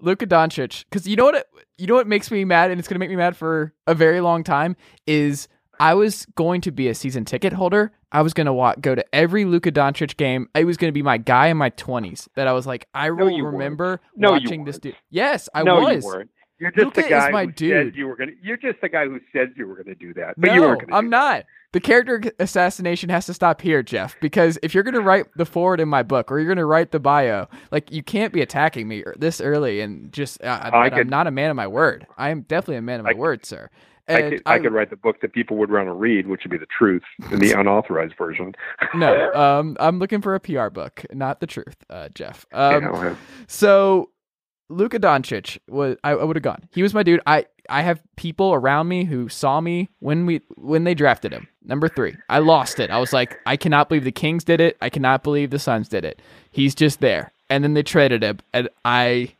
Luka 0.00 0.26
Doncic, 0.26 0.84
because 0.90 1.06
you 1.06 1.16
know 1.16 1.24
what? 1.24 1.36
It, 1.36 1.46
you 1.78 1.86
know 1.86 1.94
what 1.94 2.06
makes 2.06 2.30
me 2.30 2.44
mad, 2.44 2.70
and 2.70 2.78
it's 2.78 2.88
going 2.88 2.96
to 2.96 2.98
make 2.98 3.08
me 3.08 3.16
mad 3.16 3.36
for 3.36 3.72
a 3.86 3.94
very 3.94 4.20
long 4.20 4.44
time. 4.44 4.76
Is 5.06 5.48
I 5.80 5.94
was 5.94 6.26
going 6.34 6.60
to 6.62 6.70
be 6.70 6.88
a 6.88 6.94
season 6.94 7.24
ticket 7.24 7.52
holder. 7.52 7.92
I 8.12 8.22
was 8.22 8.32
going 8.32 8.46
to 8.46 8.80
go 8.80 8.94
to 8.94 9.04
every 9.14 9.44
Luka 9.44 9.72
Doncic 9.72 10.16
game. 10.16 10.48
It 10.54 10.64
was 10.64 10.76
going 10.76 10.88
to 10.88 10.92
be 10.92 11.02
my 11.02 11.18
guy 11.18 11.48
in 11.48 11.56
my 11.56 11.70
20s. 11.70 12.28
That 12.36 12.46
I 12.46 12.52
was 12.52 12.66
like, 12.66 12.86
I 12.94 13.08
No, 13.08 13.14
will 13.14 13.40
remember 13.42 14.00
No, 14.16 14.32
watching 14.32 14.64
this 14.64 14.78
dude. 14.78 14.96
Yes, 15.10 15.48
I 15.54 15.62
no, 15.62 15.80
was. 15.80 16.04
you 16.04 16.08
weren't. 16.10 16.30
You're 16.60 16.70
just 16.70 16.84
Luka 16.84 17.02
the 17.02 17.08
guy 17.08 17.30
my 17.30 17.46
who 17.46 17.52
dude. 17.52 17.72
said 17.92 17.96
you 17.96 18.06
were 18.06 18.16
gonna. 18.16 18.32
You're 18.40 18.56
just 18.56 18.80
the 18.80 18.88
guy 18.88 19.06
who 19.06 19.18
said 19.32 19.54
you 19.56 19.66
were 19.66 19.82
gonna 19.82 19.96
do 19.96 20.14
that. 20.14 20.34
But 20.38 20.46
No, 20.48 20.54
you 20.54 20.60
weren't 20.62 20.80
gonna 20.86 20.96
I'm 20.96 21.10
not. 21.10 21.44
The 21.72 21.80
character 21.80 22.22
assassination 22.38 23.08
has 23.10 23.26
to 23.26 23.34
stop 23.34 23.60
here, 23.60 23.82
Jeff, 23.82 24.14
because 24.20 24.56
if 24.62 24.72
you're 24.74 24.84
going 24.84 24.94
to 24.94 25.00
write 25.00 25.26
the 25.34 25.44
forward 25.44 25.80
in 25.80 25.88
my 25.88 26.04
book 26.04 26.30
or 26.30 26.38
you're 26.38 26.46
going 26.46 26.56
to 26.58 26.64
write 26.64 26.92
the 26.92 27.00
bio, 27.00 27.48
like 27.72 27.90
you 27.90 28.00
can't 28.00 28.32
be 28.32 28.40
attacking 28.42 28.86
me 28.86 29.02
this 29.16 29.40
early 29.40 29.80
and 29.80 30.12
just 30.12 30.40
uh, 30.44 30.70
I 30.72 30.88
I'm 30.90 31.08
not 31.08 31.26
a 31.26 31.32
man 31.32 31.50
of 31.50 31.56
my 31.56 31.66
word. 31.66 32.06
I 32.16 32.30
am 32.30 32.42
definitely 32.42 32.76
a 32.76 32.82
man 32.82 33.00
of 33.00 33.06
my 33.06 33.10
I 33.10 33.14
word, 33.14 33.44
sir. 33.44 33.70
I 34.08 34.22
could, 34.22 34.42
I, 34.46 34.58
could 34.58 34.72
write 34.72 34.90
the 34.90 34.96
book 34.96 35.20
that 35.22 35.32
people 35.32 35.56
would 35.56 35.70
want 35.70 35.86
to 35.86 35.92
read, 35.92 36.26
which 36.26 36.42
would 36.44 36.50
be 36.50 36.58
the 36.58 36.66
truth 36.66 37.02
in 37.30 37.38
the 37.38 37.52
unauthorized 37.52 38.14
version. 38.18 38.54
no, 38.94 39.32
um, 39.32 39.76
I'm 39.80 39.98
looking 39.98 40.20
for 40.20 40.34
a 40.34 40.40
PR 40.40 40.68
book, 40.68 41.04
not 41.12 41.40
the 41.40 41.46
truth, 41.46 41.76
uh, 41.88 42.08
Jeff. 42.14 42.44
Um, 42.52 42.84
know, 42.84 43.16
So 43.46 44.10
Luka 44.68 44.98
Doncic 44.98 45.58
was 45.68 45.96
I, 46.04 46.10
I 46.10 46.24
would 46.24 46.36
have 46.36 46.42
gone. 46.42 46.68
He 46.72 46.82
was 46.82 46.94
my 46.94 47.02
dude. 47.02 47.20
I 47.26 47.46
I 47.68 47.82
have 47.82 48.02
people 48.16 48.54
around 48.54 48.88
me 48.88 49.04
who 49.04 49.28
saw 49.28 49.60
me 49.60 49.88
when 50.00 50.26
we 50.26 50.42
when 50.56 50.84
they 50.84 50.94
drafted 50.94 51.32
him. 51.32 51.48
Number 51.62 51.88
three. 51.88 52.14
I 52.28 52.38
lost 52.38 52.80
it. 52.80 52.90
I 52.90 52.98
was 52.98 53.12
like, 53.12 53.38
I 53.46 53.56
cannot 53.56 53.88
believe 53.88 54.04
the 54.04 54.12
Kings 54.12 54.44
did 54.44 54.60
it. 54.60 54.76
I 54.82 54.90
cannot 54.90 55.22
believe 55.22 55.50
the 55.50 55.58
Suns 55.58 55.88
did 55.88 56.04
it. 56.04 56.20
He's 56.50 56.74
just 56.74 57.00
there. 57.00 57.32
And 57.50 57.62
then 57.62 57.74
they 57.74 57.82
traded 57.82 58.22
him 58.22 58.38
and 58.52 58.68
I 58.84 59.34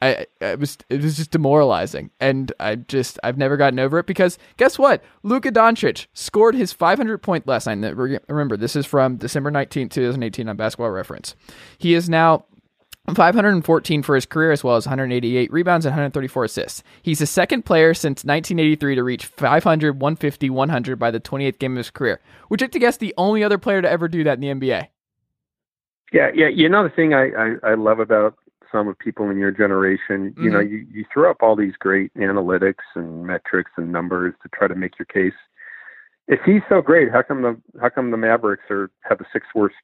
I 0.00 0.26
it 0.40 0.60
was 0.60 0.78
it 0.88 1.02
was 1.02 1.16
just 1.16 1.30
demoralizing. 1.30 2.10
And 2.20 2.52
I 2.60 2.76
just 2.76 3.18
I've 3.22 3.38
never 3.38 3.56
gotten 3.56 3.78
over 3.78 3.98
it 3.98 4.06
because 4.06 4.38
guess 4.56 4.78
what? 4.78 5.02
Luka 5.22 5.50
Doncic 5.50 6.06
scored 6.12 6.54
his 6.54 6.72
500 6.72 7.18
point 7.18 7.46
last 7.46 7.66
night. 7.66 7.96
Remember, 8.28 8.56
this 8.56 8.76
is 8.76 8.86
from 8.86 9.16
December 9.16 9.50
19, 9.50 9.88
2018 9.88 10.48
on 10.48 10.56
Basketball 10.56 10.90
Reference. 10.90 11.34
He 11.78 11.94
is 11.94 12.08
now 12.08 12.44
514 13.14 14.02
for 14.02 14.14
his 14.14 14.26
career, 14.26 14.52
as 14.52 14.62
well 14.62 14.76
as 14.76 14.86
188 14.86 15.50
rebounds 15.52 15.86
and 15.86 15.92
134 15.92 16.44
assists. 16.44 16.82
He's 17.02 17.20
the 17.20 17.26
second 17.26 17.64
player 17.64 17.94
since 17.94 18.24
1983 18.24 18.94
to 18.96 19.02
reach 19.02 19.26
500, 19.26 20.00
150, 20.00 20.50
100 20.50 20.98
by 20.98 21.10
the 21.10 21.20
28th 21.20 21.58
game 21.58 21.72
of 21.72 21.78
his 21.78 21.90
career, 21.90 22.20
which 22.48 22.62
I 22.62 22.66
to 22.66 22.78
guess 22.78 22.98
the 22.98 23.14
only 23.16 23.42
other 23.42 23.58
player 23.58 23.80
to 23.82 23.88
ever 23.88 24.08
do 24.08 24.24
that 24.24 24.42
in 24.42 24.60
the 24.60 24.68
NBA. 24.68 24.88
yeah, 26.12 26.30
yeah. 26.34 26.48
You 26.48 26.68
know 26.68 26.82
the 26.82 26.90
thing 26.90 27.14
I, 27.14 27.30
I, 27.30 27.72
I 27.72 27.74
love 27.74 27.98
about 27.98 28.34
some 28.70 28.88
of 28.88 28.98
people 28.98 29.30
in 29.30 29.38
your 29.38 29.50
generation. 29.50 30.34
You 30.38 30.50
know, 30.50 30.58
mm-hmm. 30.58 30.72
you 30.72 30.86
you 30.90 31.04
throw 31.12 31.30
up 31.30 31.38
all 31.42 31.56
these 31.56 31.74
great 31.78 32.12
analytics 32.14 32.84
and 32.94 33.26
metrics 33.26 33.70
and 33.76 33.92
numbers 33.92 34.34
to 34.42 34.48
try 34.48 34.68
to 34.68 34.74
make 34.74 34.98
your 34.98 35.06
case. 35.06 35.36
If 36.26 36.40
he's 36.44 36.62
so 36.68 36.82
great, 36.82 37.10
how 37.10 37.22
come 37.22 37.42
the 37.42 37.60
how 37.80 37.88
come 37.88 38.10
the 38.10 38.16
Mavericks 38.16 38.64
are 38.70 38.90
have 39.02 39.18
the 39.18 39.24
sixth 39.32 39.50
worst 39.54 39.76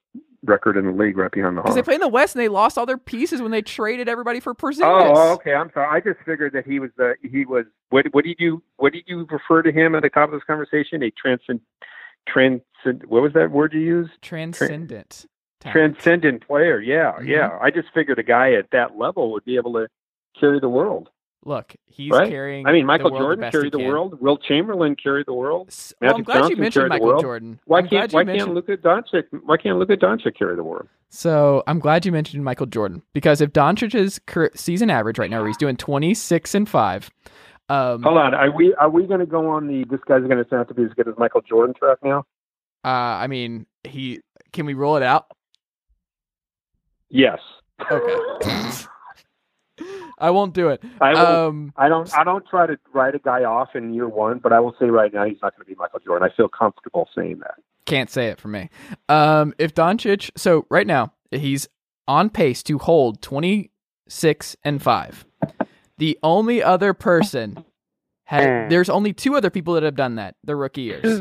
record 0.45 0.76
in 0.76 0.85
the 0.85 0.93
league, 0.93 1.16
right 1.16 1.30
behind 1.30 1.57
the 1.57 1.62
Because 1.62 1.74
they 1.74 1.82
play 1.82 1.95
in 1.95 2.01
the 2.01 2.09
West 2.09 2.35
and 2.35 2.43
they 2.43 2.49
lost 2.49 2.76
all 2.76 2.87
their 2.87 2.99
pieces 2.99 3.41
when 3.41 3.51
they 3.51 3.62
traded 3.62 4.09
everybody 4.09 4.41
for 4.41 4.55
Porzingis. 4.55 4.82
Oh, 4.85 5.32
okay. 5.32 5.55
I'm 5.55 5.70
sorry. 5.72 5.89
I 5.89 6.01
just 6.01 6.24
figured 6.24 6.53
that 6.53 6.66
he 6.66 6.78
was 6.78 6.91
the 6.97 7.14
he 7.22 7.45
was 7.45 7.64
what 7.91 8.07
what 8.12 8.24
did 8.24 8.37
you 8.39 8.62
what 8.76 8.93
did 8.93 9.05
you 9.07 9.26
refer 9.30 9.62
to 9.62 9.72
him 9.72 9.95
at 9.95 10.03
the 10.03 10.11
top 10.11 10.28
of 10.28 10.32
this 10.32 10.45
conversation? 10.47 11.03
A 11.03 11.11
transcend 11.11 11.61
transcend 12.28 13.05
what 13.07 13.22
was 13.22 13.32
that 13.35 13.51
word 13.51 13.72
you 13.72 13.80
used? 13.80 14.12
Transcendent. 14.22 15.26
Talent. 15.65 15.73
Transcendent 15.99 16.47
player. 16.47 16.81
Yeah, 16.81 17.12
Mhm. 17.21 17.27
yeah. 17.27 17.59
I 17.61 17.71
just 17.71 17.89
figured 17.93 18.19
a 18.19 18.23
guy 18.23 18.53
at 18.53 18.71
that 18.73 18.97
level 18.97 19.33
would 19.33 19.45
be 19.45 19.57
able 19.57 19.73
to 19.75 19.89
carry 20.39 20.61
the 20.61 20.69
world. 20.69 21.11
Look, 21.47 21.75
he's 21.87 22.11
Right. 22.11 22.29
carrying. 22.31 22.67
I 22.67 22.73
mean, 22.73 22.87
Michael 22.87 23.11
Jordan 23.11 23.51
carried 23.51 23.73
the 23.73 23.79
world. 23.85 24.19
Wilt 24.21 24.43
Chamberlain 24.43 24.97
carried 24.97 25.27
the 25.27 25.35
world. 25.35 25.69
Well, 26.01 26.15
I'm 26.17 26.23
glad 26.23 26.49
you 26.51 26.57
mentioned 26.57 26.89
Michael. 26.89 27.21
Jordan. 27.21 27.61
Why 27.67 27.81
I'm 27.81 27.89
can't 27.89 28.11
you 28.12 28.17
Why 28.17 28.25
mentioned- 28.25 28.47
can't 28.47 28.55
Luka 28.55 28.77
Doncic? 28.79 29.25
Why 29.45 29.57
can't 29.59 29.79
Luka 29.79 29.97
Doncic 29.99 30.35
carry 30.39 30.57
the 30.57 30.65
world? 30.65 30.89
So 31.11 31.62
I'm 31.67 31.81
glad 31.81 32.07
you 32.07 32.12
mentioned 32.12 32.43
Michael 32.45 32.65
Jordan 32.67 33.03
because 33.12 33.41
if 33.43 33.53
Doncic's 33.53 34.21
season 34.59 34.89
average 34.91 35.19
right 35.19 35.29
now, 35.31 35.39
where 35.41 35.49
he's 35.49 35.57
doing 35.59 35.77
26 35.77 36.55
and 36.55 36.67
five, 36.69 37.11
um, 37.69 38.03
Hold 38.03 38.17
on. 38.19 38.35
Are 38.35 38.51
we 38.51 38.75
Are 38.77 38.89
we 38.91 39.07
going 39.07 39.21
to 39.21 39.27
go 39.27 39.47
on 39.51 39.67
the? 39.67 39.85
This 39.85 40.01
guy's 40.07 40.23
going 40.25 40.43
to 40.43 40.57
have 40.57 40.69
to 40.69 40.75
be 40.75 40.83
as 40.85 40.93
good 40.95 41.09
as 41.09 41.15
Michael 41.19 41.43
Jordan 41.43 41.75
track 41.79 41.99
now? 42.03 42.25
uh, 42.85 42.89
I 42.89 43.27
mean, 43.27 43.67
he 43.85 44.21
can 44.53 44.65
we 44.67 44.73
roll 44.75 44.97
it 44.97 45.03
out? 45.03 45.27
Yes. 47.15 47.39
Okay. 47.91 48.85
I 50.19 50.31
won't 50.31 50.53
do 50.53 50.69
it. 50.69 50.83
I 51.01 51.12
will, 51.12 51.27
Um, 51.49 51.73
I 51.77 51.89
don't. 51.89 52.12
I 52.17 52.25
don't 52.25 52.45
try 52.47 52.67
to 52.67 52.77
write 52.93 53.15
a 53.15 53.19
guy 53.19 53.45
off 53.45 53.71
in 53.75 53.95
year 53.95 54.09
one, 54.09 54.39
but 54.39 54.53
I 54.53 54.61
will 54.61 54.75
say 54.81 54.87
right 54.87 55.12
now 55.12 55.25
he's 55.25 55.39
not 55.43 55.55
going 55.57 55.65
to 55.65 55.71
be 55.71 55.77
Michael 55.77 56.01
Jordan. 56.01 56.29
I 56.31 56.37
feel 56.37 56.49
comfortable 56.49 57.09
saying 57.17 57.39
that. 57.41 57.55
Can't 57.87 58.11
say 58.11 58.29
it 58.29 58.41
for 58.41 58.49
me. 58.49 58.69
Um, 59.09 59.55
if 59.59 59.75
Doncic, 59.75 60.31
so 60.37 60.67
right 60.71 60.87
now 60.87 61.12
he's 61.31 61.69
on 62.09 62.31
pace 62.31 62.62
to 62.65 62.79
hold 62.79 63.23
26 63.23 64.57
and 64.65 64.83
5. 64.83 65.27
The 65.99 66.19
only 66.23 66.62
other 66.62 66.95
person, 66.95 67.65
had, 68.25 68.71
there's 68.71 68.89
only 68.89 69.12
two 69.12 69.37
other 69.37 69.51
people 69.51 69.75
that 69.75 69.83
have 69.83 69.97
done 69.97 70.17
that 70.17 70.35
the 70.43 70.57
rookie 70.57 70.83
years 70.83 71.21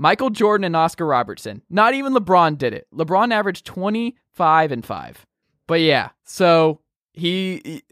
Michael 0.00 0.30
Jordan 0.30 0.64
and 0.64 0.74
Oscar 0.74 1.04
Robertson. 1.04 1.60
Not 1.68 1.92
even 1.92 2.14
LeBron 2.14 2.56
did 2.56 2.72
it. 2.72 2.86
LeBron 2.94 3.32
averaged 3.32 3.66
25 3.66 4.72
and 4.72 4.84
5. 4.84 5.26
But 5.66 5.82
yeah, 5.82 6.08
so 6.24 6.80
he, 7.12 7.82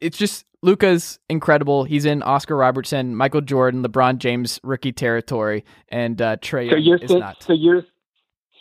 it's 0.00 0.18
just 0.18 0.44
Luka's 0.62 1.20
incredible. 1.30 1.84
He's 1.84 2.04
in 2.04 2.20
Oscar 2.24 2.56
Robertson, 2.56 3.14
Michael 3.14 3.42
Jordan, 3.42 3.84
LeBron 3.84 4.18
James 4.18 4.58
rookie 4.64 4.90
territory, 4.90 5.64
and 5.88 6.20
uh, 6.20 6.36
Trae 6.38 6.68
So 6.68 6.74
you're 6.74 6.96
is 6.96 7.08
saying, 7.08 7.20
not. 7.20 7.40
so 7.40 7.52
you're 7.52 7.84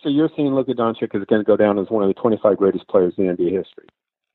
so 0.04 0.10
you're 0.10 0.30
saying 0.38 0.54
Luka 0.54 0.74
Doncic 0.74 1.16
is 1.16 1.26
going 1.26 1.42
to 1.42 1.44
go 1.44 1.58
down 1.58 1.80
as 1.80 1.88
one 1.90 2.04
of 2.04 2.08
the 2.08 2.22
25 2.22 2.56
greatest 2.58 2.88
players 2.88 3.16
in 3.18 3.26
NBA 3.26 3.52
history. 3.52 3.88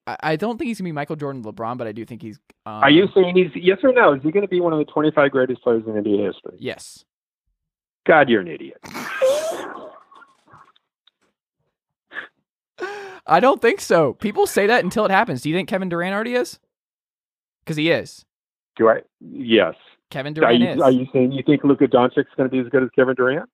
I, 0.08 0.16
I 0.22 0.36
don't 0.36 0.58
think 0.58 0.66
he's 0.66 0.78
gonna 0.78 0.88
be 0.88 0.92
Michael 0.92 1.16
Jordan, 1.16 1.44
LeBron, 1.44 1.78
but 1.78 1.86
I 1.86 1.92
do 1.92 2.04
think 2.04 2.20
he's. 2.20 2.40
Um, 2.66 2.82
Are 2.82 2.90
you 2.90 3.06
saying 3.14 3.36
he's 3.36 3.50
yes 3.54 3.78
or 3.84 3.92
no? 3.92 4.14
Is 4.14 4.22
he 4.24 4.32
going 4.32 4.42
to 4.44 4.48
be 4.48 4.60
one 4.60 4.72
of 4.72 4.80
the 4.80 4.84
25 4.86 5.30
greatest 5.30 5.62
players 5.62 5.84
in 5.86 5.92
NBA 5.92 6.26
history? 6.26 6.56
Yes. 6.58 7.04
God, 8.06 8.28
you're 8.28 8.40
an 8.40 8.48
idiot. 8.48 8.78
I 13.26 13.40
don't 13.40 13.60
think 13.60 13.80
so. 13.80 14.14
People 14.14 14.46
say 14.46 14.68
that 14.68 14.84
until 14.84 15.04
it 15.04 15.10
happens. 15.10 15.42
Do 15.42 15.50
you 15.50 15.56
think 15.56 15.68
Kevin 15.68 15.88
Durant 15.88 16.14
already 16.14 16.34
is? 16.34 16.60
Because 17.64 17.76
he 17.76 17.90
is. 17.90 18.24
Do 18.76 18.88
I? 18.88 19.00
Yes. 19.20 19.74
Kevin 20.10 20.30
Are 20.32 20.34
Durant 20.34 20.60
you, 20.60 20.68
is. 20.68 20.80
are 20.80 20.90
you 20.92 21.06
saying 21.12 21.32
you 21.32 21.42
think 21.44 21.64
Luka 21.64 21.88
Doncic's 21.88 22.28
going 22.36 22.48
to 22.48 22.52
be 22.52 22.60
as 22.60 22.68
good 22.68 22.84
as 22.84 22.90
Kevin 22.94 23.16
Durant? 23.16 23.48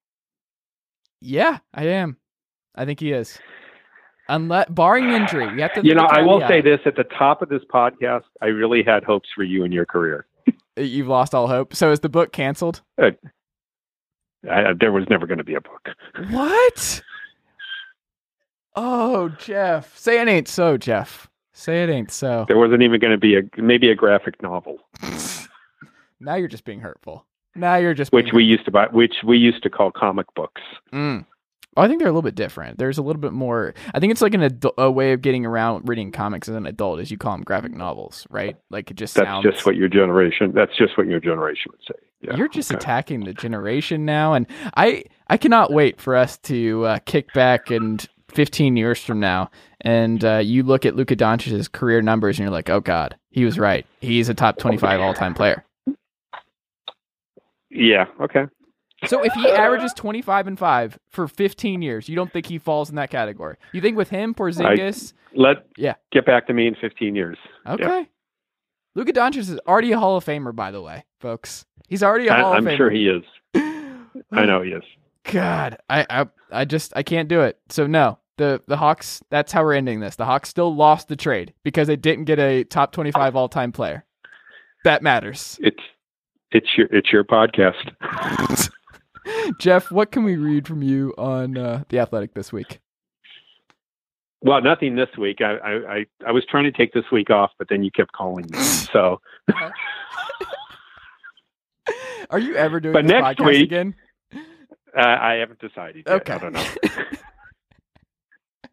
Yeah, 1.22 1.58
I 1.72 1.86
am. 1.86 2.18
I 2.74 2.84
think 2.84 3.00
he 3.00 3.12
is. 3.12 3.38
Unless 4.28 4.68
barring 4.68 5.08
injury, 5.08 5.44
you 5.54 5.62
have 5.62 5.72
to. 5.74 5.84
You 5.84 5.94
know, 5.94 6.06
I 6.10 6.20
will 6.20 6.40
say 6.46 6.60
this 6.60 6.80
at 6.84 6.96
the 6.96 7.04
top 7.04 7.42
of 7.42 7.48
this 7.48 7.62
podcast. 7.72 8.24
I 8.40 8.46
really 8.46 8.82
had 8.82 9.04
hopes 9.04 9.28
for 9.34 9.42
you 9.42 9.64
and 9.64 9.72
your 9.72 9.86
career. 9.86 10.26
You've 10.76 11.08
lost 11.08 11.34
all 11.34 11.48
hope. 11.48 11.74
So 11.74 11.90
is 11.90 12.00
the 12.00 12.08
book 12.08 12.32
canceled? 12.32 12.82
I, 14.50 14.72
there 14.78 14.92
was 14.92 15.04
never 15.08 15.26
going 15.26 15.38
to 15.38 15.44
be 15.44 15.54
a 15.54 15.60
book. 15.60 15.88
What? 16.30 17.02
Oh, 18.74 19.28
Jeff. 19.38 19.96
Say 19.96 20.20
it 20.20 20.28
ain't 20.28 20.48
so, 20.48 20.76
Jeff. 20.76 21.28
Say 21.52 21.82
it 21.84 21.90
ain't 21.90 22.10
so. 22.10 22.46
There 22.48 22.58
wasn't 22.58 22.82
even 22.82 22.98
going 23.00 23.12
to 23.12 23.18
be 23.18 23.36
a 23.36 23.42
maybe 23.60 23.90
a 23.90 23.94
graphic 23.94 24.42
novel, 24.42 24.78
Now 26.20 26.36
you're 26.36 26.48
just 26.48 26.64
being 26.64 26.80
hurtful. 26.80 27.26
Now 27.54 27.76
you're 27.76 27.94
just 27.94 28.12
which 28.12 28.26
being 28.26 28.36
we 28.36 28.44
used 28.44 28.64
to 28.64 28.70
buy, 28.70 28.86
which 28.86 29.16
we 29.24 29.36
used 29.36 29.62
to 29.64 29.70
call 29.70 29.90
comic 29.90 30.32
books. 30.34 30.62
Mm. 30.92 31.26
I 31.76 31.88
think 31.88 31.98
they're 31.98 32.08
a 32.08 32.12
little 32.12 32.22
bit 32.22 32.34
different. 32.34 32.78
There's 32.78 32.98
a 32.98 33.02
little 33.02 33.20
bit 33.20 33.32
more. 33.32 33.74
I 33.94 34.00
think 34.00 34.12
it's 34.12 34.22
like 34.22 34.34
an 34.34 34.60
a 34.78 34.90
way 34.90 35.12
of 35.12 35.20
getting 35.22 35.44
around 35.44 35.88
reading 35.88 36.12
comics 36.12 36.48
as 36.48 36.54
an 36.54 36.66
adult, 36.66 37.00
as 37.00 37.10
you 37.10 37.18
call 37.18 37.32
them 37.32 37.42
graphic 37.42 37.72
novels, 37.72 38.26
right? 38.30 38.56
Like 38.70 38.90
it 38.90 38.94
just 38.94 39.14
That's 39.14 39.26
sounds. 39.26 39.44
just 39.44 39.66
what 39.66 39.76
your 39.76 39.88
generation. 39.88 40.52
That's 40.54 40.76
just 40.76 40.96
what 40.96 41.06
your 41.06 41.20
generation 41.20 41.72
would 41.72 41.82
say. 41.86 42.00
Yeah. 42.22 42.36
You're 42.36 42.48
just 42.48 42.70
okay. 42.70 42.78
attacking 42.78 43.24
the 43.24 43.34
generation 43.34 44.04
now, 44.04 44.34
and 44.34 44.46
I 44.76 45.04
I 45.28 45.36
cannot 45.36 45.72
wait 45.72 46.00
for 46.00 46.14
us 46.16 46.38
to 46.38 46.84
uh, 46.86 46.98
kick 47.04 47.32
back 47.32 47.70
and 47.70 48.06
15 48.28 48.76
years 48.76 49.02
from 49.02 49.18
now, 49.20 49.50
and 49.80 50.24
uh, 50.24 50.38
you 50.38 50.62
look 50.62 50.86
at 50.86 50.94
Luka 50.94 51.16
Doncic's 51.16 51.68
career 51.68 52.00
numbers, 52.00 52.38
and 52.38 52.44
you're 52.44 52.52
like, 52.52 52.70
oh 52.70 52.80
god, 52.80 53.16
he 53.30 53.44
was 53.44 53.58
right. 53.58 53.84
He's 54.00 54.28
a 54.28 54.34
top 54.34 54.58
25 54.58 55.00
all 55.00 55.14
time 55.14 55.34
player. 55.34 55.64
Yeah. 57.70 58.06
Okay. 58.20 58.44
So 59.06 59.24
if 59.24 59.32
he 59.32 59.50
averages 59.50 59.92
25 59.94 60.46
and 60.46 60.58
five 60.58 60.98
for 61.10 61.26
15 61.26 61.82
years, 61.82 62.08
you 62.08 62.14
don't 62.14 62.32
think 62.32 62.46
he 62.46 62.58
falls 62.58 62.88
in 62.88 62.96
that 62.96 63.10
category? 63.10 63.56
You 63.72 63.80
think 63.80 63.96
with 63.96 64.10
him, 64.10 64.32
Porzingis? 64.32 65.12
Let 65.34 65.66
Yeah. 65.76 65.94
get 66.12 66.24
back 66.24 66.46
to 66.46 66.52
me 66.52 66.68
in 66.68 66.76
15 66.76 67.16
years. 67.16 67.38
Okay. 67.66 68.08
Luka 68.94 69.12
Doncic 69.12 69.38
is 69.38 69.58
already 69.66 69.90
a 69.92 69.98
Hall 69.98 70.16
of 70.16 70.24
Famer, 70.24 70.54
by 70.54 70.70
the 70.70 70.82
way, 70.82 71.04
folks. 71.18 71.64
He's 71.92 72.02
already 72.02 72.28
a 72.28 72.32
I, 72.32 72.40
Hall 72.40 72.52
of 72.52 72.56
I'm 72.56 72.64
Famer. 72.64 72.76
sure 72.78 72.90
he 72.90 73.06
is. 73.06 73.22
I 74.32 74.46
know 74.46 74.62
he 74.62 74.70
is. 74.70 74.82
God, 75.24 75.76
I, 75.90 76.06
I, 76.08 76.26
I 76.50 76.64
just, 76.64 76.94
I 76.96 77.02
can't 77.02 77.28
do 77.28 77.42
it. 77.42 77.58
So 77.68 77.86
no, 77.86 78.18
the 78.38 78.62
the 78.66 78.78
Hawks. 78.78 79.22
That's 79.28 79.52
how 79.52 79.62
we're 79.62 79.74
ending 79.74 80.00
this. 80.00 80.16
The 80.16 80.24
Hawks 80.24 80.48
still 80.48 80.74
lost 80.74 81.08
the 81.08 81.16
trade 81.16 81.52
because 81.64 81.88
they 81.88 81.96
didn't 81.96 82.24
get 82.24 82.38
a 82.38 82.64
top 82.64 82.92
twenty-five 82.92 83.36
all-time 83.36 83.72
player. 83.72 84.06
That 84.84 85.02
matters. 85.02 85.58
It's 85.60 85.82
it's 86.50 86.78
your 86.78 86.88
it's 86.90 87.12
your 87.12 87.24
podcast. 87.24 88.70
Jeff, 89.60 89.90
what 89.90 90.12
can 90.12 90.24
we 90.24 90.36
read 90.36 90.66
from 90.66 90.82
you 90.82 91.12
on 91.18 91.58
uh, 91.58 91.84
the 91.90 91.98
Athletic 91.98 92.32
this 92.32 92.54
week? 92.54 92.80
Well, 94.40 94.62
nothing 94.62 94.96
this 94.96 95.10
week. 95.18 95.42
I, 95.42 95.56
I 95.58 95.72
I 95.72 96.06
I 96.28 96.32
was 96.32 96.46
trying 96.50 96.64
to 96.64 96.72
take 96.72 96.94
this 96.94 97.04
week 97.12 97.28
off, 97.28 97.50
but 97.58 97.68
then 97.68 97.82
you 97.84 97.90
kept 97.90 98.12
calling 98.12 98.46
me. 98.50 98.58
So 98.92 99.20
Are 102.32 102.38
you 102.38 102.56
ever 102.56 102.80
doing 102.80 102.92
But 102.94 103.02
this 103.02 103.10
next 103.12 103.38
podcast 103.38 103.46
week- 103.46 103.62
again? 103.64 103.94
uh, 104.34 104.38
I 105.00 105.34
haven't 105.34 105.60
decided. 105.60 106.04
Yet. 106.06 106.14
Okay. 106.22 106.32
I 106.34 106.38
don't 106.38 106.52
know. 106.52 106.64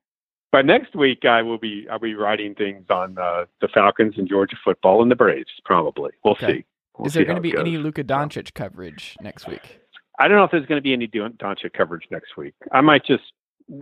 but 0.51 0.66
next 0.66 0.95
week 0.95 1.26
I 1.26 1.41
will 1.41 1.57
be 1.57 1.88
I'll 1.91 1.99
be 1.99 2.16
writing 2.16 2.55
things 2.55 2.86
on 2.89 3.18
uh, 3.18 3.45
the 3.62 3.68
Falcons 3.68 4.16
and 4.18 4.28
Georgia 4.28 4.55
football 4.64 5.01
and 5.01 5.12
the 5.12 5.16
Braves. 5.16 5.49
Probably 5.66 6.12
we'll 6.24 6.34
Okay. 6.34 6.47
see. 6.60 6.66
We'll 6.97 7.07
Is 7.07 7.14
there 7.14 7.24
going 7.26 7.36
to 7.38 7.41
be 7.41 7.55
any. 7.57 7.78
Luka 7.78 8.03
Doncic 8.03 8.53
coverage 8.53 9.16
next 9.22 9.47
week? 9.47 9.80
I 10.20 10.28
don't 10.28 10.36
know 10.36 10.43
if 10.43 10.51
there's 10.51 10.66
going 10.66 10.80
to 10.80 10.84
be 10.84 10.91
any 10.91 11.07
Don- 11.07 11.34
Doncic 11.34 11.72
coverage 11.74 12.03
next 12.12 12.36
week. 12.36 12.53
I 12.74 12.82
might 12.82 13.05
just 13.05 13.24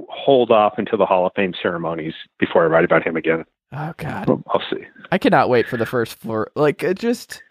hold 0.10 0.52
off 0.52 0.74
until 0.78 1.00
the 1.00 1.06
Hall 1.06 1.26
of 1.26 1.32
Fame 1.36 1.54
ceremonies 1.60 2.14
before 2.40 2.64
I 2.64 2.68
write 2.68 2.84
about 2.86 3.02
him 3.06 3.16
again. 3.16 3.44
Oh 3.72 3.94
God, 3.98 4.30
I'll 4.50 4.62
see. 4.70 4.84
I 5.12 5.18
cannot 5.18 5.50
wait 5.50 5.68
for 5.68 5.78
the 5.78 5.86
first 5.86 6.16
floor. 6.20 6.52
Like 6.56 6.84
it 6.84 7.00
just, 7.00 7.42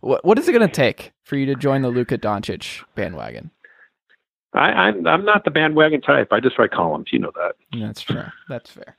what 0.00 0.24
what 0.24 0.38
is 0.38 0.48
it 0.48 0.52
going 0.52 0.66
to 0.68 0.72
take 0.72 1.12
for 1.26 1.36
you 1.36 1.44
to 1.46 1.54
join 1.56 1.82
the 1.82 1.88
Luka 1.90 2.16
Doncic 2.16 2.84
bandwagon? 2.94 3.50
I, 4.54 4.70
I'm 4.70 5.06
I'm 5.06 5.24
not 5.24 5.44
the 5.44 5.50
bandwagon 5.50 6.00
type. 6.00 6.32
I 6.32 6.40
just 6.40 6.58
write 6.58 6.70
columns. 6.70 7.08
You 7.12 7.18
know 7.18 7.32
that. 7.34 7.56
That's 7.78 8.00
true. 8.00 8.24
That's 8.48 8.70
fair. 8.70 8.96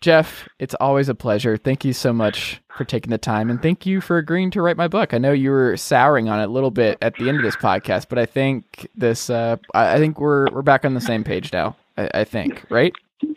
Jeff, 0.00 0.48
it's 0.58 0.74
always 0.74 1.08
a 1.08 1.14
pleasure. 1.14 1.56
Thank 1.56 1.84
you 1.84 1.92
so 1.94 2.12
much 2.12 2.60
for 2.76 2.84
taking 2.84 3.10
the 3.10 3.18
time 3.18 3.48
and 3.48 3.62
thank 3.62 3.86
you 3.86 4.00
for 4.00 4.18
agreeing 4.18 4.50
to 4.52 4.62
write 4.62 4.76
my 4.76 4.88
book. 4.88 5.14
I 5.14 5.18
know 5.18 5.32
you 5.32 5.50
were 5.50 5.76
souring 5.76 6.28
on 6.28 6.40
it 6.40 6.44
a 6.44 6.52
little 6.52 6.70
bit 6.70 6.98
at 7.00 7.14
the 7.16 7.28
end 7.28 7.38
of 7.38 7.44
this 7.44 7.56
podcast, 7.56 8.06
but 8.08 8.18
I 8.18 8.26
think 8.26 8.88
this 8.94 9.30
uh 9.30 9.56
I 9.72 9.94
I 9.94 9.98
think 9.98 10.20
we're 10.20 10.50
we're 10.50 10.62
back 10.62 10.84
on 10.84 10.92
the 10.94 11.00
same 11.00 11.24
page 11.24 11.52
now. 11.52 11.76
I, 11.96 12.10
I 12.14 12.24
think, 12.24 12.64
right? 12.68 12.92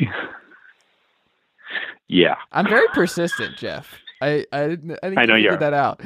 Yeah. 2.08 2.36
I'm 2.52 2.68
very 2.68 2.88
persistent, 2.94 3.58
Jeff. 3.58 3.96
I 4.24 4.46
I, 4.52 4.68
didn't- 4.68 5.00
I 5.04 5.08
think 5.10 5.20
I 5.20 5.26
know 5.26 5.36
you 5.36 5.44
you 5.44 5.50
figured 5.52 5.62
that 5.62 5.74
out. 5.74 6.02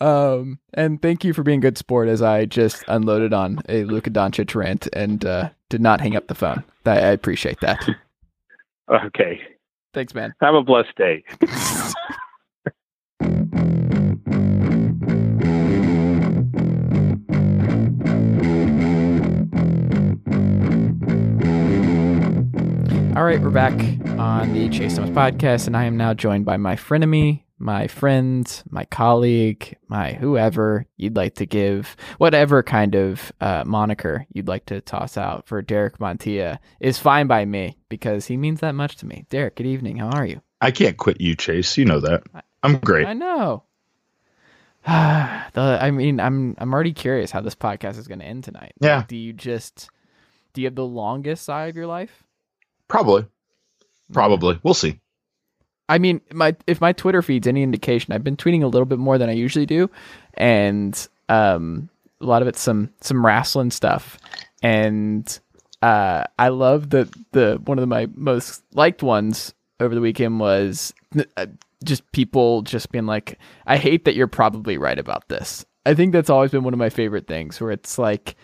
Um, 0.00 0.58
and 0.74 1.00
thank 1.00 1.24
you 1.24 1.32
for 1.32 1.42
being 1.42 1.60
good 1.60 1.78
sport 1.78 2.08
as 2.08 2.20
I 2.22 2.44
just 2.44 2.84
unloaded 2.88 3.32
on 3.32 3.60
a 3.68 3.84
Luka 3.84 4.10
Doncic 4.10 4.54
rant 4.54 4.88
and 4.92 5.24
uh, 5.24 5.50
did 5.68 5.80
not 5.80 6.00
hang 6.00 6.16
up 6.16 6.26
the 6.26 6.34
phone. 6.34 6.64
I, 6.84 6.90
I 6.90 7.08
appreciate 7.10 7.60
that. 7.60 7.86
Okay. 9.06 9.40
Thanks, 9.94 10.14
man. 10.14 10.34
Have 10.40 10.56
a 10.56 10.62
blessed 10.64 10.96
day. 10.96 11.22
All 23.16 23.24
right, 23.26 23.40
we're 23.40 23.50
back 23.50 23.72
on 24.18 24.52
the 24.54 24.68
Chase 24.68 24.94
Thomas 24.96 25.10
podcast, 25.10 25.66
and 25.66 25.76
I 25.76 25.84
am 25.84 25.96
now 25.96 26.14
joined 26.14 26.44
by 26.44 26.56
my 26.56 26.76
frenemy, 26.76 27.42
my 27.60 27.86
friend, 27.86 28.62
my 28.70 28.86
colleague, 28.86 29.76
my 29.86 30.14
whoever 30.14 30.86
you'd 30.96 31.14
like 31.14 31.34
to 31.36 31.46
give, 31.46 31.94
whatever 32.16 32.62
kind 32.62 32.94
of 32.94 33.30
uh, 33.40 33.62
moniker 33.66 34.26
you'd 34.32 34.48
like 34.48 34.64
to 34.66 34.80
toss 34.80 35.18
out 35.18 35.46
for 35.46 35.60
Derek 35.60 35.98
Montilla 35.98 36.58
is 36.80 36.98
fine 36.98 37.26
by 37.26 37.44
me 37.44 37.76
because 37.90 38.26
he 38.26 38.38
means 38.38 38.60
that 38.60 38.74
much 38.74 38.96
to 38.96 39.06
me. 39.06 39.26
Derek, 39.28 39.56
good 39.56 39.66
evening. 39.66 39.98
How 39.98 40.08
are 40.08 40.24
you? 40.26 40.40
I 40.60 40.70
can't 40.70 40.96
quit 40.96 41.20
you, 41.20 41.36
Chase. 41.36 41.76
You 41.76 41.84
know 41.84 42.00
that. 42.00 42.22
I'm 42.62 42.78
great. 42.78 43.06
I 43.06 43.12
know. 43.12 43.64
the, 44.86 45.78
I 45.80 45.90
mean, 45.90 46.18
I'm 46.18 46.56
I'm 46.56 46.72
already 46.72 46.94
curious 46.94 47.30
how 47.30 47.42
this 47.42 47.54
podcast 47.54 47.98
is 47.98 48.08
going 48.08 48.20
to 48.20 48.24
end 48.24 48.44
tonight. 48.44 48.72
Yeah. 48.80 48.98
Like, 48.98 49.08
do 49.08 49.16
you 49.16 49.34
just 49.34 49.90
do 50.54 50.62
you 50.62 50.66
have 50.66 50.74
the 50.74 50.86
longest 50.86 51.44
sigh 51.44 51.66
of 51.66 51.76
your 51.76 51.86
life? 51.86 52.24
Probably. 52.88 53.26
Probably. 54.12 54.58
We'll 54.62 54.74
see. 54.74 54.98
I 55.90 55.98
mean, 55.98 56.20
my 56.32 56.54
if 56.68 56.80
my 56.80 56.92
Twitter 56.92 57.20
feed's 57.20 57.48
any 57.48 57.64
indication, 57.64 58.14
I've 58.14 58.22
been 58.22 58.36
tweeting 58.36 58.62
a 58.62 58.68
little 58.68 58.86
bit 58.86 59.00
more 59.00 59.18
than 59.18 59.28
I 59.28 59.32
usually 59.32 59.66
do, 59.66 59.90
and 60.34 61.08
um, 61.28 61.90
a 62.20 62.26
lot 62.26 62.42
of 62.42 62.48
it's 62.48 62.60
some 62.60 62.90
some 63.00 63.26
wrestling 63.26 63.72
stuff, 63.72 64.16
and 64.62 65.40
uh, 65.82 66.24
I 66.38 66.48
love 66.48 66.90
the 66.90 67.12
the 67.32 67.60
one 67.64 67.80
of 67.80 67.88
my 67.88 68.08
most 68.14 68.62
liked 68.72 69.02
ones 69.02 69.52
over 69.80 69.92
the 69.92 70.00
weekend 70.00 70.38
was 70.38 70.94
uh, 71.36 71.46
just 71.82 72.10
people 72.12 72.62
just 72.62 72.92
being 72.92 73.06
like, 73.06 73.38
I 73.66 73.76
hate 73.76 74.04
that 74.04 74.14
you're 74.14 74.28
probably 74.28 74.78
right 74.78 74.98
about 74.98 75.28
this. 75.28 75.64
I 75.84 75.94
think 75.94 76.12
that's 76.12 76.30
always 76.30 76.52
been 76.52 76.62
one 76.62 76.74
of 76.74 76.78
my 76.78 76.90
favorite 76.90 77.26
things, 77.26 77.60
where 77.60 77.72
it's 77.72 77.98
like, 77.98 78.36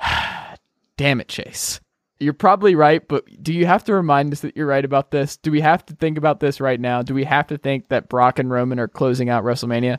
damn 0.96 1.20
it, 1.20 1.26
Chase. 1.28 1.80
You're 2.22 2.34
probably 2.34 2.76
right, 2.76 3.06
but 3.06 3.24
do 3.42 3.52
you 3.52 3.66
have 3.66 3.82
to 3.84 3.94
remind 3.94 4.32
us 4.32 4.40
that 4.40 4.56
you're 4.56 4.66
right 4.66 4.84
about 4.84 5.10
this? 5.10 5.36
Do 5.36 5.50
we 5.50 5.60
have 5.60 5.84
to 5.86 5.94
think 5.94 6.16
about 6.16 6.38
this 6.38 6.60
right 6.60 6.78
now? 6.78 7.02
Do 7.02 7.14
we 7.14 7.24
have 7.24 7.48
to 7.48 7.58
think 7.58 7.88
that 7.88 8.08
Brock 8.08 8.38
and 8.38 8.48
Roman 8.48 8.78
are 8.78 8.86
closing 8.86 9.28
out 9.28 9.42
WrestleMania 9.42 9.98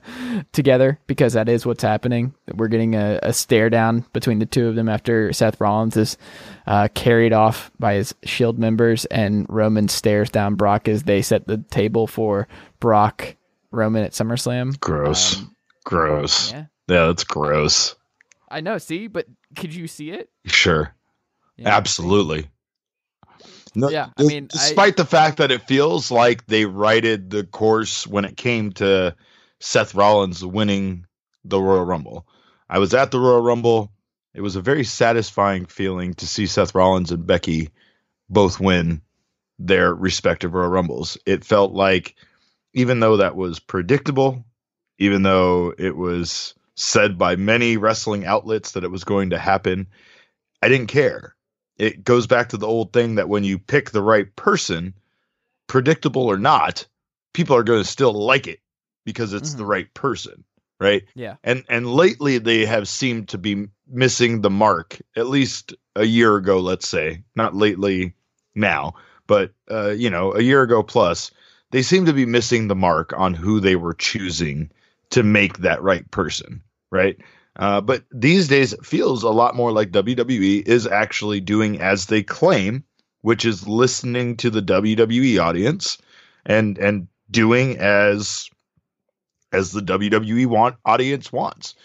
together? 0.53 0.99
Because 1.05 1.33
that 1.33 1.49
is 1.49 1.65
what's 1.65 1.83
happening. 1.83 2.33
We're 2.55 2.69
getting 2.69 2.95
a, 2.95 3.19
a 3.23 3.33
stare 3.33 3.69
down 3.69 4.05
between 4.13 4.39
the 4.39 4.45
two 4.45 4.67
of 4.67 4.75
them 4.75 4.87
after 4.87 5.33
Seth 5.33 5.59
Rollins 5.59 5.97
is 5.97 6.17
uh, 6.65 6.87
carried 6.93 7.33
off 7.33 7.71
by 7.77 7.95
his 7.95 8.15
Shield 8.23 8.57
members, 8.57 9.03
and 9.05 9.45
Roman 9.49 9.89
stares 9.89 10.29
down 10.29 10.55
Brock 10.55 10.87
as 10.87 11.03
they 11.03 11.21
set 11.21 11.45
the 11.45 11.57
table 11.57 12.07
for 12.07 12.47
Brock 12.79 13.35
Roman 13.71 14.05
at 14.05 14.13
SummerSlam. 14.13 14.79
Gross. 14.79 15.39
Um, 15.39 15.55
gross. 15.83 16.51
Yeah, 16.51 16.65
Yeah, 16.87 17.07
that's 17.07 17.25
gross. 17.25 17.95
I 18.49 18.61
know. 18.61 18.77
See, 18.77 19.07
but 19.07 19.25
could 19.55 19.73
you 19.73 19.87
see 19.87 20.11
it? 20.11 20.29
Sure. 20.45 20.93
Yeah. 21.57 21.75
Absolutely. 21.75 22.49
No, 23.75 23.89
Yeah, 23.89 24.09
I 24.17 24.23
mean, 24.23 24.45
I- 24.45 24.47
despite 24.47 24.97
the 24.97 25.05
fact 25.05 25.37
that 25.37 25.51
it 25.51 25.67
feels 25.67 26.11
like 26.11 26.45
they 26.45 26.65
righted 26.65 27.29
the 27.29 27.43
course 27.43 28.05
when 28.05 28.25
it 28.25 28.37
came 28.37 28.71
to 28.73 29.15
Seth 29.59 29.95
Rollins 29.95 30.45
winning 30.45 31.05
the 31.43 31.59
Royal 31.59 31.85
Rumble. 31.85 32.27
I 32.69 32.79
was 32.79 32.93
at 32.93 33.11
the 33.11 33.19
Royal 33.19 33.41
Rumble. 33.41 33.91
It 34.33 34.41
was 34.41 34.55
a 34.55 34.61
very 34.61 34.83
satisfying 34.83 35.65
feeling 35.65 36.13
to 36.15 36.27
see 36.27 36.45
Seth 36.47 36.75
Rollins 36.75 37.11
and 37.11 37.25
Becky 37.25 37.69
both 38.29 38.59
win 38.59 39.01
their 39.59 39.93
respective 39.93 40.53
Royal 40.53 40.69
Rumbles. 40.69 41.17
It 41.25 41.43
felt 41.45 41.73
like, 41.73 42.15
even 42.73 42.99
though 42.99 43.17
that 43.17 43.35
was 43.35 43.59
predictable, 43.59 44.43
even 44.99 45.23
though 45.23 45.73
it 45.77 45.95
was 45.95 46.53
said 46.75 47.17
by 47.17 47.35
many 47.35 47.77
wrestling 47.77 48.25
outlets 48.25 48.71
that 48.71 48.83
it 48.83 48.91
was 48.91 49.03
going 49.03 49.29
to 49.31 49.37
happen, 49.39 49.87
I 50.61 50.69
didn't 50.69 50.87
care. 50.87 51.35
It 51.77 52.03
goes 52.03 52.27
back 52.27 52.49
to 52.49 52.57
the 52.57 52.67
old 52.67 52.93
thing 52.93 53.15
that 53.15 53.29
when 53.29 53.43
you 53.43 53.57
pick 53.59 53.91
the 53.91 54.01
right 54.01 54.33
person, 54.35 54.93
predictable 55.67 56.27
or 56.27 56.37
not, 56.37 56.85
people 57.33 57.55
are 57.55 57.63
going 57.63 57.81
to 57.81 57.89
still 57.89 58.13
like 58.13 58.47
it 58.47 58.59
because 59.05 59.33
it's 59.33 59.55
the 59.55 59.63
Mhm. 59.63 59.67
right 59.67 59.93
person, 59.93 60.43
right? 60.79 61.03
Yeah. 61.15 61.35
And 61.43 61.63
and 61.69 61.87
lately 61.87 62.37
they 62.37 62.65
have 62.65 62.87
seemed 62.87 63.29
to 63.29 63.37
be 63.37 63.67
missing 63.87 64.41
the 64.41 64.49
mark. 64.49 64.99
At 65.15 65.27
least 65.27 65.73
a 65.95 66.05
year 66.05 66.35
ago, 66.35 66.59
let's 66.59 66.87
say, 66.87 67.23
not 67.35 67.55
lately 67.55 68.13
now, 68.55 68.93
but 69.27 69.51
uh, 69.69 69.89
you 69.91 70.09
know, 70.09 70.33
a 70.33 70.41
year 70.41 70.61
ago 70.61 70.83
plus, 70.83 71.31
they 71.71 71.81
seem 71.81 72.05
to 72.05 72.13
be 72.13 72.25
missing 72.25 72.67
the 72.67 72.75
mark 72.75 73.13
on 73.17 73.33
who 73.33 73.59
they 73.59 73.75
were 73.75 73.95
choosing 73.95 74.69
to 75.09 75.23
make 75.23 75.59
that 75.59 75.81
right 75.81 76.09
person, 76.11 76.61
right? 76.91 77.17
Uh, 77.57 77.81
but 77.81 78.03
these 78.11 78.47
days, 78.47 78.73
it 78.73 78.85
feels 78.85 79.23
a 79.23 79.29
lot 79.29 79.55
more 79.55 79.71
like 79.71 79.91
WWE 79.91 80.67
is 80.67 80.87
actually 80.87 81.39
doing 81.39 81.79
as 81.81 82.07
they 82.07 82.23
claim, 82.23 82.83
which 83.21 83.45
is 83.45 83.67
listening 83.67 84.35
to 84.37 84.49
the 84.49 84.61
WWE 84.61 85.39
audience 85.39 85.97
and 86.45 86.77
and 86.77 87.07
doing 87.29 87.77
as 87.77 88.49
as 89.51 89.71
the 89.71 89.81
WWE 89.81 90.47
want 90.47 90.75
audience 90.85 91.31
wants. 91.31 91.75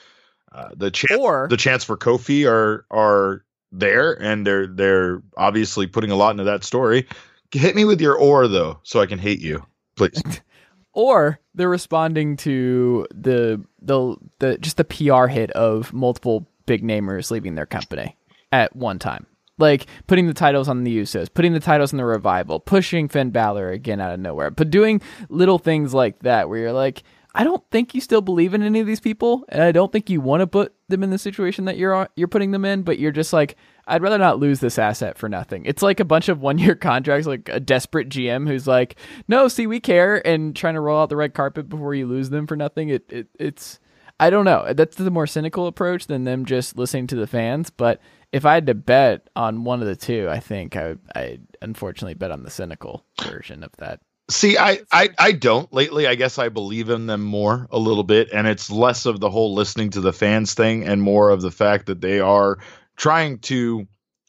Uh, 0.52 0.70
the 0.74 0.90
chance 0.90 1.20
Or 1.20 1.46
the 1.48 1.58
chance 1.58 1.84
for 1.84 1.96
Kofi 1.96 2.50
are 2.50 2.86
are 2.90 3.44
there, 3.70 4.12
and 4.22 4.46
they're 4.46 4.66
they're 4.66 5.22
obviously 5.36 5.86
putting 5.86 6.10
a 6.10 6.16
lot 6.16 6.30
into 6.30 6.44
that 6.44 6.64
story. 6.64 7.06
Hit 7.52 7.76
me 7.76 7.84
with 7.84 8.00
your 8.00 8.16
or 8.16 8.48
though, 8.48 8.80
so 8.82 9.00
I 9.00 9.06
can 9.06 9.18
hate 9.18 9.40
you, 9.40 9.64
please. 9.96 10.22
or 10.92 11.40
they're 11.54 11.68
responding 11.68 12.36
to 12.38 13.06
the 13.14 13.64
the 13.80 14.16
the 14.38 14.58
just 14.58 14.76
the 14.76 14.84
PR 14.84 15.26
hit 15.26 15.50
of 15.52 15.92
multiple 15.92 16.48
big 16.66 16.82
namers 16.82 17.30
leaving 17.30 17.54
their 17.54 17.66
company 17.66 18.16
at 18.52 18.74
one 18.74 18.98
time. 18.98 19.26
Like 19.58 19.86
putting 20.06 20.28
the 20.28 20.34
titles 20.34 20.68
on 20.68 20.84
the 20.84 20.98
Usos, 20.98 21.32
putting 21.32 21.52
the 21.52 21.60
titles 21.60 21.92
on 21.92 21.96
the 21.96 22.04
revival, 22.04 22.60
pushing 22.60 23.08
Finn 23.08 23.30
Balor 23.30 23.70
again 23.70 24.00
out 24.00 24.14
of 24.14 24.20
nowhere, 24.20 24.52
but 24.52 24.70
doing 24.70 25.00
little 25.28 25.58
things 25.58 25.92
like 25.92 26.20
that 26.20 26.48
where 26.48 26.60
you're 26.60 26.72
like, 26.72 27.02
I 27.34 27.44
don't 27.44 27.62
think 27.70 27.94
you 27.94 28.00
still 28.00 28.20
believe 28.20 28.54
in 28.54 28.62
any 28.62 28.80
of 28.80 28.86
these 28.86 29.00
people, 29.00 29.44
and 29.48 29.62
I 29.62 29.72
don't 29.72 29.92
think 29.92 30.10
you 30.10 30.20
want 30.20 30.40
to 30.40 30.46
put 30.46 30.74
them 30.88 31.02
in 31.02 31.10
the 31.10 31.18
situation 31.18 31.66
that 31.66 31.76
you're 31.76 32.08
you're 32.16 32.28
putting 32.28 32.52
them 32.52 32.64
in, 32.64 32.82
but 32.82 32.98
you're 32.98 33.12
just 33.12 33.32
like, 33.32 33.56
I'd 33.88 34.02
rather 34.02 34.18
not 34.18 34.38
lose 34.38 34.60
this 34.60 34.78
asset 34.78 35.18
for 35.18 35.28
nothing. 35.28 35.64
It's 35.64 35.82
like 35.82 36.00
a 36.00 36.04
bunch 36.04 36.28
of 36.28 36.40
one 36.40 36.58
year 36.58 36.74
contracts, 36.76 37.26
like 37.26 37.48
a 37.48 37.60
desperate 37.60 38.08
GM 38.08 38.46
who's 38.46 38.66
like, 38.66 38.96
no, 39.26 39.48
see, 39.48 39.66
we 39.66 39.80
care, 39.80 40.24
and 40.26 40.54
trying 40.54 40.74
to 40.74 40.80
roll 40.80 41.00
out 41.00 41.08
the 41.08 41.16
red 41.16 41.34
carpet 41.34 41.68
before 41.68 41.94
you 41.94 42.06
lose 42.06 42.30
them 42.30 42.46
for 42.46 42.56
nothing. 42.56 42.90
It, 42.90 43.10
it 43.10 43.26
it's, 43.38 43.80
I 44.20 44.30
don't 44.30 44.44
know. 44.44 44.72
That's 44.72 44.96
the 44.96 45.10
more 45.10 45.26
cynical 45.26 45.66
approach 45.66 46.06
than 46.06 46.24
them 46.24 46.44
just 46.44 46.76
listening 46.76 47.06
to 47.08 47.16
the 47.16 47.26
fans. 47.26 47.70
But 47.70 48.00
if 48.32 48.44
I 48.44 48.54
had 48.54 48.66
to 48.66 48.74
bet 48.74 49.28
on 49.34 49.64
one 49.64 49.80
of 49.80 49.86
the 49.86 49.96
two, 49.96 50.28
I 50.30 50.40
think 50.40 50.76
I 50.76 50.96
I 51.14 51.38
unfortunately 51.62 52.14
bet 52.14 52.30
on 52.30 52.42
the 52.42 52.50
cynical 52.50 53.04
version 53.22 53.62
of 53.62 53.70
that. 53.78 54.00
See, 54.30 54.58
I, 54.58 54.80
I 54.92 55.08
I 55.18 55.32
don't 55.32 55.72
lately. 55.72 56.06
I 56.06 56.14
guess 56.14 56.38
I 56.38 56.50
believe 56.50 56.90
in 56.90 57.06
them 57.06 57.22
more 57.22 57.66
a 57.70 57.78
little 57.78 58.04
bit, 58.04 58.28
and 58.30 58.46
it's 58.46 58.70
less 58.70 59.06
of 59.06 59.20
the 59.20 59.30
whole 59.30 59.54
listening 59.54 59.90
to 59.90 60.02
the 60.02 60.12
fans 60.12 60.52
thing, 60.52 60.86
and 60.86 61.00
more 61.00 61.30
of 61.30 61.40
the 61.40 61.50
fact 61.50 61.86
that 61.86 62.02
they 62.02 62.20
are 62.20 62.58
trying 62.98 63.38
to 63.38 63.88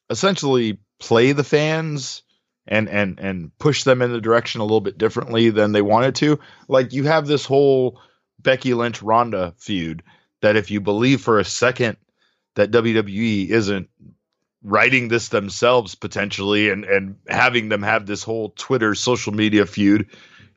essentially 0.10 0.80
play 1.00 1.34
the 1.34 1.44
fans 1.44 2.24
and 2.68 2.88
and 2.88 3.20
and 3.20 3.58
push 3.58 3.84
them 3.84 4.02
in 4.02 4.14
the 4.14 4.22
direction 4.22 4.62
a 4.62 4.64
little 4.64 4.80
bit 4.80 4.98
differently 4.98 5.50
than 5.50 5.74
they 5.74 5.82
wanted 5.82 6.16
to. 6.16 6.40
Like 6.70 6.94
you 6.94 7.04
have 7.06 7.28
this 7.28 7.44
whole 7.44 8.00
Becky 8.40 8.74
Lynch 8.74 9.02
Ronda 9.02 9.54
feud 9.58 10.04
that 10.42 10.56
if 10.56 10.72
you 10.72 10.80
believe 10.80 11.20
for 11.20 11.40
a 11.40 11.46
second 11.46 11.98
that 12.56 12.72
WWE 12.72 13.50
isn't 13.50 13.90
writing 14.64 15.08
this 15.08 15.30
themselves 15.30 15.96
potentially 15.96 16.70
and 16.70 16.86
and 16.86 17.16
having 17.28 17.70
them 17.70 17.82
have 17.82 18.06
this 18.06 18.24
whole 18.24 18.52
Twitter 18.52 18.94
social 18.94 19.34
media 19.34 19.66
feud, 19.66 20.08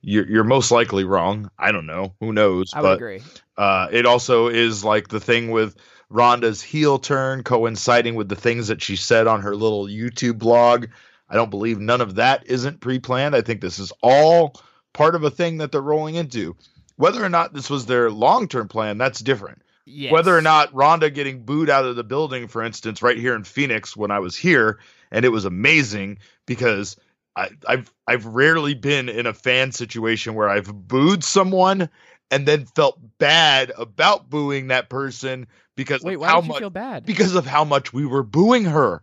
you're 0.02 0.28
you're 0.28 0.44
most 0.44 0.70
likely 0.70 1.04
wrong. 1.04 1.50
I 1.58 1.72
don't 1.72 1.86
know. 1.86 2.14
Who 2.20 2.32
knows? 2.34 2.72
I 2.74 2.82
would 2.82 2.88
but 2.88 2.94
agree. 2.96 3.22
uh, 3.56 3.88
it 3.90 4.04
also 4.04 4.48
is 4.48 4.84
like 4.84 5.08
the 5.08 5.20
thing 5.20 5.50
with 5.50 5.76
Ronda's 6.12 6.62
heel 6.62 6.98
turn 6.98 7.42
coinciding 7.42 8.14
with 8.14 8.28
the 8.28 8.36
things 8.36 8.68
that 8.68 8.82
she 8.82 8.96
said 8.96 9.26
on 9.26 9.40
her 9.40 9.56
little 9.56 9.86
YouTube 9.86 10.38
blog. 10.38 10.86
I 11.28 11.34
don't 11.34 11.50
believe 11.50 11.78
none 11.78 12.00
of 12.00 12.16
that 12.16 12.46
isn't 12.46 12.80
pre-planned. 12.80 13.34
I 13.34 13.40
think 13.40 13.60
this 13.60 13.78
is 13.78 13.92
all 14.02 14.60
part 14.92 15.14
of 15.14 15.24
a 15.24 15.30
thing 15.30 15.58
that 15.58 15.72
they're 15.72 15.80
rolling 15.80 16.16
into. 16.16 16.54
Whether 16.96 17.24
or 17.24 17.30
not 17.30 17.54
this 17.54 17.70
was 17.70 17.86
their 17.86 18.10
long-term 18.10 18.68
plan, 18.68 18.98
that's 18.98 19.20
different. 19.20 19.62
Yes. 19.86 20.12
Whether 20.12 20.36
or 20.36 20.42
not 20.42 20.72
Ronda 20.74 21.10
getting 21.10 21.42
booed 21.44 21.70
out 21.70 21.86
of 21.86 21.96
the 21.96 22.04
building, 22.04 22.46
for 22.46 22.62
instance, 22.62 23.02
right 23.02 23.16
here 23.16 23.34
in 23.34 23.44
Phoenix 23.44 23.96
when 23.96 24.10
I 24.10 24.20
was 24.20 24.36
here, 24.36 24.78
and 25.10 25.24
it 25.24 25.30
was 25.30 25.44
amazing 25.44 26.18
because 26.46 26.96
I, 27.34 27.48
I've 27.66 27.92
I've 28.06 28.26
rarely 28.26 28.74
been 28.74 29.08
in 29.08 29.26
a 29.26 29.34
fan 29.34 29.72
situation 29.72 30.34
where 30.34 30.48
I've 30.48 30.72
booed 30.86 31.24
someone 31.24 31.88
and 32.30 32.46
then 32.46 32.66
felt 32.66 32.98
bad 33.18 33.72
about 33.76 34.30
booing 34.30 34.68
that 34.68 34.88
person 34.88 35.46
because 35.76 36.02
Wait, 36.02 36.14
of 36.14 36.20
why 36.20 36.28
how 36.28 36.40
did 36.40 36.46
you 36.46 36.52
much 36.52 36.58
feel 36.60 36.70
bad? 36.70 37.06
because 37.06 37.34
of 37.34 37.46
how 37.46 37.64
much 37.64 37.92
we 37.92 38.06
were 38.06 38.22
booing 38.22 38.64
her. 38.64 39.02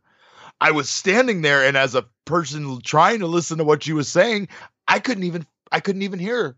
I 0.62 0.72
was 0.72 0.90
standing 0.90 1.42
there, 1.42 1.66
and 1.66 1.78
as 1.78 1.96
a 1.96 2.06
person 2.26 2.82
trying 2.82 3.20
to 3.20 3.28
listen 3.28 3.58
to 3.60 3.64
what 3.64 3.84
she 3.84 3.94
was 3.94 4.10
saying, 4.10 4.50
I 4.88 5.00
couldn't 5.00 5.24
even 5.24 5.46
I 5.72 5.80
couldn't 5.80 6.02
even 6.02 6.20
hear 6.20 6.44
her. 6.44 6.58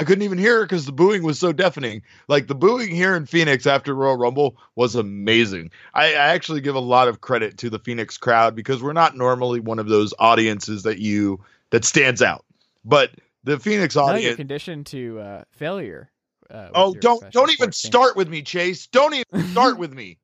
I 0.00 0.04
couldn't 0.04 0.22
even 0.22 0.38
hear 0.38 0.58
her 0.60 0.64
because 0.64 0.86
the 0.86 0.92
booing 0.92 1.24
was 1.24 1.40
so 1.40 1.52
deafening. 1.52 2.02
Like 2.28 2.46
the 2.46 2.54
booing 2.54 2.94
here 2.94 3.16
in 3.16 3.26
Phoenix 3.26 3.66
after 3.66 3.94
Royal 3.94 4.16
Rumble 4.16 4.56
was 4.76 4.94
amazing. 4.94 5.70
I, 5.92 6.12
I, 6.12 6.34
actually 6.34 6.60
give 6.60 6.76
a 6.76 6.80
lot 6.80 7.08
of 7.08 7.20
credit 7.20 7.58
to 7.58 7.70
the 7.70 7.80
Phoenix 7.80 8.16
crowd 8.16 8.54
because 8.54 8.80
we're 8.80 8.92
not 8.92 9.16
normally 9.16 9.58
one 9.58 9.80
of 9.80 9.88
those 9.88 10.14
audiences 10.20 10.84
that 10.84 10.98
you 10.98 11.40
that 11.70 11.84
stands 11.84 12.22
out. 12.22 12.44
But 12.84 13.10
the 13.42 13.58
Phoenix 13.58 13.96
audience, 13.96 14.22
no, 14.22 14.28
you're 14.28 14.36
conditioned 14.36 14.86
to 14.86 15.18
uh, 15.18 15.44
failure. 15.50 16.10
Uh, 16.50 16.68
oh, 16.74 16.94
don't 16.94 17.22
don't 17.30 17.52
even 17.52 17.72
start 17.72 18.16
with 18.16 18.28
me, 18.28 18.42
Chase. 18.42 18.86
Don't 18.86 19.14
even 19.14 19.48
start 19.48 19.78
with 19.78 19.92
me. 19.92 20.18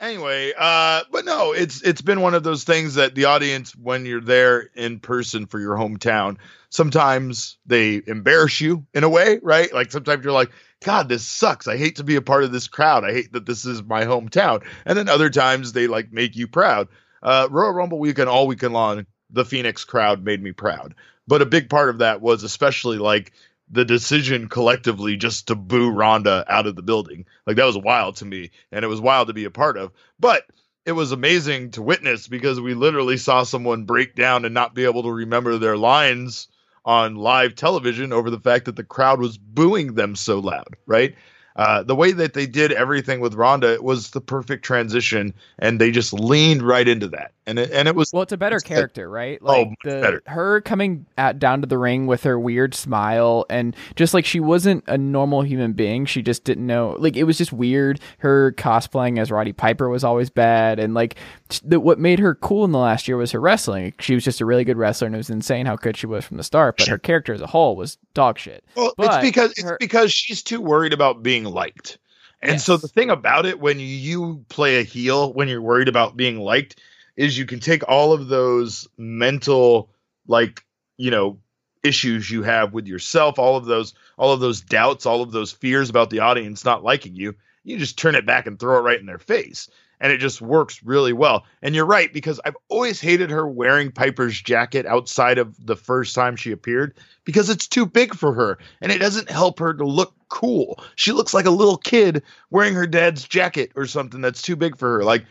Anyway, 0.00 0.52
uh, 0.58 1.02
but 1.10 1.24
no, 1.24 1.52
it's 1.52 1.80
it's 1.82 2.02
been 2.02 2.20
one 2.20 2.34
of 2.34 2.42
those 2.42 2.64
things 2.64 2.96
that 2.96 3.14
the 3.14 3.26
audience, 3.26 3.74
when 3.76 4.04
you're 4.04 4.20
there 4.20 4.68
in 4.74 4.98
person 4.98 5.46
for 5.46 5.60
your 5.60 5.76
hometown, 5.76 6.36
sometimes 6.68 7.58
they 7.64 8.02
embarrass 8.06 8.60
you 8.60 8.84
in 8.92 9.04
a 9.04 9.08
way, 9.08 9.38
right? 9.42 9.72
Like 9.72 9.92
sometimes 9.92 10.24
you're 10.24 10.32
like, 10.32 10.50
God, 10.84 11.08
this 11.08 11.24
sucks. 11.24 11.68
I 11.68 11.76
hate 11.76 11.96
to 11.96 12.04
be 12.04 12.16
a 12.16 12.22
part 12.22 12.44
of 12.44 12.52
this 12.52 12.66
crowd. 12.66 13.04
I 13.04 13.12
hate 13.12 13.32
that 13.32 13.46
this 13.46 13.64
is 13.64 13.82
my 13.82 14.04
hometown. 14.04 14.66
And 14.84 14.98
then 14.98 15.08
other 15.08 15.30
times 15.30 15.72
they 15.72 15.86
like 15.86 16.12
make 16.12 16.36
you 16.36 16.48
proud. 16.48 16.88
Uh, 17.22 17.48
Royal 17.50 17.72
Rumble 17.72 17.98
weekend, 17.98 18.28
all 18.28 18.46
weekend 18.46 18.74
long, 18.74 19.06
the 19.30 19.44
Phoenix 19.44 19.84
crowd 19.84 20.24
made 20.24 20.42
me 20.42 20.52
proud. 20.52 20.94
But 21.26 21.40
a 21.40 21.46
big 21.46 21.70
part 21.70 21.88
of 21.88 21.98
that 21.98 22.20
was 22.20 22.42
especially 22.42 22.98
like 22.98 23.32
the 23.70 23.84
decision 23.84 24.48
collectively 24.48 25.16
just 25.16 25.48
to 25.48 25.54
boo 25.54 25.90
Ronda 25.90 26.44
out 26.48 26.66
of 26.66 26.76
the 26.76 26.82
building. 26.82 27.26
Like 27.46 27.56
that 27.56 27.64
was 27.64 27.78
wild 27.78 28.16
to 28.16 28.24
me, 28.24 28.50
and 28.70 28.84
it 28.84 28.88
was 28.88 29.00
wild 29.00 29.28
to 29.28 29.34
be 29.34 29.44
a 29.44 29.50
part 29.50 29.76
of. 29.76 29.92
But 30.18 30.44
it 30.84 30.92
was 30.92 31.12
amazing 31.12 31.72
to 31.72 31.82
witness 31.82 32.28
because 32.28 32.60
we 32.60 32.74
literally 32.74 33.16
saw 33.16 33.42
someone 33.42 33.84
break 33.84 34.14
down 34.14 34.44
and 34.44 34.54
not 34.54 34.74
be 34.74 34.84
able 34.84 35.02
to 35.04 35.12
remember 35.12 35.58
their 35.58 35.76
lines 35.76 36.48
on 36.84 37.16
live 37.16 37.54
television 37.54 38.12
over 38.12 38.28
the 38.30 38.40
fact 38.40 38.66
that 38.66 38.76
the 38.76 38.84
crowd 38.84 39.18
was 39.18 39.38
booing 39.38 39.94
them 39.94 40.14
so 40.14 40.38
loud, 40.38 40.76
right? 40.86 41.14
uh, 41.56 41.82
the 41.82 41.94
way 41.94 42.12
that 42.12 42.34
they 42.34 42.46
did 42.46 42.72
everything 42.72 43.20
with 43.20 43.34
Ronda 43.34 43.78
was 43.80 44.10
the 44.10 44.20
perfect 44.20 44.64
transition, 44.64 45.34
and 45.58 45.80
they 45.80 45.90
just 45.90 46.12
leaned 46.12 46.62
right 46.62 46.86
into 46.86 47.08
that. 47.08 47.32
And 47.46 47.58
it, 47.58 47.70
and 47.72 47.88
it 47.88 47.94
was 47.94 48.10
well, 48.12 48.22
it's 48.22 48.32
a 48.32 48.38
better 48.38 48.56
it's 48.56 48.64
character, 48.64 49.08
right? 49.08 49.38
Oh, 49.42 49.46
like 49.46 49.66
oh, 49.66 49.74
the, 49.84 50.00
better. 50.00 50.22
Her 50.26 50.62
coming 50.62 51.04
at, 51.18 51.38
down 51.38 51.60
to 51.60 51.66
the 51.66 51.76
ring 51.76 52.06
with 52.06 52.22
her 52.22 52.38
weird 52.38 52.74
smile, 52.74 53.44
and 53.50 53.76
just 53.96 54.14
like 54.14 54.24
she 54.24 54.40
wasn't 54.40 54.82
a 54.86 54.96
normal 54.96 55.42
human 55.42 55.74
being, 55.74 56.06
she 56.06 56.22
just 56.22 56.44
didn't 56.44 56.66
know. 56.66 56.96
Like 56.98 57.16
it 57.16 57.24
was 57.24 57.36
just 57.36 57.52
weird. 57.52 58.00
Her 58.18 58.52
cosplaying 58.52 59.18
as 59.18 59.30
Roddy 59.30 59.52
Piper 59.52 59.90
was 59.90 60.04
always 60.04 60.30
bad, 60.30 60.78
and 60.78 60.94
like 60.94 61.16
the, 61.62 61.80
what 61.80 61.98
made 61.98 62.18
her 62.18 62.34
cool 62.34 62.64
in 62.64 62.72
the 62.72 62.78
last 62.78 63.06
year 63.06 63.18
was 63.18 63.32
her 63.32 63.40
wrestling. 63.40 63.92
She 64.00 64.14
was 64.14 64.24
just 64.24 64.40
a 64.40 64.46
really 64.46 64.64
good 64.64 64.78
wrestler, 64.78 65.06
and 65.06 65.14
it 65.14 65.18
was 65.18 65.28
insane 65.28 65.66
how 65.66 65.76
good 65.76 65.98
she 65.98 66.06
was 66.06 66.24
from 66.24 66.38
the 66.38 66.44
start. 66.44 66.78
But 66.78 66.88
her 66.88 66.98
character 66.98 67.34
as 67.34 67.42
a 67.42 67.46
whole 67.46 67.76
was 67.76 67.98
dog 68.14 68.38
shit. 68.38 68.64
Well, 68.74 68.94
but 68.96 69.06
it's 69.06 69.30
because 69.30 69.52
it's 69.58 69.70
because 69.78 70.12
she's 70.12 70.42
too 70.42 70.62
worried 70.62 70.94
about 70.94 71.22
being 71.22 71.44
liked. 71.44 71.98
And 72.40 72.52
yes. 72.52 72.64
so 72.64 72.78
the 72.78 72.88
thing 72.88 73.10
about 73.10 73.44
it 73.44 73.60
when 73.60 73.78
you 73.80 74.44
play 74.48 74.78
a 74.78 74.82
heel 74.82 75.32
when 75.34 75.48
you're 75.48 75.62
worried 75.62 75.88
about 75.88 76.16
being 76.16 76.38
liked 76.38 76.80
is 77.16 77.38
you 77.38 77.46
can 77.46 77.60
take 77.60 77.86
all 77.88 78.12
of 78.12 78.28
those 78.28 78.88
mental 78.96 79.90
like, 80.26 80.64
you 80.96 81.10
know, 81.10 81.38
issues 81.82 82.30
you 82.30 82.42
have 82.42 82.72
with 82.72 82.86
yourself, 82.86 83.38
all 83.38 83.56
of 83.56 83.66
those 83.66 83.94
all 84.16 84.32
of 84.32 84.40
those 84.40 84.60
doubts, 84.60 85.06
all 85.06 85.22
of 85.22 85.32
those 85.32 85.52
fears 85.52 85.90
about 85.90 86.10
the 86.10 86.20
audience 86.20 86.64
not 86.64 86.82
liking 86.82 87.14
you, 87.14 87.34
you 87.62 87.76
just 87.76 87.98
turn 87.98 88.14
it 88.14 88.26
back 88.26 88.46
and 88.46 88.58
throw 88.58 88.78
it 88.78 88.82
right 88.82 89.00
in 89.00 89.06
their 89.06 89.18
face 89.18 89.68
and 90.00 90.12
it 90.12 90.18
just 90.18 90.42
works 90.42 90.82
really 90.82 91.12
well. 91.12 91.44
And 91.62 91.74
you're 91.74 91.86
right 91.86 92.12
because 92.12 92.40
I've 92.44 92.56
always 92.68 93.00
hated 93.00 93.30
her 93.30 93.46
wearing 93.46 93.90
Piper's 93.90 94.40
jacket 94.40 94.86
outside 94.86 95.38
of 95.38 95.54
the 95.64 95.76
first 95.76 96.14
time 96.14 96.36
she 96.36 96.52
appeared 96.52 96.94
because 97.24 97.48
it's 97.48 97.66
too 97.66 97.86
big 97.86 98.14
for 98.14 98.34
her 98.34 98.58
and 98.80 98.92
it 98.92 98.98
doesn't 98.98 99.30
help 99.30 99.58
her 99.60 99.72
to 99.72 99.86
look 99.86 100.14
cool. 100.28 100.82
She 100.96 101.12
looks 101.12 101.32
like 101.32 101.46
a 101.46 101.50
little 101.50 101.76
kid 101.78 102.22
wearing 102.50 102.74
her 102.74 102.86
dad's 102.86 103.26
jacket 103.26 103.72
or 103.76 103.86
something 103.86 104.20
that's 104.20 104.42
too 104.42 104.56
big 104.56 104.76
for 104.76 104.98
her. 104.98 105.04
Like 105.04 105.24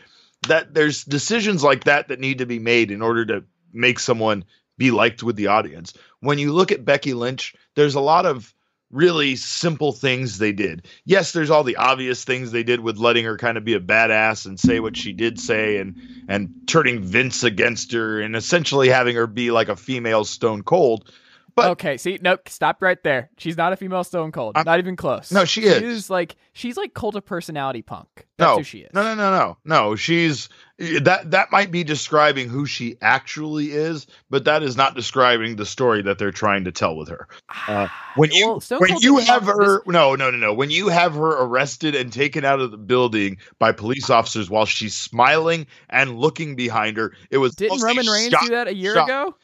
that 0.48 0.74
there's 0.74 1.04
decisions 1.04 1.62
like 1.62 1.84
that 1.84 2.08
that 2.08 2.20
need 2.20 2.38
to 2.38 2.46
be 2.46 2.58
made 2.58 2.90
in 2.90 3.02
order 3.02 3.24
to 3.26 3.44
make 3.72 3.98
someone 3.98 4.44
be 4.78 4.90
liked 4.90 5.22
with 5.22 5.36
the 5.36 5.48
audience. 5.48 5.94
When 6.20 6.38
you 6.38 6.52
look 6.52 6.72
at 6.72 6.84
Becky 6.84 7.14
Lynch, 7.14 7.54
there's 7.74 7.94
a 7.94 8.00
lot 8.00 8.26
of 8.26 8.54
really 8.90 9.34
simple 9.34 9.92
things 9.92 10.38
they 10.38 10.52
did. 10.52 10.86
Yes, 11.04 11.32
there's 11.32 11.50
all 11.50 11.64
the 11.64 11.76
obvious 11.76 12.24
things 12.24 12.52
they 12.52 12.62
did 12.62 12.80
with 12.80 12.96
letting 12.96 13.24
her 13.24 13.36
kind 13.36 13.58
of 13.58 13.64
be 13.64 13.74
a 13.74 13.80
badass 13.80 14.46
and 14.46 14.58
say 14.58 14.78
what 14.78 14.96
she 14.96 15.12
did 15.12 15.40
say 15.40 15.78
and 15.78 15.96
and 16.28 16.52
turning 16.66 17.02
Vince 17.02 17.42
against 17.42 17.92
her 17.92 18.20
and 18.20 18.36
essentially 18.36 18.88
having 18.88 19.16
her 19.16 19.26
be 19.26 19.50
like 19.50 19.68
a 19.68 19.76
female 19.76 20.24
Stone 20.24 20.62
Cold. 20.62 21.10
But 21.56 21.70
okay, 21.70 21.96
see, 21.96 22.18
nope, 22.20 22.48
stop 22.48 22.82
right 22.82 23.00
there. 23.04 23.30
She's 23.38 23.56
not 23.56 23.72
a 23.72 23.76
female 23.76 24.02
Stone 24.02 24.32
Cold. 24.32 24.56
I'm, 24.56 24.64
not 24.64 24.80
even 24.80 24.96
close. 24.96 25.30
No, 25.30 25.44
she 25.44 25.62
is. 25.62 25.78
She's 25.78 26.10
like 26.10 26.34
she's 26.52 26.76
like 26.76 26.94
cult 26.94 27.14
of 27.14 27.24
personality 27.24 27.80
punk. 27.80 28.08
That's 28.38 28.48
no, 28.48 28.56
who 28.56 28.64
she 28.64 28.78
is. 28.78 28.90
No, 28.92 29.04
no, 29.04 29.14
no, 29.14 29.30
no, 29.30 29.56
no. 29.64 29.94
She's 29.94 30.48
that 30.78 31.30
that 31.30 31.52
might 31.52 31.70
be 31.70 31.84
describing 31.84 32.48
who 32.48 32.66
she 32.66 32.96
actually 33.00 33.70
is, 33.70 34.08
but 34.30 34.46
that 34.46 34.64
is 34.64 34.76
not 34.76 34.96
describing 34.96 35.54
the 35.54 35.64
story 35.64 36.02
that 36.02 36.18
they're 36.18 36.32
trying 36.32 36.64
to 36.64 36.72
tell 36.72 36.96
with 36.96 37.08
her. 37.08 37.28
Uh, 37.68 37.86
when 38.16 38.32
you 38.32 38.60
well, 38.68 38.80
when 38.80 38.98
you 38.98 39.18
have 39.18 39.44
her, 39.44 39.78
this... 39.78 39.86
no, 39.86 40.16
no, 40.16 40.32
no, 40.32 40.36
no. 40.36 40.52
When 40.52 40.70
you 40.70 40.88
have 40.88 41.14
her 41.14 41.44
arrested 41.44 41.94
and 41.94 42.12
taken 42.12 42.44
out 42.44 42.58
of 42.58 42.72
the 42.72 42.78
building 42.78 43.36
by 43.60 43.70
police 43.70 44.10
officers 44.10 44.50
while 44.50 44.66
she's 44.66 44.96
smiling 44.96 45.68
and 45.88 46.18
looking 46.18 46.56
behind 46.56 46.96
her, 46.96 47.12
it 47.30 47.38
was 47.38 47.54
didn't 47.54 47.80
Roman 47.80 48.08
Reigns 48.08 48.32
shot, 48.32 48.42
do 48.42 48.50
that 48.50 48.66
a 48.66 48.74
year 48.74 48.94
shot. 48.94 49.04
ago? 49.04 49.36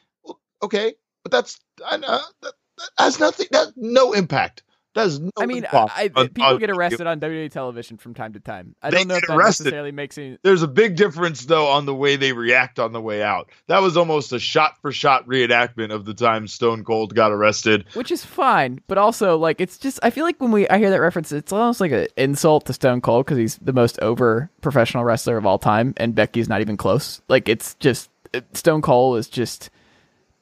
Okay, 0.62 0.94
but 1.22 1.32
that's 1.32 1.58
I 1.84 1.96
know 1.96 2.20
that, 2.42 2.52
that 2.78 2.90
has 2.98 3.20
nothing. 3.20 3.46
That 3.50 3.72
no 3.76 4.12
impact. 4.12 4.62
Does 4.92 5.20
no 5.20 5.30
impact 5.40 5.40
I 5.40 5.46
mean, 5.46 5.66
I, 5.70 6.10
on, 6.16 6.28
people 6.28 6.44
on, 6.44 6.58
get 6.58 6.70
arrested 6.70 7.06
on 7.06 7.20
WWE 7.20 7.48
television 7.52 7.96
from 7.96 8.12
time 8.12 8.32
to 8.32 8.40
time. 8.40 8.74
I 8.82 8.90
don't 8.90 9.06
know 9.06 9.14
if 9.14 9.26
that 9.28 9.36
arrested. 9.36 9.64
necessarily 9.64 9.92
makes 9.92 10.18
any. 10.18 10.36
There's 10.42 10.64
a 10.64 10.68
big 10.68 10.96
difference 10.96 11.44
though 11.44 11.68
on 11.68 11.86
the 11.86 11.94
way 11.94 12.16
they 12.16 12.32
react 12.32 12.80
on 12.80 12.92
the 12.92 13.00
way 13.00 13.22
out. 13.22 13.50
That 13.68 13.82
was 13.82 13.96
almost 13.96 14.32
a 14.32 14.40
shot 14.40 14.78
for 14.82 14.90
shot 14.90 15.28
reenactment 15.28 15.92
of 15.92 16.06
the 16.06 16.14
time 16.14 16.48
Stone 16.48 16.82
Cold 16.82 17.14
got 17.14 17.30
arrested, 17.30 17.84
which 17.94 18.10
is 18.10 18.24
fine. 18.24 18.80
But 18.88 18.98
also, 18.98 19.38
like, 19.38 19.60
it's 19.60 19.78
just 19.78 20.00
I 20.02 20.10
feel 20.10 20.24
like 20.24 20.40
when 20.40 20.50
we 20.50 20.68
I 20.68 20.78
hear 20.78 20.90
that 20.90 21.00
reference, 21.00 21.30
it's 21.30 21.52
almost 21.52 21.80
like 21.80 21.92
an 21.92 22.08
insult 22.16 22.66
to 22.66 22.72
Stone 22.72 23.02
Cold 23.02 23.26
because 23.26 23.38
he's 23.38 23.58
the 23.58 23.72
most 23.72 23.96
over 24.00 24.50
professional 24.60 25.04
wrestler 25.04 25.36
of 25.36 25.46
all 25.46 25.60
time, 25.60 25.94
and 25.98 26.16
Becky's 26.16 26.48
not 26.48 26.62
even 26.62 26.76
close. 26.76 27.22
Like, 27.28 27.48
it's 27.48 27.74
just 27.74 28.10
Stone 28.54 28.82
Cold 28.82 29.18
is 29.18 29.28
just 29.28 29.70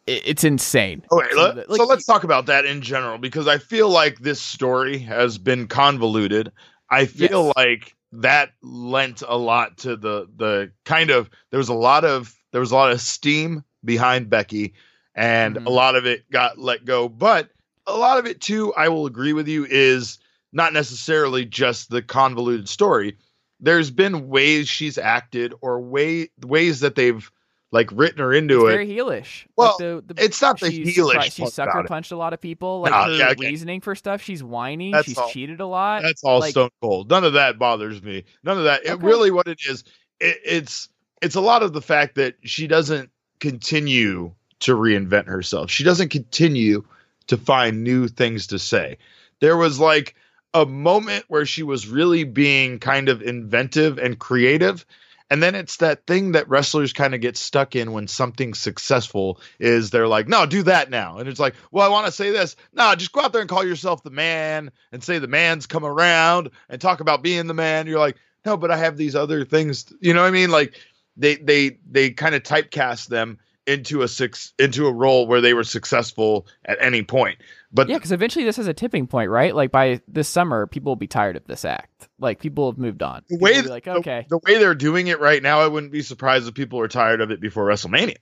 it's 0.08 0.44
insane. 0.44 1.04
Okay, 1.12 1.28
so, 1.32 1.42
let, 1.42 1.70
like, 1.70 1.76
so 1.76 1.86
let's 1.86 2.04
talk 2.04 2.24
about 2.24 2.46
that 2.46 2.64
in 2.64 2.80
general 2.82 3.18
because 3.18 3.46
I 3.46 3.58
feel 3.58 3.88
like 3.88 4.18
this 4.20 4.40
story 4.40 4.98
has 4.98 5.38
been 5.38 5.66
convoluted. 5.66 6.50
I 6.90 7.06
feel 7.06 7.46
yes. 7.46 7.52
like 7.56 7.96
that 8.12 8.52
lent 8.62 9.22
a 9.26 9.36
lot 9.36 9.76
to 9.78 9.96
the 9.96 10.28
the 10.36 10.72
kind 10.84 11.10
of 11.10 11.28
there 11.50 11.58
was 11.58 11.68
a 11.68 11.74
lot 11.74 12.04
of 12.04 12.34
there 12.52 12.60
was 12.60 12.70
a 12.70 12.74
lot 12.74 12.92
of 12.92 13.00
steam 13.00 13.62
behind 13.84 14.30
Becky 14.30 14.74
and 15.14 15.56
mm-hmm. 15.56 15.66
a 15.66 15.70
lot 15.70 15.96
of 15.96 16.06
it 16.06 16.30
got 16.30 16.58
let 16.58 16.84
go, 16.84 17.08
but 17.08 17.50
a 17.86 17.96
lot 17.96 18.18
of 18.18 18.26
it 18.26 18.40
too, 18.40 18.72
I 18.74 18.88
will 18.88 19.06
agree 19.06 19.32
with 19.32 19.48
you, 19.48 19.66
is 19.68 20.18
not 20.52 20.72
necessarily 20.72 21.44
just 21.44 21.90
the 21.90 22.02
convoluted 22.02 22.68
story. 22.68 23.16
There's 23.60 23.90
been 23.90 24.28
ways 24.28 24.68
she's 24.68 24.96
acted 24.96 25.52
or 25.60 25.80
way 25.80 26.30
ways 26.44 26.80
that 26.80 26.94
they've 26.94 27.30
like 27.70 27.90
written 27.92 28.20
her 28.20 28.32
into 28.32 28.66
it's 28.66 28.74
it. 28.74 28.76
Very 28.76 28.88
heelish. 28.88 29.46
Well, 29.56 29.70
like 29.70 29.78
the, 29.78 30.14
the, 30.14 30.24
it's 30.24 30.40
not 30.40 30.58
the 30.58 30.68
heelish. 30.68 31.34
She 31.34 31.46
sucker 31.46 31.84
punched 31.84 32.12
a 32.12 32.16
lot 32.16 32.32
of 32.32 32.40
people. 32.40 32.80
Like 32.80 32.92
her 32.92 33.12
yeah, 33.12 33.34
reasoning 33.38 33.80
for 33.80 33.94
stuff. 33.94 34.22
She's 34.22 34.42
whiny. 34.42 34.92
That's 34.92 35.06
she's 35.06 35.18
all, 35.18 35.28
cheated 35.28 35.60
a 35.60 35.66
lot. 35.66 36.02
That's 36.02 36.24
all 36.24 36.40
like, 36.40 36.52
stone 36.52 36.70
cold. 36.80 37.10
None 37.10 37.24
of 37.24 37.34
that 37.34 37.58
bothers 37.58 38.02
me. 38.02 38.24
None 38.42 38.58
of 38.58 38.64
that. 38.64 38.80
Okay. 38.80 38.92
It 38.92 39.00
really 39.00 39.30
what 39.30 39.48
it 39.48 39.60
is. 39.68 39.84
It, 40.20 40.38
it's 40.44 40.88
it's 41.20 41.34
a 41.34 41.40
lot 41.40 41.62
of 41.62 41.72
the 41.72 41.82
fact 41.82 42.14
that 42.14 42.36
she 42.42 42.66
doesn't 42.66 43.10
continue 43.40 44.32
to 44.60 44.74
reinvent 44.74 45.26
herself. 45.26 45.70
She 45.70 45.84
doesn't 45.84 46.08
continue 46.08 46.84
to 47.26 47.36
find 47.36 47.84
new 47.84 48.08
things 48.08 48.48
to 48.48 48.58
say. 48.58 48.98
There 49.40 49.56
was 49.56 49.78
like 49.78 50.14
a 50.54 50.64
moment 50.64 51.24
where 51.28 51.46
she 51.46 51.62
was 51.62 51.86
really 51.86 52.24
being 52.24 52.78
kind 52.78 53.08
of 53.08 53.22
inventive 53.22 53.98
and 53.98 54.18
creative 54.18 54.86
and 55.30 55.42
then 55.42 55.54
it's 55.54 55.76
that 55.78 56.06
thing 56.06 56.32
that 56.32 56.48
wrestlers 56.48 56.92
kind 56.92 57.14
of 57.14 57.20
get 57.20 57.36
stuck 57.36 57.76
in 57.76 57.92
when 57.92 58.08
something's 58.08 58.58
successful 58.58 59.40
is 59.58 59.90
they're 59.90 60.08
like, 60.08 60.26
no, 60.28 60.46
do 60.46 60.62
that 60.62 60.90
now. 60.90 61.18
And 61.18 61.28
it's 61.28 61.40
like, 61.40 61.54
well, 61.70 61.86
I 61.86 61.90
want 61.90 62.06
to 62.06 62.12
say 62.12 62.30
this. 62.30 62.56
No, 62.72 62.94
just 62.94 63.12
go 63.12 63.20
out 63.20 63.32
there 63.32 63.42
and 63.42 63.50
call 63.50 63.64
yourself 63.64 64.02
the 64.02 64.10
man 64.10 64.70
and 64.90 65.04
say 65.04 65.18
the 65.18 65.28
man's 65.28 65.66
come 65.66 65.84
around 65.84 66.50
and 66.68 66.80
talk 66.80 67.00
about 67.00 67.22
being 67.22 67.46
the 67.46 67.54
man. 67.54 67.86
You're 67.86 67.98
like, 67.98 68.16
no, 68.46 68.56
but 68.56 68.70
I 68.70 68.78
have 68.78 68.96
these 68.96 69.14
other 69.14 69.44
things. 69.44 69.92
You 70.00 70.14
know 70.14 70.22
what 70.22 70.28
I 70.28 70.32
mean? 70.32 70.50
Like 70.50 70.74
they 71.16 71.36
they 71.36 71.78
they 71.90 72.10
kind 72.10 72.34
of 72.34 72.42
typecast 72.42 73.08
them 73.08 73.38
into 73.68 74.02
a 74.02 74.08
six 74.08 74.52
into 74.58 74.86
a 74.86 74.92
role 74.92 75.26
where 75.26 75.40
they 75.40 75.54
were 75.54 75.62
successful 75.64 76.46
at 76.64 76.78
any 76.80 77.02
point. 77.02 77.38
But 77.72 77.88
Yeah, 77.88 77.96
because 77.98 78.12
eventually 78.12 78.44
this 78.44 78.58
is 78.58 78.66
a 78.66 78.72
tipping 78.74 79.06
point, 79.06 79.30
right? 79.30 79.54
Like 79.54 79.70
by 79.70 80.00
this 80.08 80.28
summer, 80.28 80.66
people 80.66 80.90
will 80.90 80.96
be 80.96 81.06
tired 81.06 81.36
of 81.36 81.44
this 81.46 81.64
act. 81.64 82.08
Like 82.18 82.40
people 82.40 82.70
have 82.70 82.78
moved 82.78 83.02
on. 83.02 83.22
the 83.28 83.36
People 83.36 83.44
way 83.44 83.62
like, 83.62 83.84
the- 83.84 83.92
okay, 83.92 84.26
the, 84.28 84.38
way 84.38 84.58
they're 84.58 84.74
doing 84.74 85.08
it 85.08 85.20
right 85.20 85.42
now, 85.42 85.60
I 85.60 85.68
wouldn't 85.68 85.92
be 85.92 86.02
surprised 86.02 86.48
if 86.48 86.54
people 86.54 86.80
are 86.80 86.88
tired 86.88 87.20
of 87.20 87.30
it 87.30 87.40
before 87.40 87.66
WrestleMania. 87.66 88.16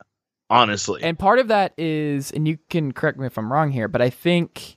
Honestly, 0.49 1.03
And 1.03 1.19
part 1.19 1.41
of 1.41 1.49
that 1.49 1.73
is, 1.77 2.31
and 2.31 2.47
you 2.47 2.59
can 2.71 2.93
correct 2.93 3.19
me 3.19 3.27
if 3.27 3.37
I'm 3.37 3.53
wrong 3.53 3.73
here, 3.73 3.89
but 3.89 4.01
I 4.01 4.11
think 4.11 4.77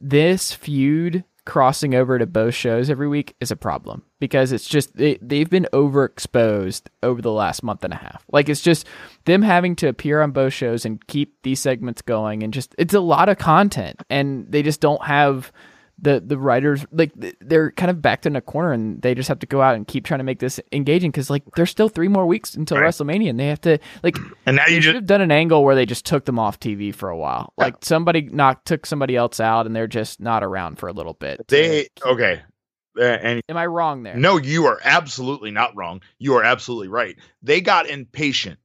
this 0.00 0.52
feud 0.54 1.24
crossing 1.48 1.94
over 1.94 2.18
to 2.18 2.26
both 2.26 2.54
shows 2.54 2.90
every 2.90 3.08
week 3.08 3.34
is 3.40 3.50
a 3.50 3.56
problem 3.56 4.02
because 4.20 4.52
it's 4.52 4.68
just 4.68 4.94
they, 4.96 5.18
they've 5.22 5.48
been 5.48 5.66
overexposed 5.72 6.82
over 7.02 7.22
the 7.22 7.32
last 7.32 7.62
month 7.62 7.82
and 7.82 7.94
a 7.94 7.96
half. 7.96 8.22
Like 8.30 8.50
it's 8.50 8.60
just 8.60 8.86
them 9.24 9.40
having 9.40 9.74
to 9.76 9.88
appear 9.88 10.20
on 10.20 10.30
both 10.30 10.52
shows 10.52 10.84
and 10.84 11.04
keep 11.06 11.42
these 11.44 11.58
segments 11.58 12.02
going, 12.02 12.42
and 12.42 12.52
just 12.52 12.74
it's 12.76 12.92
a 12.92 13.00
lot 13.00 13.30
of 13.30 13.38
content, 13.38 13.98
and 14.10 14.46
they 14.52 14.62
just 14.62 14.82
don't 14.82 15.02
have 15.02 15.50
the 16.00 16.20
the 16.24 16.38
writers 16.38 16.86
like 16.92 17.10
they're 17.40 17.72
kind 17.72 17.90
of 17.90 18.00
backed 18.00 18.24
in 18.24 18.36
a 18.36 18.40
corner 18.40 18.72
and 18.72 19.02
they 19.02 19.14
just 19.14 19.28
have 19.28 19.40
to 19.40 19.46
go 19.46 19.60
out 19.60 19.74
and 19.74 19.88
keep 19.88 20.04
trying 20.04 20.18
to 20.18 20.24
make 20.24 20.38
this 20.38 20.60
engaging 20.70 21.10
because 21.10 21.28
like 21.28 21.42
there's 21.56 21.70
still 21.70 21.88
three 21.88 22.06
more 22.08 22.24
weeks 22.26 22.54
until 22.54 22.78
Right. 22.78 22.86
WrestleMania 22.86 23.30
and 23.30 23.40
they 23.40 23.48
have 23.48 23.60
to 23.62 23.78
like 24.04 24.16
and 24.46 24.56
now 24.56 24.66
you 24.66 24.74
should 24.76 24.82
just 24.84 24.94
have 24.94 25.06
done 25.06 25.20
an 25.20 25.32
angle 25.32 25.64
where 25.64 25.74
they 25.74 25.86
just 25.86 26.04
took 26.06 26.24
them 26.24 26.38
off 26.38 26.60
TV 26.60 26.94
for 26.94 27.08
a 27.08 27.16
while. 27.16 27.52
Yeah. 27.58 27.64
Like 27.64 27.84
somebody 27.84 28.22
knocked 28.22 28.66
took 28.66 28.86
somebody 28.86 29.16
else 29.16 29.40
out 29.40 29.66
and 29.66 29.74
they're 29.74 29.86
just 29.88 30.20
not 30.20 30.44
around 30.44 30.78
for 30.78 30.88
a 30.88 30.92
little 30.92 31.14
bit. 31.14 31.46
they 31.48 31.88
okay. 32.06 32.42
Uh, 32.96 33.02
and 33.02 33.42
Am 33.48 33.56
I 33.56 33.66
wrong 33.66 34.02
there? 34.04 34.16
no, 34.16 34.36
you 34.38 34.66
are 34.66 34.78
absolutely 34.84 35.50
not 35.50 35.74
wrong. 35.76 36.00
You 36.18 36.34
are 36.34 36.44
absolutely 36.44 36.88
right. 36.88 37.16
They 37.42 37.60
got 37.60 37.88
impatient 37.88 38.58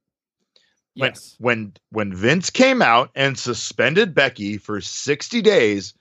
when 0.96 1.10
Yes. 1.10 1.34
when 1.38 1.72
when 1.90 2.14
Vince 2.14 2.50
came 2.50 2.80
out 2.82 3.10
and 3.16 3.36
suspended 3.38 4.14
Becky 4.14 4.56
for 4.58 4.80
60 4.80 5.42
days, 5.42 5.94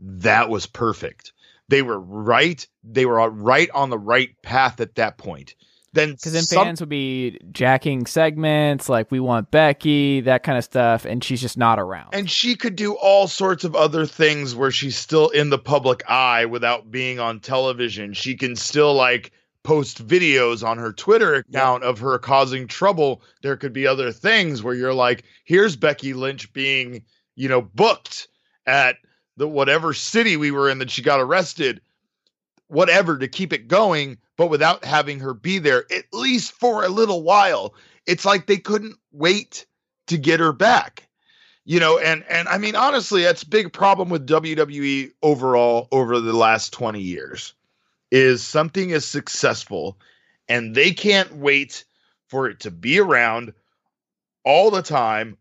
that 0.00 0.48
was 0.48 0.66
perfect. 0.66 1.32
They 1.68 1.82
were 1.82 2.00
right. 2.00 2.66
They 2.82 3.06
were 3.06 3.30
right 3.30 3.70
on 3.72 3.90
the 3.90 3.98
right 3.98 4.30
path 4.42 4.80
at 4.80 4.96
that 4.96 5.18
point. 5.18 5.54
Then 5.92 6.12
Because 6.12 6.32
then 6.32 6.42
some- 6.44 6.64
fans 6.66 6.80
would 6.80 6.88
be 6.88 7.38
jacking 7.50 8.06
segments 8.06 8.88
like 8.88 9.10
we 9.10 9.18
want 9.18 9.50
Becky, 9.50 10.20
that 10.20 10.44
kind 10.44 10.56
of 10.56 10.62
stuff, 10.62 11.04
and 11.04 11.22
she's 11.22 11.40
just 11.40 11.58
not 11.58 11.80
around. 11.80 12.10
and 12.14 12.30
she 12.30 12.54
could 12.54 12.76
do 12.76 12.94
all 12.94 13.26
sorts 13.26 13.64
of 13.64 13.74
other 13.74 14.06
things 14.06 14.54
where 14.54 14.70
she's 14.70 14.96
still 14.96 15.28
in 15.30 15.50
the 15.50 15.58
public 15.58 16.02
eye 16.08 16.44
without 16.44 16.90
being 16.92 17.18
on 17.18 17.40
television. 17.40 18.12
She 18.14 18.36
can 18.36 18.54
still 18.54 18.94
like 18.94 19.32
post 19.64 20.06
videos 20.06 20.64
on 20.66 20.78
her 20.78 20.92
Twitter 20.92 21.34
account 21.34 21.82
of 21.82 21.98
her 21.98 22.18
causing 22.18 22.66
trouble. 22.68 23.20
There 23.42 23.56
could 23.56 23.72
be 23.72 23.86
other 23.86 24.12
things 24.12 24.62
where 24.62 24.74
you're 24.74 24.94
like, 24.94 25.24
here's 25.44 25.74
Becky 25.76 26.14
Lynch 26.14 26.52
being, 26.52 27.02
you 27.34 27.48
know, 27.48 27.62
booked 27.62 28.28
at 28.64 28.96
the 29.40 29.48
whatever 29.48 29.94
city 29.94 30.36
we 30.36 30.50
were 30.50 30.68
in 30.68 30.78
that 30.78 30.90
she 30.90 31.00
got 31.00 31.18
arrested, 31.18 31.80
whatever 32.68 33.16
to 33.16 33.26
keep 33.26 33.54
it 33.54 33.68
going, 33.68 34.18
but 34.36 34.50
without 34.50 34.84
having 34.84 35.18
her 35.18 35.32
be 35.32 35.58
there 35.58 35.86
at 35.90 36.04
least 36.12 36.52
for 36.52 36.84
a 36.84 36.90
little 36.90 37.22
while. 37.22 37.74
It's 38.06 38.26
like 38.26 38.46
they 38.46 38.58
couldn't 38.58 38.96
wait 39.12 39.64
to 40.08 40.18
get 40.18 40.40
her 40.40 40.52
back 40.52 41.08
you 41.64 41.78
know 41.78 41.98
and 41.98 42.24
and 42.28 42.48
i 42.48 42.58
mean 42.58 42.74
honestly 42.74 43.22
that's 43.22 43.44
big 43.44 43.72
problem 43.72 44.08
with 44.08 44.26
wwe 44.26 45.12
overall 45.22 45.86
over 45.92 46.18
the 46.18 46.32
last 46.32 46.72
20 46.72 47.00
years 47.00 47.54
is 48.10 48.42
something 48.42 48.90
is 48.90 49.04
successful 49.04 49.96
and 50.48 50.74
they 50.74 50.90
can't 50.90 51.36
wait 51.36 51.84
for 52.28 52.48
it 52.48 52.60
to 52.60 52.70
be 52.70 52.98
around 52.98 53.52
all 54.44 54.70
the 54.70 54.82
time 54.82 55.36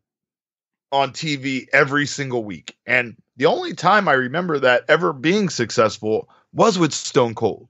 on 0.92 1.12
tv 1.14 1.68
every 1.74 2.06
single 2.06 2.44
week 2.44 2.76
and 2.86 3.16
the 3.40 3.48
only 3.48 3.74
time 3.74 4.08
i 4.08 4.14
remember 4.14 4.60
that 4.60 4.84
ever 4.88 5.12
being 5.12 5.50
successful 5.50 6.30
was 6.54 6.78
with 6.78 6.94
stone 6.94 7.34
cold. 7.34 7.68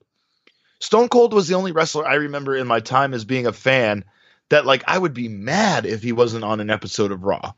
Stone 0.80 1.10
cold 1.10 1.34
was 1.34 1.48
the 1.48 1.56
only 1.56 1.72
wrestler 1.72 2.06
i 2.06 2.16
remember 2.16 2.56
in 2.56 2.68
my 2.68 2.82
time 2.82 3.14
as 3.14 3.24
being 3.24 3.48
a 3.48 3.54
fan 3.54 4.04
that 4.50 4.66
like 4.66 4.84
i 4.88 4.98
would 4.98 5.14
be 5.14 5.30
mad 5.30 5.86
if 5.86 6.04
he 6.04 6.12
wasn't 6.12 6.44
on 6.44 6.60
an 6.60 6.70
episode 6.70 7.14
of 7.14 7.24
raw 7.24 7.54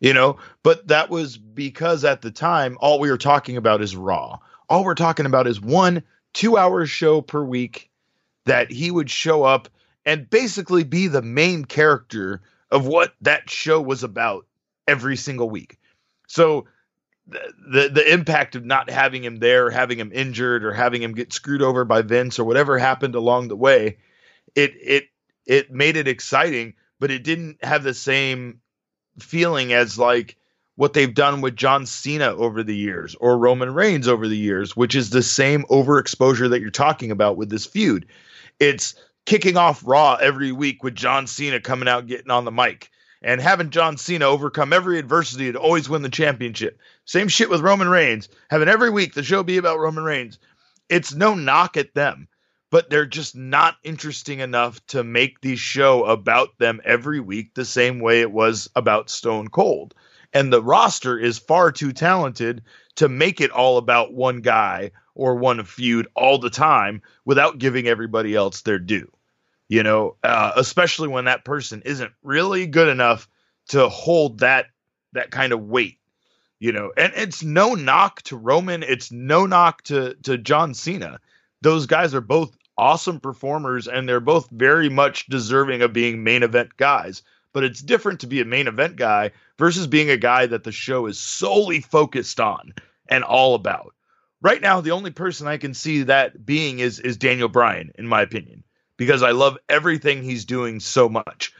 you 0.00 0.14
know? 0.14 0.38
But 0.62 0.88
that 0.88 1.10
was 1.10 1.38
because 1.38 2.04
at 2.04 2.22
the 2.22 2.30
time 2.30 2.76
all 2.80 2.98
we 2.98 3.10
were 3.10 3.18
talking 3.18 3.56
about 3.56 3.82
is 3.82 3.94
raw. 3.94 4.38
All 4.68 4.84
we're 4.84 4.94
talking 4.94 5.26
about 5.26 5.46
is 5.46 5.60
one 5.60 6.02
two 6.32 6.56
hour 6.56 6.86
show 6.86 7.20
per 7.20 7.44
week 7.44 7.90
that 8.46 8.70
he 8.70 8.90
would 8.90 9.10
show 9.10 9.44
up 9.44 9.68
and 10.06 10.28
basically 10.28 10.82
be 10.82 11.06
the 11.06 11.22
main 11.22 11.64
character 11.64 12.40
of 12.70 12.86
what 12.86 13.14
that 13.20 13.50
show 13.50 13.80
was 13.80 14.02
about 14.02 14.46
every 14.88 15.16
single 15.16 15.50
week. 15.50 15.78
So 16.26 16.66
the, 17.26 17.88
the 17.92 18.12
impact 18.12 18.56
of 18.56 18.64
not 18.64 18.90
having 18.90 19.22
him 19.22 19.36
there 19.36 19.70
having 19.70 19.98
him 19.98 20.10
injured 20.12 20.64
or 20.64 20.72
having 20.72 21.02
him 21.02 21.14
get 21.14 21.32
screwed 21.32 21.62
over 21.62 21.84
by 21.84 22.02
Vince 22.02 22.38
or 22.38 22.44
whatever 22.44 22.78
happened 22.78 23.14
along 23.14 23.48
the 23.48 23.56
way 23.56 23.98
it 24.54 24.72
it 24.80 25.04
it 25.46 25.70
made 25.70 25.96
it 25.96 26.08
exciting 26.08 26.74
but 26.98 27.10
it 27.10 27.24
didn't 27.24 27.62
have 27.64 27.82
the 27.82 27.94
same 27.94 28.60
feeling 29.18 29.72
as 29.72 29.98
like 29.98 30.36
what 30.76 30.94
they've 30.94 31.14
done 31.14 31.42
with 31.42 31.56
John 31.56 31.84
Cena 31.84 32.34
over 32.36 32.62
the 32.62 32.74
years 32.74 33.14
or 33.16 33.36
Roman 33.36 33.74
Reigns 33.74 34.08
over 34.08 34.26
the 34.26 34.36
years, 34.36 34.74
which 34.74 34.94
is 34.94 35.10
the 35.10 35.22
same 35.22 35.64
overexposure 35.64 36.48
that 36.48 36.60
you're 36.62 36.70
talking 36.70 37.10
about 37.10 37.36
with 37.36 37.50
this 37.50 37.66
feud. 37.66 38.06
It's 38.60 38.94
kicking 39.26 39.58
off 39.58 39.82
Raw 39.84 40.14
every 40.14 40.52
week 40.52 40.82
with 40.82 40.94
John 40.94 41.26
Cena 41.26 41.60
coming 41.60 41.88
out 41.88 42.06
getting 42.06 42.30
on 42.30 42.46
the 42.46 42.50
mic 42.50 42.90
and 43.22 43.40
having 43.40 43.70
John 43.70 43.96
Cena 43.96 44.24
overcome 44.24 44.72
every 44.72 44.98
adversity 44.98 45.52
to 45.52 45.58
always 45.58 45.88
win 45.88 46.02
the 46.02 46.08
championship. 46.08 46.78
Same 47.04 47.28
shit 47.28 47.50
with 47.50 47.60
Roman 47.60 47.88
Reigns, 47.88 48.28
having 48.48 48.68
every 48.68 48.90
week 48.90 49.14
the 49.14 49.22
show 49.22 49.42
be 49.42 49.56
about 49.56 49.78
Roman 49.78 50.04
Reigns. 50.04 50.38
It's 50.88 51.14
no 51.14 51.34
knock 51.34 51.76
at 51.76 51.94
them, 51.94 52.28
but 52.70 52.88
they're 52.88 53.06
just 53.06 53.36
not 53.36 53.76
interesting 53.84 54.40
enough 54.40 54.84
to 54.86 55.04
make 55.04 55.40
the 55.40 55.56
show 55.56 56.04
about 56.04 56.58
them 56.58 56.80
every 56.84 57.20
week 57.20 57.54
the 57.54 57.64
same 57.64 58.00
way 58.00 58.20
it 58.20 58.32
was 58.32 58.68
about 58.74 59.10
Stone 59.10 59.48
Cold. 59.48 59.94
And 60.32 60.52
the 60.52 60.62
roster 60.62 61.18
is 61.18 61.38
far 61.38 61.72
too 61.72 61.92
talented 61.92 62.62
to 62.96 63.08
make 63.08 63.40
it 63.40 63.50
all 63.50 63.78
about 63.78 64.14
one 64.14 64.40
guy 64.40 64.92
or 65.14 65.34
one 65.34 65.62
feud 65.64 66.06
all 66.14 66.38
the 66.38 66.50
time 66.50 67.02
without 67.24 67.58
giving 67.58 67.86
everybody 67.86 68.34
else 68.34 68.62
their 68.62 68.78
due. 68.78 69.10
You 69.70 69.84
know, 69.84 70.16
uh, 70.24 70.50
especially 70.56 71.06
when 71.06 71.26
that 71.26 71.44
person 71.44 71.82
isn't 71.84 72.10
really 72.24 72.66
good 72.66 72.88
enough 72.88 73.28
to 73.68 73.88
hold 73.88 74.40
that 74.40 74.66
that 75.12 75.30
kind 75.30 75.52
of 75.52 75.62
weight. 75.62 75.98
You 76.58 76.72
know, 76.72 76.92
and 76.96 77.12
it's 77.14 77.44
no 77.44 77.76
knock 77.76 78.20
to 78.22 78.36
Roman, 78.36 78.82
it's 78.82 79.12
no 79.12 79.46
knock 79.46 79.82
to 79.84 80.16
to 80.24 80.36
John 80.38 80.74
Cena. 80.74 81.20
Those 81.62 81.86
guys 81.86 82.16
are 82.16 82.20
both 82.20 82.56
awesome 82.76 83.20
performers 83.20 83.86
and 83.86 84.08
they're 84.08 84.18
both 84.18 84.50
very 84.50 84.88
much 84.88 85.26
deserving 85.26 85.82
of 85.82 85.92
being 85.92 86.24
main 86.24 86.42
event 86.42 86.76
guys. 86.76 87.22
But 87.52 87.62
it's 87.62 87.80
different 87.80 88.18
to 88.20 88.26
be 88.26 88.40
a 88.40 88.44
main 88.44 88.66
event 88.66 88.96
guy 88.96 89.30
versus 89.56 89.86
being 89.86 90.10
a 90.10 90.16
guy 90.16 90.46
that 90.46 90.64
the 90.64 90.72
show 90.72 91.06
is 91.06 91.20
solely 91.20 91.80
focused 91.80 92.40
on 92.40 92.74
and 93.08 93.22
all 93.22 93.54
about. 93.54 93.94
Right 94.42 94.60
now, 94.60 94.80
the 94.80 94.92
only 94.92 95.12
person 95.12 95.46
I 95.46 95.58
can 95.58 95.74
see 95.74 96.02
that 96.02 96.44
being 96.44 96.80
is 96.80 96.98
is 96.98 97.16
Daniel 97.18 97.48
Bryan, 97.48 97.92
in 97.94 98.08
my 98.08 98.22
opinion, 98.22 98.64
because 99.00 99.22
I 99.22 99.30
love 99.30 99.56
everything 99.66 100.22
he's 100.22 100.44
doing 100.44 100.78
so 100.78 101.08
much. 101.08 101.54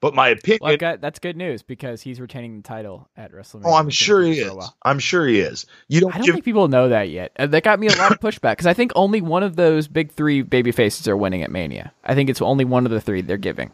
But 0.00 0.14
my 0.14 0.28
opinion 0.28 0.60
well, 0.62 0.76
got, 0.76 1.00
that's 1.00 1.18
good 1.18 1.36
news 1.36 1.64
because 1.64 2.00
he's 2.00 2.20
retaining 2.20 2.58
the 2.58 2.62
title 2.62 3.08
at 3.16 3.32
WrestleMania. 3.32 3.62
oh, 3.64 3.74
I'm 3.74 3.90
sure 3.90 4.22
he 4.22 4.38
is. 4.38 4.54
I'm 4.84 5.00
sure 5.00 5.26
he 5.26 5.40
is. 5.40 5.66
You 5.88 6.02
don't, 6.02 6.14
I 6.14 6.18
don't 6.18 6.26
give 6.26 6.34
think 6.36 6.44
people 6.44 6.68
know 6.68 6.90
that 6.90 7.08
yet. 7.08 7.32
Uh, 7.36 7.48
That 7.48 7.64
got 7.64 7.80
me 7.80 7.88
a 7.88 7.96
lot 7.96 8.12
of 8.12 8.20
pushback 8.20 8.52
because 8.52 8.68
I 8.68 8.74
think 8.74 8.92
only 8.94 9.20
one 9.20 9.42
of 9.42 9.56
those 9.56 9.88
big 9.88 10.12
three 10.12 10.42
baby 10.42 10.70
faces 10.70 11.08
are 11.08 11.16
winning 11.16 11.42
at 11.42 11.50
Mania. 11.50 11.92
I 12.04 12.14
think 12.14 12.30
it's 12.30 12.40
only 12.40 12.64
one 12.64 12.86
of 12.86 12.92
the 12.92 13.00
three 13.00 13.22
they're 13.22 13.38
giving. 13.38 13.72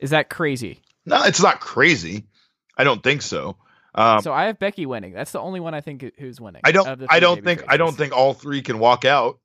Is 0.00 0.10
that 0.10 0.28
crazy? 0.28 0.80
no, 1.04 1.22
it's 1.22 1.40
not 1.40 1.60
crazy. 1.60 2.24
I 2.76 2.82
don't 2.82 3.04
think 3.04 3.22
so. 3.22 3.56
Um, 3.94 4.20
so 4.20 4.32
I 4.32 4.46
have 4.46 4.58
Becky 4.58 4.84
winning. 4.84 5.12
That's 5.12 5.30
the 5.30 5.40
only 5.40 5.60
one 5.60 5.74
I 5.74 5.80
think 5.80 6.12
who's 6.18 6.40
winning. 6.40 6.62
I 6.64 6.72
don't. 6.72 7.06
I 7.08 7.20
don't 7.20 7.44
think. 7.44 7.62
I 7.68 7.76
don't 7.76 7.96
think 7.96 8.12
all 8.12 8.34
three 8.34 8.62
can 8.62 8.80
walk 8.80 9.04
out 9.04 9.38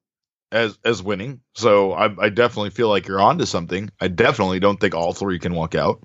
as 0.51 0.77
as 0.83 1.01
winning. 1.01 1.41
So 1.53 1.93
I, 1.93 2.13
I 2.19 2.29
definitely 2.29 2.71
feel 2.71 2.89
like 2.89 3.07
you're 3.07 3.21
onto 3.21 3.45
something. 3.45 3.89
I 3.99 4.07
definitely 4.07 4.59
don't 4.59 4.79
think 4.79 4.95
all 4.95 5.13
three 5.13 5.39
can 5.39 5.53
walk 5.53 5.75
out. 5.75 6.01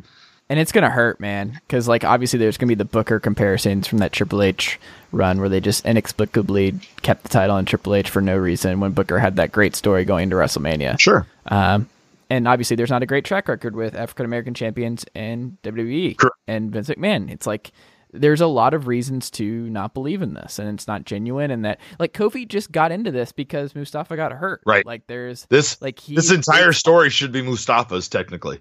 And 0.48 0.60
it's 0.60 0.70
gonna 0.70 0.90
hurt, 0.90 1.18
man, 1.18 1.60
because 1.66 1.89
like 1.89 2.05
obviously 2.05 2.39
there's 2.39 2.56
gonna 2.56 2.68
be 2.68 2.74
the 2.74 2.85
Booker 2.85 3.18
comparisons 3.18 3.89
from 3.89 3.98
that 3.98 4.12
Triple 4.12 4.43
H 4.43 4.78
run 5.10 5.40
where 5.40 5.48
they 5.48 5.60
just 5.60 5.85
inexplicably 5.85 6.74
kept 7.02 7.24
the 7.24 7.28
title 7.28 7.56
on 7.56 7.64
Triple 7.64 7.94
H 7.94 8.10
for 8.10 8.20
no 8.20 8.36
reason 8.36 8.78
when 8.81 8.93
Booker 8.93 9.18
had 9.18 9.36
that 9.36 9.51
great 9.51 9.74
story 9.74 10.05
going 10.05 10.31
to 10.31 10.36
WrestleMania. 10.36 11.01
Sure. 11.01 11.27
Um, 11.47 11.89
and 12.31 12.47
obviously 12.47 12.77
there's 12.77 12.90
not 12.90 13.02
a 13.02 13.06
great 13.06 13.24
track 13.24 13.48
record 13.48 13.74
with 13.74 13.94
African 13.94 14.24
American 14.27 14.55
champions 14.55 15.05
and 15.14 15.56
WWE 15.62 16.16
Correct. 16.16 16.36
and 16.47 16.70
Vince 16.70 16.89
McMahon. 16.90 17.31
It's 17.31 17.47
like 17.47 17.73
there's 18.20 18.40
a 18.40 18.47
lot 18.47 18.74
of 18.74 18.86
reasons 18.86 19.30
to 19.32 19.44
not 19.70 19.94
believe 19.94 20.22
in 20.22 20.34
this, 20.34 20.59
and 20.59 20.68
it's 20.68 20.86
not 20.86 21.05
genuine. 21.05 21.51
And 21.51 21.64
that 21.64 21.80
like 21.98 22.12
Kofi 22.12 22.47
just 22.48 22.72
got 22.72 22.93
into 22.93 23.10
this 23.10 23.32
because 23.32 23.74
Mustafa 23.74 24.16
got 24.16 24.32
hurt. 24.32 24.62
Right. 24.66 24.84
Like 24.84 25.06
there's 25.06 25.47
This 25.51 25.80
like 25.80 25.98
he 25.98 26.14
this 26.14 26.30
entire 26.30 26.72
story 26.72 27.10
should 27.10 27.32
be 27.32 27.43
Mustafa's 27.43 28.09
technically. 28.09 28.60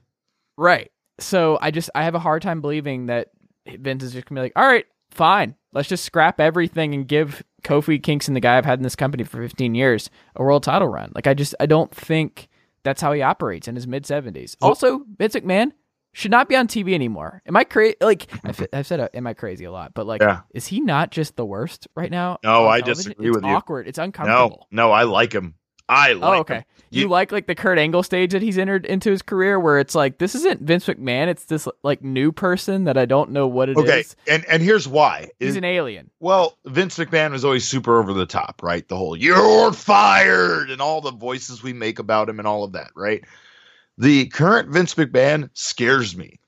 Right. 0.58 0.92
so 1.20 1.58
I 1.62 1.72
just 1.72 1.90
I 1.96 2.04
have 2.04 2.16
a 2.16 2.20
hard 2.20 2.42
time 2.42 2.62
believing 2.62 3.08
that 3.08 3.30
Vince 3.68 4.04
is 4.04 4.14
just 4.14 4.28
gonna 4.28 4.40
be 4.40 4.44
like, 4.46 4.54
all 4.56 4.68
right, 4.68 4.86
fine, 5.12 5.56
let's 5.74 5.90
just 5.90 6.06
scrap 6.06 6.40
everything 6.40 6.94
and 6.94 7.08
give 7.08 7.44
Kofi 7.64 8.02
Kingston, 8.02 8.34
the 8.36 8.40
guy 8.40 8.58
I've 8.58 8.66
had 8.66 8.80
in 8.80 8.84
this 8.84 8.96
company 8.96 9.24
for 9.24 9.42
15 9.42 9.76
years, 9.76 10.10
a 10.36 10.44
world 10.44 10.64
title 10.64 10.88
run. 10.88 11.12
Like 11.16 11.28
I 11.28 11.34
just 11.34 11.56
I 11.60 11.66
don't 11.66 11.94
think 11.94 12.48
that's 12.84 13.02
how 13.02 13.12
he 13.12 13.22
operates 13.22 13.68
in 13.68 13.76
his 13.76 13.88
mid 13.88 14.04
70s. 14.04 14.56
Also, 14.62 15.04
Vince 15.18 15.36
McMahon 15.36 15.72
should 16.16 16.32
not 16.32 16.48
be 16.50 16.56
on 16.56 16.68
TV 16.68 16.94
anymore. 16.94 17.42
Am 17.46 17.56
I 17.58 17.66
crazy? 17.66 17.96
Like 18.02 18.28
I've, 18.46 18.66
I've 18.74 18.88
said, 18.88 19.00
uh, 19.02 19.10
am 19.14 19.28
I 19.28 19.34
crazy 19.34 19.66
a 19.66 19.72
lot? 19.72 19.94
But 19.94 20.08
like, 20.08 20.22
Yeah. 20.22 20.42
is 20.54 20.66
he 20.66 20.80
not 20.80 21.12
just 21.12 21.36
the 21.36 21.46
worst 21.46 21.88
right 21.96 22.10
now? 22.10 22.40
No, 22.44 22.68
I 22.68 22.80
television? 22.80 23.12
disagree 23.12 23.28
It's 23.28 23.36
with 23.36 23.44
you. 23.46 23.52
Awkward. 23.52 23.88
It's 23.88 23.98
uncomfortable. 24.00 24.68
No, 24.72 24.84
no, 24.88 24.92
I 24.92 25.04
like 25.04 25.34
him. 25.34 25.56
I 25.88 26.14
like 26.14 26.24
oh, 26.38 26.40
okay. 26.40 26.56
him. 26.56 26.64
You, 26.90 27.02
You- 27.04 27.08
like 27.10 27.32
like 27.32 27.46
the 27.48 27.54
Kurt 27.54 27.78
Angle 27.78 28.02
stage 28.02 28.32
that 28.32 28.42
he's 28.42 28.58
entered 28.58 28.86
into 28.86 29.12
his 29.12 29.22
career, 29.22 29.60
where 29.60 29.78
it's 29.78 29.94
like 29.94 30.18
this 30.18 30.34
isn't 30.36 30.62
Vince 30.62 30.86
McMahon. 30.88 31.28
It's 31.28 31.46
this 31.46 31.68
like 31.84 32.02
new 32.02 32.32
person 32.32 32.86
that 32.86 32.98
I 32.98 33.06
don't 33.06 33.32
know 33.32 33.46
what 33.48 33.70
it 33.70 33.78
is. 33.78 33.84
Okay, 33.84 34.04
and 34.28 34.46
and 34.46 34.64
here's 34.64 34.88
why. 34.88 35.30
He's 35.40 35.50
Is- 35.50 35.56
an 35.58 35.64
alien. 35.66 36.10
well, 36.20 36.58
Vince 36.66 36.98
McMahon 36.98 37.34
was 37.34 37.44
always 37.46 37.68
super 37.68 38.00
over 38.00 38.14
the 38.14 38.26
top, 38.26 38.62
right? 38.64 38.88
The 38.88 38.96
whole 38.96 39.16
"you're 39.18 39.74
fired" 39.74 40.72
and 40.72 40.82
all 40.82 41.02
the 41.02 41.12
voices 41.12 41.62
we 41.62 41.74
make 41.74 42.00
about 42.00 42.30
him 42.30 42.40
and 42.40 42.48
all 42.48 42.64
of 42.64 42.72
that, 42.72 42.90
right? 42.96 43.24
The 43.98 44.28
current 44.28 44.70
Vince 44.70 44.96
McMahon 44.96 45.50
scares 45.54 46.18
me. 46.18 46.40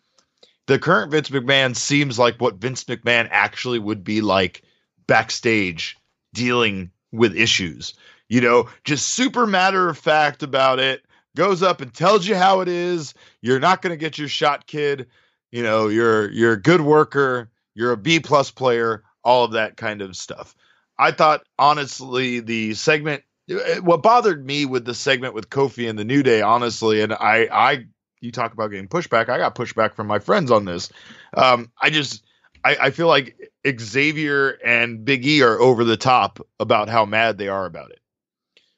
The 0.68 0.80
current 0.80 1.12
Vince 1.12 1.30
McMahon 1.30 1.76
seems 1.76 2.20
like 2.20 2.42
what 2.42 2.56
Vince 2.58 2.84
McMahon 2.84 3.28
actually 3.32 3.80
would 3.80 4.04
be 4.04 4.22
like 4.22 4.64
backstage 5.08 5.96
dealing 6.34 6.92
with 7.12 7.36
issues. 7.36 7.94
You 8.28 8.42
know, 8.42 8.68
just 8.84 9.10
super 9.10 9.48
matter 9.48 9.88
of 9.88 9.98
fact 9.98 10.44
about 10.44 10.80
it. 10.80 11.04
Goes 11.36 11.64
up 11.64 11.82
and 11.82 11.94
tells 11.94 12.28
you 12.28 12.36
how 12.36 12.60
it 12.62 12.68
is. 12.68 13.14
You're 13.42 13.60
not 13.60 13.82
going 13.82 13.92
to 13.92 13.98
get 13.98 14.18
your 14.18 14.28
shot, 14.28 14.68
kid. 14.68 15.08
You 15.52 15.64
know, 15.64 15.88
you're 15.88 16.30
you're 16.32 16.54
a 16.54 16.62
good 16.62 16.82
worker. 16.82 17.50
You're 17.76 17.94
a 17.94 17.98
B 17.98 18.20
plus 18.20 18.52
player. 18.52 19.04
All 19.24 19.46
of 19.46 19.52
that 19.52 19.78
kind 19.78 20.02
of 20.02 20.16
stuff. 20.16 20.56
I 20.98 21.12
thought 21.12 21.44
honestly 21.60 22.40
the 22.40 22.74
segment. 22.74 23.24
What 23.82 24.04
bothered 24.04 24.46
me 24.46 24.66
with 24.66 24.84
the 24.84 24.94
segment 24.94 25.34
with 25.34 25.50
Kofi 25.50 25.90
and 25.90 25.98
the 25.98 26.04
New 26.04 26.22
Day, 26.22 26.42
honestly, 26.42 27.02
and 27.02 27.14
I, 27.14 27.48
I, 27.52 27.86
you 28.20 28.32
talk 28.32 28.52
about 28.52 28.72
getting 28.72 28.90
pushback. 28.90 29.30
I 29.30 29.38
got 29.38 29.56
pushback 29.56 29.94
from 29.94 30.08
my 30.08 30.20
friends 30.20 30.52
on 30.52 30.66
this. 30.66 30.92
Um, 31.34 31.72
I 31.82 31.90
just, 31.90 32.26
I, 32.66 32.76
I 32.82 32.90
feel 32.90 33.08
like 33.08 33.52
Xavier 33.80 34.58
and 34.66 35.06
Big 35.06 35.26
E 35.26 35.44
are 35.44 35.60
over 35.60 35.86
the 35.86 35.96
top 35.96 36.46
about 36.60 36.90
how 36.90 37.06
mad 37.06 37.38
they 37.38 37.48
are 37.48 37.66
about 37.66 37.92
it. 37.92 38.02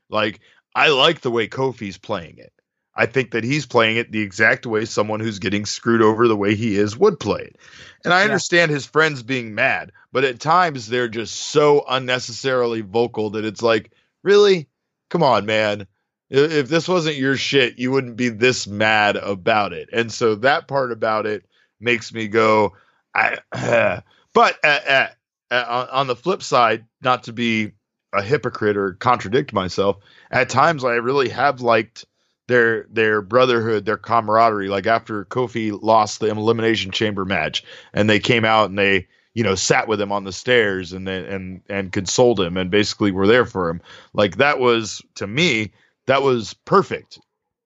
Like, 0.10 0.40
I 0.76 0.90
like 0.90 1.22
the 1.22 1.32
way 1.32 1.48
Kofi's 1.48 1.98
playing 1.98 2.38
it. 2.38 2.54
I 2.96 3.08
think 3.08 3.32
that 3.32 3.44
he's 3.44 3.66
playing 3.66 3.98
it 3.98 4.12
the 4.12 4.22
exact 4.22 4.68
way 4.68 4.86
someone 4.86 5.20
who's 5.20 5.40
getting 5.40 5.66
screwed 5.66 6.02
over 6.02 6.28
the 6.28 6.36
way 6.38 6.54
he 6.54 6.76
is 6.76 6.96
would 6.98 7.20
play 7.20 7.42
it. 7.42 7.56
And 8.04 8.14
I 8.14 8.20
Yeah. 8.20 8.26
understand 8.26 8.70
his 8.70 8.86
friends 8.86 9.24
being 9.24 9.56
mad, 9.56 9.94
but 10.12 10.26
at 10.26 10.40
times 10.40 10.88
they're 10.88 11.08
just 11.08 11.36
so 11.36 11.86
unnecessarily 11.90 12.82
vocal 12.82 13.32
that 13.32 13.46
it's 13.46 13.64
like, 13.64 13.92
really? 14.24 14.68
Come 15.10 15.24
on, 15.24 15.46
man. 15.46 15.88
If 16.30 16.70
this 16.70 16.88
wasn't 16.88 17.16
your 17.16 17.38
shit, 17.38 17.80
you 17.80 17.92
wouldn't 17.92 18.16
be 18.16 18.30
this 18.30 18.68
mad 18.68 19.16
about 19.16 19.74
it. 19.74 19.90
And 19.92 20.12
so 20.12 20.36
that 20.36 20.68
part 20.68 20.92
about 20.92 21.26
it 21.26 21.46
makes 21.80 22.14
me 22.14 22.28
go, 22.28 22.74
I, 23.16 23.40
but 24.34 24.58
uh, 24.64 24.80
uh, 24.88 25.08
uh, 25.50 25.88
on 25.92 26.08
the 26.08 26.16
flip 26.16 26.44
side, 26.44 26.86
not 27.02 27.24
to 27.24 27.34
be 27.34 27.72
a 28.14 28.22
hypocrite 28.22 28.78
or 28.78 28.94
contradict 28.94 29.54
myself, 29.54 29.98
at 30.30 30.50
times 30.50 30.84
I 30.84 30.96
really 30.96 31.30
have 31.30 31.62
liked 31.62 32.06
their 32.48 32.86
their 32.92 33.22
brotherhood, 33.22 33.86
their 33.86 33.98
camaraderie. 33.98 34.70
Like 34.70 34.88
after 34.88 35.26
Kofi 35.26 35.78
lost 35.82 36.20
the 36.20 36.28
elimination 36.28 36.92
chamber 36.92 37.26
match, 37.26 37.64
and 37.94 38.10
they 38.10 38.20
came 38.20 38.46
out 38.46 38.70
and 38.70 38.78
they 38.78 39.08
you 39.34 39.44
know 39.44 39.56
sat 39.56 39.88
with 39.88 40.02
him 40.02 40.12
on 40.12 40.24
the 40.24 40.32
stairs 40.32 40.94
and 40.94 41.08
and 41.08 41.62
and 41.70 41.92
consoled 41.92 42.40
him 42.40 42.58
and 42.58 42.72
basically 42.72 43.12
were 43.12 43.28
there 43.28 43.46
for 43.46 43.70
him. 43.70 43.82
Like 44.14 44.38
that 44.38 44.60
was 44.60 45.02
to 45.16 45.28
me 45.28 45.72
that 46.08 46.24
was 46.24 46.54
perfect, 46.66 47.20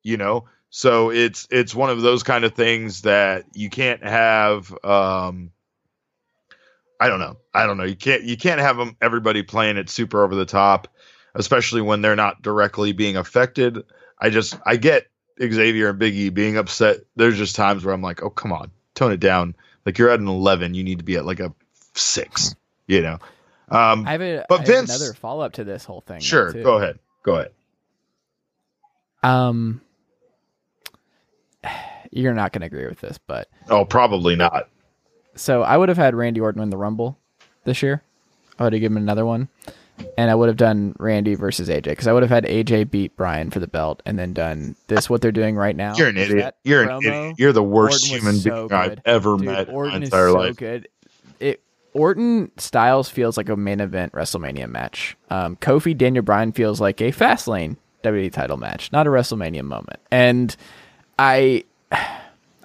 you 0.03 0.17
know. 0.17 0.45
So 0.69 1.11
it's 1.11 1.47
it's 1.51 1.75
one 1.75 1.89
of 1.89 2.01
those 2.01 2.23
kind 2.23 2.43
of 2.43 2.53
things 2.53 3.03
that 3.03 3.45
you 3.53 3.69
can't 3.69 4.03
have. 4.03 4.73
Um, 4.83 5.51
I 6.99 7.09
don't 7.09 7.19
know. 7.19 7.37
I 7.53 7.65
don't 7.65 7.77
know. 7.77 7.83
You 7.83 7.95
can't 7.95 8.23
you 8.23 8.37
can't 8.37 8.59
have 8.59 8.77
them 8.77 8.97
everybody 9.01 9.43
playing 9.43 9.77
it 9.77 9.89
super 9.89 10.23
over 10.23 10.35
the 10.35 10.45
top, 10.45 10.87
especially 11.35 11.81
when 11.81 12.01
they're 12.01 12.15
not 12.15 12.41
directly 12.41 12.91
being 12.91 13.17
affected. 13.17 13.83
I 14.19 14.29
just 14.29 14.57
I 14.65 14.77
get 14.77 15.07
Xavier 15.39 15.89
and 15.89 15.99
Biggie 15.99 16.33
being 16.33 16.57
upset. 16.57 16.97
There's 17.15 17.37
just 17.37 17.55
times 17.55 17.85
where 17.85 17.93
I'm 17.93 18.01
like, 18.01 18.23
oh 18.23 18.29
come 18.29 18.51
on, 18.51 18.71
tone 18.95 19.11
it 19.11 19.19
down. 19.19 19.55
Like 19.85 19.97
you're 19.97 20.09
at 20.09 20.19
an 20.19 20.27
11, 20.27 20.73
you 20.73 20.83
need 20.83 20.99
to 20.99 21.03
be 21.03 21.15
at 21.17 21.25
like 21.25 21.39
a 21.39 21.53
six. 21.93 22.55
You 22.87 23.01
know. 23.01 23.19
Um, 23.69 24.05
I 24.07 24.11
have, 24.11 24.21
a, 24.21 24.45
But 24.49 24.55
I 24.55 24.57
have 24.59 24.67
Vince- 24.67 24.89
another 24.99 25.13
follow 25.13 25.43
up 25.43 25.53
to 25.53 25.63
this 25.63 25.83
whole 25.85 26.01
thing. 26.01 26.19
sure. 26.19 26.51
Go 26.53 26.77
ahead. 26.77 26.99
Go 27.23 27.35
ahead. 27.35 27.51
Um, 29.23 29.81
you're 32.11 32.33
not 32.33 32.51
going 32.51 32.61
to 32.61 32.67
agree 32.67 32.87
with 32.87 32.99
this, 32.99 33.17
but 33.17 33.47
Oh, 33.69 33.85
probably 33.85 34.35
not. 34.35 34.69
so 35.35 35.63
I 35.63 35.77
would 35.77 35.89
have 35.89 35.97
had 35.97 36.13
Randy 36.15 36.41
Orton 36.41 36.59
win 36.61 36.69
the 36.69 36.77
Rumble 36.77 37.17
this 37.63 37.81
year. 37.81 38.03
I 38.59 38.63
would 38.63 38.73
have 38.73 38.81
given 38.81 38.97
him 38.97 39.03
another 39.03 39.25
one, 39.25 39.47
and 40.17 40.29
I 40.31 40.35
would 40.35 40.47
have 40.47 40.57
done 40.57 40.95
Randy 40.99 41.35
versus 41.35 41.69
AJ 41.69 41.83
because 41.83 42.07
I 42.07 42.13
would 42.13 42.23
have 42.23 42.29
had 42.29 42.45
AJ 42.45 42.91
beat 42.91 43.15
Brian 43.15 43.49
for 43.49 43.59
the 43.59 43.67
belt, 43.67 44.01
and 44.05 44.17
then 44.17 44.33
done 44.33 44.75
this 44.87 45.09
what 45.09 45.21
they're 45.21 45.31
doing 45.31 45.55
right 45.55 45.75
now. 45.75 45.95
You're 45.95 46.09
an 46.09 46.17
idiot. 46.17 46.55
You're 46.63 46.83
an 46.83 46.97
idiot. 47.03 47.35
You're 47.37 47.53
the 47.53 47.63
worst 47.63 48.11
Orton 48.11 48.19
human 48.19 48.35
so 48.41 48.67
being 48.67 48.81
I've 48.81 48.99
ever 49.05 49.37
Dude, 49.37 49.45
met 49.45 49.67
in 49.69 49.73
Orton 49.75 49.99
my 49.99 50.05
is 50.05 50.09
so 50.09 50.33
life. 50.33 50.55
good. 50.57 50.87
It 51.39 51.61
Orton 51.93 52.51
Styles 52.57 53.09
feels 53.09 53.37
like 53.37 53.49
a 53.49 53.55
main 53.55 53.79
event 53.79 54.13
WrestleMania 54.13 54.67
match. 54.67 55.15
Um, 55.29 55.55
Kofi 55.57 55.95
Daniel 55.97 56.23
Bryan 56.23 56.51
feels 56.51 56.81
like 56.81 57.01
a 57.01 57.11
Fastlane 57.11 57.77
WWE 58.03 58.31
title 58.31 58.57
match, 58.57 58.91
not 58.91 59.07
a 59.07 59.09
WrestleMania 59.09 59.63
moment. 59.63 59.99
And 60.11 60.55
I, 61.19 61.63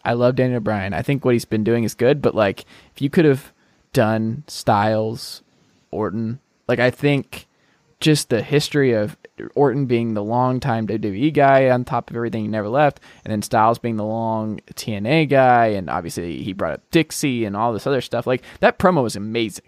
I 0.04 0.14
love 0.14 0.36
Daniel 0.36 0.60
Bryan. 0.60 0.94
I 0.94 1.02
think 1.02 1.24
what 1.24 1.34
he's 1.34 1.44
been 1.44 1.64
doing 1.64 1.84
is 1.84 1.94
good, 1.94 2.22
but 2.22 2.34
like 2.34 2.64
if 2.94 3.02
you 3.02 3.10
could 3.10 3.24
have 3.26 3.52
done 3.92 4.44
Styles, 4.46 5.42
Orton, 5.90 6.40
like 6.68 6.78
I 6.78 6.90
think 6.90 7.46
just 8.00 8.28
the 8.28 8.42
history 8.42 8.92
of 8.92 9.16
Orton 9.54 9.86
being 9.86 10.14
the 10.14 10.22
longtime 10.22 10.86
WWE 10.86 11.32
guy 11.34 11.68
on 11.70 11.84
top 11.84 12.10
of 12.10 12.16
everything 12.16 12.42
he 12.42 12.48
never 12.48 12.68
left, 12.68 13.00
and 13.24 13.32
then 13.32 13.42
Styles 13.42 13.78
being 13.78 13.96
the 13.96 14.04
long 14.04 14.60
TNA 14.74 15.28
guy, 15.28 15.66
and 15.66 15.90
obviously 15.90 16.42
he 16.42 16.52
brought 16.52 16.74
up 16.74 16.90
Dixie 16.90 17.44
and 17.44 17.56
all 17.56 17.72
this 17.72 17.86
other 17.86 18.00
stuff. 18.00 18.26
Like 18.26 18.42
that 18.60 18.78
promo 18.78 19.02
was 19.02 19.16
amazing. 19.16 19.64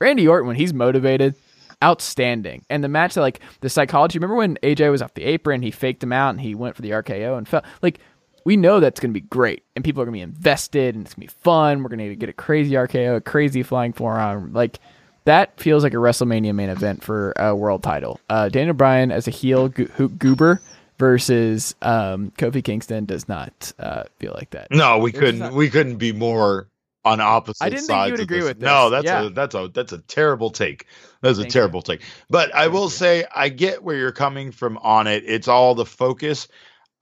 Randy 0.00 0.28
Orton 0.28 0.46
when 0.46 0.56
he's 0.56 0.74
motivated, 0.74 1.34
outstanding. 1.82 2.64
And 2.68 2.82
the 2.82 2.88
match, 2.88 3.16
like 3.16 3.40
the 3.60 3.68
psychology. 3.68 4.18
Remember 4.18 4.36
when 4.36 4.56
AJ 4.62 4.90
was 4.90 5.02
off 5.02 5.14
the 5.14 5.24
apron, 5.24 5.62
he 5.62 5.70
faked 5.70 6.02
him 6.02 6.12
out, 6.12 6.30
and 6.30 6.40
he 6.40 6.54
went 6.54 6.76
for 6.76 6.82
the 6.82 6.90
RKO 6.90 7.38
and 7.38 7.48
fell. 7.48 7.64
Like 7.82 7.98
we 8.44 8.56
know 8.56 8.80
that's 8.80 9.00
going 9.00 9.12
to 9.12 9.20
be 9.20 9.26
great, 9.26 9.64
and 9.74 9.84
people 9.84 10.02
are 10.02 10.04
going 10.04 10.14
to 10.14 10.18
be 10.18 10.32
invested, 10.32 10.94
and 10.94 11.04
it's 11.04 11.14
going 11.14 11.28
to 11.28 11.34
be 11.34 11.40
fun. 11.42 11.82
We're 11.82 11.88
going 11.88 12.10
to 12.10 12.16
get 12.16 12.28
a 12.28 12.32
crazy 12.34 12.72
RKO, 12.72 13.16
a 13.16 13.20
crazy 13.20 13.62
flying 13.62 13.92
forearm, 13.92 14.52
like. 14.52 14.78
That 15.24 15.58
feels 15.60 15.84
like 15.84 15.92
a 15.94 15.98
WrestleMania 15.98 16.54
main 16.54 16.68
event 16.68 17.02
for 17.04 17.32
a 17.36 17.54
world 17.54 17.82
title. 17.82 18.18
Uh, 18.28 18.48
Daniel 18.48 18.74
Bryan 18.74 19.12
as 19.12 19.28
a 19.28 19.30
heel 19.30 19.68
go- 19.68 20.08
goober 20.08 20.60
versus 20.98 21.74
um, 21.82 22.32
Kofi 22.38 22.62
Kingston 22.62 23.04
does 23.04 23.28
not 23.28 23.72
uh, 23.78 24.04
feel 24.18 24.32
like 24.34 24.50
that. 24.50 24.68
No, 24.70 24.98
we 24.98 25.12
There's 25.12 25.20
couldn't. 25.24 25.40
not- 25.40 25.52
we 25.52 25.70
couldn't 25.70 25.96
be 25.96 26.12
more 26.12 26.68
on 27.04 27.20
opposite 27.20 27.64
I 27.64 27.68
didn't 27.68 27.86
think 27.86 28.06
you 28.06 28.12
would 28.12 28.20
agree 28.20 28.38
this. 28.38 28.48
with 28.48 28.60
this. 28.60 28.64
No, 28.66 28.88
that's 28.90 29.04
Yeah. 29.04 29.26
a 29.26 29.30
that's 29.30 29.54
a 29.56 29.68
that's 29.74 29.92
a 29.92 29.98
terrible 29.98 30.50
take. 30.50 30.86
That's 31.20 31.36
a 31.38 31.42
Thank 31.42 31.46
you. 31.54 31.60
terrible 31.60 31.82
take. 31.82 32.02
But 32.30 32.54
I 32.54 32.68
will 32.68 32.88
say 32.88 33.24
I 33.34 33.48
get 33.48 33.82
where 33.82 33.96
you're 33.96 34.12
coming 34.12 34.52
from 34.52 34.78
on 34.78 35.08
it. 35.08 35.24
It's 35.26 35.48
all 35.48 35.74
the 35.74 35.84
focus, 35.84 36.46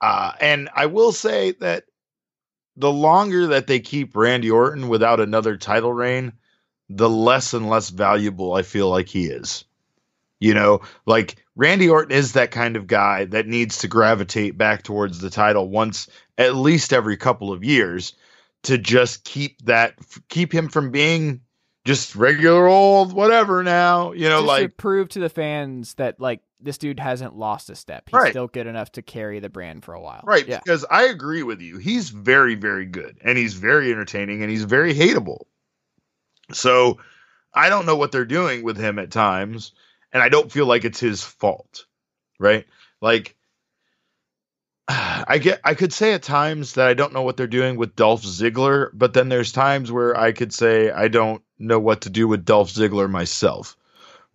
uh, 0.01 0.33
and 0.41 0.71
I 0.75 0.87
will 0.87 1.13
say 1.13 1.53
that 1.61 1.85
the 2.77 2.91
longer 2.91 3.49
that 3.49 3.67
they 3.67 3.79
keep 3.81 4.17
Randy 4.17 4.51
Orton 4.51 4.89
without 4.89 5.21
another 5.21 5.59
title 5.59 5.93
reign, 5.93 6.33
the 6.91 7.09
less 7.09 7.55
and 7.55 7.71
less 7.71 7.89
valuable 7.91 8.53
I 8.55 8.63
feel 8.63 8.91
like 8.91 9.09
he 9.09 9.27
is. 9.27 9.65
You 10.41 10.55
know, 10.55 10.81
like 11.07 11.37
Randy 11.55 11.89
Orton 11.89 12.13
is 12.17 12.33
that 12.33 12.51
kind 12.51 12.75
of 12.77 12.87
guy 12.87 13.27
that 13.27 13.47
needs 13.47 13.79
to 13.79 13.89
gravitate 13.89 14.57
back 14.59 14.83
towards 14.83 15.21
the 15.21 15.31
title 15.31 15.69
once 15.69 16.09
at 16.39 16.55
least 16.55 16.93
every 16.93 17.17
couple 17.17 17.53
of 17.53 17.63
years 17.63 18.15
to 18.65 18.77
just 18.79 19.25
keep 19.25 19.61
that 19.67 19.95
keep 20.29 20.53
him 20.53 20.69
from 20.69 20.91
being 20.91 21.41
just 21.85 22.17
regular 22.17 22.67
old 22.67 23.13
whatever 23.13 23.63
now, 23.63 24.13
you 24.13 24.29
know, 24.29 24.41
Just 24.41 24.57
to 24.57 24.63
like 24.65 24.77
prove 24.77 25.09
to 25.11 25.19
the 25.19 25.29
fans 25.29 25.95
that 25.95 26.19
like 26.21 26.41
this 26.59 26.77
dude 26.79 27.01
hasn't 27.01 27.37
lost 27.37 27.71
a 27.71 27.75
step. 27.75 28.05
He's 28.09 28.15
Right. 28.15 28.31
still 28.33 28.49
good 28.49 28.67
enough 28.67 28.93
to 28.93 29.03
carry 29.03 29.41
the 29.41 29.49
brand 29.49 29.85
for 29.85 29.95
a 29.95 30.01
while. 30.01 30.23
right 30.25 30.47
Yeah. 30.47 30.61
because 30.65 30.85
I 30.91 31.05
agree 31.05 31.43
with 31.43 31.61
you. 31.61 31.77
He's 31.79 32.09
very 32.11 32.55
very 32.55 32.87
good 32.87 33.19
and 33.23 33.37
he's 33.37 33.55
very 33.55 33.91
entertaining 33.93 34.43
and 34.43 34.51
he's 34.51 34.65
very 34.65 34.95
hateable. 34.95 35.45
So 36.53 36.99
I 37.55 37.69
don't 37.69 37.87
know 37.87 37.97
what 37.97 38.13
they're 38.13 38.25
doing 38.25 38.63
with 38.63 38.77
him 38.77 38.99
at 38.99 39.11
times 39.11 39.73
and 40.13 40.23
I 40.23 40.29
don't 40.29 40.51
feel 40.53 40.67
like 40.67 40.85
it's 40.85 41.01
his 41.01 41.23
fault. 41.23 41.87
Right? 42.39 42.67
Like 43.01 43.37
I 44.89 45.39
get 45.39 45.61
I 45.65 45.75
could 45.75 45.93
say 45.93 46.15
at 46.15 46.23
times 46.23 46.75
that 46.75 46.89
I 46.89 46.95
don't 46.95 47.13
know 47.13 47.23
what 47.23 47.37
they're 47.37 47.47
doing 47.47 47.77
with 47.77 47.97
Dolph 47.97 48.23
Ziggler, 48.23 48.91
but 48.93 49.15
then 49.15 49.29
there's 49.29 49.53
times 49.53 49.93
where 49.93 50.19
I 50.19 50.33
could 50.33 50.53
say 50.53 50.91
I 50.91 51.09
don't 51.09 51.43
know 51.59 51.79
what 51.79 52.03
to 52.03 52.11
do 52.11 52.27
with 52.27 52.45
Dolph 52.45 52.71
Ziggler 52.73 53.09
myself. 53.11 53.77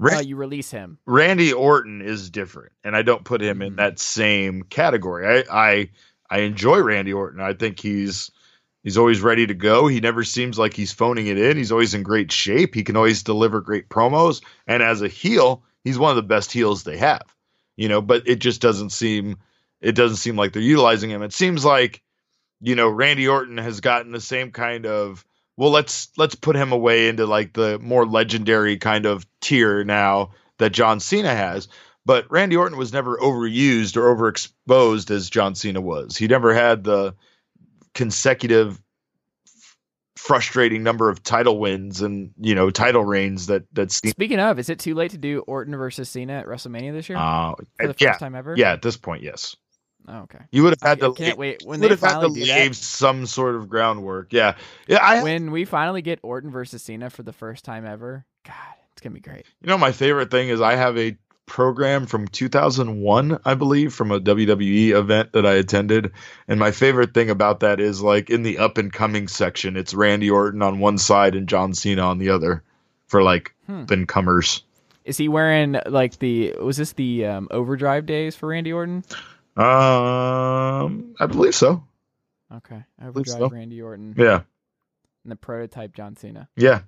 Uh, 0.01 0.19
you 0.19 0.35
release 0.35 0.71
him. 0.71 0.97
Randy 1.05 1.53
Orton 1.53 2.01
is 2.01 2.29
different, 2.29 2.73
and 2.83 2.95
I 2.97 3.01
don't 3.01 3.23
put 3.23 3.41
him 3.41 3.61
in 3.61 3.73
Mhm. 3.73 3.77
that 3.77 3.99
same 3.99 4.63
category. 4.63 5.25
I, 5.25 5.43
I 5.49 5.89
I 6.29 6.39
enjoy 6.39 6.79
Randy 6.81 7.13
Orton. 7.13 7.39
I 7.39 7.53
think 7.53 7.79
he's 7.79 8.29
he's 8.85 8.97
always 8.97 9.19
ready 9.19 9.45
to 9.47 9.53
go. 9.53 9.87
He 9.87 9.99
never 9.99 10.23
seems 10.23 10.57
like 10.57 10.73
he's 10.73 10.93
phoning 10.93 11.27
it 11.27 11.37
in. 11.37 11.57
He's 11.57 11.73
always 11.73 11.93
in 11.93 12.03
great 12.03 12.31
shape. 12.31 12.73
He 12.73 12.83
can 12.83 12.95
always 12.95 13.23
deliver 13.23 13.59
great 13.59 13.89
promos, 13.89 14.41
and 14.65 14.81
as 14.81 15.01
a 15.01 15.09
heel, 15.09 15.63
he's 15.83 15.99
one 15.99 16.11
of 16.11 16.15
the 16.15 16.21
best 16.21 16.53
heels 16.53 16.83
they 16.83 16.97
have. 16.97 17.23
You 17.75 17.89
know, 17.89 18.01
but 18.01 18.25
it 18.27 18.39
just 18.39 18.61
doesn't 18.61 18.91
seem 18.91 19.37
it 19.81 19.95
doesn't 19.95 20.17
seem 20.17 20.37
like 20.37 20.53
they're 20.53 20.61
utilizing 20.61 21.09
him. 21.09 21.23
It 21.23 21.33
seems 21.33 21.65
like 21.65 22.01
you 22.61 22.75
know 22.75 22.87
Randy 22.87 23.27
Orton 23.27 23.57
has 23.57 23.81
gotten 23.81 24.13
the 24.13 24.21
same 24.21 24.51
kind 24.51 24.85
of 24.85 25.25
well 25.57 25.71
let's 25.71 26.09
let's 26.15 26.35
put 26.35 26.55
him 26.55 26.71
away 26.71 27.09
into 27.09 27.25
like 27.25 27.51
the 27.51 27.79
more 27.79 28.05
legendary 28.05 28.77
kind 28.77 29.05
of 29.05 29.25
tier 29.41 29.83
now 29.83 30.31
that 30.59 30.71
John 30.71 31.01
Cena 31.01 31.35
has. 31.35 31.67
But 32.05 32.29
Randy 32.29 32.55
Orton 32.55 32.77
was 32.77 32.93
never 32.93 33.17
overused 33.17 33.97
or 33.97 34.15
overexposed 34.15 35.09
as 35.09 35.31
John 35.31 35.55
Cena 35.55 35.81
was. 35.81 36.15
He 36.15 36.27
never 36.27 36.53
had 36.53 36.83
the 36.83 37.15
consecutive 37.95 38.79
frustrating 40.17 40.81
number 40.81 41.09
of 41.09 41.21
title 41.23 41.59
wins 41.59 42.01
and 42.01 42.31
you 42.39 42.55
know 42.55 42.69
title 42.69 43.03
reigns 43.03 43.47
that 43.47 43.63
that 43.73 43.91
Cena. 43.91 44.11
Speaking 44.11 44.39
of, 44.39 44.57
is 44.59 44.69
it 44.69 44.79
too 44.79 44.95
late 44.95 45.11
to 45.11 45.17
do 45.17 45.39
Orton 45.41 45.75
versus 45.75 46.09
Cena 46.09 46.33
at 46.33 46.45
WrestleMania 46.45 46.93
this 46.93 47.09
year 47.09 47.17
Uh, 47.17 47.53
for 47.79 47.87
the 47.87 47.93
first 47.93 48.01
yeah, 48.01 48.13
time 48.17 48.35
ever? 48.35 48.55
yeah. 48.57 48.71
At 48.73 48.81
this 48.81 48.97
point, 48.97 49.23
yes. 49.23 49.55
Oh, 50.07 50.19
okay. 50.19 50.39
You 50.51 50.63
would 50.63 50.71
have 50.79 50.81
had 50.87 51.03
I 51.03 51.07
to. 51.07 51.13
can't 51.13 51.37
wait 51.37 51.63
when 51.65 51.79
they 51.79 51.89
have 51.89 51.99
had 51.99 52.07
to 52.07 52.13
finally 52.21 52.41
do 52.41 52.45
that. 52.45 52.75
some 52.75 53.25
sort 53.25 53.55
of 53.55 53.67
groundwork. 53.69 54.31
Yeah, 54.33 54.55
yeah. 54.87 54.99
I 55.01 55.23
When 55.23 55.51
we 55.51 55.65
finally 55.65 56.01
get 56.03 56.19
Orton 56.23 56.51
versus 56.51 56.83
Cena 56.83 57.09
for 57.09 57.23
the 57.23 57.33
first 57.33 57.65
time 57.65 57.85
ever, 57.87 58.23
God, 58.45 58.53
it's 58.93 59.01
gonna 59.01 59.15
be 59.15 59.19
great. 59.21 59.45
You 59.61 59.67
know, 59.69 59.77
my 59.79 59.91
favorite 59.91 60.29
thing 60.31 60.49
is 60.49 60.61
I 60.61 60.75
have 60.75 60.97
a 60.97 61.17
program 61.45 62.05
from 62.05 62.27
2001, 62.27 63.39
I 63.45 63.53
believe, 63.53 63.93
from 63.93 64.11
a 64.11 64.19
WWE 64.19 64.89
event 64.97 65.31
that 65.33 65.45
I 65.45 65.53
attended. 65.53 66.11
And 66.47 66.59
my 66.59 66.71
favorite 66.71 67.13
thing 67.13 67.29
about 67.29 67.59
that 67.61 67.79
is 67.79 68.01
like 68.01 68.29
in 68.29 68.43
the 68.43 68.57
up 68.57 68.77
and 68.77 68.91
coming 68.91 69.27
section, 69.27 69.77
it's 69.77 69.93
Randy 69.93 70.29
Orton 70.29 70.61
on 70.61 70.79
one 70.79 70.97
side 70.97 71.35
and 71.35 71.47
John 71.47 71.73
Cena 71.73 72.01
on 72.01 72.17
the 72.17 72.29
other 72.29 72.63
for 73.07 73.21
like 73.23 73.53
Hmm. 73.67 73.81
up 73.81 73.91
and 73.91 74.07
comers. 74.07 74.63
Is 75.05 75.17
he 75.17 75.27
wearing 75.27 75.77
like 75.85 76.17
the? 76.19 76.53
Was 76.59 76.77
this 76.77 76.93
the 76.93 77.25
um, 77.25 77.47
Overdrive 77.51 78.05
days 78.07 78.35
for 78.35 78.47
Randy 78.49 78.73
Orton? 78.73 79.03
Um, 79.57 81.15
I 81.19 81.25
believe 81.27 81.55
so. 81.55 81.83
Okay, 82.53 82.83
Overdrive 83.03 83.37
so. 83.37 83.49
Randy 83.49 83.81
Orton 83.81 84.15
Yeah, 84.17 84.41
and 85.23 85.31
the 85.31 85.35
prototype 85.35 85.93
John 85.95 86.15
Cena. 86.15 86.47
yeah. 86.55 86.81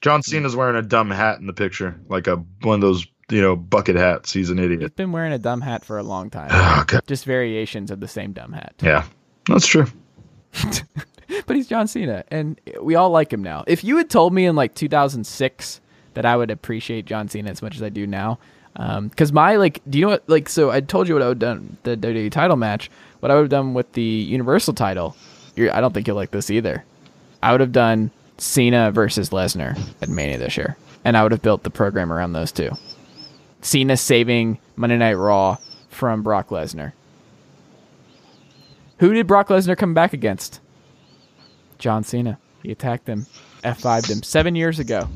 John. 0.00 0.22
Cena's 0.22 0.56
wearing 0.56 0.76
a 0.76 0.82
dumb 0.82 1.10
hat 1.10 1.38
in 1.38 1.46
the 1.46 1.52
picture, 1.52 2.00
like 2.08 2.26
a 2.26 2.36
one 2.62 2.76
of 2.76 2.80
those 2.80 3.06
you 3.32 3.40
know 3.42 3.56
bucket 3.56 3.96
hats. 3.96 4.32
He's 4.32 4.50
an 4.50 4.58
He's 4.58 4.66
idiot. 4.66 4.94
been 4.96 5.10
wearing 5.12 5.32
a 5.32 5.38
dumb 5.38 5.60
hat 5.60 5.84
for 5.84 5.98
a 5.98 6.02
long 6.02 6.30
time. 6.30 6.50
Oh, 6.52 6.84
God. 6.86 7.02
Just 7.06 7.24
variations 7.24 7.90
of 7.90 8.00
the 8.00 8.08
same 8.08 8.32
dumb 8.32 8.52
hat. 8.52 8.74
Yeah, 8.82 9.04
that's 9.48 9.66
true. 9.66 9.86
but 11.46 11.56
he's 11.56 11.66
John 11.66 11.86
Cena, 11.88 12.24
and 12.30 12.60
we 12.80 12.94
all 12.94 13.10
like 13.10 13.32
him 13.32 13.42
now. 13.42 13.64
If 13.66 13.84
you 13.84 13.96
had 13.96 14.10
told 14.10 14.32
me 14.32 14.46
in 14.46 14.56
like 14.56 14.74
2006 14.74 15.80
that 16.14 16.26
I 16.26 16.36
would 16.36 16.50
appreciate 16.50 17.06
John 17.06 17.28
Cena 17.28 17.50
as 17.50 17.62
much 17.62 17.76
as 17.76 17.82
I 17.82 17.88
do 17.88 18.06
now, 18.06 18.38
um, 18.76 19.08
because 19.08 19.32
my 19.32 19.56
like, 19.56 19.80
do 19.88 19.98
you 19.98 20.04
know 20.04 20.10
what? 20.12 20.28
Like, 20.28 20.48
so 20.48 20.70
I 20.70 20.80
told 20.80 21.08
you 21.08 21.14
what 21.14 21.22
I 21.22 21.28
would 21.28 21.42
have 21.42 21.56
done 21.58 21.76
the 21.82 21.96
WWE 21.96 22.30
title 22.30 22.56
match. 22.56 22.90
What 23.20 23.30
I 23.30 23.34
would 23.34 23.42
have 23.42 23.50
done 23.50 23.74
with 23.74 23.92
the 23.92 24.02
Universal 24.02 24.74
title. 24.74 25.16
You're, 25.56 25.74
I 25.74 25.80
don't 25.80 25.92
think 25.92 26.06
you'll 26.06 26.16
like 26.16 26.30
this 26.30 26.50
either. 26.50 26.84
I 27.42 27.52
would 27.52 27.60
have 27.60 27.72
done 27.72 28.10
Cena 28.38 28.90
versus 28.90 29.30
Lesnar 29.30 29.78
at 30.00 30.08
Mania 30.08 30.38
this 30.38 30.56
year, 30.56 30.76
and 31.04 31.16
I 31.16 31.22
would 31.22 31.32
have 31.32 31.42
built 31.42 31.62
the 31.62 31.70
program 31.70 32.12
around 32.12 32.32
those 32.32 32.50
two. 32.52 32.70
Cena 33.62 33.96
saving 33.96 34.58
Monday 34.76 34.98
Night 34.98 35.14
Raw 35.14 35.56
from 35.88 36.22
Brock 36.22 36.48
Lesnar. 36.48 36.92
Who 38.98 39.14
did 39.14 39.26
Brock 39.26 39.48
Lesnar 39.48 39.76
come 39.76 39.94
back 39.94 40.12
against? 40.12 40.60
John 41.78 42.04
Cena. 42.04 42.38
He 42.62 42.70
attacked 42.70 43.08
him, 43.08 43.26
F5'd 43.64 44.08
him 44.08 44.22
seven 44.22 44.54
years 44.54 44.78
ago. 44.78 45.08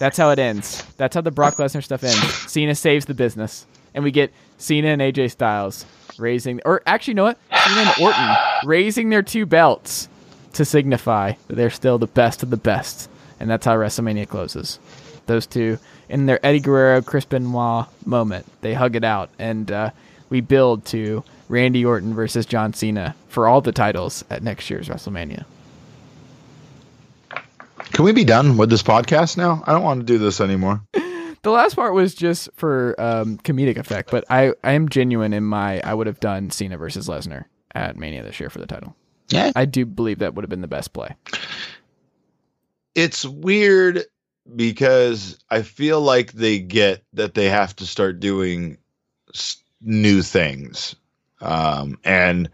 That's 0.00 0.16
how 0.16 0.30
it 0.30 0.38
ends. 0.40 0.82
That's 0.96 1.14
how 1.14 1.20
the 1.20 1.30
Brock 1.30 1.54
Lesnar 1.54 1.84
stuff 1.84 2.02
ends. 2.02 2.34
Cena 2.50 2.74
saves 2.74 3.04
the 3.04 3.14
business. 3.14 3.66
And 3.94 4.02
we 4.02 4.10
get 4.10 4.32
Cena 4.58 4.88
and 4.88 5.00
AJ 5.00 5.30
Styles 5.30 5.86
raising, 6.18 6.60
or 6.64 6.82
actually, 6.86 7.12
you 7.12 7.16
know 7.16 7.24
what? 7.24 7.38
Cena 7.52 7.80
and 7.80 8.02
Orton 8.02 8.36
raising 8.64 9.10
their 9.10 9.22
two 9.22 9.46
belts 9.46 10.08
to 10.54 10.64
signify 10.64 11.32
that 11.46 11.54
they're 11.54 11.70
still 11.70 11.98
the 11.98 12.08
best 12.08 12.42
of 12.42 12.50
the 12.50 12.56
best. 12.56 13.08
And 13.38 13.48
that's 13.48 13.64
how 13.64 13.76
WrestleMania 13.76 14.28
closes. 14.28 14.80
Those 15.26 15.46
two, 15.46 15.78
in 16.08 16.26
their 16.26 16.44
Eddie 16.44 16.60
Guerrero, 16.60 17.02
Chris 17.02 17.24
Benoit 17.24 17.86
moment, 18.06 18.46
they 18.60 18.74
hug 18.74 18.96
it 18.96 19.04
out. 19.04 19.30
And 19.38 19.70
uh, 19.70 19.90
we 20.30 20.40
build 20.40 20.84
to 20.86 21.24
Randy 21.48 21.84
Orton 21.84 22.14
versus 22.14 22.46
John 22.46 22.72
Cena 22.72 23.14
for 23.28 23.46
all 23.48 23.60
the 23.60 23.72
titles 23.72 24.24
at 24.30 24.42
next 24.42 24.68
year's 24.70 24.88
WrestleMania. 24.88 25.44
Can 27.92 28.04
we 28.04 28.12
be 28.12 28.24
done 28.24 28.56
with 28.56 28.70
this 28.70 28.82
podcast 28.82 29.36
now? 29.36 29.62
I 29.66 29.72
don't 29.72 29.82
want 29.82 30.00
to 30.00 30.06
do 30.06 30.18
this 30.18 30.40
anymore. 30.40 30.82
The 31.42 31.52
last 31.52 31.76
part 31.76 31.94
was 31.94 32.16
just 32.16 32.48
for 32.56 32.96
um, 32.98 33.38
comedic 33.38 33.76
effect, 33.76 34.10
but 34.10 34.24
I, 34.28 34.54
I 34.64 34.72
am 34.72 34.88
genuine 34.88 35.32
in 35.32 35.44
my 35.44 35.80
I 35.82 35.94
would 35.94 36.08
have 36.08 36.18
done 36.18 36.50
Cena 36.50 36.76
versus 36.76 37.06
Lesnar 37.06 37.44
at 37.76 37.96
Mania 37.96 38.24
this 38.24 38.40
year 38.40 38.50
for 38.50 38.58
the 38.58 38.66
title. 38.66 38.96
Yeah. 39.28 39.52
I 39.54 39.64
do 39.64 39.86
believe 39.86 40.18
that 40.18 40.34
would 40.34 40.42
have 40.42 40.50
been 40.50 40.62
the 40.62 40.68
best 40.68 40.92
play. 40.92 41.14
it's 42.96 43.24
weird 43.24 44.04
because 44.54 45.38
I 45.50 45.62
feel 45.62 46.00
like 46.00 46.32
they 46.32 46.58
get 46.58 47.04
that 47.14 47.34
they 47.34 47.48
have 47.48 47.74
to 47.76 47.86
start 47.86 48.20
doing 48.20 48.78
s- 49.34 49.62
new 49.80 50.22
things, 50.22 50.96
um, 51.40 51.98
and 52.04 52.50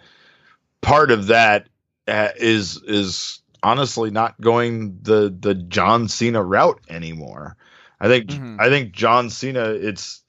part 0.81 1.11
of 1.11 1.29
that 1.29 1.69
uh, 2.09 2.31
is 2.37 2.81
is 2.83 3.41
honestly 3.63 4.11
not 4.11 4.41
going 4.41 4.99
the 5.03 5.35
the 5.39 5.55
John 5.55 6.09
Cena 6.09 6.43
route 6.43 6.81
anymore. 6.89 7.57
I 8.01 8.09
think 8.09 8.29
Mhm. 8.31 8.61
I 8.61 8.69
think 8.69 8.93
John 8.93 9.31
Cena 9.31 9.71
it's 9.71 10.23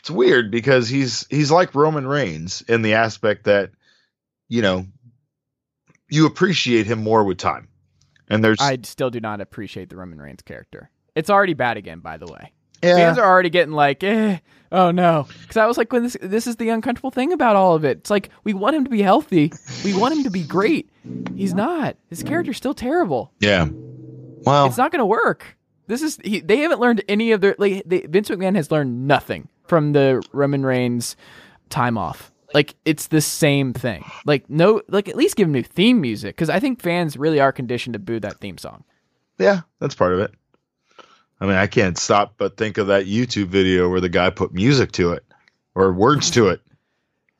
it's 0.00 0.10
weird 0.10 0.50
because 0.50 0.88
he's 0.88 1.26
he's 1.30 1.50
like 1.50 1.74
Roman 1.74 2.06
Reigns 2.06 2.62
in 2.62 2.82
the 2.82 2.94
aspect 2.94 3.44
that 3.44 3.70
you 4.48 4.62
know 4.62 4.86
you 6.08 6.26
appreciate 6.26 6.86
him 6.86 7.02
more 7.02 7.24
with 7.24 7.38
time. 7.38 7.68
And 8.28 8.42
there's 8.42 8.60
I 8.60 8.78
still 8.82 9.10
do 9.10 9.20
not 9.20 9.40
appreciate 9.40 9.88
the 9.90 9.96
Roman 9.96 10.20
Reigns 10.20 10.42
character. 10.42 10.90
It's 11.14 11.28
already 11.30 11.54
bad 11.54 11.76
again, 11.76 12.00
by 12.00 12.16
the 12.16 12.26
way. 12.26 12.52
yeah. 12.82 12.96
Fans 12.96 13.18
are 13.18 13.24
already 13.28 13.50
getting 13.50 13.74
like, 13.74 14.02
eh, 14.02 14.38
oh 14.70 14.90
no. 14.90 15.26
Because 15.42 15.56
I 15.58 15.66
was 15.66 15.76
like, 15.76 15.92
when 15.92 16.02
this 16.04 16.16
this 16.22 16.46
is 16.46 16.56
the 16.56 16.70
uncomfortable 16.70 17.10
thing 17.10 17.32
about 17.32 17.56
all 17.56 17.74
of 17.74 17.84
it. 17.84 17.98
It's 17.98 18.10
like 18.10 18.30
we 18.44 18.54
want 18.54 18.76
him 18.76 18.84
to 18.84 18.90
be 18.90 19.02
healthy, 19.02 19.52
we 19.84 19.96
want 19.96 20.14
him 20.16 20.24
to 20.24 20.30
be 20.30 20.42
great. 20.44 20.88
He's 21.36 21.52
not. 21.54 21.96
His 22.08 22.22
character's 22.22 22.56
still 22.56 22.74
terrible. 22.74 23.32
Yeah. 23.40 23.68
Well, 24.44 24.66
It's 24.66 24.76
not 24.78 24.90
going 24.90 25.00
to 25.00 25.06
work. 25.06 25.56
This 25.86 26.02
is 26.02 26.18
he, 26.24 26.40
they 26.40 26.58
haven't 26.58 26.80
learned 26.80 27.02
any 27.08 27.32
of 27.32 27.40
their 27.40 27.54
like 27.58 27.82
they, 27.84 28.00
Vince 28.00 28.28
McMahon 28.30 28.56
has 28.56 28.70
learned 28.70 29.06
nothing 29.06 29.48
from 29.66 29.92
the 29.92 30.22
Roman 30.32 30.64
Reigns 30.64 31.16
time 31.70 31.98
off. 31.98 32.31
Like 32.54 32.74
it's 32.84 33.08
the 33.08 33.20
same 33.20 33.72
thing. 33.72 34.04
Like 34.26 34.48
no, 34.48 34.82
like 34.88 35.08
at 35.08 35.16
least 35.16 35.36
give 35.36 35.46
him 35.48 35.52
new 35.52 35.62
theme 35.62 36.00
music 36.00 36.36
because 36.36 36.50
I 36.50 36.60
think 36.60 36.80
fans 36.80 37.16
really 37.16 37.40
are 37.40 37.52
conditioned 37.52 37.94
to 37.94 37.98
boo 37.98 38.20
that 38.20 38.38
theme 38.40 38.58
song. 38.58 38.84
yeah, 39.38 39.62
that's 39.78 39.94
part 39.94 40.12
of 40.12 40.20
it. 40.20 40.32
I 41.40 41.46
mean, 41.46 41.56
I 41.56 41.66
can't 41.66 41.98
stop 41.98 42.34
but 42.36 42.56
think 42.56 42.78
of 42.78 42.86
that 42.86 43.06
YouTube 43.06 43.46
video 43.46 43.88
where 43.88 44.00
the 44.00 44.08
guy 44.08 44.30
put 44.30 44.52
music 44.54 44.92
to 44.92 45.12
it 45.12 45.24
or 45.74 45.92
words 45.92 46.30
to 46.32 46.48
it. 46.48 46.60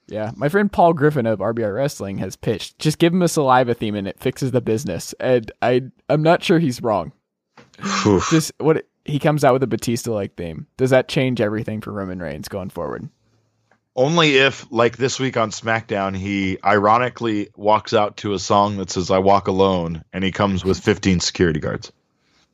Yeah, 0.09 0.33
my 0.37 0.51
friend 0.51 0.71
Paul 0.71 0.93
Griffin 0.93 1.25
of 1.27 1.39
RBI 1.39 1.75
Wrestling 1.75 2.19
has 2.19 2.37
pitched 2.37 2.79
just 2.79 2.99
give 2.99 3.15
him 3.15 3.23
a 3.23 3.29
saliva 3.29 3.73
theme 3.73 3.95
and 3.95 4.07
it 4.07 4.19
fixes 4.19 4.51
the 4.51 4.61
business. 4.61 5.15
And 5.21 5.51
I 5.63 5.83
I'm 6.11 6.23
not 6.23 6.43
sure 6.43 6.59
he's 6.59 6.83
wrong. 6.83 7.13
Oof. 8.05 8.29
Just 8.29 8.53
what 8.59 8.85
he 9.07 9.19
comes 9.19 9.43
out 9.43 9.55
with 9.55 9.63
a 9.63 9.69
Batista 9.69 10.13
like 10.13 10.35
theme. 10.35 10.67
Does 10.77 10.91
that 10.91 11.09
change 11.09 11.41
everything 11.41 11.81
for 11.81 11.93
Roman 11.93 12.21
Reigns 12.21 12.49
going 12.49 12.69
forward? 12.69 13.09
Only 13.95 14.37
if, 14.39 14.67
like 14.73 14.97
this 14.97 15.21
week 15.21 15.37
on 15.37 15.51
SmackDown, 15.51 16.17
he 16.17 16.59
ironically 16.65 17.51
walks 17.57 17.93
out 17.93 18.17
to 18.19 18.33
a 18.33 18.39
song 18.39 18.79
that 18.79 18.91
says 18.91 19.11
"I 19.11 19.19
Walk 19.19 19.49
Alone" 19.49 20.03
and 20.13 20.25
he 20.25 20.33
comes 20.33 20.65
with 20.65 20.79
15 20.81 21.21
security 21.21 21.61
guards. 21.61 21.93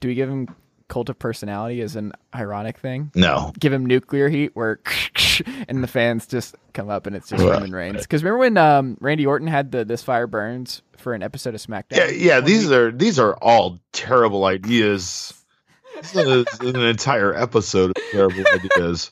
Do 0.00 0.08
we 0.08 0.14
give 0.14 0.28
him 0.28 0.48
cult 0.88 1.08
of 1.10 1.18
personality 1.18 1.80
as 1.82 1.96
an 1.96 2.12
ironic 2.34 2.78
thing? 2.78 3.12
No, 3.14 3.52
Give 3.58 3.72
him 3.72 3.86
nuclear 3.86 4.28
heat 4.28 4.50
where 4.54 4.80
and 5.68 5.82
the 5.82 5.86
fans 5.88 6.26
just 6.26 6.56
come 6.72 6.88
up 6.88 7.06
and 7.06 7.14
it's 7.14 7.28
just. 7.28 7.44
Roman 7.44 7.72
Reigns. 7.72 8.02
Because 8.02 8.24
remember 8.24 8.38
when 8.38 8.56
um, 8.56 8.96
Randy 9.00 9.26
Orton 9.26 9.48
had 9.48 9.70
the 9.70 9.84
"This 9.84 10.02
Fire 10.02 10.26
Burns" 10.26 10.82
for 10.96 11.14
an 11.14 11.22
episode 11.22 11.54
of 11.54 11.60
SmackDown? 11.60 11.96
yeah, 11.96 12.08
yeah. 12.10 12.40
These 12.40 12.64
week? 12.64 12.76
are 12.76 12.90
these 12.92 13.18
are 13.18 13.36
all 13.36 13.78
terrible 13.92 14.44
ideas. 14.44 15.32
This 15.96 16.14
is 16.14 16.60
an 16.60 16.76
entire 16.76 17.34
episode 17.34 17.90
of 17.90 18.02
terrible 18.12 18.44
ideas. 18.52 19.10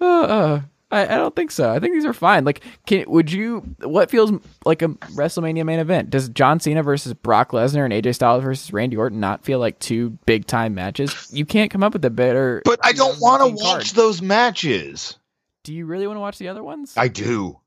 Uh, 0.00 0.04
uh, 0.04 0.60
I, 0.90 1.02
I 1.04 1.16
don't 1.16 1.36
think 1.36 1.50
so. 1.50 1.70
I 1.70 1.78
think 1.78 1.94
these 1.94 2.04
are 2.04 2.12
fine. 2.12 2.44
Like, 2.44 2.62
can 2.86 3.04
would 3.08 3.30
you? 3.30 3.60
What 3.82 4.10
feels 4.10 4.32
like 4.64 4.82
a 4.82 4.88
WrestleMania 4.88 5.64
main 5.64 5.78
event? 5.78 6.10
Does 6.10 6.28
John 6.30 6.58
Cena 6.58 6.82
versus 6.82 7.14
Brock 7.14 7.52
Lesnar 7.52 7.84
and 7.84 7.92
AJ 7.92 8.16
Styles 8.16 8.42
versus 8.42 8.72
Randy 8.72 8.96
Orton 8.96 9.20
not 9.20 9.44
feel 9.44 9.58
like 9.60 9.78
two 9.78 10.10
big 10.26 10.46
time 10.46 10.74
matches? 10.74 11.28
You 11.32 11.46
can't 11.46 11.70
come 11.70 11.82
up 11.82 11.92
with 11.92 12.04
a 12.04 12.10
better. 12.10 12.62
But 12.64 12.80
I 12.82 12.92
don't 12.92 13.20
want 13.20 13.42
to 13.42 13.50
2019 13.50 13.64
card. 13.64 13.78
watch 13.78 13.92
those 13.92 14.22
matches. 14.22 15.16
Do 15.62 15.74
you 15.74 15.86
really 15.86 16.06
want 16.06 16.16
to 16.16 16.20
watch 16.20 16.38
the 16.38 16.48
other 16.48 16.64
ones? 16.64 16.94
I 16.96 17.08
do. 17.08 17.60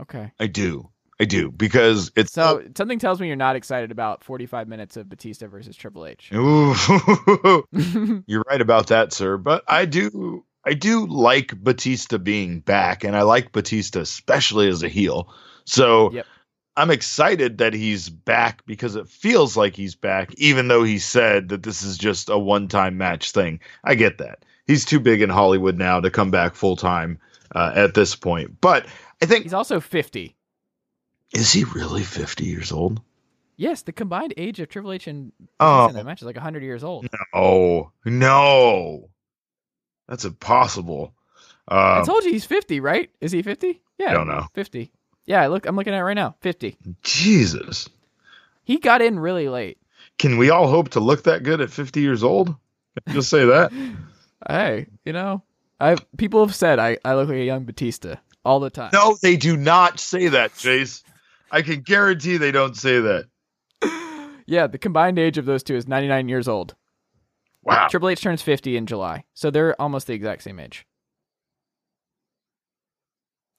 okay. 0.00 0.32
I 0.40 0.46
do. 0.46 0.88
I 1.20 1.26
do 1.26 1.52
because 1.52 2.10
it's 2.16 2.32
So 2.32 2.64
something 2.76 2.98
tells 2.98 3.20
me 3.20 3.28
you're 3.28 3.36
not 3.36 3.54
excited 3.54 3.92
about 3.92 4.24
45 4.24 4.66
minutes 4.66 4.96
of 4.96 5.08
Batista 5.08 5.46
versus 5.46 5.76
Triple 5.76 6.06
H. 6.06 6.30
Ooh. 6.34 6.74
You're 8.26 8.44
right 8.48 8.60
about 8.60 8.88
that, 8.88 9.12
sir. 9.12 9.36
But 9.36 9.62
I 9.68 9.84
do 9.84 10.44
I 10.66 10.74
do 10.74 11.06
like 11.06 11.54
Batista 11.62 12.18
being 12.18 12.60
back, 12.60 13.04
and 13.04 13.16
I 13.16 13.22
like 13.22 13.52
Batista 13.52 14.00
especially 14.00 14.68
as 14.68 14.82
a 14.82 14.88
heel. 14.88 15.32
So 15.64 16.10
Yep. 16.12 16.26
I'm 16.76 16.90
excited 16.90 17.58
that 17.58 17.72
he's 17.72 18.08
back 18.08 18.66
because 18.66 18.96
it 18.96 19.08
feels 19.08 19.56
like 19.56 19.76
he's 19.76 19.94
back, 19.94 20.34
even 20.34 20.66
though 20.68 20.82
he 20.82 20.98
said 20.98 21.48
that 21.50 21.62
this 21.62 21.82
is 21.82 21.96
just 21.96 22.28
a 22.28 22.36
one 22.38 22.66
time 22.68 22.98
match 22.98 23.30
thing. 23.30 23.60
I 23.84 23.94
get 23.94 24.18
that. 24.18 24.44
He's 24.66 24.84
too 24.84 24.98
big 24.98 25.22
in 25.22 25.30
Hollywood 25.30 25.76
now 25.78 26.00
to 26.00 26.10
come 26.10 26.30
back 26.32 26.54
full 26.54 26.74
time 26.76 27.18
uh, 27.54 27.72
at 27.76 27.94
this 27.94 28.16
point. 28.16 28.60
But 28.60 28.86
I 29.22 29.26
think 29.26 29.44
He's 29.44 29.52
also 29.54 29.78
50. 29.78 30.34
is 31.32 31.52
he 31.52 31.64
really 31.64 32.02
50 32.02 32.44
years 32.44 32.72
old? 32.72 33.00
Yes, 33.56 33.82
the 33.82 33.92
combined 33.92 34.34
age 34.36 34.58
of 34.58 34.68
Triple 34.68 34.92
H 34.92 35.06
and 35.06 35.30
Oh 35.60 35.86
in 35.88 35.94
that 35.94 36.04
match 36.04 36.22
is 36.22 36.26
like 36.26 36.34
100 36.34 36.64
years 36.64 36.82
old. 36.82 37.06
no, 37.34 37.92
no, 38.04 39.10
that's 40.08 40.24
impossible. 40.24 41.14
I 41.68 41.98
Um, 42.00 42.04
told 42.04 42.24
you 42.24 42.32
he's 42.32 42.44
50, 42.44 42.80
right? 42.80 43.10
Is 43.20 43.32
he 43.32 43.42
50? 43.42 43.80
Yeah. 43.98 44.10
I 44.10 44.12
don't 44.14 44.28
know. 44.28 44.46
50. 44.54 44.92
Yeah, 45.26 45.40
I 45.42 45.46
look, 45.46 45.66
I'm 45.66 45.76
looking 45.76 45.94
at 45.94 45.98
it 46.00 46.02
right 46.04 46.14
now. 46.14 46.34
50. 46.40 46.76
Jesus. 47.02 47.88
He 48.64 48.78
got 48.78 49.00
in 49.02 49.18
really 49.18 49.48
late. 49.48 49.78
Can 50.18 50.36
we 50.36 50.50
all 50.50 50.68
hope 50.68 50.90
to 50.90 51.00
look 51.00 51.24
that 51.24 51.42
good 51.42 51.60
at 51.60 51.70
50 51.70 52.00
years 52.00 52.22
old? 52.22 52.54
Just 53.08 53.30
say 53.30 53.44
that. 53.46 53.72
Hey, 54.46 54.88
you 55.06 55.14
know, 55.14 55.42
I 55.80 55.96
people 56.18 56.44
have 56.44 56.54
said 56.54 56.78
I, 56.78 56.98
I 57.02 57.14
look 57.14 57.28
like 57.30 57.38
a 57.38 57.44
young 57.44 57.64
Batista 57.64 58.16
all 58.44 58.60
the 58.60 58.68
time. 58.68 58.90
No, 58.92 59.16
they 59.22 59.36
do 59.38 59.56
not 59.56 59.98
say 59.98 60.28
that, 60.28 60.54
Chase. 60.54 61.02
I 61.50 61.62
can 61.62 61.80
guarantee 61.80 62.36
they 62.36 62.52
don't 62.52 62.76
say 62.76 63.00
that. 63.00 63.24
Yeah, 64.46 64.66
the 64.66 64.76
combined 64.76 65.18
age 65.18 65.38
of 65.38 65.46
those 65.46 65.62
two 65.62 65.74
is 65.76 65.88
99 65.88 66.28
years 66.28 66.46
old. 66.46 66.74
Wow. 67.64 67.88
Triple 67.88 68.10
H 68.10 68.20
turns 68.20 68.42
50 68.42 68.76
in 68.76 68.86
July. 68.86 69.24
So 69.34 69.50
they're 69.50 69.80
almost 69.80 70.06
the 70.06 70.12
exact 70.12 70.42
same 70.42 70.60
age. 70.60 70.86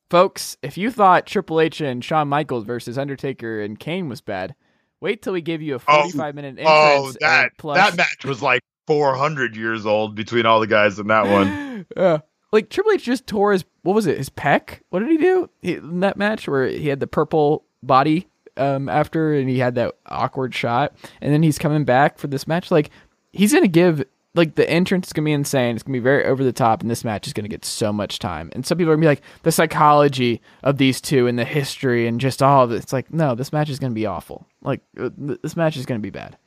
Folks, 0.09 0.55
if 0.61 0.77
you 0.77 0.91
thought 0.91 1.25
Triple 1.25 1.59
H 1.59 1.81
and 1.81 2.03
Shawn 2.03 2.27
Michaels 2.27 2.63
versus 2.63 2.97
Undertaker 2.97 3.59
and 3.61 3.79
Kane 3.79 4.07
was 4.07 4.21
bad, 4.21 4.53
wait 5.01 5.21
till 5.23 5.33
we 5.33 5.41
give 5.41 5.61
you 5.61 5.75
a 5.75 5.79
45 5.79 6.35
minute 6.35 6.59
entrance. 6.59 6.69
Oh, 6.69 7.11
that 7.21 7.51
plus 7.57 7.77
that 7.77 7.97
match 7.97 8.23
was 8.23 8.41
like 8.41 8.61
400 8.85 9.55
years 9.55 9.85
old 9.85 10.13
between 10.13 10.45
all 10.45 10.59
the 10.59 10.67
guys 10.67 10.99
in 10.99 11.07
that 11.07 11.27
one. 11.27 11.65
Yeah. 11.95 12.19
Like 12.51 12.69
Triple 12.69 12.93
H 12.93 13.03
just 13.03 13.27
tore 13.27 13.51
his 13.51 13.65
what 13.83 13.93
was 13.93 14.07
it? 14.07 14.17
His 14.17 14.29
pec? 14.29 14.79
What 14.89 15.01
did 15.01 15.09
he 15.09 15.17
do 15.17 15.49
he, 15.61 15.73
in 15.73 15.99
that 15.99 16.17
match 16.17 16.47
where 16.47 16.65
he 16.65 16.87
had 16.87 16.99
the 16.99 17.07
purple 17.07 17.65
body 17.83 18.27
um 18.57 18.87
after 18.87 19.33
and 19.33 19.49
he 19.49 19.59
had 19.59 19.75
that 19.75 19.93
awkward 20.05 20.55
shot 20.55 20.95
and 21.21 21.33
then 21.33 21.43
he's 21.43 21.59
coming 21.59 21.83
back 21.83 22.17
for 22.17 22.27
this 22.27 22.47
match 22.47 22.71
like 22.71 22.89
he's 23.35 23.51
going 23.51 23.63
to 23.63 23.69
give 23.69 24.03
like 24.35 24.55
the 24.55 24.69
entrance 24.69 25.07
is 25.07 25.13
to 25.13 25.21
be 25.21 25.31
insane. 25.31 25.75
It's 25.75 25.83
to 25.83 25.91
be 25.91 25.99
very 25.99 26.25
over 26.25 26.43
the 26.43 26.53
top 26.53 26.81
and 26.81 26.91
this 26.91 27.03
match 27.03 27.25
is 27.27 27.33
to 27.33 27.41
get 27.41 27.65
so 27.65 27.93
much 27.93 28.19
time. 28.19 28.49
And 28.53 28.65
some 28.65 28.77
people 28.77 28.91
are 28.91 28.97
to 28.97 29.01
be 29.01 29.07
like 29.07 29.21
the 29.43 29.51
psychology 29.51 30.41
of 30.63 30.77
these 30.77 30.99
two 30.99 31.27
and 31.27 31.39
the 31.39 31.45
history 31.45 32.05
and 32.05 32.19
just 32.19 32.43
all 32.43 32.63
of 32.63 32.71
it. 32.71 32.77
It's 32.77 32.93
like 32.93 33.13
no, 33.13 33.35
this 33.35 33.53
match 33.53 33.69
is 33.69 33.79
to 33.79 33.89
be 33.89 34.05
awful. 34.05 34.45
Like 34.61 34.81
uh, 34.99 35.09
this 35.15 35.55
match 35.55 35.77
is 35.77 35.85
to 35.85 35.99
be 35.99 36.09
bad. 36.09 36.37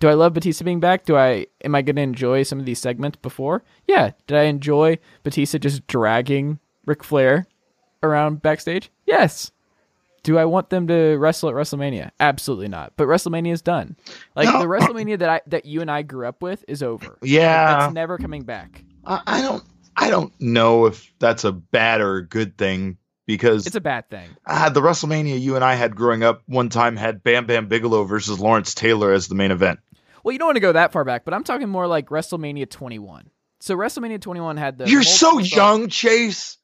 Do 0.00 0.08
I 0.08 0.14
love 0.14 0.32
Batista 0.32 0.64
being 0.64 0.80
back? 0.80 1.04
Do 1.04 1.16
I 1.16 1.46
am 1.64 1.74
I 1.74 1.82
to 1.82 2.02
enjoy 2.02 2.42
some 2.42 2.58
of 2.58 2.66
these 2.66 2.78
segments 2.78 3.18
before? 3.20 3.62
Yeah. 3.86 4.12
Did 4.26 4.36
I 4.38 4.44
enjoy 4.44 4.98
Batista 5.22 5.58
just 5.58 5.86
dragging 5.86 6.58
Ric 6.86 7.04
Flair 7.04 7.46
around 8.02 8.42
backstage? 8.42 8.90
Yes. 9.06 9.52
Do 10.22 10.36
I 10.38 10.44
want 10.44 10.70
them 10.70 10.86
to 10.88 11.16
wrestle 11.16 11.48
at 11.48 11.54
WrestleMania? 11.54 12.10
Absolutely 12.20 12.68
not. 12.68 12.92
But 12.96 13.06
WrestleMania 13.08 13.52
is 13.52 13.62
done. 13.62 13.96
Like 14.36 14.46
No. 14.52 14.58
the 14.60 14.66
WrestleMania 14.66 15.18
that 15.20 15.28
I 15.30 15.40
that 15.46 15.64
you 15.64 15.80
and 15.80 15.90
I 15.90 16.02
grew 16.02 16.26
up 16.26 16.42
with 16.42 16.64
is 16.68 16.82
over. 16.82 17.18
Yeah. 17.22 17.78
That's 17.80 17.94
never 17.94 18.18
coming 18.18 18.42
back. 18.42 18.84
I, 19.04 19.20
I 19.26 19.42
don't 19.42 19.62
I 19.96 20.10
don't 20.10 20.32
know 20.40 20.86
if 20.86 21.12
that's 21.18 21.44
a 21.44 21.52
bad 21.52 22.00
or 22.00 22.16
a 22.16 22.26
good 22.26 22.58
thing 22.58 22.98
because 23.26 23.66
It's 23.66 23.76
a 23.76 23.80
bad 23.80 24.10
thing. 24.10 24.28
ah, 24.46 24.68
the 24.68 24.80
WrestleMania 24.80 25.40
you 25.40 25.56
and 25.56 25.64
I 25.64 25.74
had 25.74 25.96
growing 25.96 26.22
up 26.22 26.42
one 26.46 26.68
time 26.68 26.96
had 26.96 27.22
Bam 27.22 27.46
Bam 27.46 27.68
Bigelow 27.68 28.04
versus 28.04 28.38
Lawrence 28.40 28.74
Taylor 28.74 29.12
as 29.12 29.28
the 29.28 29.34
main 29.34 29.50
event. 29.50 29.80
Well, 30.22 30.32
you 30.32 30.38
don't 30.38 30.48
want 30.48 30.56
to 30.56 30.60
go 30.60 30.72
that 30.72 30.92
far 30.92 31.04
back, 31.04 31.24
but 31.24 31.32
I'm 31.32 31.44
talking 31.44 31.68
more 31.70 31.86
like 31.86 32.08
WrestleMania 32.10 32.68
21. 32.68 33.30
So 33.60 33.74
WrestleMania 33.76 34.20
21 34.20 34.58
had 34.58 34.76
the 34.78 34.88
You're 34.88 35.02
so 35.02 35.38
young, 35.38 35.88
Chase. 35.88 36.58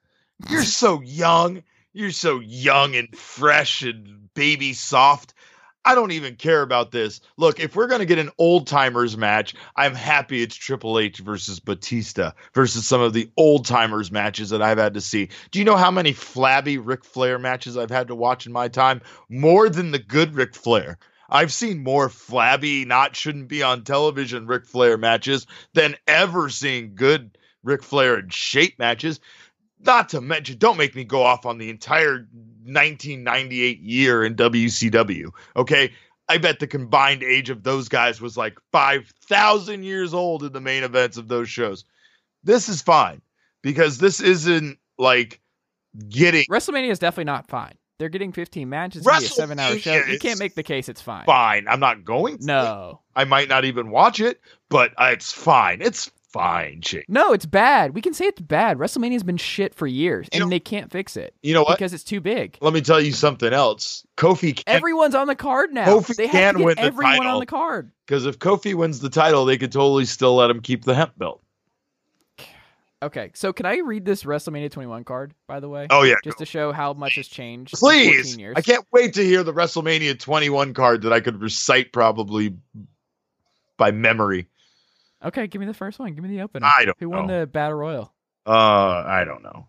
You're 0.50 0.62
so 0.62 1.00
young. 1.00 1.62
You're 1.96 2.10
so 2.10 2.40
young 2.40 2.94
and 2.94 3.16
fresh 3.16 3.80
and 3.80 4.28
baby 4.34 4.74
soft. 4.74 5.32
I 5.82 5.94
don't 5.94 6.10
even 6.10 6.36
care 6.36 6.60
about 6.60 6.90
this. 6.90 7.22
Look, 7.38 7.58
if 7.58 7.74
we're 7.74 7.86
going 7.86 8.00
to 8.00 8.04
get 8.04 8.18
an 8.18 8.28
old 8.36 8.66
timers 8.66 9.16
match, 9.16 9.54
I'm 9.76 9.94
happy 9.94 10.42
it's 10.42 10.54
Triple 10.54 10.98
H 10.98 11.20
versus 11.20 11.58
Batista 11.58 12.32
versus 12.52 12.86
some 12.86 13.00
of 13.00 13.14
the 13.14 13.30
old 13.38 13.64
timers 13.64 14.12
matches 14.12 14.50
that 14.50 14.60
I've 14.60 14.76
had 14.76 14.92
to 14.92 15.00
see. 15.00 15.30
Do 15.50 15.58
you 15.58 15.64
know 15.64 15.78
how 15.78 15.90
many 15.90 16.12
flabby 16.12 16.76
Ric 16.76 17.02
Flair 17.02 17.38
matches 17.38 17.78
I've 17.78 17.88
had 17.88 18.08
to 18.08 18.14
watch 18.14 18.44
in 18.44 18.52
my 18.52 18.68
time? 18.68 19.00
More 19.30 19.70
than 19.70 19.90
the 19.90 19.98
good 19.98 20.34
Ric 20.34 20.54
Flair. 20.54 20.98
I've 21.30 21.50
seen 21.50 21.82
more 21.82 22.10
flabby, 22.10 22.84
not 22.84 23.16
shouldn't 23.16 23.48
be 23.48 23.62
on 23.62 23.84
television 23.84 24.46
Ric 24.46 24.66
Flair 24.66 24.98
matches 24.98 25.46
than 25.72 25.96
ever 26.06 26.50
seeing 26.50 26.94
good 26.94 27.38
Ric 27.66 27.82
Flair 27.82 28.16
and 28.16 28.32
shape 28.32 28.78
matches. 28.78 29.18
Not 29.80 30.08
to 30.10 30.20
mention, 30.20 30.58
don't 30.58 30.76
make 30.76 30.94
me 30.94 31.04
go 31.04 31.22
off 31.22 31.46
on 31.46 31.58
the 31.58 31.70
entire 31.70 32.26
1998 32.64 33.80
year 33.80 34.24
in 34.24 34.34
WCW. 34.34 35.30
Okay. 35.56 35.92
I 36.28 36.38
bet 36.38 36.58
the 36.58 36.66
combined 36.66 37.22
age 37.22 37.50
of 37.50 37.62
those 37.62 37.88
guys 37.88 38.20
was 38.20 38.36
like 38.36 38.58
5,000 38.72 39.84
years 39.84 40.12
old 40.12 40.42
in 40.42 40.52
the 40.52 40.60
main 40.60 40.82
events 40.82 41.16
of 41.16 41.28
those 41.28 41.48
shows. 41.48 41.84
This 42.42 42.68
is 42.68 42.82
fine 42.82 43.22
because 43.62 43.98
this 43.98 44.20
isn't 44.20 44.78
like 44.98 45.40
getting 46.08 46.44
WrestleMania 46.50 46.90
is 46.90 46.98
definitely 46.98 47.24
not 47.24 47.48
fine. 47.48 47.74
They're 47.98 48.08
getting 48.08 48.32
15 48.32 48.68
matches. 48.68 49.04
Be 49.04 49.10
a 49.12 49.20
seven 49.20 49.58
hour 49.58 49.78
show. 49.78 49.94
You 49.94 50.18
can't 50.18 50.38
make 50.38 50.54
the 50.54 50.62
case 50.62 50.88
it's 50.88 51.00
fine. 51.00 51.24
fine. 51.24 51.66
I'm 51.66 51.80
not 51.80 52.04
going 52.04 52.38
to. 52.38 52.44
No. 52.44 53.00
I 53.14 53.24
might 53.24 53.48
not 53.48 53.64
even 53.64 53.90
watch 53.90 54.20
it, 54.20 54.40
but 54.68 54.92
it's 55.00 55.32
fine. 55.32 55.80
It's 55.80 56.10
fine, 56.32 56.80
chick. 56.82 57.06
No, 57.08 57.32
it's 57.32 57.46
bad. 57.46 57.94
We 57.94 58.02
can 58.02 58.12
say 58.14 58.26
it's 58.26 58.40
bad. 58.40 58.78
WrestleMania's 58.78 59.22
been 59.22 59.36
shit 59.36 59.74
for 59.74 59.86
years, 59.86 60.26
You 60.32 60.40
and 60.40 60.44
know- 60.44 60.50
they 60.50 60.60
can't 60.60 60.90
fix 60.90 61.16
it 61.16 61.34
You 61.42 61.54
know 61.54 61.62
what? 61.62 61.78
because 61.78 61.92
it's 61.94 62.04
too 62.04 62.20
big. 62.20 62.58
Let 62.60 62.72
me 62.74 62.80
tell 62.80 63.00
you 63.00 63.12
something 63.12 63.52
else. 63.52 64.06
Kofi 64.16 64.54
can't 64.56 64.68
Everyone's 64.68 65.14
on 65.14 65.26
the 65.28 65.34
card 65.36 65.72
now. 65.72 65.86
Kofi 65.86 66.16
they 66.16 66.26
have 66.26 66.32
can 66.32 66.54
to 66.54 66.58
get 66.58 66.64
win 66.66 66.74
the 66.76 66.82
everyone 66.82 67.16
title. 67.18 67.32
on 67.34 67.40
the 67.40 67.46
card. 67.46 67.92
because 68.06 68.26
if 68.26 68.38
Kofi 68.38 68.74
wins 68.74 69.00
the 69.00 69.10
title, 69.10 69.44
they 69.44 69.56
could 69.58 69.72
totally 69.72 70.04
still 70.04 70.36
let 70.36 70.50
him 70.50 70.60
keep 70.60 70.84
the 70.84 70.94
hemp 70.94 71.16
belt. 71.18 71.42
Okay, 73.02 73.30
so 73.34 73.52
can 73.52 73.66
I 73.66 73.76
read 73.84 74.06
this 74.06 74.22
WrestleMania 74.24 74.70
21 74.70 75.04
card, 75.04 75.34
by 75.46 75.60
the 75.60 75.68
way? 75.68 75.86
Oh 75.90 76.02
yeah, 76.02 76.14
Just 76.24 76.38
to 76.38 76.46
show 76.46 76.72
how 76.72 76.94
much 76.94 77.16
has 77.16 77.28
changed. 77.28 77.74
please. 77.74 78.14
14 78.32 78.38
years. 78.40 78.54
I 78.56 78.62
can't 78.62 78.86
wait 78.90 79.14
to 79.14 79.22
hear 79.24 79.42
the 79.42 79.52
WrestleMania 79.52 80.18
21 80.18 80.72
card 80.72 81.02
that 81.02 81.12
I 81.12 81.20
could 81.20 81.40
recite 81.42 81.92
probably 81.92 82.56
by 83.76 83.90
memory. 83.90 84.48
Okay, 85.24 85.46
give 85.46 85.60
me 85.60 85.66
the 85.66 85.74
first 85.74 85.98
one. 85.98 86.14
Give 86.14 86.22
me 86.22 86.30
the 86.30 86.42
opener. 86.42 86.66
I 86.66 86.84
don't 86.84 86.96
Who 87.00 87.08
won 87.08 87.26
know. 87.26 87.40
the 87.40 87.46
Battle 87.46 87.78
Royal? 87.78 88.12
Uh, 88.46 88.50
I 89.06 89.24
don't 89.24 89.42
know. 89.42 89.66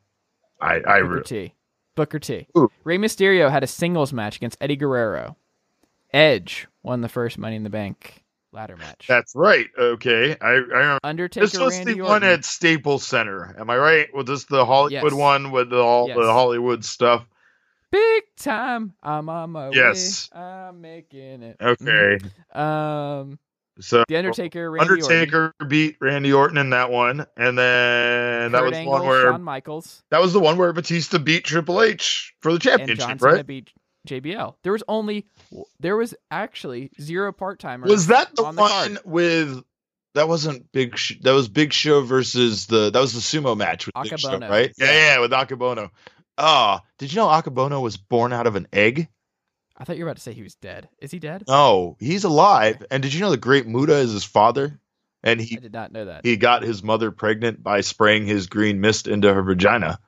I 0.61 0.75
I 0.85 1.01
Booker 1.01 1.15
re- 1.15 1.23
T. 1.23 1.53
Booker 1.95 2.19
T. 2.19 2.47
Ooh. 2.57 2.69
Rey 2.83 2.97
Mysterio 2.97 3.49
had 3.49 3.63
a 3.63 3.67
singles 3.67 4.13
match 4.13 4.35
against 4.37 4.57
Eddie 4.61 4.75
Guerrero. 4.75 5.35
Edge 6.13 6.67
won 6.83 7.01
the 7.01 7.09
first 7.09 7.37
Money 7.37 7.55
in 7.55 7.63
the 7.63 7.69
Bank 7.69 8.23
ladder 8.53 8.77
match. 8.77 9.05
that's 9.07 9.33
right. 9.35 9.67
Okay, 9.77 10.35
I 10.41 10.47
I 10.47 10.51
remember. 10.51 10.99
Undertaker, 11.03 11.45
This 11.47 11.57
was 11.59 11.75
Randy 11.77 11.93
the 11.93 12.01
Orton. 12.01 12.11
one 12.13 12.23
at 12.23 12.45
Staples 12.45 13.05
Center. 13.05 13.55
Am 13.59 13.69
I 13.69 13.77
right? 13.77 14.13
Was 14.13 14.25
this 14.25 14.45
the 14.45 14.65
Hollywood 14.65 15.11
Yes. 15.11 15.19
one 15.19 15.51
with 15.51 15.73
all 15.73 16.07
Yes. 16.07 16.17
the 16.17 16.31
Hollywood 16.31 16.85
stuff? 16.85 17.25
Big 17.91 18.23
time. 18.37 18.93
I'm 19.01 19.27
on 19.29 19.51
my 19.51 19.69
Yes. 19.71 20.29
way. 20.33 20.41
I'm 20.41 20.81
making 20.81 21.43
it. 21.43 21.57
Okay, 21.61 22.19
Mhm. 22.19 22.55
Um, 22.59 23.39
so 23.79 24.03
the 24.07 24.17
Undertaker, 24.17 24.71
Randy 24.71 24.89
Orton, 24.89 25.03
Undertaker 25.03 25.53
beat 25.67 25.97
Randy 26.01 26.33
Orton 26.33 26.57
in 26.57 26.71
that 26.71 26.91
one, 26.91 27.25
and 27.35 27.57
then 27.57 28.51
that 28.51 28.59
Kurt 28.59 28.63
was 28.63 28.71
the 28.71 28.77
Angle, 28.77 28.93
one 28.93 29.05
where 29.05 29.31
Shawn 29.31 29.43
Michaels, 29.43 30.03
that 30.09 30.21
was 30.21 30.33
the 30.33 30.39
one 30.39 30.57
where 30.57 30.73
Batista 30.73 31.17
beat 31.17 31.43
Triple 31.43 31.81
H 31.81 32.33
for 32.41 32.51
the 32.51 32.55
and 32.55 32.61
John 32.61 32.77
championship, 32.79 33.19
Cena 33.19 33.33
right? 33.33 33.47
beat 33.47 33.71
JBL. 34.07 34.55
There 34.63 34.71
was 34.71 34.83
only, 34.87 35.27
there 35.79 35.97
was 35.97 36.15
actually 36.31 36.91
zero 36.99 37.31
part 37.31 37.59
timers. 37.59 37.89
Was 37.89 38.07
that 38.07 38.35
the 38.35 38.43
on 38.43 38.55
the 38.55 38.61
one 38.61 38.71
card. 38.95 38.99
with 39.05 39.63
that 40.15 40.27
wasn't 40.27 40.71
big. 40.71 40.97
Sh- 40.97 41.19
that 41.21 41.33
was 41.33 41.47
Big 41.47 41.71
Show 41.73 42.01
versus 42.01 42.65
the. 42.65 42.89
That 42.89 42.99
was 42.99 43.13
the 43.13 43.19
sumo 43.19 43.55
match 43.55 43.85
with 43.85 43.95
Big 44.01 44.17
Show, 44.19 44.29
Akebono. 44.29 44.49
right? 44.49 44.73
Yeah, 44.77 44.91
yeah, 44.91 45.19
with 45.19 45.31
Akebono. 45.31 45.91
Ah, 46.37 46.81
did 46.97 47.11
you 47.11 47.17
know 47.17 47.27
Akebono 47.27 47.81
was 47.81 47.97
born 47.97 48.33
out 48.33 48.47
of 48.47 48.55
an 48.55 48.67
egg? 48.73 49.09
I 49.77 49.83
thought 49.83 49.97
you 49.97 50.03
were 50.03 50.09
about 50.09 50.17
to 50.17 50.23
say 50.23 50.33
he 50.33 50.43
was 50.43 50.55
dead. 50.55 50.89
Is 50.99 51.11
he 51.11 51.19
dead? 51.19 51.43
No, 51.47 51.97
he's 51.99 52.23
alive. 52.23 52.83
And 52.89 53.03
did 53.03 53.13
you 53.13 53.19
know 53.19 53.29
the 53.29 53.37
Great 53.37 53.67
Muta 53.67 53.95
is 53.95 54.11
his 54.11 54.23
father? 54.23 54.79
And 55.23 55.39
I 55.39 55.43
he 55.43 55.55
did 55.57 55.73
not 55.73 55.91
know 55.91 56.05
that. 56.05 56.25
he 56.25 56.37
got 56.37 56.63
his 56.63 56.83
mother 56.83 57.11
pregnant 57.11 57.61
by 57.61 57.81
spraying 57.81 58.25
his 58.25 58.47
green 58.47 58.81
mist 58.81 59.07
into 59.07 59.33
her 59.33 59.43
vagina. 59.43 59.99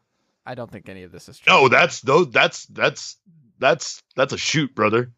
I 0.46 0.56
don't 0.56 0.72
think 0.72 0.90
any 0.90 1.04
of 1.04 1.12
this 1.12 1.30
is 1.30 1.38
true. 1.38 1.54
No, 1.54 1.68
that's 1.68 2.02
those. 2.02 2.32
That's 2.32 2.66
that's 2.68 3.18
that's 3.60 4.02
that's 4.16 4.34
a 4.34 4.38
shoot, 4.38 4.74
brother. 4.74 5.12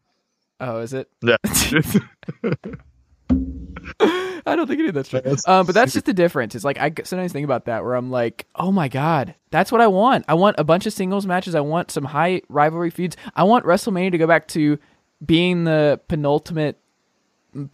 Oh, 0.60 0.80
is 0.80 0.92
it? 0.92 1.08
Yeah. 1.22 1.36
I 4.46 4.56
don't 4.56 4.66
think 4.66 4.80
any 4.80 4.88
of 4.88 4.94
that's 4.94 5.08
true. 5.08 5.20
That's 5.22 5.46
um, 5.46 5.66
but 5.66 5.74
that's 5.74 5.92
just 5.92 6.06
the 6.06 6.14
difference. 6.14 6.54
It's 6.54 6.64
like 6.64 6.78
I 6.78 6.92
sometimes 7.04 7.32
think 7.32 7.44
about 7.44 7.66
that 7.66 7.84
where 7.84 7.94
I'm 7.94 8.10
like, 8.10 8.46
oh 8.54 8.72
my 8.72 8.88
god, 8.88 9.34
that's 9.50 9.70
what 9.70 9.80
I 9.80 9.86
want. 9.86 10.24
I 10.28 10.34
want 10.34 10.56
a 10.58 10.64
bunch 10.64 10.86
of 10.86 10.92
singles 10.92 11.26
matches. 11.26 11.54
I 11.54 11.60
want 11.60 11.90
some 11.90 12.04
high 12.04 12.42
rivalry 12.48 12.90
feuds. 12.90 13.16
I 13.34 13.44
want 13.44 13.64
WrestleMania 13.64 14.10
to 14.12 14.18
go 14.18 14.26
back 14.26 14.48
to 14.48 14.78
being 15.24 15.64
the 15.64 16.00
penultimate 16.08 16.81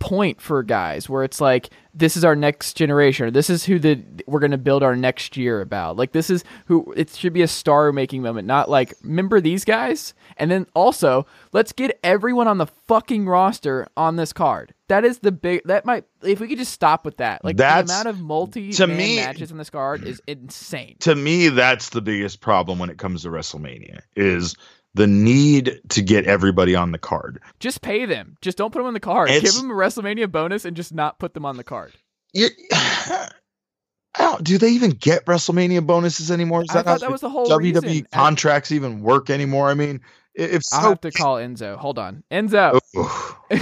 point 0.00 0.40
for 0.40 0.62
guys 0.62 1.08
where 1.08 1.22
it's 1.24 1.40
like 1.40 1.70
this 1.94 2.16
is 2.16 2.24
our 2.24 2.34
next 2.36 2.74
generation 2.74 3.26
or 3.26 3.30
this 3.30 3.48
is 3.50 3.64
who 3.64 3.78
the 3.78 4.02
we're 4.26 4.40
going 4.40 4.50
to 4.50 4.58
build 4.58 4.82
our 4.82 4.96
next 4.96 5.36
year 5.36 5.60
about. 5.60 5.96
Like 5.96 6.12
this 6.12 6.30
is 6.30 6.44
who 6.66 6.92
it 6.96 7.10
should 7.10 7.32
be 7.32 7.42
a 7.42 7.48
star 7.48 7.92
making 7.92 8.22
moment 8.22 8.46
not 8.46 8.68
like 8.70 8.94
remember 9.02 9.40
these 9.40 9.64
guys? 9.64 10.14
And 10.36 10.50
then 10.50 10.66
also 10.74 11.26
let's 11.52 11.72
get 11.72 11.98
everyone 12.02 12.48
on 12.48 12.58
the 12.58 12.66
fucking 12.66 13.26
roster 13.26 13.86
on 13.96 14.16
this 14.16 14.32
card. 14.32 14.74
That 14.88 15.04
is 15.04 15.18
the 15.20 15.32
big 15.32 15.62
that 15.64 15.84
might 15.84 16.04
if 16.22 16.40
we 16.40 16.48
could 16.48 16.58
just 16.58 16.72
stop 16.72 17.04
with 17.04 17.18
that 17.18 17.44
like 17.44 17.56
That's- 17.56 17.86
the 17.86 17.92
amount 17.92 18.08
of 18.08 18.20
multi 18.20 18.72
to 18.72 18.86
me- 18.86 19.16
matches 19.16 19.50
in 19.50 19.58
this 19.58 19.70
card 19.70 20.04
is 20.04 20.20
insane. 20.26 20.96
To 21.00 21.14
me, 21.14 21.48
that's 21.48 21.90
the 21.90 22.00
biggest 22.00 22.40
problem 22.40 22.78
when 22.78 22.90
it 22.90 22.98
comes 22.98 23.22
to 23.22 23.28
WrestleMania 23.28 24.00
is 24.16 24.56
the 24.98 25.06
need 25.06 25.80
to 25.88 26.02
get 26.02 26.26
everybody 26.26 26.74
on 26.74 26.92
the 26.92 26.98
card. 26.98 27.40
just 27.60 27.80
pay 27.80 28.04
them 28.04 28.36
just 28.42 28.58
don't 28.58 28.72
put 28.72 28.80
them 28.80 28.86
on 28.86 28.94
the 28.94 29.00
card 29.00 29.30
It's- 29.30 29.42
give 29.42 29.60
them 29.62 29.70
a 29.70 29.74
WrestleMania 29.74 30.30
bonus 30.30 30.64
and 30.66 30.76
just 30.76 30.92
not 30.92 31.18
put 31.18 31.32
them 31.34 31.46
on 31.46 31.56
the 31.56 31.64
card 31.64 31.92
You, 32.34 32.48
don't, 34.18 34.44
they 34.46 34.70
even 34.70 34.90
get 34.90 35.24
WrestleMania 35.26 35.86
bonuses 35.86 36.30
anymore? 36.30 36.62
Is 36.62 36.70
I 36.70 36.74
that 36.74 36.84
thought 36.84 36.90
how 37.00 37.06
that 37.06 37.10
was 37.12 37.20
the 37.20 37.30
whole 37.30 37.46
WWE 37.48 37.82
reason. 37.82 38.06
I- 38.12 38.16
contracts 38.16 38.72
even 38.72 39.00
work 39.00 39.30
anymore? 39.30 39.68
I 39.70 39.74
mean, 39.74 40.00
if 40.34 40.64
so, 40.64 40.76
I'll 40.76 40.88
have 40.90 41.00
to 41.02 41.10
call 41.10 41.36
Enzo. 41.36 41.76
Hold 41.76 41.98
on, 41.98 42.22
Enzo. 42.30 42.78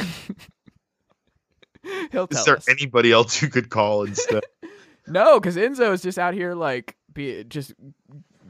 He'll 2.11 2.27
is 2.31 2.45
there 2.45 2.57
us. 2.57 2.69
anybody 2.69 3.13
else 3.13 3.41
you 3.41 3.49
could 3.49 3.71
call 3.71 4.03
instead? 4.05 4.43
no, 5.07 5.39
because 5.39 5.57
Enzo 5.57 5.93
is 5.93 6.03
just 6.03 6.19
out 6.19 6.35
here 6.35 6.55
like 6.55 6.97
be 7.13 7.45
just 7.45 7.73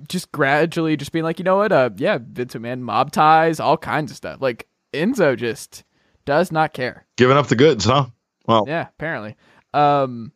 just 0.08 0.32
gradually 0.32 0.96
just 0.96 1.12
being 1.12 1.24
like, 1.24 1.38
you 1.38 1.44
know 1.44 1.56
what? 1.56 1.72
Uh, 1.72 1.90
yeah, 1.96 2.18
Vince 2.20 2.54
McMahon, 2.54 2.80
mob 2.80 3.12
ties, 3.12 3.60
all 3.60 3.76
kinds 3.76 4.10
of 4.10 4.16
stuff. 4.16 4.40
Like 4.40 4.66
Enzo 4.92 5.36
just 5.36 5.84
does 6.24 6.50
not 6.52 6.72
care. 6.72 7.06
Giving 7.16 7.36
up 7.36 7.46
the 7.48 7.56
goods, 7.56 7.84
huh? 7.84 8.06
Well, 8.46 8.64
Yeah, 8.66 8.88
apparently. 8.88 9.36
Um, 9.74 10.32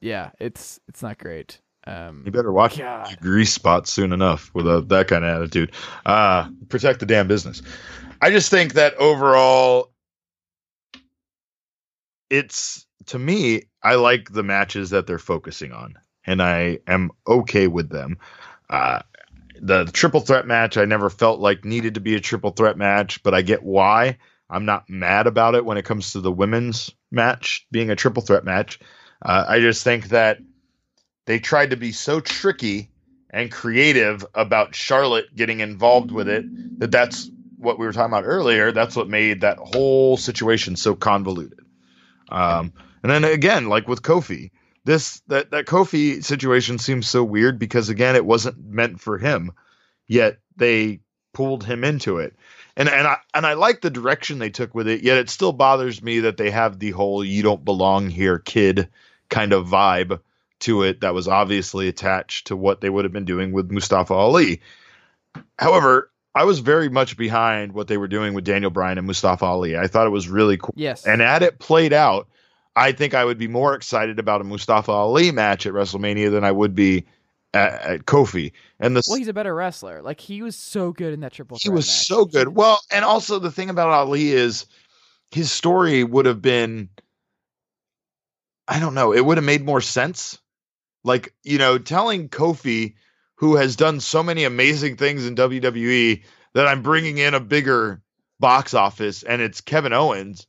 yeah, 0.00 0.30
it's 0.38 0.78
it's 0.88 1.02
not 1.02 1.18
great. 1.18 1.60
Um, 1.86 2.22
you 2.24 2.32
better 2.32 2.52
watch 2.52 2.78
God. 2.78 3.10
your 3.10 3.18
grease 3.20 3.52
spots 3.52 3.92
soon 3.92 4.12
enough 4.12 4.50
with 4.54 4.66
a, 4.66 4.80
that 4.88 5.08
kind 5.08 5.24
of 5.24 5.36
attitude. 5.42 5.72
Uh, 6.06 6.48
protect 6.68 7.00
the 7.00 7.06
damn 7.06 7.28
business. 7.28 7.62
I 8.22 8.30
just 8.30 8.50
think 8.50 8.74
that 8.74 8.94
overall, 8.94 9.90
it's 12.30 12.86
to 13.06 13.18
me, 13.18 13.64
I 13.82 13.96
like 13.96 14.32
the 14.32 14.42
matches 14.42 14.90
that 14.90 15.06
they're 15.06 15.18
focusing 15.18 15.72
on, 15.72 15.94
and 16.26 16.42
I 16.42 16.78
am 16.86 17.10
okay 17.26 17.66
with 17.66 17.90
them. 17.90 18.18
Uh, 18.68 19.00
the 19.60 19.84
triple 19.86 20.20
threat 20.20 20.46
match, 20.46 20.76
I 20.76 20.84
never 20.84 21.10
felt 21.10 21.40
like 21.40 21.64
needed 21.64 21.94
to 21.94 22.00
be 22.00 22.14
a 22.14 22.20
triple 22.20 22.50
threat 22.50 22.76
match, 22.76 23.22
but 23.22 23.34
I 23.34 23.42
get 23.42 23.62
why. 23.62 24.18
I'm 24.50 24.64
not 24.66 24.90
mad 24.90 25.26
about 25.26 25.54
it 25.54 25.64
when 25.64 25.78
it 25.78 25.84
comes 25.84 26.12
to 26.12 26.20
the 26.20 26.32
women's 26.32 26.90
match 27.10 27.66
being 27.70 27.90
a 27.90 27.96
triple 27.96 28.22
threat 28.22 28.44
match. 28.44 28.78
Uh, 29.22 29.44
I 29.48 29.60
just 29.60 29.84
think 29.84 30.08
that 30.08 30.38
they 31.26 31.38
tried 31.38 31.70
to 31.70 31.76
be 31.76 31.92
so 31.92 32.20
tricky 32.20 32.90
and 33.30 33.50
creative 33.50 34.24
about 34.34 34.74
Charlotte 34.74 35.34
getting 35.34 35.60
involved 35.60 36.12
with 36.12 36.28
it 36.28 36.44
that 36.78 36.90
that's 36.90 37.30
what 37.56 37.78
we 37.78 37.86
were 37.86 37.92
talking 37.92 38.12
about 38.12 38.24
earlier. 38.24 38.70
That's 38.70 38.94
what 38.94 39.08
made 39.08 39.40
that 39.40 39.58
whole 39.58 40.16
situation 40.16 40.76
so 40.76 40.94
convoluted. 40.94 41.60
Um, 42.28 42.72
and 43.02 43.10
then 43.10 43.24
again, 43.24 43.68
like 43.68 43.88
with 43.88 44.02
Kofi, 44.02 44.50
this 44.84 45.20
that 45.28 45.50
that 45.50 45.66
Kofi 45.66 46.22
situation 46.22 46.78
seems 46.78 47.08
so 47.08 47.24
weird 47.24 47.58
because 47.58 47.88
again, 47.88 48.16
it 48.16 48.24
wasn't 48.24 48.64
meant 48.64 49.00
for 49.00 49.18
him, 49.18 49.52
yet 50.06 50.38
they 50.56 51.00
pulled 51.32 51.64
him 51.64 51.84
into 51.84 52.18
it. 52.18 52.34
And 52.76 52.88
and 52.88 53.06
I 53.06 53.16
and 53.32 53.46
I 53.46 53.54
like 53.54 53.80
the 53.80 53.90
direction 53.90 54.38
they 54.38 54.50
took 54.50 54.74
with 54.74 54.88
it. 54.88 55.02
Yet 55.02 55.18
it 55.18 55.30
still 55.30 55.52
bothers 55.52 56.02
me 56.02 56.20
that 56.20 56.36
they 56.36 56.50
have 56.50 56.78
the 56.78 56.90
whole 56.90 57.24
"you 57.24 57.42
don't 57.42 57.64
belong 57.64 58.10
here, 58.10 58.38
kid" 58.38 58.88
kind 59.30 59.52
of 59.52 59.66
vibe 59.66 60.20
to 60.60 60.82
it 60.82 61.00
that 61.00 61.14
was 61.14 61.28
obviously 61.28 61.88
attached 61.88 62.48
to 62.48 62.56
what 62.56 62.80
they 62.80 62.90
would 62.90 63.04
have 63.04 63.12
been 63.12 63.24
doing 63.24 63.52
with 63.52 63.70
Mustafa 63.70 64.14
Ali. 64.14 64.60
However, 65.58 66.10
I 66.34 66.44
was 66.44 66.58
very 66.58 66.88
much 66.88 67.16
behind 67.16 67.72
what 67.72 67.88
they 67.88 67.96
were 67.96 68.08
doing 68.08 68.34
with 68.34 68.44
Daniel 68.44 68.70
Bryan 68.70 68.98
and 68.98 69.06
Mustafa 69.06 69.44
Ali. 69.44 69.76
I 69.76 69.86
thought 69.86 70.06
it 70.06 70.10
was 70.10 70.28
really 70.28 70.56
cool. 70.56 70.74
yes, 70.76 71.06
And 71.06 71.20
had 71.20 71.42
it 71.42 71.58
played 71.58 71.92
out, 71.92 72.28
I 72.76 72.92
think 72.92 73.14
I 73.14 73.24
would 73.24 73.38
be 73.38 73.48
more 73.48 73.74
excited 73.74 74.18
about 74.18 74.40
a 74.40 74.44
Mustafa 74.44 74.90
Ali 74.90 75.30
match 75.30 75.66
at 75.66 75.72
WrestleMania 75.72 76.30
than 76.30 76.44
I 76.44 76.52
would 76.52 76.74
be 76.74 77.06
at, 77.52 77.72
at 77.82 78.04
Kofi. 78.06 78.52
And 78.80 78.96
the 78.96 79.02
well, 79.08 79.18
he's 79.18 79.28
a 79.28 79.32
better 79.32 79.54
wrestler. 79.54 80.02
Like 80.02 80.20
he 80.20 80.42
was 80.42 80.56
so 80.56 80.92
good 80.92 81.12
in 81.12 81.20
that 81.20 81.32
triple. 81.32 81.58
he 81.60 81.70
was 81.70 81.86
match. 81.86 82.06
so 82.06 82.24
good. 82.24 82.48
Well, 82.48 82.80
and 82.90 83.04
also 83.04 83.38
the 83.38 83.52
thing 83.52 83.70
about 83.70 83.90
Ali 83.90 84.32
is 84.32 84.66
his 85.30 85.50
story 85.50 86.04
would 86.04 86.26
have 86.26 86.42
been 86.42 86.88
I 88.66 88.80
don't 88.80 88.94
know, 88.94 89.12
it 89.12 89.24
would 89.24 89.36
have 89.36 89.44
made 89.44 89.64
more 89.64 89.80
sense. 89.80 90.38
Like, 91.04 91.34
you 91.42 91.58
know, 91.58 91.78
telling 91.78 92.28
Kofi 92.30 92.94
who 93.36 93.56
has 93.56 93.76
done 93.76 94.00
so 94.00 94.22
many 94.22 94.44
amazing 94.44 94.96
things 94.96 95.26
in 95.26 95.36
WWE 95.36 96.22
that 96.54 96.66
I'm 96.66 96.82
bringing 96.82 97.18
in 97.18 97.34
a 97.34 97.40
bigger 97.40 98.00
box 98.40 98.74
office 98.74 99.22
and 99.22 99.42
it's 99.42 99.60
Kevin 99.60 99.92
Owens 99.92 100.46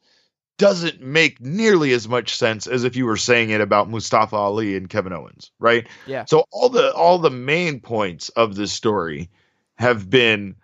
doesn't 0.57 1.01
make 1.01 1.41
nearly 1.41 1.91
as 1.91 2.07
much 2.07 2.35
sense 2.35 2.67
as 2.67 2.83
if 2.83 2.95
you 2.95 3.05
were 3.05 3.17
saying 3.17 3.49
it 3.49 3.61
about 3.61 3.89
Mustafa 3.89 4.35
Ali 4.35 4.75
and 4.77 4.89
Kevin 4.89 5.13
Owens, 5.13 5.51
right? 5.59 5.87
Yeah. 6.07 6.25
So 6.25 6.45
all 6.51 6.69
the 6.69 6.93
all 6.93 7.17
the 7.17 7.29
main 7.29 7.79
points 7.79 8.29
of 8.29 8.55
this 8.55 8.71
story 8.71 9.29
have 9.75 10.09
been 10.09 10.55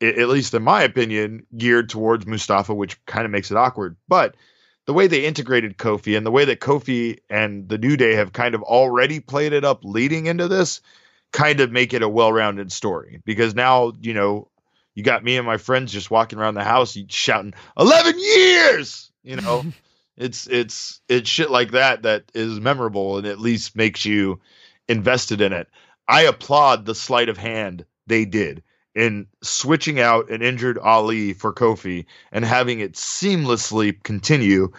at 0.00 0.28
least 0.28 0.54
in 0.54 0.62
my 0.62 0.82
opinion 0.82 1.44
geared 1.56 1.88
towards 1.88 2.26
Mustafa 2.26 2.72
which 2.72 3.04
kind 3.06 3.24
of 3.24 3.30
makes 3.30 3.50
it 3.50 3.56
awkward. 3.56 3.96
But 4.08 4.36
the 4.86 4.94
way 4.94 5.06
they 5.06 5.26
integrated 5.26 5.76
Kofi 5.76 6.16
and 6.16 6.24
the 6.24 6.30
way 6.30 6.46
that 6.46 6.60
Kofi 6.60 7.18
and 7.28 7.68
the 7.68 7.76
New 7.76 7.96
Day 7.96 8.14
have 8.14 8.32
kind 8.32 8.54
of 8.54 8.62
already 8.62 9.20
played 9.20 9.52
it 9.52 9.64
up 9.64 9.84
leading 9.84 10.26
into 10.26 10.48
this 10.48 10.80
kind 11.32 11.60
of 11.60 11.70
make 11.70 11.92
it 11.92 12.02
a 12.02 12.08
well-rounded 12.08 12.72
story 12.72 13.20
because 13.26 13.54
now, 13.54 13.92
you 14.00 14.14
know, 14.14 14.48
you 14.98 15.04
got 15.04 15.22
me 15.22 15.36
and 15.36 15.46
my 15.46 15.58
friends 15.58 15.92
just 15.92 16.10
walking 16.10 16.40
around 16.40 16.54
the 16.54 16.64
house 16.64 16.98
shouting 17.06 17.54
11 17.78 18.18
years, 18.18 19.12
you 19.22 19.36
know. 19.36 19.64
it's 20.16 20.48
it's 20.48 21.00
it's 21.08 21.30
shit 21.30 21.52
like 21.52 21.70
that 21.70 22.02
that 22.02 22.24
is 22.34 22.58
memorable 22.58 23.16
and 23.16 23.24
at 23.24 23.38
least 23.38 23.76
makes 23.76 24.04
you 24.04 24.40
invested 24.88 25.40
in 25.40 25.52
it. 25.52 25.68
I 26.08 26.22
applaud 26.22 26.84
the 26.84 26.96
sleight 26.96 27.28
of 27.28 27.38
hand 27.38 27.84
they 28.08 28.24
did 28.24 28.64
in 28.96 29.28
switching 29.40 30.00
out 30.00 30.32
an 30.32 30.42
injured 30.42 30.78
Ali 30.78 31.32
for 31.32 31.54
Kofi 31.54 32.06
and 32.32 32.44
having 32.44 32.80
it 32.80 32.94
seamlessly 32.94 34.02
continue. 34.02 34.72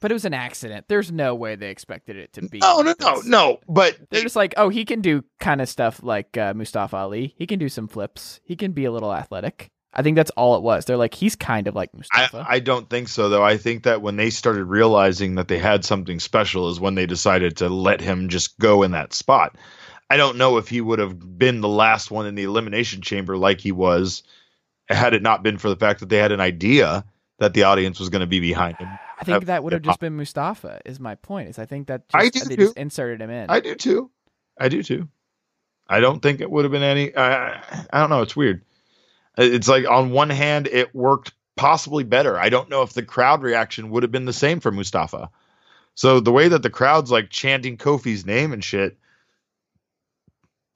But 0.00 0.10
it 0.10 0.14
was 0.14 0.24
an 0.24 0.34
accident. 0.34 0.86
There's 0.88 1.10
no 1.10 1.34
way 1.34 1.56
they 1.56 1.70
expected 1.70 2.16
it 2.16 2.32
to 2.34 2.42
be. 2.42 2.58
No, 2.58 2.80
no, 2.82 2.94
no, 3.00 3.22
no. 3.24 3.60
But 3.68 3.98
They're 4.10 4.22
just 4.22 4.36
like, 4.36 4.54
oh, 4.56 4.68
he 4.68 4.84
can 4.84 5.00
do 5.00 5.24
kind 5.40 5.60
of 5.60 5.68
stuff 5.68 6.02
like 6.02 6.36
uh, 6.36 6.54
Mustafa 6.54 6.96
Ali. 6.96 7.34
He 7.38 7.46
can 7.46 7.58
do 7.58 7.68
some 7.68 7.88
flips. 7.88 8.40
He 8.44 8.56
can 8.56 8.72
be 8.72 8.84
a 8.84 8.92
little 8.92 9.12
athletic. 9.12 9.70
I 9.92 10.02
think 10.02 10.16
that's 10.16 10.30
all 10.32 10.56
it 10.56 10.62
was. 10.62 10.84
They're 10.84 10.96
like, 10.96 11.14
he's 11.14 11.34
kind 11.34 11.66
of 11.66 11.74
like 11.74 11.90
I, 11.94 11.96
Mustafa. 11.96 12.46
I 12.48 12.60
don't 12.60 12.88
think 12.88 13.08
so 13.08 13.28
though. 13.28 13.42
I 13.42 13.56
think 13.56 13.84
that 13.84 14.02
when 14.02 14.16
they 14.16 14.30
started 14.30 14.64
realizing 14.64 15.36
that 15.36 15.48
they 15.48 15.58
had 15.58 15.84
something 15.84 16.20
special 16.20 16.68
is 16.68 16.78
when 16.78 16.94
they 16.94 17.06
decided 17.06 17.56
to 17.58 17.68
let 17.68 18.00
him 18.00 18.28
just 18.28 18.58
go 18.58 18.82
in 18.82 18.92
that 18.92 19.14
spot. 19.14 19.56
I 20.10 20.16
don't 20.16 20.38
know 20.38 20.56
if 20.56 20.68
he 20.68 20.80
would 20.80 20.98
have 20.98 21.38
been 21.38 21.60
the 21.60 21.68
last 21.68 22.10
one 22.10 22.26
in 22.26 22.34
the 22.34 22.44
elimination 22.44 23.02
chamber 23.02 23.36
like 23.36 23.60
he 23.60 23.72
was 23.72 24.22
had 24.88 25.14
it 25.14 25.22
not 25.22 25.42
been 25.42 25.58
for 25.58 25.68
the 25.68 25.76
fact 25.76 26.00
that 26.00 26.08
they 26.08 26.16
had 26.16 26.32
an 26.32 26.40
idea 26.40 27.04
that 27.38 27.54
the 27.54 27.64
audience 27.64 28.00
was 28.00 28.08
going 28.08 28.20
to 28.20 28.26
be 28.26 28.40
behind 28.40 28.76
him. 28.78 28.88
I 29.20 29.24
think 29.24 29.46
that 29.46 29.64
would 29.64 29.72
have 29.72 29.82
just 29.82 30.00
been 30.00 30.16
Mustafa. 30.16 30.80
Is 30.84 31.00
my 31.00 31.16
point. 31.16 31.48
Is 31.48 31.58
I 31.58 31.66
think 31.66 31.88
that 31.88 32.08
just, 32.08 32.24
I 32.24 32.28
do 32.28 32.40
they 32.44 32.56
too. 32.56 32.62
just 32.62 32.76
inserted 32.76 33.20
him 33.20 33.30
in. 33.30 33.50
I 33.50 33.60
do 33.60 33.74
too. 33.74 34.10
I 34.58 34.68
do 34.68 34.82
too. 34.82 35.08
I 35.88 36.00
don't 36.00 36.20
think 36.20 36.40
it 36.40 36.50
would 36.50 36.64
have 36.64 36.72
been 36.72 36.82
any. 36.82 37.16
I 37.16 37.60
I 37.90 38.00
don't 38.00 38.10
know. 38.10 38.22
It's 38.22 38.36
weird. 38.36 38.62
It's 39.36 39.68
like 39.68 39.88
on 39.88 40.10
one 40.10 40.30
hand, 40.30 40.68
it 40.68 40.94
worked 40.94 41.32
possibly 41.56 42.04
better. 42.04 42.38
I 42.38 42.48
don't 42.48 42.70
know 42.70 42.82
if 42.82 42.92
the 42.92 43.02
crowd 43.02 43.42
reaction 43.42 43.90
would 43.90 44.02
have 44.02 44.12
been 44.12 44.24
the 44.24 44.32
same 44.32 44.60
for 44.60 44.70
Mustafa. 44.70 45.30
So 45.94 46.20
the 46.20 46.32
way 46.32 46.48
that 46.48 46.62
the 46.62 46.70
crowd's 46.70 47.10
like 47.10 47.30
chanting 47.30 47.76
Kofi's 47.76 48.24
name 48.24 48.52
and 48.52 48.62
shit, 48.62 48.96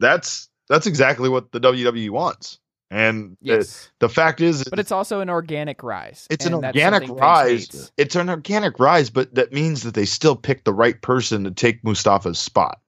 that's 0.00 0.48
that's 0.68 0.86
exactly 0.86 1.28
what 1.28 1.52
the 1.52 1.60
WWE 1.60 2.10
wants. 2.10 2.58
And 2.92 3.38
the- 3.40 3.54
Yes. 3.54 3.90
the, 4.00 4.08
fact 4.10 4.42
is, 4.42 4.64
But 4.68 4.78
it's 4.78 4.92
also 4.92 5.20
an 5.20 5.30
organic 5.30 5.82
rise. 5.82 6.26
it's 6.28 6.44
an 6.44 6.52
organic 6.54 7.08
rise. 7.08 7.90
It's 7.96 8.14
an 8.16 8.28
organic 8.28 8.78
rise, 8.78 9.08
but 9.08 9.34
that 9.34 9.52
means 9.52 9.82
that 9.84 9.94
they 9.94 10.04
still 10.04 10.36
picked 10.36 10.66
the 10.66 10.74
right 10.74 11.00
person 11.00 11.44
to 11.44 11.50
take 11.50 11.82
Mustafa's 11.82 12.38
spot. 12.38 12.80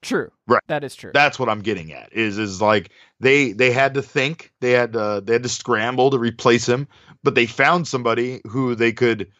True. 0.00 0.30
Right. 0.46 0.62
That 0.68 0.82
is 0.82 0.94
true. 0.96 1.10
That's 1.14 1.38
what 1.38 1.48
I'm 1.50 1.60
getting 1.60 1.92
at. 1.92 2.12
Is 2.12 2.38
is 2.38 2.60
like 2.62 2.90
they 3.20 3.52
they 3.52 3.70
had 3.70 3.94
to 3.94 4.02
think, 4.02 4.50
they 4.60 4.72
had 4.72 4.92
to, 4.94 5.22
they 5.24 5.34
had 5.34 5.42
to 5.42 5.48
scramble 5.48 6.10
to 6.10 6.18
replace 6.18 6.66
him, 6.68 6.88
but 7.22 7.34
they 7.34 7.46
found 7.46 7.86
somebody 7.86 8.40
who 8.46 8.74
they 8.74 8.92
could 8.92 9.30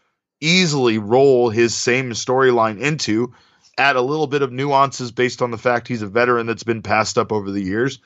easily 0.41 0.99
roll 0.99 1.49
his 1.51 1.75
same 1.75 2.11
storyline 2.13 2.79
into, 2.79 3.33
add 3.79 3.97
a 3.97 4.03
little 4.03 4.27
bit 4.27 4.43
of 4.43 4.53
nuances 4.53 5.11
based 5.13 5.41
on 5.43 5.51
the 5.51 5.59
fact 5.59 5.89
he's 5.89 6.03
a 6.03 6.07
veteran 6.07 6.47
that's 6.47 6.63
been 6.63 6.83
passed 6.83 7.17
up 7.19 7.33
over 7.33 7.51
the 7.51 7.63
years, 7.63 7.99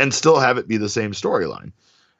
and 0.00 0.12
still 0.12 0.40
have 0.40 0.58
it 0.58 0.66
be 0.66 0.76
the 0.76 0.88
same 0.88 1.12
storyline. 1.12 1.72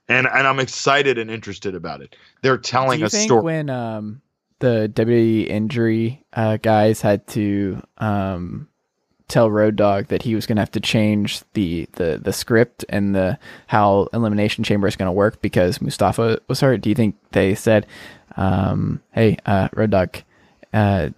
And 0.08 0.26
and 0.26 0.46
I'm 0.46 0.58
excited 0.60 1.18
and 1.18 1.30
interested 1.30 1.74
about 1.74 2.00
it. 2.00 2.16
They're 2.42 2.58
telling 2.58 2.98
Do 2.98 3.00
you 3.00 3.06
a 3.06 3.10
think 3.10 3.28
story. 3.28 3.42
when 3.42 3.70
um, 3.70 4.20
the 4.58 4.90
WWE 4.94 5.48
injury 5.48 6.24
uh, 6.32 6.58
guys 6.58 7.00
had 7.00 7.26
to 7.28 7.82
um, 7.98 8.68
tell 9.28 9.50
Road 9.50 9.76
Dog 9.76 10.08
that 10.08 10.22
he 10.22 10.34
was 10.34 10.46
going 10.46 10.56
to 10.56 10.62
have 10.62 10.72
to 10.72 10.80
change 10.80 11.42
the, 11.54 11.88
the, 11.92 12.20
the 12.22 12.32
script 12.32 12.84
and 12.88 13.14
the 13.14 13.38
how 13.68 14.08
Elimination 14.12 14.64
Chamber 14.64 14.88
is 14.88 14.96
going 14.96 15.06
to 15.06 15.12
work 15.12 15.40
because 15.40 15.80
Mustafa 15.80 16.40
was 16.48 16.60
hurt? 16.60 16.80
Do 16.80 16.88
you 16.88 16.94
think 16.96 17.14
they 17.30 17.54
said, 17.54 17.86
um, 18.36 19.00
"Hey, 19.12 19.38
uh, 19.46 19.68
Road 19.72 19.90
Dog, 19.90 20.18
uh, 20.74 21.10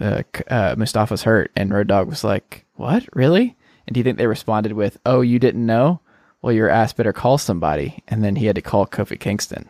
uh, 0.00 0.22
uh, 0.48 0.74
Mustafa's 0.76 1.22
hurt," 1.22 1.50
and 1.56 1.72
Road 1.72 1.86
Dog 1.88 2.08
was 2.08 2.22
like, 2.22 2.64
"What? 2.74 3.08
Really?" 3.14 3.56
And 3.86 3.94
do 3.94 4.00
you 4.00 4.04
think 4.04 4.18
they 4.18 4.26
responded 4.26 4.72
with, 4.72 4.98
"Oh, 5.06 5.20
you 5.20 5.38
didn't 5.38 5.64
know? 5.64 6.00
Well, 6.42 6.52
your 6.52 6.68
ass 6.68 6.92
better 6.92 7.12
call 7.12 7.38
somebody," 7.38 8.02
and 8.08 8.22
then 8.22 8.36
he 8.36 8.46
had 8.46 8.56
to 8.56 8.62
call 8.62 8.86
Kofi 8.86 9.18
Kingston. 9.18 9.68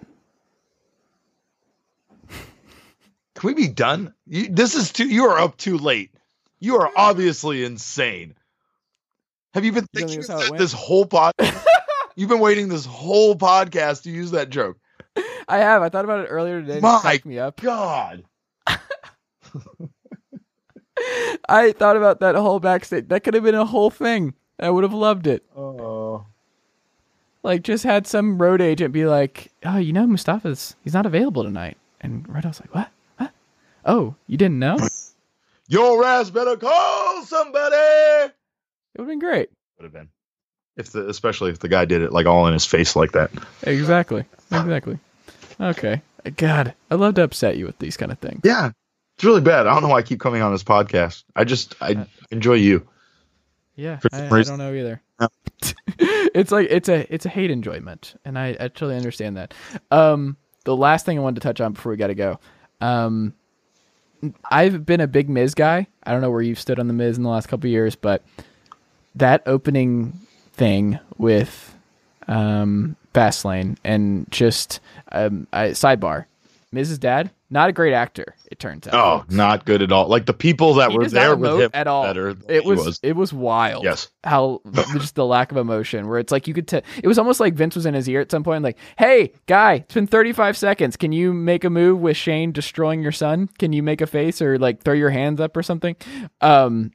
Can 3.36 3.48
we 3.48 3.55
be 3.55 3.68
done? 3.68 4.14
You, 4.26 4.48
this 4.48 4.74
is 4.74 4.93
too. 4.93 5.09
You 5.09 5.26
are 5.26 5.38
up 5.38 5.56
too 5.59 5.76
late. 5.76 6.10
You 6.59 6.76
are 6.78 6.90
obviously 6.97 7.64
insane. 7.64 8.34
Have 9.52 9.64
you 9.64 9.72
been 9.72 9.86
thinking 9.94 10.22
think 10.22 10.26
that's 10.26 10.51
that 10.51 10.59
this 10.59 10.72
whole 10.72 11.06
pod? 11.06 11.34
You've 12.16 12.30
been 12.30 12.40
waiting 12.40 12.68
this 12.68 12.86
whole 12.86 13.36
podcast 13.36 14.05
to 14.05 14.10
use 14.10 14.30
that 14.30 14.48
joke. 14.48 14.78
I 15.48 15.59
have. 15.59 15.82
I 15.82 15.90
thought 15.90 16.05
about 16.05 16.20
it 16.20 16.28
earlier 16.28 16.60
today. 16.60 16.74
And 16.74 16.82
My 16.82 16.97
it 16.97 17.01
cracked 17.01 17.26
me 17.26 17.38
up. 17.38 17.60
God. 17.60 18.24
I 21.48 21.73
thought 21.73 21.97
about 21.97 22.20
that 22.20 22.35
whole 22.35 22.60
backstage. 22.60 23.09
That 23.09 23.24
could 23.24 23.35
have 23.35 23.43
been 23.44 23.55
a 23.55 23.66
whole 23.66 23.90
thing. 23.90 24.35
I 24.59 24.70
would 24.70 24.85
have 24.85 24.94
loved 24.94 25.27
it. 25.27 25.44
Oh. 25.56 26.27
Like, 27.43 27.62
just 27.62 27.85
had 27.85 28.06
some 28.06 28.39
road 28.39 28.60
agent 28.60 28.93
be 28.93 29.06
like, 29.06 29.52
"Oh, 29.64 29.77
you 29.77 29.93
know, 29.93 30.06
Mustafa's 30.06 30.74
he's 30.82 30.94
not 30.94 31.06
available 31.06 31.44
tonight," 31.44 31.77
and 32.01 32.27
Red 32.28 32.44
was 32.44 32.60
like, 32.60 32.74
"What? 32.74 32.90
What? 33.18 33.32
Oh, 33.85 34.14
you 34.27 34.36
didn't 34.36 34.59
know? 34.59 34.78
Your 35.68 36.05
ass 36.05 36.31
better 36.31 36.56
call 36.56 37.23
somebody. 37.24 37.77
It 37.77 38.32
would 38.98 39.02
have 39.02 39.06
been 39.06 39.18
great." 39.18 39.51
Would 39.78 39.85
have 39.85 39.93
been. 39.93 40.09
If 40.77 40.90
the 40.90 41.09
especially 41.09 41.51
if 41.51 41.59
the 41.60 41.68
guy 41.68 41.85
did 41.85 42.02
it 42.02 42.12
like 42.12 42.27
all 42.27 42.47
in 42.47 42.52
his 42.52 42.66
face 42.66 42.97
like 42.97 43.12
that. 43.12 43.31
Exactly. 43.62 44.24
Exactly. 44.51 44.98
Okay. 45.60 46.02
God, 46.36 46.74
I 46.90 46.97
love 46.97 47.14
to 47.14 47.23
upset 47.23 47.56
you 47.56 47.66
with 47.66 47.78
these 47.78 47.97
kind 47.97 48.10
of 48.10 48.18
things. 48.18 48.40
Yeah. 48.44 48.73
It's 49.16 49.24
really 49.24 49.40
bad. 49.40 49.66
I 49.66 49.72
don't 49.72 49.82
know 49.82 49.88
why 49.88 49.98
I 49.98 50.02
keep 50.02 50.20
coming 50.20 50.43
on 50.43 50.52
this 50.52 50.62
podcast. 50.62 51.24
I 51.34 51.44
just 51.44 51.74
I 51.80 52.06
enjoy 52.30 52.55
you. 52.55 52.86
Yeah, 53.74 53.98
I, 54.12 54.26
I 54.26 54.43
don't 54.43 54.59
know 54.59 54.72
either. 54.72 55.02
It's 56.36 56.52
like 56.52 56.68
it's 56.70 56.90
a 56.90 57.12
it's 57.12 57.24
a 57.24 57.30
hate 57.30 57.51
enjoyment, 57.51 58.20
and 58.22 58.38
I 58.38 58.52
actually 58.60 58.94
understand 58.94 59.38
that. 59.38 59.55
Um, 59.90 60.36
the 60.64 60.76
last 60.76 61.06
thing 61.06 61.18
I 61.18 61.22
wanted 61.22 61.40
to 61.40 61.48
touch 61.48 61.62
on 61.62 61.72
before 61.72 61.90
we 61.90 61.97
got 61.97 62.09
to 62.09 62.14
go, 62.14 62.38
um, 62.82 63.32
I've 64.51 64.84
been 64.84 65.01
a 65.01 65.06
big 65.06 65.30
Miz 65.30 65.55
guy. 65.55 65.86
I 66.02 66.12
don't 66.12 66.20
know 66.20 66.30
where 66.30 66.43
you've 66.43 66.60
stood 66.60 66.78
on 66.78 66.88
the 66.88 66.93
Miz 66.93 67.16
in 67.16 67.22
the 67.22 67.30
last 67.30 67.48
couple 67.48 67.68
of 67.68 67.72
years, 67.72 67.97
but 67.97 68.22
that 69.14 69.43
opening 69.47 70.12
thing 70.52 70.98
with 71.16 71.74
um, 72.28 72.97
Fastlane 73.14 73.78
and 73.82 74.30
just 74.30 74.80
um, 75.12 75.47
I, 75.55 75.68
sidebar, 75.68 76.26
Miz's 76.70 76.98
dad, 76.98 77.30
not 77.48 77.68
a 77.68 77.73
great 77.73 77.93
actor. 77.94 78.35
It 78.51 78.59
turns 78.59 78.89
out. 78.89 78.94
Oh, 78.94 79.24
not 79.35 79.64
good 79.64 79.82
at 79.82 79.93
all. 79.93 80.09
Like 80.09 80.27
the 80.27 80.32
people 80.32 80.74
that 80.74 80.90
He 80.90 80.98
were 80.98 81.06
there 81.09 81.36
with 81.36 81.60
him 81.60 81.70
at 81.74 81.86
all. 81.86 82.02
better 82.05 82.35
than 82.35 82.51
It 82.51 82.62
he 82.64 82.68
was, 82.70 82.98
it 83.02 83.14
was 83.14 83.32
wild. 83.32 83.85
Yes. 83.85 84.09
how 84.24 84.60
just 84.93 85.14
the 85.14 85.24
lack 85.24 85.52
of 85.52 85.59
emotion 85.59 86.09
where 86.09 86.18
it's 86.18 86.32
like 86.32 86.48
you 86.48 86.55
could 86.55 86.66
tell 86.66 86.82
it 87.02 87.06
was 87.06 87.18
almost 87.18 87.39
like 87.40 87.55
Vince 87.55 87.77
was 87.77 87.86
in 87.86 87.94
his 87.94 88.09
ear 88.09 88.20
at 88.20 88.31
some 88.31 88.43
point 88.43 88.64
like 88.64 88.77
hey 88.98 89.32
guy 89.47 89.74
it's 89.74 89.94
been 89.94 90.06
35 90.09 90.56
seconds 90.56 90.97
can 90.97 91.12
you 91.12 91.32
make 91.32 91.62
a 91.64 91.70
move 91.70 92.01
with 92.01 92.16
Shane 92.16 92.51
destroying 92.52 93.02
your 93.02 93.12
son 93.12 93.48
can 93.59 93.73
you 93.73 93.82
make 93.82 94.01
a 94.01 94.06
face 94.06 94.43
or 94.43 94.59
like 94.59 94.82
throw 94.82 94.94
your 94.94 95.10
hands 95.10 95.40
up 95.40 95.56
or 95.56 95.62
something 95.62 95.94
um 96.40 96.90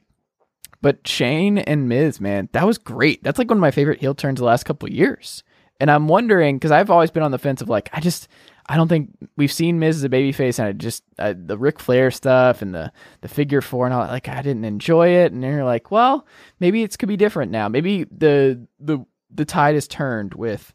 but 0.80 1.06
Shane 1.06 1.58
and 1.58 1.88
Miz 1.88 2.20
man 2.20 2.48
that 2.52 2.66
was 2.66 2.76
great 2.78 3.22
that's 3.22 3.38
like 3.38 3.48
one 3.48 3.58
of 3.58 3.62
my 3.62 3.70
favorite 3.70 4.00
heel 4.00 4.14
turns 4.14 4.38
the 4.40 4.44
last 4.44 4.64
couple 4.64 4.86
of 4.88 4.92
years 4.94 5.42
and 5.80 5.90
I'm 5.90 6.08
wondering 6.08 6.56
because 6.56 6.70
I've 6.70 6.90
always 6.90 7.10
been 7.10 7.22
on 7.22 7.30
the 7.30 7.38
fence 7.38 7.62
of 7.62 7.68
like 7.68 7.88
I 7.92 8.00
just 8.00 8.28
I 8.66 8.76
don't 8.76 8.88
think 8.88 9.10
we've 9.36 9.52
seen 9.52 9.78
Miz 9.78 9.96
as 9.96 10.04
a 10.04 10.08
babyface, 10.08 10.58
and 10.58 10.68
I 10.68 10.72
just 10.72 11.02
the 11.18 11.58
Ric 11.58 11.80
Flair 11.80 12.10
stuff 12.10 12.62
and 12.62 12.74
the 12.74 12.92
the 13.20 13.28
figure 13.28 13.60
four 13.60 13.86
and 13.86 13.94
all. 13.94 14.06
Like 14.06 14.28
I 14.28 14.42
didn't 14.42 14.64
enjoy 14.64 15.08
it, 15.08 15.32
and 15.32 15.42
you're 15.42 15.64
like, 15.64 15.90
well, 15.90 16.26
maybe 16.60 16.82
it's 16.82 16.96
could 16.96 17.08
be 17.08 17.16
different 17.16 17.50
now. 17.50 17.68
Maybe 17.68 18.04
the 18.04 18.66
the 18.78 19.04
the 19.30 19.44
tide 19.44 19.74
has 19.74 19.88
turned 19.88 20.34
with 20.34 20.72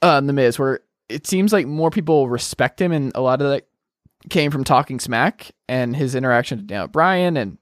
um, 0.00 0.26
the 0.26 0.32
Miz, 0.32 0.58
where 0.58 0.80
it 1.08 1.26
seems 1.26 1.52
like 1.52 1.66
more 1.66 1.90
people 1.90 2.28
respect 2.28 2.80
him, 2.80 2.92
and 2.92 3.12
a 3.14 3.20
lot 3.20 3.42
of 3.42 3.50
that 3.50 3.66
came 4.30 4.50
from 4.50 4.64
talking 4.64 4.98
smack 4.98 5.50
and 5.68 5.94
his 5.94 6.14
interaction 6.14 6.58
with 6.58 6.66
Daniel 6.66 6.88
Bryan 6.88 7.36
and 7.36 7.58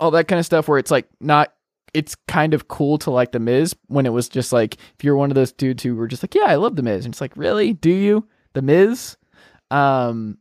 all 0.00 0.10
that 0.12 0.28
kind 0.28 0.38
of 0.38 0.46
stuff. 0.46 0.68
Where 0.68 0.78
it's 0.78 0.90
like 0.90 1.08
not. 1.20 1.52
It's 1.94 2.14
kind 2.28 2.52
of 2.52 2.68
cool 2.68 2.98
to 2.98 3.10
like 3.10 3.32
the 3.32 3.38
Miz 3.38 3.74
when 3.86 4.04
it 4.04 4.10
was 4.10 4.28
just 4.28 4.52
like 4.52 4.74
if 4.74 5.04
you're 5.04 5.16
one 5.16 5.30
of 5.30 5.34
those 5.34 5.52
dudes 5.52 5.82
who 5.82 5.94
were 5.94 6.08
just 6.08 6.22
like, 6.22 6.34
yeah, 6.34 6.44
I 6.44 6.56
love 6.56 6.76
the 6.76 6.82
Miz, 6.82 7.04
and 7.04 7.12
it's 7.12 7.20
like, 7.20 7.36
really, 7.36 7.72
do 7.72 7.90
you? 7.90 8.26
The 8.56 8.62
Miz, 8.62 9.18
um, 9.70 10.38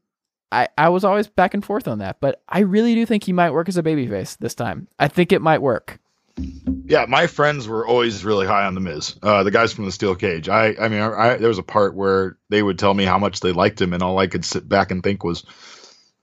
I 0.50 0.70
I 0.78 0.88
was 0.88 1.04
always 1.04 1.28
back 1.28 1.54
and 1.54 1.66
forth 1.66 1.86
on 1.86 1.98
that, 1.98 2.22
but 2.22 2.42
I 2.48 2.60
really 2.60 2.96
do 2.96 3.06
think 3.06 3.26
he 3.26 3.34
might 3.34 3.52
work 3.52 3.68
as 3.68 3.76
a 3.76 3.84
babyface 3.84 4.38
this 4.38 4.56
time. 4.56 4.88
I 4.98 5.10
think 5.10 5.34
it 5.34 5.42
might 5.42 5.62
work. 5.62 6.00
Yeah, 6.38 7.08
my 7.10 7.28
friends 7.28 7.68
were 7.68 7.86
always 7.86 8.24
really 8.24 8.48
high 8.48 8.64
on 8.64 8.74
the 8.74 8.80
Miz. 8.80 9.18
Uh, 9.22 9.44
the 9.44 9.52
guys 9.52 9.74
from 9.74 9.84
the 9.84 9.92
Steel 9.92 10.16
Cage. 10.16 10.48
I, 10.48 10.76
I 10.80 10.88
mean, 10.88 11.02
I, 11.02 11.12
I, 11.12 11.36
there 11.36 11.50
was 11.50 11.58
a 11.58 11.64
part 11.64 11.94
where 11.94 12.38
they 12.48 12.64
would 12.64 12.80
tell 12.80 12.94
me 12.94 13.04
how 13.04 13.18
much 13.18 13.42
they 13.42 13.52
liked 13.52 13.82
him, 13.82 13.92
and 13.92 14.02
all 14.02 14.18
I 14.18 14.28
could 14.28 14.46
sit 14.46 14.70
back 14.70 14.92
and 14.92 15.04
think 15.04 15.26
was, 15.26 15.44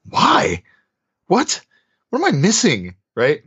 "Why? 0.08 0.62
What? 1.26 1.60
What 2.08 2.20
am 2.20 2.24
I 2.24 2.30
missing?" 2.30 2.94
Right? 3.14 3.42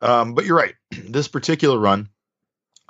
Um, 0.00 0.34
but 0.34 0.44
you're 0.44 0.56
right. 0.56 0.76
This 1.08 1.26
particular 1.26 1.76
run, 1.76 2.08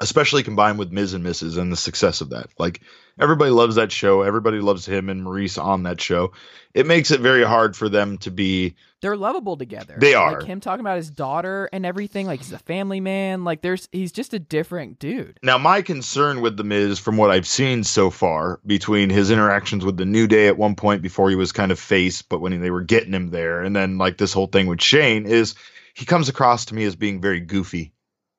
especially 0.00 0.42
combined 0.42 0.78
with 0.78 0.92
Miz 0.92 1.12
and 1.12 1.24
Mrs. 1.24 1.58
and 1.58 1.70
the 1.70 1.76
success 1.76 2.22
of 2.22 2.30
that, 2.30 2.48
like 2.58 2.80
everybody 3.20 3.50
loves 3.50 3.74
that 3.74 3.92
show. 3.92 4.22
Everybody 4.22 4.60
loves 4.60 4.86
him 4.86 5.10
and 5.10 5.22
Maurice 5.22 5.58
on 5.58 5.82
that 5.82 6.00
show. 6.00 6.32
It 6.72 6.86
makes 6.86 7.10
it 7.10 7.20
very 7.20 7.44
hard 7.44 7.76
for 7.76 7.88
them 7.88 8.16
to 8.18 8.30
be 8.30 8.76
They're 9.02 9.16
lovable 9.16 9.58
together. 9.58 9.96
They 9.98 10.14
are. 10.14 10.38
Like 10.38 10.46
him 10.46 10.60
talking 10.60 10.80
about 10.80 10.96
his 10.96 11.10
daughter 11.10 11.68
and 11.72 11.84
everything. 11.84 12.26
Like 12.26 12.40
he's 12.40 12.52
a 12.52 12.58
family 12.58 13.00
man. 13.00 13.44
Like 13.44 13.60
there's 13.60 13.88
he's 13.92 14.10
just 14.10 14.32
a 14.32 14.38
different 14.38 14.98
dude. 14.98 15.38
Now, 15.42 15.58
my 15.58 15.82
concern 15.82 16.40
with 16.40 16.56
the 16.56 16.64
Miz, 16.64 16.98
from 16.98 17.18
what 17.18 17.30
I've 17.30 17.46
seen 17.46 17.84
so 17.84 18.08
far, 18.08 18.60
between 18.66 19.10
his 19.10 19.30
interactions 19.30 19.84
with 19.84 19.98
the 19.98 20.06
New 20.06 20.26
Day 20.26 20.48
at 20.48 20.56
one 20.56 20.76
point 20.76 21.02
before 21.02 21.28
he 21.28 21.36
was 21.36 21.52
kind 21.52 21.70
of 21.70 21.78
face, 21.78 22.22
but 22.22 22.40
when 22.40 22.58
they 22.60 22.70
were 22.70 22.82
getting 22.82 23.12
him 23.12 23.30
there, 23.30 23.62
and 23.62 23.76
then 23.76 23.98
like 23.98 24.16
this 24.16 24.32
whole 24.32 24.46
thing 24.46 24.66
with 24.66 24.80
Shane, 24.80 25.26
is 25.26 25.54
he 25.92 26.06
comes 26.06 26.30
across 26.30 26.64
to 26.66 26.74
me 26.74 26.84
as 26.84 26.96
being 26.96 27.20
very 27.20 27.40
goofy 27.40 27.92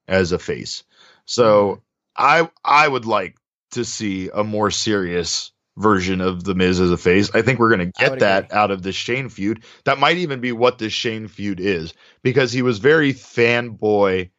as 0.07 0.31
a 0.31 0.39
face. 0.39 0.83
So 1.25 1.81
mm-hmm. 2.17 2.45
I 2.45 2.49
I 2.63 2.87
would 2.87 3.05
like 3.05 3.37
to 3.71 3.85
see 3.85 4.29
a 4.33 4.43
more 4.43 4.71
serious 4.71 5.51
version 5.77 6.21
of 6.21 6.43
the 6.43 6.53
Miz 6.53 6.79
as 6.79 6.91
a 6.91 6.97
face. 6.97 7.33
I 7.33 7.41
think 7.41 7.59
we're 7.59 7.75
going 7.75 7.91
to 7.91 7.99
get 7.99 8.19
that 8.19 8.45
agree. 8.45 8.57
out 8.57 8.71
of 8.71 8.83
this 8.83 8.95
Shane 8.95 9.29
feud. 9.29 9.63
That 9.85 9.99
might 9.99 10.17
even 10.17 10.41
be 10.41 10.51
what 10.51 10.77
this 10.77 10.93
Shane 10.93 11.27
feud 11.27 11.59
is 11.59 11.93
because 12.23 12.51
he 12.51 12.61
was 12.61 12.79
very 12.79 13.13
fanboy 13.13 14.29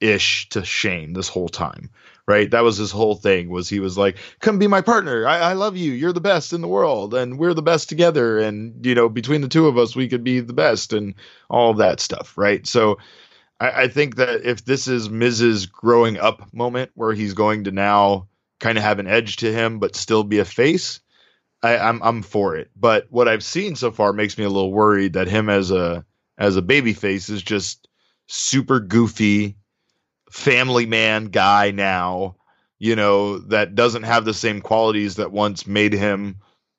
ish 0.00 0.48
to 0.50 0.64
Shane 0.64 1.14
this 1.14 1.28
whole 1.28 1.48
time. 1.48 1.90
Right? 2.28 2.50
That 2.50 2.62
was 2.62 2.76
his 2.76 2.92
whole 2.92 3.16
thing 3.16 3.50
was 3.50 3.68
he 3.68 3.80
was 3.80 3.98
like, 3.98 4.16
come 4.38 4.58
be 4.58 4.68
my 4.68 4.80
partner. 4.80 5.26
I, 5.26 5.38
I 5.38 5.52
love 5.54 5.76
you. 5.76 5.92
You're 5.92 6.12
the 6.12 6.20
best 6.20 6.52
in 6.52 6.60
the 6.60 6.68
world 6.68 7.14
and 7.14 7.36
we're 7.36 7.52
the 7.52 7.62
best 7.62 7.88
together. 7.88 8.38
And, 8.38 8.86
you 8.86 8.94
know, 8.94 9.08
between 9.08 9.40
the 9.40 9.48
two 9.48 9.66
of 9.66 9.76
us, 9.76 9.96
we 9.96 10.08
could 10.08 10.22
be 10.22 10.38
the 10.38 10.52
best 10.52 10.92
and 10.92 11.14
all 11.50 11.74
that 11.74 11.98
stuff. 11.98 12.38
Right. 12.38 12.64
So 12.64 12.98
I, 13.62 13.82
I 13.82 13.88
think 13.88 14.16
that 14.16 14.44
if 14.44 14.64
this 14.64 14.88
is 14.88 15.08
Miz's 15.08 15.66
growing 15.66 16.18
up 16.18 16.52
moment 16.52 16.90
where 16.94 17.14
he's 17.14 17.34
going 17.34 17.64
to 17.64 17.70
now 17.70 18.28
kind 18.58 18.76
of 18.76 18.84
have 18.84 18.98
an 18.98 19.06
edge 19.06 19.36
to 19.36 19.52
him, 19.52 19.78
but 19.78 19.94
still 19.94 20.24
be 20.24 20.40
a 20.40 20.44
face, 20.44 21.00
I, 21.62 21.78
I'm 21.78 22.02
I'm 22.02 22.22
for 22.22 22.56
it. 22.56 22.70
But 22.74 23.06
what 23.10 23.28
I've 23.28 23.44
seen 23.44 23.76
so 23.76 23.92
far 23.92 24.12
makes 24.12 24.36
me 24.36 24.44
a 24.44 24.50
little 24.50 24.72
worried 24.72 25.12
that 25.12 25.28
him 25.28 25.48
as 25.48 25.70
a 25.70 26.04
as 26.36 26.56
a 26.56 26.62
baby 26.62 26.92
face 26.92 27.28
is 27.28 27.42
just 27.42 27.88
super 28.26 28.80
goofy 28.80 29.56
family 30.30 30.86
man 30.86 31.26
guy 31.26 31.70
now, 31.70 32.36
you 32.78 32.96
know, 32.96 33.38
that 33.38 33.74
doesn't 33.74 34.02
have 34.02 34.24
the 34.24 34.34
same 34.34 34.60
qualities 34.60 35.16
that 35.16 35.30
once 35.30 35.66
made 35.66 35.92
him, 35.92 36.38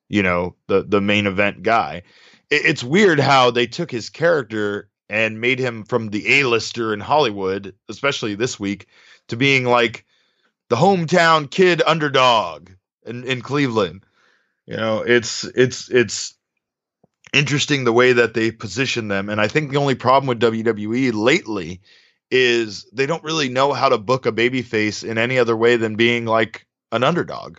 you 0.10 0.22
know, 0.22 0.56
the 0.68 0.84
the 0.84 1.00
main 1.00 1.28
event 1.28 1.64
guy. 1.64 2.02
It, 2.50 2.66
it's 2.66 2.84
weird 2.84 3.22
how 3.22 3.52
they 3.52 3.68
took 3.68 3.90
his 3.90 4.10
character 4.10 4.90
and 5.14 5.40
made 5.40 5.60
him 5.60 5.84
from 5.84 6.10
the 6.10 6.40
A-lister 6.40 6.92
in 6.92 7.00
Hollywood, 7.00 7.76
especially 7.88 8.34
this 8.34 8.60
week, 8.60 8.88
to 9.28 9.38
being 9.38 9.64
like 9.64 10.06
the 10.70 10.76
hometown 10.76 11.48
kid 11.52 11.84
underdog 11.86 12.72
in, 13.06 13.24
in 13.24 13.44
Cleveland. 13.44 14.04
You 14.66 14.76
know, 14.76 15.02
it's 15.02 15.44
it's 15.44 15.88
it's 15.92 16.34
interesting 17.32 17.84
the 17.84 17.94
way 17.94 18.14
that 18.14 18.34
they 18.34 18.50
position 18.50 19.08
them. 19.08 19.30
And 19.30 19.40
I 19.40 19.48
think 19.48 19.70
the 19.70 19.78
only 19.78 19.94
problem 19.94 20.28
with 20.28 20.42
WWE 20.42 21.14
lately 21.14 21.80
is 22.32 22.90
they 22.92 23.06
don't 23.06 23.24
really 23.24 23.50
know 23.50 23.72
how 23.72 23.90
to 23.90 24.00
book 24.00 24.26
a 24.26 24.32
babyface 24.32 25.08
in 25.08 25.20
any 25.20 25.38
other 25.38 25.56
way 25.56 25.76
than 25.76 25.96
being 25.96 26.26
like 26.26 26.66
an 26.92 27.04
underdog 27.04 27.58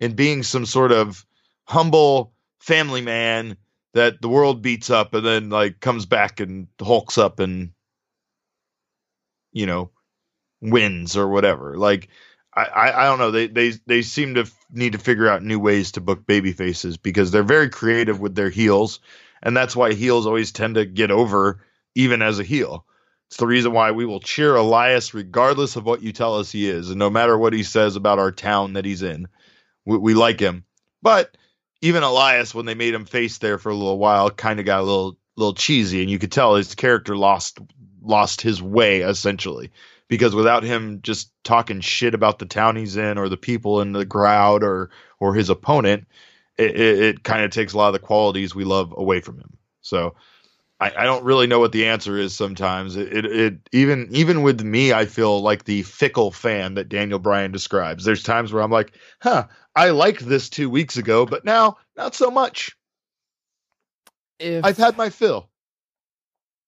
and 0.00 0.16
being 0.16 0.42
some 0.42 0.66
sort 0.66 0.90
of 0.90 1.24
humble 1.62 2.32
family 2.58 3.02
man 3.02 3.56
that 3.94 4.20
the 4.22 4.28
world 4.28 4.62
beats 4.62 4.90
up 4.90 5.14
and 5.14 5.24
then 5.24 5.50
like 5.50 5.80
comes 5.80 6.06
back 6.06 6.40
and 6.40 6.68
hulks 6.80 7.18
up 7.18 7.40
and 7.40 7.72
you 9.52 9.66
know 9.66 9.90
wins 10.60 11.16
or 11.16 11.28
whatever. 11.28 11.76
Like 11.76 12.08
I, 12.54 12.64
I, 12.64 13.02
I 13.02 13.04
don't 13.06 13.18
know. 13.18 13.30
They 13.30 13.46
they 13.48 13.72
they 13.86 14.02
seem 14.02 14.34
to 14.34 14.50
need 14.70 14.92
to 14.92 14.98
figure 14.98 15.28
out 15.28 15.42
new 15.42 15.58
ways 15.58 15.92
to 15.92 16.00
book 16.00 16.26
baby 16.26 16.52
faces 16.52 16.96
because 16.96 17.30
they're 17.30 17.42
very 17.42 17.68
creative 17.68 18.20
with 18.20 18.34
their 18.34 18.50
heels, 18.50 19.00
and 19.42 19.56
that's 19.56 19.76
why 19.76 19.92
heels 19.92 20.26
always 20.26 20.52
tend 20.52 20.76
to 20.76 20.86
get 20.86 21.10
over 21.10 21.64
even 21.94 22.22
as 22.22 22.38
a 22.38 22.44
heel. 22.44 22.86
It's 23.28 23.38
the 23.38 23.46
reason 23.46 23.72
why 23.72 23.92
we 23.92 24.04
will 24.04 24.20
cheer 24.20 24.54
Elias 24.54 25.14
regardless 25.14 25.76
of 25.76 25.86
what 25.86 26.02
you 26.02 26.12
tell 26.12 26.38
us 26.38 26.52
he 26.52 26.68
is, 26.68 26.90
and 26.90 26.98
no 26.98 27.10
matter 27.10 27.36
what 27.36 27.52
he 27.54 27.62
says 27.62 27.96
about 27.96 28.18
our 28.18 28.32
town 28.32 28.74
that 28.74 28.84
he's 28.84 29.02
in, 29.02 29.26
we, 29.86 29.98
we 29.98 30.14
like 30.14 30.38
him. 30.38 30.64
But 31.02 31.36
even 31.82 32.04
Elias, 32.04 32.54
when 32.54 32.64
they 32.64 32.74
made 32.74 32.94
him 32.94 33.04
face 33.04 33.38
there 33.38 33.58
for 33.58 33.68
a 33.68 33.74
little 33.74 33.98
while, 33.98 34.30
kind 34.30 34.58
of 34.60 34.66
got 34.66 34.80
a 34.80 34.84
little 34.84 35.18
little 35.36 35.54
cheesy, 35.54 36.00
and 36.00 36.10
you 36.10 36.18
could 36.18 36.32
tell 36.32 36.54
his 36.54 36.74
character 36.74 37.16
lost 37.16 37.58
lost 38.00 38.40
his 38.40 38.62
way 38.62 39.00
essentially 39.00 39.70
because 40.08 40.34
without 40.34 40.62
him 40.62 41.00
just 41.02 41.30
talking 41.44 41.80
shit 41.80 42.14
about 42.14 42.38
the 42.38 42.46
town 42.46 42.76
he's 42.76 42.96
in 42.96 43.18
or 43.18 43.28
the 43.28 43.36
people 43.36 43.80
in 43.80 43.92
the 43.92 44.06
crowd 44.06 44.62
or 44.62 44.90
or 45.20 45.34
his 45.34 45.50
opponent, 45.50 46.06
it, 46.56 46.76
it, 46.78 46.98
it 47.00 47.24
kind 47.24 47.44
of 47.44 47.50
takes 47.50 47.72
a 47.72 47.78
lot 47.78 47.88
of 47.88 47.92
the 47.94 47.98
qualities 47.98 48.54
we 48.54 48.64
love 48.64 48.94
away 48.96 49.20
from 49.20 49.38
him. 49.38 49.56
So 49.80 50.14
I, 50.82 50.92
I 51.02 51.04
don't 51.04 51.24
really 51.24 51.46
know 51.46 51.60
what 51.60 51.72
the 51.72 51.86
answer 51.86 52.18
is 52.18 52.34
sometimes. 52.36 52.96
It, 52.96 53.12
it, 53.12 53.26
it 53.26 53.70
even 53.72 54.08
even 54.12 54.42
with 54.42 54.62
me, 54.62 54.92
I 54.92 55.06
feel 55.06 55.40
like 55.42 55.64
the 55.64 55.82
fickle 55.84 56.32
fan 56.32 56.74
that 56.74 56.90
Daniel 56.90 57.20
Bryan 57.20 57.52
describes. 57.52 58.04
There's 58.04 58.24
times 58.24 58.52
where 58.52 58.62
I'm 58.64 58.72
like, 58.72 58.94
huh, 59.22 59.46
I 59.76 59.90
liked 59.90 60.28
this 60.28 60.50
two 60.50 60.70
weeks 60.70 60.96
ago, 60.98 61.26
but 61.26 61.44
now 61.44 61.78
not 61.96 62.14
so 62.16 62.30
much. 62.30 62.76
If 64.40 64.64
I've 64.64 64.78
had 64.78 64.96
my 64.98 65.10
fill. 65.10 65.50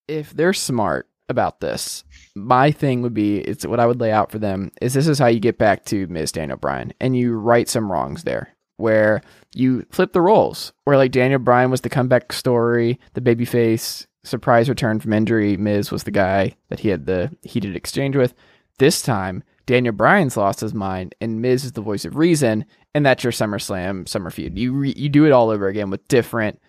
if 0.09 0.32
they're 0.32 0.53
smart 0.55 1.09
about 1.28 1.61
this, 1.61 2.05
my 2.35 2.70
thing 2.70 3.03
would 3.03 3.15
be 3.15 3.39
it's 3.39 3.66
what 3.66 3.81
I 3.81 3.86
would 3.86 4.01
lay 4.01 4.12
out 4.12 4.31
for 4.31 4.39
them 4.39 4.70
is 4.82 4.95
this 4.95 5.09
is 5.09 5.19
how 5.19 5.27
you 5.27 5.41
get 5.41 5.59
back 5.59 5.85
to 5.86 6.07
Miz 6.09 6.32
Daniel 6.32 6.59
Bryan 6.59 6.93
and 7.01 7.16
you 7.16 7.35
right 7.35 7.69
some 7.69 7.91
wrongs 7.91 8.24
there 8.24 8.57
where 8.76 9.22
you 9.55 9.86
flip 9.90 10.12
the 10.12 10.20
roles 10.20 10.72
where 10.84 10.96
like 10.96 11.12
Daniel 11.12 11.38
Bryan 11.38 11.70
was 11.70 11.82
the 11.82 11.88
comeback 11.88 12.32
story, 12.32 12.98
the 13.14 13.20
babyface 13.20 14.06
surprise 14.24 14.68
return 14.68 15.01
from 15.01 15.12
injury, 15.12 15.56
Miz 15.56 15.90
was 15.90 16.05
the 16.05 16.10
guy 16.10 16.55
that 16.68 16.80
he 16.80 16.88
had 16.88 17.06
the 17.06 17.34
heated 17.42 17.76
exchange 17.76 18.16
with. 18.16 18.34
This 18.78 19.02
time, 19.02 19.44
Daniel 19.66 19.94
Bryan's 19.94 20.36
lost 20.36 20.60
his 20.60 20.74
mind 20.74 21.14
and 21.20 21.40
Miz 21.40 21.64
is 21.64 21.72
the 21.72 21.80
voice 21.80 22.05
of 22.05 22.16
reason 22.16 22.64
and 22.94 23.05
that's 23.05 23.24
your 23.24 23.32
SummerSlam 23.32 24.09
summer 24.09 24.30
feud. 24.30 24.59
You 24.59 24.72
re- 24.72 24.94
you 24.96 25.09
do 25.09 25.26
it 25.26 25.32
all 25.32 25.51
over 25.51 25.66
again 25.66 25.90
with 25.90 26.06
different 26.09 26.60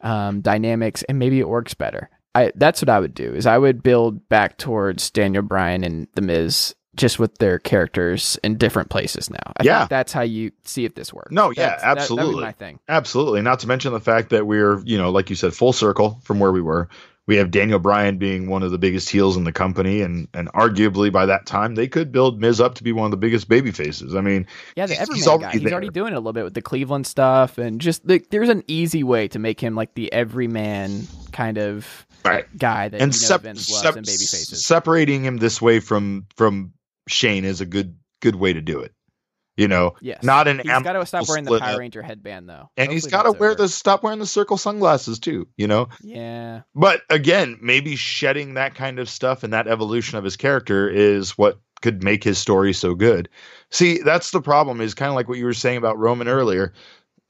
um, 0.00 0.40
dynamics, 0.40 1.02
and 1.08 1.18
maybe 1.18 1.40
it 1.40 1.48
works 1.48 1.74
better. 1.74 2.10
I 2.34 2.52
that's 2.54 2.80
what 2.80 2.88
I 2.88 3.00
would 3.00 3.14
do. 3.14 3.34
Is 3.34 3.46
I 3.46 3.58
would 3.58 3.82
build 3.82 4.28
back 4.28 4.56
towards 4.56 5.10
Daniel 5.10 5.42
Bryan 5.42 5.82
and 5.82 6.06
The 6.14 6.22
Miz, 6.22 6.74
just 6.96 7.18
with 7.18 7.38
their 7.38 7.58
characters 7.58 8.38
in 8.44 8.56
different 8.56 8.90
places 8.90 9.30
now. 9.30 9.52
I 9.56 9.64
Yeah. 9.64 9.78
think 9.80 9.90
that's 9.90 10.12
how 10.12 10.22
you 10.22 10.52
see 10.64 10.84
if 10.84 10.94
this 10.94 11.12
works. 11.12 11.32
No, 11.32 11.50
yeah, 11.50 11.76
That's- 11.76 11.80
that- 11.82 11.86
that'd 11.86 11.96
be 11.96 12.00
absolutely. 12.02 12.44
my 12.44 12.52
thing. 12.52 12.78
Absolutely. 12.88 13.42
Not 13.42 13.58
to 13.60 13.66
mention 13.68 13.92
the 13.92 14.00
fact 14.00 14.30
that 14.30 14.46
we're, 14.46 14.80
you 14.84 14.96
know, 14.98 15.10
like 15.10 15.30
you 15.30 15.36
said, 15.36 15.54
full 15.54 15.72
circle 15.72 16.20
from 16.24 16.38
where 16.38 16.52
we 16.52 16.60
were. 16.62 16.88
We 17.26 17.36
have 17.36 17.50
Daniel 17.50 17.78
Bryan 17.78 18.18
being 18.18 18.50
one 18.50 18.62
of 18.62 18.70
the 18.70 18.76
biggest 18.76 19.08
heels 19.08 19.34
in 19.38 19.44
the 19.44 19.50
company, 19.52 20.02
and 20.02 20.28
and 20.34 20.52
arguably 20.52 21.10
by 21.10 21.24
that 21.24 21.46
time 21.46 21.74
they 21.74 21.88
could 21.88 22.12
build 22.12 22.38
Miz 22.38 22.60
up 22.60 22.74
to 22.74 22.84
be 22.84 22.92
one 22.92 23.06
of 23.06 23.12
the 23.12 23.16
biggest 23.16 23.48
baby 23.48 23.70
faces. 23.70 24.14
I 24.14 24.20
mean, 24.20 24.46
Yeah, 24.76 24.84
the 24.84 24.92
He's- 24.94 25.08
he's 25.10 25.24
guy. 25.24 25.32
already 25.32 25.58
He's 25.60 25.72
already 25.72 25.88
doing 25.88 26.12
it 26.12 26.16
a 26.16 26.20
little 26.20 26.34
bit 26.34 26.44
with 26.44 26.52
the 26.52 26.60
Cleveland 26.60 27.06
stuff, 27.06 27.56
and 27.56 27.80
just 27.80 28.06
like 28.06 28.28
there's 28.28 28.50
an 28.50 28.62
easy 28.68 29.02
way 29.02 29.26
to 29.28 29.38
make 29.38 29.58
him 29.58 29.74
like 29.74 29.94
the 29.94 30.12
everyman 30.12 31.08
kind 31.32 31.56
of 31.56 32.06
right. 32.26 32.44
guy 32.58 32.90
that 32.90 33.00
And 33.00 33.14
you 33.14 33.20
know 33.22 33.26
sep- 33.26 33.56
sep- 33.56 33.96
in 33.96 34.02
baby 34.02 34.18
faces. 34.18 34.66
separating 34.66 35.24
him 35.24 35.38
this 35.38 35.62
way 35.62 35.80
from 35.80 36.26
from 36.36 36.73
Shane 37.08 37.44
is 37.44 37.60
a 37.60 37.66
good 37.66 37.96
good 38.20 38.36
way 38.36 38.52
to 38.52 38.60
do 38.60 38.80
it. 38.80 38.92
You 39.56 39.68
know, 39.68 39.94
yes, 40.00 40.24
not 40.24 40.48
an 40.48 40.58
He's 40.58 40.66
got 40.66 40.94
to 40.94 41.06
stop 41.06 41.28
wearing 41.28 41.44
the 41.44 41.50
split 41.50 41.62
uh, 41.62 41.66
Power. 41.66 41.78
Ranger 41.78 42.02
headband 42.02 42.48
though, 42.48 42.70
and 42.76 42.90
he's 42.90 43.06
got 43.06 43.22
to 43.22 43.32
wear 43.32 43.50
over. 43.50 43.62
the 43.62 43.68
stop 43.68 44.02
wearing 44.02 44.18
the 44.18 44.26
circle 44.26 44.56
sunglasses 44.56 45.20
too. 45.20 45.46
You 45.56 45.68
know, 45.68 45.88
Yeah, 46.02 46.62
But 46.74 47.02
again, 47.08 47.58
maybe 47.62 47.94
shedding 47.94 48.54
that 48.54 48.74
kind 48.74 48.98
of 48.98 49.08
stuff 49.08 49.44
and 49.44 49.52
that 49.52 49.68
evolution 49.68 50.18
of 50.18 50.24
his 50.24 50.36
character 50.36 50.88
is 50.88 51.38
what 51.38 51.60
could 51.82 52.02
make 52.02 52.24
his 52.24 52.38
story 52.38 52.72
so 52.72 52.96
good. 52.96 53.28
See, 53.70 53.98
that's 53.98 54.32
the 54.32 54.40
problem 54.40 54.80
is 54.80 54.92
kind 54.92 55.10
of 55.10 55.14
like 55.14 55.28
what 55.28 55.38
you 55.38 55.44
were 55.44 55.52
saying 55.52 55.76
about 55.76 55.98
Roman 55.98 56.26
earlier. 56.26 56.72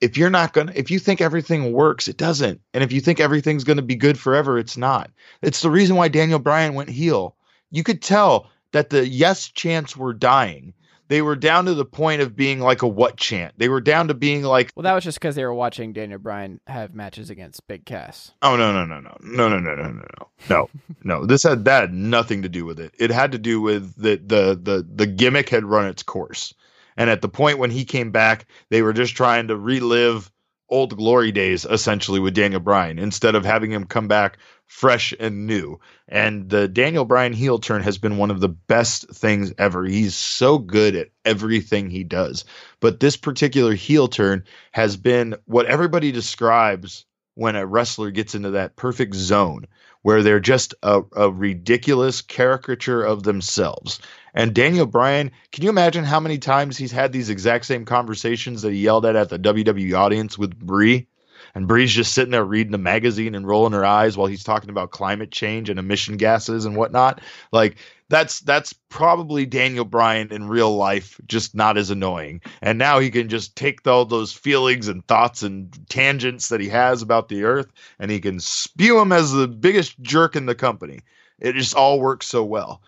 If 0.00 0.16
you're 0.16 0.30
not 0.30 0.54
going 0.54 0.68
to 0.68 0.78
if 0.78 0.90
you 0.90 0.98
think 0.98 1.20
everything 1.20 1.72
works, 1.72 2.08
it 2.08 2.16
doesn't. 2.16 2.60
And 2.72 2.82
if 2.82 2.90
you 2.90 3.02
think 3.02 3.20
everything's 3.20 3.64
going 3.64 3.76
to 3.76 3.82
be 3.82 3.96
good 3.96 4.18
forever, 4.18 4.58
it's 4.58 4.78
not. 4.78 5.10
It's 5.42 5.60
the 5.60 5.70
reason 5.70 5.96
why 5.96 6.08
Daniel 6.08 6.38
Bryan 6.38 6.72
went 6.72 6.88
heel. 6.88 7.36
You 7.70 7.82
could 7.82 8.00
tell 8.00 8.50
that 8.74 8.90
the 8.90 9.08
yes 9.08 9.48
chants 9.48 9.96
were 9.96 10.12
dying. 10.12 10.74
They 11.08 11.22
were 11.22 11.36
down 11.36 11.66
to 11.66 11.74
the 11.74 11.84
point 11.84 12.22
of 12.22 12.34
being 12.34 12.60
like 12.60 12.82
a 12.82 12.88
what 12.88 13.16
chant. 13.16 13.54
They 13.56 13.68
were 13.68 13.80
down 13.80 14.08
to 14.08 14.14
being 14.14 14.42
like 14.42 14.72
Well, 14.74 14.82
that 14.82 14.94
was 14.94 15.04
just 15.04 15.20
because 15.20 15.36
they 15.36 15.44
were 15.44 15.54
watching 15.54 15.92
Daniel 15.92 16.18
Bryan 16.18 16.60
have 16.66 16.92
matches 16.92 17.30
against 17.30 17.66
Big 17.68 17.84
Cass. 17.84 18.32
Oh 18.42 18.56
no 18.56 18.72
no 18.72 18.84
no 18.84 19.00
no 19.00 19.16
no 19.20 19.48
no 19.48 19.60
no 19.60 19.74
no 19.74 19.74
no 19.74 19.90
no 19.92 20.26
no 20.48 20.70
no! 21.04 21.26
This 21.26 21.44
had 21.44 21.64
that 21.66 21.82
had 21.82 21.94
nothing 21.94 22.42
to 22.42 22.48
do 22.48 22.64
with 22.64 22.80
it. 22.80 22.92
It 22.98 23.10
had 23.10 23.32
to 23.32 23.38
do 23.38 23.60
with 23.60 23.94
the 23.96 24.16
the 24.16 24.58
the 24.60 24.86
the 24.92 25.06
gimmick 25.06 25.50
had 25.50 25.64
run 25.64 25.86
its 25.86 26.02
course, 26.02 26.52
and 26.96 27.08
at 27.08 27.22
the 27.22 27.28
point 27.28 27.58
when 27.58 27.70
he 27.70 27.84
came 27.84 28.10
back, 28.10 28.46
they 28.70 28.82
were 28.82 28.92
just 28.92 29.14
trying 29.14 29.46
to 29.48 29.56
relive 29.56 30.32
old 30.74 30.96
glory 30.96 31.30
days 31.30 31.64
essentially 31.64 32.18
with 32.18 32.34
Daniel 32.34 32.60
Bryan 32.60 32.98
instead 32.98 33.36
of 33.36 33.44
having 33.44 33.70
him 33.70 33.84
come 33.84 34.08
back 34.08 34.38
fresh 34.66 35.14
and 35.20 35.46
new. 35.46 35.78
And 36.08 36.50
the 36.50 36.66
Daniel 36.66 37.04
Bryan 37.04 37.32
heel 37.32 37.60
turn 37.60 37.80
has 37.82 37.96
been 37.96 38.16
one 38.16 38.32
of 38.32 38.40
the 38.40 38.48
best 38.48 39.08
things 39.08 39.52
ever. 39.56 39.84
He's 39.84 40.16
so 40.16 40.58
good 40.58 40.96
at 40.96 41.10
everything 41.24 41.90
he 41.90 42.02
does. 42.02 42.44
But 42.80 42.98
this 42.98 43.16
particular 43.16 43.74
heel 43.74 44.08
turn 44.08 44.42
has 44.72 44.96
been 44.96 45.36
what 45.44 45.66
everybody 45.66 46.10
describes 46.10 47.06
when 47.34 47.56
a 47.56 47.66
wrestler 47.66 48.10
gets 48.10 48.34
into 48.34 48.50
that 48.50 48.76
perfect 48.76 49.14
zone 49.14 49.66
where 50.02 50.22
they're 50.22 50.38
just 50.38 50.74
a, 50.82 51.02
a 51.16 51.30
ridiculous 51.30 52.20
caricature 52.20 53.02
of 53.02 53.22
themselves. 53.22 54.00
And 54.34 54.54
Daniel 54.54 54.84
Bryan, 54.84 55.30
can 55.50 55.64
you 55.64 55.70
imagine 55.70 56.04
how 56.04 56.20
many 56.20 56.36
times 56.36 56.76
he's 56.76 56.92
had 56.92 57.10
these 57.10 57.30
exact 57.30 57.64
same 57.64 57.86
conversations 57.86 58.62
that 58.62 58.72
he 58.72 58.80
yelled 58.80 59.06
at 59.06 59.16
at 59.16 59.30
the 59.30 59.38
WWE 59.38 59.98
audience 59.98 60.36
with 60.36 60.58
Brie? 60.58 61.06
And 61.54 61.68
Brie's 61.68 61.92
just 61.92 62.14
sitting 62.14 62.32
there 62.32 62.44
reading 62.44 62.74
a 62.74 62.78
magazine 62.78 63.34
and 63.34 63.46
rolling 63.46 63.72
her 63.72 63.84
eyes 63.84 64.16
while 64.16 64.26
he's 64.26 64.42
talking 64.42 64.70
about 64.70 64.90
climate 64.90 65.30
change 65.30 65.70
and 65.70 65.78
emission 65.78 66.16
gases 66.16 66.64
and 66.64 66.76
whatnot. 66.76 67.20
Like 67.52 67.76
that's 68.08 68.40
that's 68.40 68.72
probably 68.88 69.46
Daniel 69.46 69.84
Bryan 69.84 70.32
in 70.32 70.48
real 70.48 70.76
life, 70.76 71.20
just 71.26 71.54
not 71.54 71.78
as 71.78 71.90
annoying. 71.90 72.40
And 72.60 72.78
now 72.78 72.98
he 72.98 73.10
can 73.10 73.28
just 73.28 73.56
take 73.56 73.86
all 73.86 74.04
those 74.04 74.32
feelings 74.32 74.88
and 74.88 75.06
thoughts 75.06 75.42
and 75.42 75.72
tangents 75.88 76.48
that 76.48 76.60
he 76.60 76.68
has 76.68 77.02
about 77.02 77.28
the 77.28 77.44
earth, 77.44 77.72
and 77.98 78.10
he 78.10 78.20
can 78.20 78.40
spew 78.40 78.98
them 78.98 79.12
as 79.12 79.32
the 79.32 79.48
biggest 79.48 80.00
jerk 80.02 80.36
in 80.36 80.46
the 80.46 80.54
company. 80.54 81.00
It 81.38 81.54
just 81.54 81.74
all 81.74 82.00
works 82.00 82.26
so 82.26 82.44
well. 82.44 82.82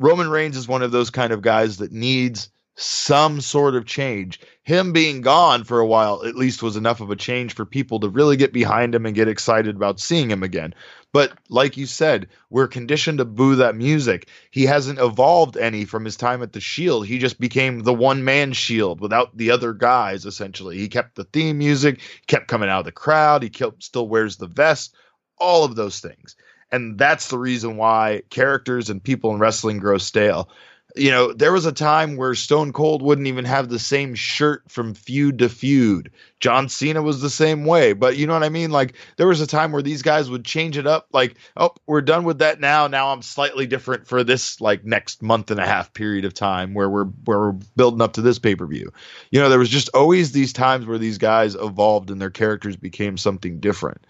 Roman 0.00 0.28
Reigns 0.28 0.56
is 0.56 0.66
one 0.66 0.82
of 0.82 0.90
those 0.90 1.10
kind 1.10 1.32
of 1.32 1.42
guys 1.42 1.76
that 1.78 1.92
needs 1.92 2.50
some 2.76 3.40
sort 3.40 3.74
of 3.76 3.86
change. 3.86 4.40
Him 4.62 4.92
being 4.92 5.20
gone 5.20 5.64
for 5.64 5.78
a 5.78 5.86
while 5.86 6.24
at 6.24 6.34
least 6.34 6.62
was 6.62 6.76
enough 6.76 7.00
of 7.00 7.10
a 7.10 7.16
change 7.16 7.54
for 7.54 7.64
people 7.64 8.00
to 8.00 8.08
really 8.08 8.36
get 8.36 8.52
behind 8.52 8.94
him 8.94 9.06
and 9.06 9.14
get 9.14 9.28
excited 9.28 9.76
about 9.76 10.00
seeing 10.00 10.30
him 10.30 10.42
again. 10.42 10.74
But 11.12 11.32
like 11.48 11.76
you 11.76 11.86
said, 11.86 12.26
we're 12.50 12.66
conditioned 12.66 13.18
to 13.18 13.24
boo 13.24 13.54
that 13.56 13.76
music. 13.76 14.28
He 14.50 14.64
hasn't 14.64 14.98
evolved 14.98 15.56
any 15.56 15.84
from 15.84 16.04
his 16.04 16.16
time 16.16 16.42
at 16.42 16.52
the 16.52 16.60
Shield. 16.60 17.06
He 17.06 17.18
just 17.18 17.38
became 17.38 17.84
the 17.84 17.94
one 17.94 18.24
man 18.24 18.52
Shield 18.52 19.00
without 19.00 19.36
the 19.36 19.52
other 19.52 19.72
guys, 19.72 20.26
essentially. 20.26 20.76
He 20.76 20.88
kept 20.88 21.14
the 21.14 21.24
theme 21.24 21.58
music, 21.58 22.00
kept 22.26 22.48
coming 22.48 22.68
out 22.68 22.80
of 22.80 22.84
the 22.86 22.92
crowd, 22.92 23.44
he 23.44 23.50
kept, 23.50 23.84
still 23.84 24.08
wears 24.08 24.36
the 24.36 24.48
vest, 24.48 24.96
all 25.38 25.64
of 25.64 25.76
those 25.76 26.00
things. 26.00 26.34
And 26.72 26.98
that's 26.98 27.28
the 27.28 27.38
reason 27.38 27.76
why 27.76 28.22
characters 28.30 28.90
and 28.90 29.00
people 29.00 29.32
in 29.32 29.38
wrestling 29.38 29.78
grow 29.78 29.98
stale 29.98 30.50
you 30.96 31.10
know, 31.10 31.32
there 31.32 31.52
was 31.52 31.66
a 31.66 31.72
time 31.72 32.16
where 32.16 32.34
Stone 32.34 32.72
Cold 32.72 33.02
wouldn't 33.02 33.26
even 33.26 33.44
have 33.44 33.68
the 33.68 33.80
same 33.80 34.14
shirt 34.14 34.62
from 34.68 34.94
feud 34.94 35.40
to 35.40 35.48
feud. 35.48 36.10
John 36.38 36.68
Cena 36.68 37.02
was 37.02 37.20
the 37.20 37.30
same 37.30 37.64
way. 37.64 37.94
But 37.94 38.16
you 38.16 38.28
know 38.28 38.32
what 38.32 38.44
I 38.44 38.48
mean? 38.48 38.70
Like 38.70 38.94
there 39.16 39.26
was 39.26 39.40
a 39.40 39.46
time 39.46 39.72
where 39.72 39.82
these 39.82 40.02
guys 40.02 40.30
would 40.30 40.44
change 40.44 40.78
it 40.78 40.86
up 40.86 41.08
like, 41.12 41.34
"Oh, 41.56 41.74
we're 41.86 42.00
done 42.00 42.22
with 42.22 42.38
that 42.38 42.60
now. 42.60 42.86
Now 42.86 43.08
I'm 43.08 43.22
slightly 43.22 43.66
different 43.66 44.06
for 44.06 44.22
this 44.22 44.60
like 44.60 44.84
next 44.84 45.20
month 45.20 45.50
and 45.50 45.58
a 45.58 45.66
half 45.66 45.92
period 45.94 46.24
of 46.24 46.34
time 46.34 46.74
where 46.74 46.88
we're 46.88 47.06
where 47.24 47.40
we're 47.40 47.52
building 47.76 48.02
up 48.02 48.12
to 48.12 48.22
this 48.22 48.38
pay-per-view." 48.38 48.92
You 49.32 49.40
know, 49.40 49.48
there 49.48 49.58
was 49.58 49.70
just 49.70 49.90
always 49.94 50.30
these 50.30 50.52
times 50.52 50.86
where 50.86 50.98
these 50.98 51.18
guys 51.18 51.56
evolved 51.56 52.10
and 52.10 52.20
their 52.20 52.30
characters 52.30 52.76
became 52.76 53.18
something 53.18 53.58
different. 53.58 54.06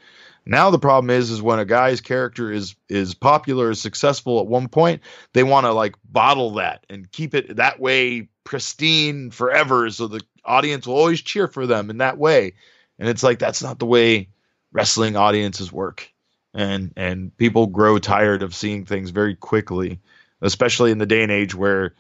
Now 0.47 0.71
the 0.71 0.79
problem 0.79 1.11
is 1.11 1.31
is 1.31 1.41
when 1.41 1.59
a 1.59 1.65
guy's 1.65 2.01
character 2.01 2.53
is 2.53 2.75
is 2.89 3.15
popular, 3.15 3.71
is 3.71 3.81
successful 3.81 4.41
at 4.41 4.47
one 4.47 4.69
point, 4.69 5.03
they 5.33 5.43
want 5.43 5.65
to 5.65 5.73
like 5.73 5.95
bottle 6.05 6.55
that 6.55 6.85
and 6.91 7.11
keep 7.11 7.35
it 7.35 7.57
that 7.57 7.81
way 7.81 8.29
pristine 8.45 9.31
forever 9.31 9.89
so 9.89 10.07
the 10.07 10.21
audience 10.45 10.87
will 10.87 10.97
always 10.97 11.23
cheer 11.23 11.49
for 11.49 11.66
them 11.66 11.89
in 11.89 11.99
that 11.99 12.19
way. 12.19 12.55
And 12.99 13.09
it's 13.09 13.23
like 13.23 13.39
that's 13.39 13.62
not 13.62 13.79
the 13.79 13.87
way 13.87 14.29
wrestling 14.73 15.16
audiences 15.16 15.73
work. 15.73 16.12
And 16.53 16.93
and 16.97 17.37
people 17.39 17.66
grow 17.66 17.99
tired 17.99 18.43
of 18.43 18.55
seeing 18.55 18.85
things 18.85 19.11
very 19.11 19.35
quickly, 19.35 20.01
especially 20.43 20.91
in 20.91 20.99
the 20.99 21.07
day 21.07 21.23
and 21.23 21.33
age 21.33 21.55
where 21.55 21.95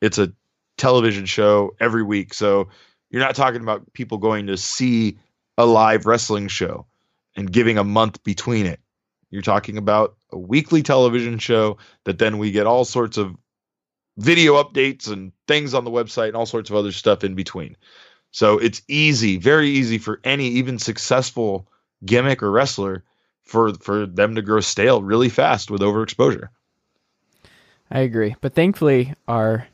it's 0.00 0.18
a 0.18 0.32
television 0.76 1.24
show 1.24 1.74
every 1.80 2.02
week. 2.02 2.34
So 2.34 2.68
you're 3.10 3.22
not 3.22 3.34
talking 3.34 3.62
about 3.62 3.92
people 3.94 4.18
going 4.18 4.46
to 4.48 4.56
see 4.58 5.18
a 5.56 5.64
live 5.64 6.06
wrestling 6.06 6.48
show 6.48 6.86
and 7.38 7.52
giving 7.52 7.78
a 7.78 7.84
month 7.84 8.22
between 8.24 8.66
it. 8.66 8.80
You're 9.30 9.42
talking 9.42 9.78
about 9.78 10.16
a 10.32 10.38
weekly 10.38 10.82
television 10.82 11.38
show 11.38 11.78
that 12.04 12.18
then 12.18 12.38
we 12.38 12.50
get 12.50 12.66
all 12.66 12.84
sorts 12.84 13.16
of 13.16 13.36
video 14.16 14.60
updates 14.60 15.10
and 15.10 15.30
things 15.46 15.72
on 15.72 15.84
the 15.84 15.90
website 15.90 16.28
and 16.28 16.36
all 16.36 16.46
sorts 16.46 16.68
of 16.68 16.74
other 16.74 16.90
stuff 16.90 17.22
in 17.22 17.36
between. 17.36 17.76
So 18.32 18.58
it's 18.58 18.82
easy, 18.88 19.36
very 19.36 19.68
easy 19.68 19.98
for 19.98 20.20
any 20.24 20.48
even 20.48 20.80
successful 20.80 21.68
gimmick 22.04 22.42
or 22.42 22.50
wrestler 22.50 23.04
for 23.44 23.72
for 23.74 24.04
them 24.04 24.34
to 24.34 24.42
grow 24.42 24.60
stale 24.60 25.00
really 25.00 25.28
fast 25.28 25.70
with 25.70 25.80
overexposure. 25.80 26.48
I 27.88 28.00
agree, 28.00 28.34
but 28.40 28.54
thankfully 28.54 29.14
our 29.28 29.68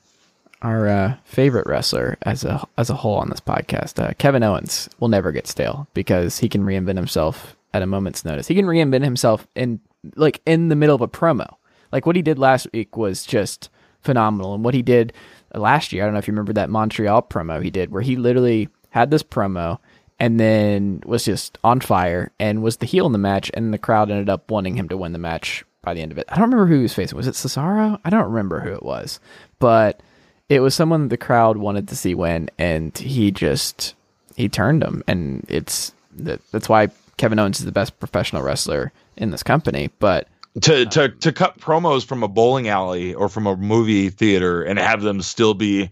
our 0.64 0.88
uh, 0.88 1.16
favorite 1.24 1.66
wrestler 1.66 2.16
as 2.22 2.42
a 2.42 2.66
as 2.78 2.90
a 2.90 2.94
whole 2.94 3.16
on 3.16 3.28
this 3.28 3.40
podcast, 3.40 4.02
uh, 4.02 4.14
Kevin 4.18 4.42
Owens, 4.42 4.88
will 4.98 5.08
never 5.08 5.30
get 5.30 5.46
stale 5.46 5.86
because 5.94 6.38
he 6.38 6.48
can 6.48 6.64
reinvent 6.64 6.96
himself 6.96 7.54
at 7.74 7.82
a 7.82 7.86
moment's 7.86 8.24
notice. 8.24 8.48
He 8.48 8.54
can 8.54 8.64
reinvent 8.64 9.04
himself 9.04 9.46
in 9.54 9.78
like 10.16 10.40
in 10.46 10.68
the 10.68 10.76
middle 10.76 10.94
of 10.94 11.02
a 11.02 11.08
promo. 11.08 11.56
Like 11.92 12.06
what 12.06 12.16
he 12.16 12.22
did 12.22 12.38
last 12.38 12.66
week 12.72 12.96
was 12.96 13.24
just 13.24 13.68
phenomenal, 14.00 14.54
and 14.54 14.64
what 14.64 14.74
he 14.74 14.82
did 14.82 15.12
last 15.54 15.92
year, 15.92 16.02
I 16.02 16.06
don't 16.06 16.14
know 16.14 16.18
if 16.18 16.26
you 16.26 16.32
remember 16.32 16.54
that 16.54 16.70
Montreal 16.70 17.22
promo 17.22 17.62
he 17.62 17.70
did, 17.70 17.90
where 17.90 18.02
he 18.02 18.16
literally 18.16 18.68
had 18.90 19.10
this 19.10 19.22
promo 19.22 19.78
and 20.18 20.38
then 20.38 21.02
was 21.04 21.24
just 21.24 21.58
on 21.64 21.80
fire 21.80 22.32
and 22.38 22.62
was 22.62 22.78
the 22.78 22.86
heel 22.86 23.06
in 23.06 23.12
the 23.12 23.18
match, 23.18 23.50
and 23.52 23.74
the 23.74 23.78
crowd 23.78 24.10
ended 24.10 24.30
up 24.30 24.50
wanting 24.50 24.76
him 24.76 24.88
to 24.88 24.96
win 24.96 25.12
the 25.12 25.18
match 25.18 25.64
by 25.82 25.92
the 25.92 26.00
end 26.00 26.12
of 26.12 26.18
it. 26.18 26.24
I 26.30 26.36
don't 26.36 26.50
remember 26.50 26.66
who 26.66 26.76
he 26.76 26.82
was 26.82 26.94
facing. 26.94 27.16
Was 27.16 27.26
it 27.26 27.34
Cesaro? 27.34 28.00
I 28.04 28.10
don't 28.10 28.30
remember 28.30 28.60
who 28.60 28.72
it 28.72 28.82
was, 28.82 29.20
but 29.58 30.00
it 30.48 30.60
was 30.60 30.74
someone 30.74 31.08
the 31.08 31.16
crowd 31.16 31.56
wanted 31.56 31.88
to 31.88 31.96
see 31.96 32.14
win, 32.14 32.50
and 32.58 32.96
he 32.96 33.30
just 33.30 33.94
he 34.36 34.48
turned 34.48 34.82
them, 34.82 35.02
and 35.06 35.44
it's 35.48 35.92
that, 36.16 36.40
that's 36.50 36.68
why 36.68 36.88
Kevin 37.16 37.38
Owens 37.38 37.58
is 37.58 37.64
the 37.64 37.72
best 37.72 37.98
professional 37.98 38.42
wrestler 38.42 38.92
in 39.16 39.30
this 39.30 39.42
company. 39.42 39.90
But 39.98 40.28
to 40.62 40.82
uh, 40.82 40.90
to 40.90 41.08
to 41.08 41.32
cut 41.32 41.58
promos 41.58 42.04
from 42.04 42.22
a 42.22 42.28
bowling 42.28 42.68
alley 42.68 43.14
or 43.14 43.28
from 43.28 43.46
a 43.46 43.56
movie 43.56 44.10
theater 44.10 44.62
and 44.62 44.78
have 44.78 45.02
them 45.02 45.22
still 45.22 45.54
be 45.54 45.90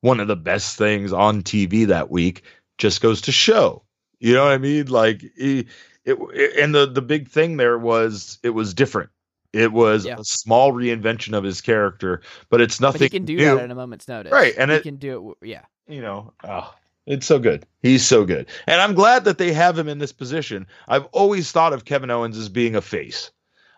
one 0.00 0.20
of 0.20 0.28
the 0.28 0.36
best 0.36 0.76
things 0.76 1.12
on 1.12 1.42
TV 1.42 1.86
that 1.86 2.10
week 2.10 2.42
just 2.78 3.00
goes 3.00 3.22
to 3.22 3.32
show. 3.32 3.82
You 4.20 4.34
know 4.34 4.44
what 4.44 4.52
I 4.52 4.58
mean? 4.58 4.86
Like 4.86 5.22
it, 5.36 5.66
it, 6.04 6.56
and 6.58 6.74
the 6.74 6.86
the 6.86 7.02
big 7.02 7.28
thing 7.28 7.56
there 7.56 7.78
was 7.78 8.38
it 8.42 8.50
was 8.50 8.74
different. 8.74 9.10
It 9.52 9.72
was 9.72 10.04
yeah. 10.04 10.16
a 10.18 10.24
small 10.24 10.72
reinvention 10.72 11.36
of 11.36 11.44
his 11.44 11.60
character, 11.60 12.20
but 12.50 12.60
it's 12.60 12.80
nothing. 12.80 12.98
But 12.98 13.04
he 13.04 13.10
can 13.10 13.24
do 13.24 13.36
new. 13.36 13.56
that 13.56 13.64
at 13.64 13.70
a 13.70 13.74
moment's 13.74 14.06
notice, 14.06 14.32
right? 14.32 14.54
And 14.58 14.70
he 14.70 14.76
it 14.76 14.82
can 14.82 14.96
do 14.96 15.36
it. 15.40 15.48
Yeah, 15.48 15.62
you 15.86 16.02
know, 16.02 16.32
oh, 16.44 16.74
it's 17.06 17.26
so 17.26 17.38
good. 17.38 17.66
He's 17.82 18.06
so 18.06 18.24
good, 18.24 18.46
and 18.66 18.80
I'm 18.80 18.94
glad 18.94 19.24
that 19.24 19.38
they 19.38 19.52
have 19.52 19.78
him 19.78 19.88
in 19.88 19.98
this 19.98 20.12
position. 20.12 20.66
I've 20.86 21.06
always 21.06 21.50
thought 21.50 21.72
of 21.72 21.86
Kevin 21.86 22.10
Owens 22.10 22.36
as 22.36 22.48
being 22.48 22.76
a 22.76 22.82
face. 22.82 23.30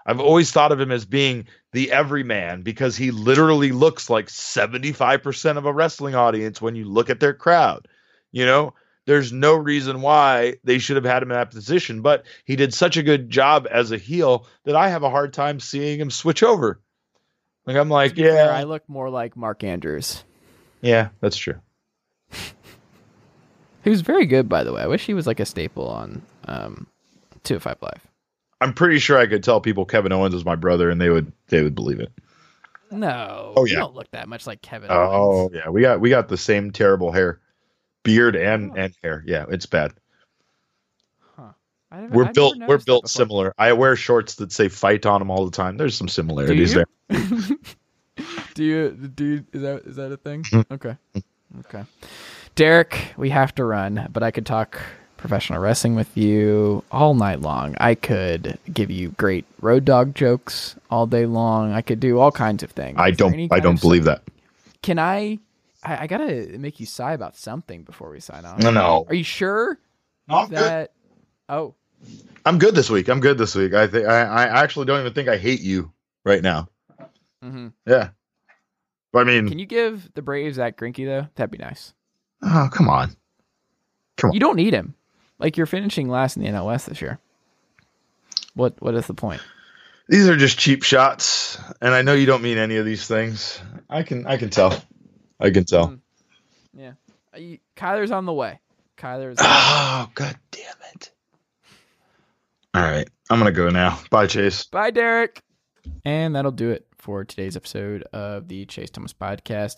I've 0.06 0.20
always 0.20 0.50
thought 0.50 0.72
of 0.72 0.80
him 0.80 0.90
as 0.90 1.04
being 1.04 1.46
the 1.72 1.92
everyman 1.92 2.62
because 2.62 2.96
he 2.96 3.10
literally 3.10 3.70
looks 3.70 4.10
like 4.10 4.26
75% 4.26 5.56
of 5.56 5.66
a 5.66 5.72
wrestling 5.72 6.14
audience 6.14 6.60
when 6.60 6.74
you 6.74 6.84
look 6.84 7.10
at 7.10 7.20
their 7.20 7.34
crowd. 7.34 7.86
You 8.32 8.46
know, 8.46 8.74
there's 9.10 9.32
no 9.32 9.54
reason 9.56 10.02
why 10.02 10.54
they 10.62 10.78
should 10.78 10.94
have 10.94 11.04
had 11.04 11.20
him 11.24 11.32
in 11.32 11.36
that 11.36 11.50
position. 11.50 12.00
But 12.00 12.24
he 12.44 12.54
did 12.54 12.72
such 12.72 12.96
a 12.96 13.02
good 13.02 13.28
job 13.28 13.66
as 13.68 13.90
a 13.90 13.98
heel 13.98 14.46
that 14.62 14.76
I 14.76 14.88
have 14.88 15.02
a 15.02 15.10
hard 15.10 15.32
time 15.32 15.58
seeing 15.58 15.98
him 16.00 16.12
switch 16.12 16.44
over. 16.44 16.80
Like 17.66 17.76
I'm 17.76 17.88
like, 17.88 18.16
yeah, 18.16 18.34
fair, 18.34 18.52
I 18.52 18.62
look 18.62 18.88
more 18.88 19.10
like 19.10 19.36
Mark 19.36 19.64
Andrews. 19.64 20.22
Yeah, 20.80 21.08
that's 21.20 21.36
true. 21.36 21.56
he 23.82 23.90
was 23.90 24.00
very 24.02 24.26
good, 24.26 24.48
by 24.48 24.62
the 24.62 24.72
way. 24.72 24.80
I 24.80 24.86
wish 24.86 25.04
he 25.04 25.14
was 25.14 25.26
like 25.26 25.40
a 25.40 25.44
staple 25.44 25.88
on 25.88 26.22
um, 26.44 26.86
Two 27.42 27.58
Five 27.58 27.82
Live. 27.82 28.06
I'm 28.60 28.74
pretty 28.74 29.00
sure 29.00 29.18
I 29.18 29.26
could 29.26 29.42
tell 29.42 29.60
people 29.60 29.86
Kevin 29.86 30.12
Owens 30.12 30.34
is 30.36 30.44
my 30.44 30.54
brother, 30.54 30.88
and 30.88 31.00
they 31.00 31.10
would 31.10 31.32
they 31.48 31.64
would 31.64 31.74
believe 31.74 31.98
it. 31.98 32.12
No, 32.92 33.54
oh 33.56 33.64
yeah, 33.64 33.72
you 33.72 33.76
don't 33.78 33.96
look 33.96 34.10
that 34.12 34.28
much 34.28 34.46
like 34.46 34.62
Kevin. 34.62 34.88
Oh 34.92 35.40
Owens. 35.42 35.52
yeah, 35.52 35.68
we 35.68 35.80
got 35.80 36.00
we 36.00 36.10
got 36.10 36.28
the 36.28 36.36
same 36.38 36.70
terrible 36.70 37.10
hair 37.10 37.40
beard 38.02 38.36
and 38.36 38.70
oh. 38.72 38.74
and 38.76 38.94
hair. 39.02 39.22
Yeah, 39.26 39.46
it's 39.48 39.66
bad. 39.66 39.92
Huh. 41.36 41.52
we're 42.10 42.26
I've 42.26 42.34
built 42.34 42.56
we're 42.66 42.78
built 42.78 43.08
similar. 43.08 43.54
I 43.58 43.72
wear 43.72 43.96
shorts 43.96 44.36
that 44.36 44.52
say 44.52 44.68
fight 44.68 45.06
on 45.06 45.20
them 45.20 45.30
all 45.30 45.44
the 45.44 45.56
time. 45.56 45.76
There's 45.76 45.96
some 45.96 46.08
similarities 46.08 46.74
there. 46.74 46.86
do 48.54 48.64
you 48.64 48.90
do 48.90 49.24
you, 49.24 49.44
is 49.52 49.62
that 49.62 49.82
is 49.84 49.96
that 49.96 50.12
a 50.12 50.16
thing? 50.16 50.42
Mm-hmm. 50.44 50.74
okay. 50.74 50.96
Okay. 51.60 51.84
Derek, 52.54 53.14
we 53.16 53.30
have 53.30 53.54
to 53.56 53.64
run, 53.64 54.08
but 54.12 54.22
I 54.22 54.30
could 54.30 54.46
talk 54.46 54.80
professional 55.16 55.60
wrestling 55.60 55.94
with 55.94 56.16
you 56.16 56.82
all 56.90 57.14
night 57.14 57.40
long. 57.40 57.74
I 57.78 57.94
could 57.94 58.58
give 58.72 58.90
you 58.90 59.10
great 59.10 59.44
road 59.60 59.84
dog 59.84 60.14
jokes 60.14 60.76
all 60.90 61.06
day 61.06 61.26
long. 61.26 61.72
I 61.72 61.82
could 61.82 62.00
do 62.00 62.18
all 62.18 62.32
kinds 62.32 62.62
of 62.62 62.70
things. 62.70 62.96
I 62.98 63.10
don't 63.10 63.52
I 63.52 63.60
don't 63.60 63.80
believe 63.80 64.04
that. 64.04 64.22
Can 64.82 64.98
I 64.98 65.38
I, 65.82 66.04
I, 66.04 66.06
gotta 66.06 66.58
make 66.58 66.80
you 66.80 66.86
sigh 66.86 67.12
about 67.12 67.36
something 67.36 67.84
before 67.84 68.10
we 68.10 68.20
sign 68.20 68.44
off. 68.44 68.58
No, 68.58 68.70
no. 68.70 69.06
Are 69.08 69.14
you 69.14 69.24
sure? 69.24 69.78
No, 70.28 70.46
that? 70.46 70.92
Good. 71.48 71.54
Oh, 71.54 71.74
I'm 72.44 72.58
good 72.58 72.74
this 72.74 72.90
week. 72.90 73.08
I'm 73.08 73.20
good 73.20 73.38
this 73.38 73.54
week. 73.54 73.74
I 73.74 73.86
think 73.86 74.06
I, 74.06 74.22
I 74.22 74.62
actually 74.62 74.86
don't 74.86 75.00
even 75.00 75.12
think 75.12 75.28
I 75.28 75.36
hate 75.36 75.60
you 75.60 75.92
right 76.24 76.42
now. 76.42 76.68
Mm-hmm. 77.42 77.68
Yeah. 77.86 78.10
But 79.12 79.20
I 79.20 79.24
mean, 79.24 79.48
can 79.48 79.58
you 79.58 79.66
give 79.66 80.12
the 80.14 80.22
Braves 80.22 80.56
that 80.56 80.76
Greinke 80.76 81.04
though? 81.04 81.28
That'd 81.34 81.50
be 81.50 81.58
nice. 81.58 81.94
Oh, 82.42 82.68
come 82.72 82.88
on. 82.88 83.16
Come 84.16 84.30
on. 84.30 84.34
You 84.34 84.40
don't 84.40 84.56
need 84.56 84.72
him. 84.72 84.94
Like 85.38 85.56
you're 85.56 85.66
finishing 85.66 86.08
last 86.08 86.36
in 86.36 86.42
the 86.42 86.48
NL 86.48 86.74
East 86.74 86.86
this 86.86 87.00
year. 87.00 87.18
What 88.54 88.80
What 88.80 88.94
is 88.94 89.06
the 89.06 89.14
point? 89.14 89.40
These 90.08 90.28
are 90.28 90.36
just 90.36 90.58
cheap 90.58 90.82
shots, 90.82 91.56
and 91.80 91.94
I 91.94 92.02
know 92.02 92.14
you 92.14 92.26
don't 92.26 92.42
mean 92.42 92.58
any 92.58 92.76
of 92.76 92.84
these 92.84 93.06
things. 93.06 93.60
I 93.88 94.02
can 94.02 94.26
I 94.26 94.36
can 94.36 94.50
tell. 94.50 94.82
I 95.40 95.50
can 95.50 95.64
tell. 95.64 95.88
Mm. 95.88 96.00
Yeah. 96.74 96.92
You, 97.36 97.58
Kyler's 97.76 98.10
on 98.10 98.26
the 98.26 98.32
way. 98.32 98.60
Kyler's. 98.96 99.38
Oh, 99.40 100.10
god 100.14 100.36
damn 100.50 100.64
it. 100.94 101.10
All 102.74 102.82
right. 102.82 103.08
I'm 103.30 103.38
going 103.40 103.52
to 103.52 103.56
go 103.56 103.70
now. 103.70 103.98
Bye, 104.10 104.26
Chase. 104.26 104.64
Bye, 104.64 104.90
Derek. 104.90 105.42
And 106.04 106.34
that'll 106.36 106.52
do 106.52 106.70
it 106.70 106.86
for 106.98 107.24
today's 107.24 107.56
episode 107.56 108.02
of 108.12 108.48
the 108.48 108.66
Chase 108.66 108.90
Thomas 108.90 109.12
Podcast. 109.12 109.76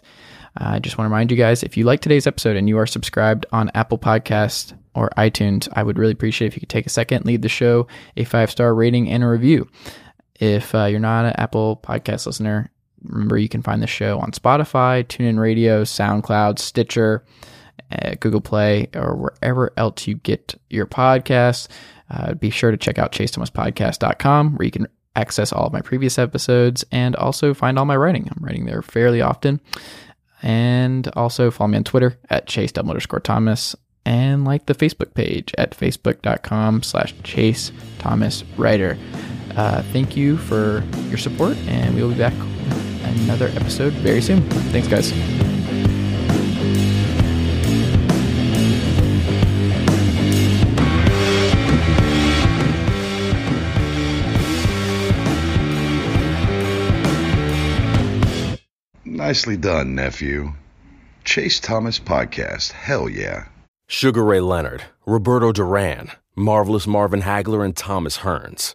I 0.57 0.79
just 0.81 0.99
want 0.99 1.07
to 1.07 1.11
remind 1.13 1.31
you 1.31 1.37
guys 1.37 1.63
if 1.63 1.77
you 1.77 1.85
like 1.85 2.01
today's 2.01 2.27
episode 2.27 2.57
and 2.57 2.69
you 2.69 2.79
are 2.79 2.87
subscribed 2.87 3.47
on 3.53 3.71
Apple 3.75 3.99
Podcast 3.99 4.77
or 4.95 5.11
iTunes, 5.17 5.69
I 5.73 5.83
would 5.83 5.99
really 5.99 6.13
appreciate 6.13 6.49
if 6.49 6.57
you 6.57 6.61
could 6.61 6.69
take 6.69 6.87
a 6.87 6.91
second, 6.91 7.25
leave 7.25 7.43
the 7.43 7.49
show 7.49 7.87
a 8.17 8.25
five 8.25 8.51
star 8.51 8.75
rating 8.75 9.09
and 9.09 9.23
a 9.23 9.29
review. 9.29 9.69
If 10.41 10.75
uh, 10.75 10.87
you're 10.87 11.01
not 11.01 11.25
an 11.25 11.35
Apple 11.37 11.81
Podcast 11.83 12.27
listener, 12.27 12.71
Remember, 13.05 13.39
you 13.39 13.49
can 13.49 13.62
find 13.62 13.83
the 13.83 13.87
show 13.87 14.19
on 14.19 14.33
Spotify, 14.33 15.05
TuneIn 15.05 15.39
Radio, 15.39 15.83
SoundCloud, 15.83 16.59
Stitcher, 16.59 17.24
uh, 17.91 18.15
Google 18.20 18.41
Play, 18.41 18.89
or 18.95 19.16
wherever 19.16 19.73
else 19.77 20.07
you 20.07 20.16
get 20.16 20.55
your 20.70 20.87
podcasts. 20.87 21.69
Uh, 22.11 22.35
be 22.35 22.51
sure 22.51 22.70
to 22.70 22.77
check 22.77 22.99
out 22.99 23.12
chasethomaspodcast.com 23.12 24.57
where 24.57 24.65
you 24.65 24.70
can 24.70 24.87
access 25.16 25.53
all 25.53 25.66
of 25.66 25.73
my 25.73 25.81
previous 25.81 26.19
episodes 26.19 26.85
and 26.91 27.16
also 27.16 27.55
find 27.55 27.79
all 27.79 27.85
my 27.85 27.97
writing. 27.97 28.29
I'm 28.31 28.45
writing 28.45 28.66
there 28.66 28.83
fairly 28.83 29.20
often. 29.20 29.61
And 30.43 31.07
also 31.15 31.51
follow 31.51 31.69
me 31.69 31.79
on 31.79 31.85
Twitter 31.85 32.19
at 32.29 32.47
chase 32.47 32.73
underscore 32.73 33.20
Thomas 33.20 33.77
and 34.05 34.45
like 34.45 34.66
the 34.66 34.74
Facebook 34.74 35.15
page 35.15 35.55
at 35.57 35.77
facebook.com 35.77 36.83
slash 36.83 37.15
chase 37.23 37.70
Thomas 37.99 38.43
Writer. 38.57 38.99
Uh, 39.57 39.83
thank 39.93 40.16
you 40.16 40.37
for 40.37 40.83
your 41.09 41.19
support, 41.19 41.57
and 41.69 41.95
we 41.95 42.03
will 42.03 42.11
be 42.11 42.19
back 42.19 42.35
another 43.25 43.49
episode 43.49 43.93
very 43.95 44.21
soon. 44.21 44.43
Thanks, 44.73 44.89
guys. 44.89 45.13
Nicely 59.05 59.57
done, 59.57 59.95
nephew. 59.95 60.53
Chase 61.25 61.61
Thomas 61.61 61.99
Podcast. 61.99 62.73
Hell 62.73 63.09
yeah. 63.09 63.47
Sugar 63.87 64.25
Ray 64.25 64.41
Leonard, 64.41 64.85
Roberto 65.07 65.53
Duran, 65.53 66.11
Marvelous 66.35 66.87
Marvin 66.87 67.23
Hagler, 67.23 67.65
and 67.65 67.77
Thomas 67.77 68.19
Hearns. 68.19 68.75